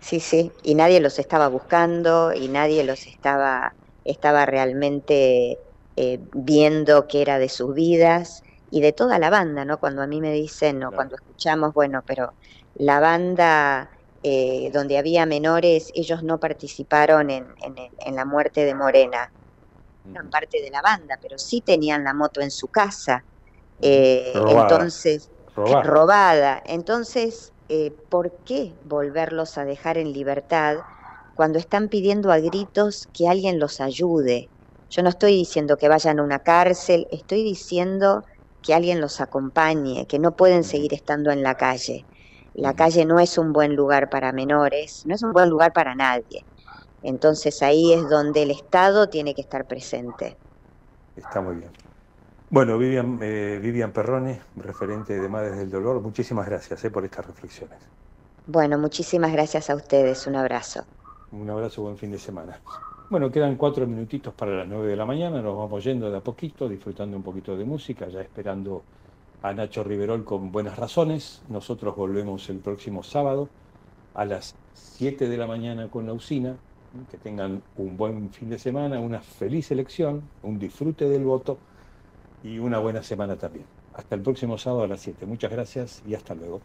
sí, 0.00 0.20
sí. 0.20 0.52
Y 0.62 0.74
nadie 0.74 1.00
los 1.00 1.18
estaba 1.18 1.48
buscando 1.48 2.32
y 2.34 2.48
nadie 2.48 2.84
los 2.84 3.06
estaba, 3.06 3.76
estaba 4.04 4.46
realmente 4.46 5.58
eh, 5.96 6.20
viendo 6.34 7.06
qué 7.08 7.22
era 7.22 7.38
de 7.38 7.48
sus 7.48 7.74
vidas 7.74 8.42
y 8.70 8.80
de 8.82 8.92
toda 8.92 9.18
la 9.18 9.30
banda, 9.30 9.64
¿no? 9.64 9.78
Cuando 9.80 10.02
a 10.02 10.06
mí 10.06 10.20
me 10.20 10.32
dicen, 10.32 10.82
o 10.84 10.92
cuando 10.94 11.16
escuchamos, 11.16 11.72
bueno, 11.74 12.02
pero 12.06 12.34
la 12.76 13.00
banda 13.00 13.90
eh, 14.22 14.70
donde 14.72 14.98
había 14.98 15.26
menores, 15.26 15.90
ellos 15.94 16.22
no 16.22 16.40
participaron 16.40 17.30
en, 17.30 17.46
en, 17.62 17.76
en 17.98 18.16
la 18.16 18.24
muerte 18.24 18.64
de 18.64 18.74
Morena. 18.74 19.32
Eran 20.12 20.28
parte 20.30 20.62
de 20.62 20.70
la 20.70 20.82
banda, 20.82 21.18
pero 21.20 21.38
sí 21.38 21.60
tenían 21.60 22.04
la 22.04 22.14
moto 22.14 22.40
en 22.40 22.50
su 22.50 22.68
casa. 22.68 23.26
Eh, 23.80 24.44
Robada. 24.44 24.46
entonces, 24.46 25.30
Robada. 25.56 25.82
robada. 25.82 26.62
Entonces, 26.66 27.52
eh, 27.68 27.92
¿por 28.10 28.42
qué 28.44 28.78
volverlos 28.82 29.58
a 29.58 29.64
dejar 29.64 29.98
en 29.98 30.12
libertad 30.12 30.84
cuando 31.34 31.58
están 31.58 31.88
pidiendo 31.88 32.32
a 32.32 32.38
gritos 32.40 33.06
que 33.12 33.28
alguien 33.28 33.58
los 33.58 33.80
ayude? 33.80 34.50
Yo 34.90 35.02
no 35.02 35.10
estoy 35.10 35.32
diciendo 35.34 35.76
que 35.76 35.88
vayan 35.88 36.18
a 36.20 36.22
una 36.22 36.40
cárcel, 36.40 37.06
estoy 37.10 37.42
diciendo 37.44 38.24
que 38.62 38.74
alguien 38.74 39.00
los 39.00 39.20
acompañe, 39.20 40.06
que 40.06 40.18
no 40.18 40.36
pueden 40.36 40.64
seguir 40.64 40.94
estando 40.94 41.30
en 41.30 41.42
la 41.42 41.56
calle. 41.56 42.06
La 42.56 42.72
calle 42.72 43.04
no 43.04 43.20
es 43.20 43.36
un 43.36 43.52
buen 43.52 43.76
lugar 43.76 44.08
para 44.08 44.32
menores, 44.32 45.04
no 45.04 45.14
es 45.14 45.22
un 45.22 45.32
buen 45.32 45.50
lugar 45.50 45.74
para 45.74 45.94
nadie. 45.94 46.42
Entonces 47.02 47.62
ahí 47.62 47.92
es 47.92 48.08
donde 48.08 48.44
el 48.44 48.50
Estado 48.50 49.10
tiene 49.10 49.34
que 49.34 49.42
estar 49.42 49.66
presente. 49.66 50.38
Está 51.14 51.42
muy 51.42 51.56
bien. 51.56 51.70
Bueno, 52.48 52.78
Vivian, 52.78 53.18
eh, 53.20 53.58
Vivian 53.60 53.92
Perrone, 53.92 54.40
referente 54.56 55.20
de 55.20 55.28
Madres 55.28 55.58
del 55.58 55.70
Dolor, 55.70 56.00
muchísimas 56.00 56.46
gracias 56.46 56.82
eh, 56.82 56.90
por 56.90 57.04
estas 57.04 57.26
reflexiones. 57.26 57.78
Bueno, 58.46 58.78
muchísimas 58.78 59.32
gracias 59.32 59.68
a 59.68 59.74
ustedes, 59.74 60.26
un 60.26 60.36
abrazo. 60.36 60.84
Un 61.32 61.50
abrazo, 61.50 61.82
buen 61.82 61.98
fin 61.98 62.10
de 62.10 62.18
semana. 62.18 62.58
Bueno, 63.10 63.30
quedan 63.30 63.56
cuatro 63.56 63.86
minutitos 63.86 64.32
para 64.32 64.52
las 64.52 64.66
nueve 64.66 64.88
de 64.88 64.96
la 64.96 65.04
mañana, 65.04 65.42
nos 65.42 65.58
vamos 65.58 65.84
yendo 65.84 66.10
de 66.10 66.16
a 66.16 66.20
poquito, 66.20 66.68
disfrutando 66.68 67.18
un 67.18 67.22
poquito 67.22 67.54
de 67.54 67.64
música, 67.64 68.08
ya 68.08 68.22
esperando 68.22 68.82
a 69.46 69.54
Nacho 69.54 69.84
Riverol 69.84 70.24
con 70.24 70.50
buenas 70.50 70.76
razones. 70.76 71.40
Nosotros 71.48 71.94
volvemos 71.94 72.50
el 72.50 72.58
próximo 72.58 73.04
sábado 73.04 73.48
a 74.14 74.24
las 74.24 74.56
7 74.74 75.28
de 75.28 75.36
la 75.36 75.46
mañana 75.46 75.88
con 75.88 76.04
la 76.04 76.12
usina. 76.12 76.56
Que 77.10 77.16
tengan 77.18 77.62
un 77.76 77.96
buen 77.96 78.30
fin 78.30 78.48
de 78.50 78.58
semana, 78.58 78.98
una 78.98 79.20
feliz 79.20 79.70
elección, 79.70 80.22
un 80.42 80.58
disfrute 80.58 81.08
del 81.08 81.24
voto 81.24 81.58
y 82.42 82.58
una 82.58 82.78
buena 82.78 83.02
semana 83.02 83.36
también. 83.36 83.66
Hasta 83.94 84.16
el 84.16 84.22
próximo 84.22 84.58
sábado 84.58 84.82
a 84.82 84.88
las 84.88 85.00
7. 85.02 85.26
Muchas 85.26 85.52
gracias 85.52 86.02
y 86.06 86.14
hasta 86.14 86.34
luego. 86.34 86.60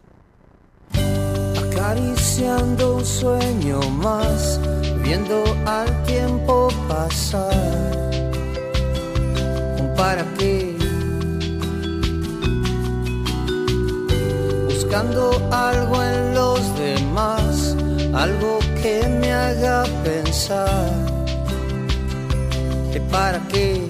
acariciando 1.56 2.96
un 2.96 3.04
sueño 3.04 3.80
más, 3.90 4.60
viendo 5.04 5.44
al 5.66 6.02
tiempo 6.04 6.68
pasar. 6.88 7.52
¿Un 9.78 9.94
para 9.94 10.24
qué? 10.38 10.61
Buscando 14.92 15.48
algo 15.50 16.02
en 16.02 16.34
los 16.34 16.78
demás, 16.78 17.74
algo 18.12 18.58
que 18.82 19.08
me 19.08 19.32
haga 19.32 19.84
pensar. 20.04 20.90
¿De 22.92 23.00
para 23.10 23.40
qué? 23.48 23.80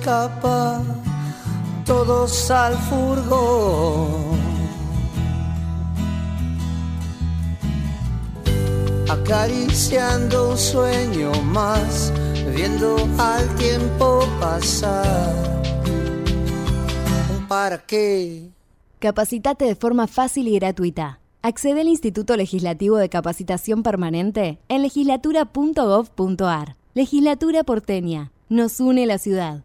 Escapa, 0.00 0.82
todos 1.84 2.50
al 2.50 2.74
furgón. 2.74 4.40
Acariciando 9.08 10.50
un 10.50 10.58
sueño 10.58 11.32
más, 11.42 12.12
viendo 12.54 12.96
al 13.18 13.54
tiempo 13.56 14.24
pasar. 14.40 15.34
¿Para 17.48 17.78
qué? 17.78 18.48
Capacitate 19.00 19.66
de 19.66 19.74
forma 19.74 20.06
fácil 20.06 20.48
y 20.48 20.58
gratuita. 20.58 21.20
Accede 21.42 21.80
al 21.82 21.88
Instituto 21.88 22.36
Legislativo 22.36 22.96
de 22.96 23.08
Capacitación 23.08 23.82
Permanente 23.82 24.58
en 24.68 24.82
legislatura.gov.ar. 24.82 26.76
Legislatura 26.94 27.64
porteña. 27.64 28.32
Nos 28.48 28.80
une 28.80 29.06
la 29.06 29.18
ciudad. 29.18 29.64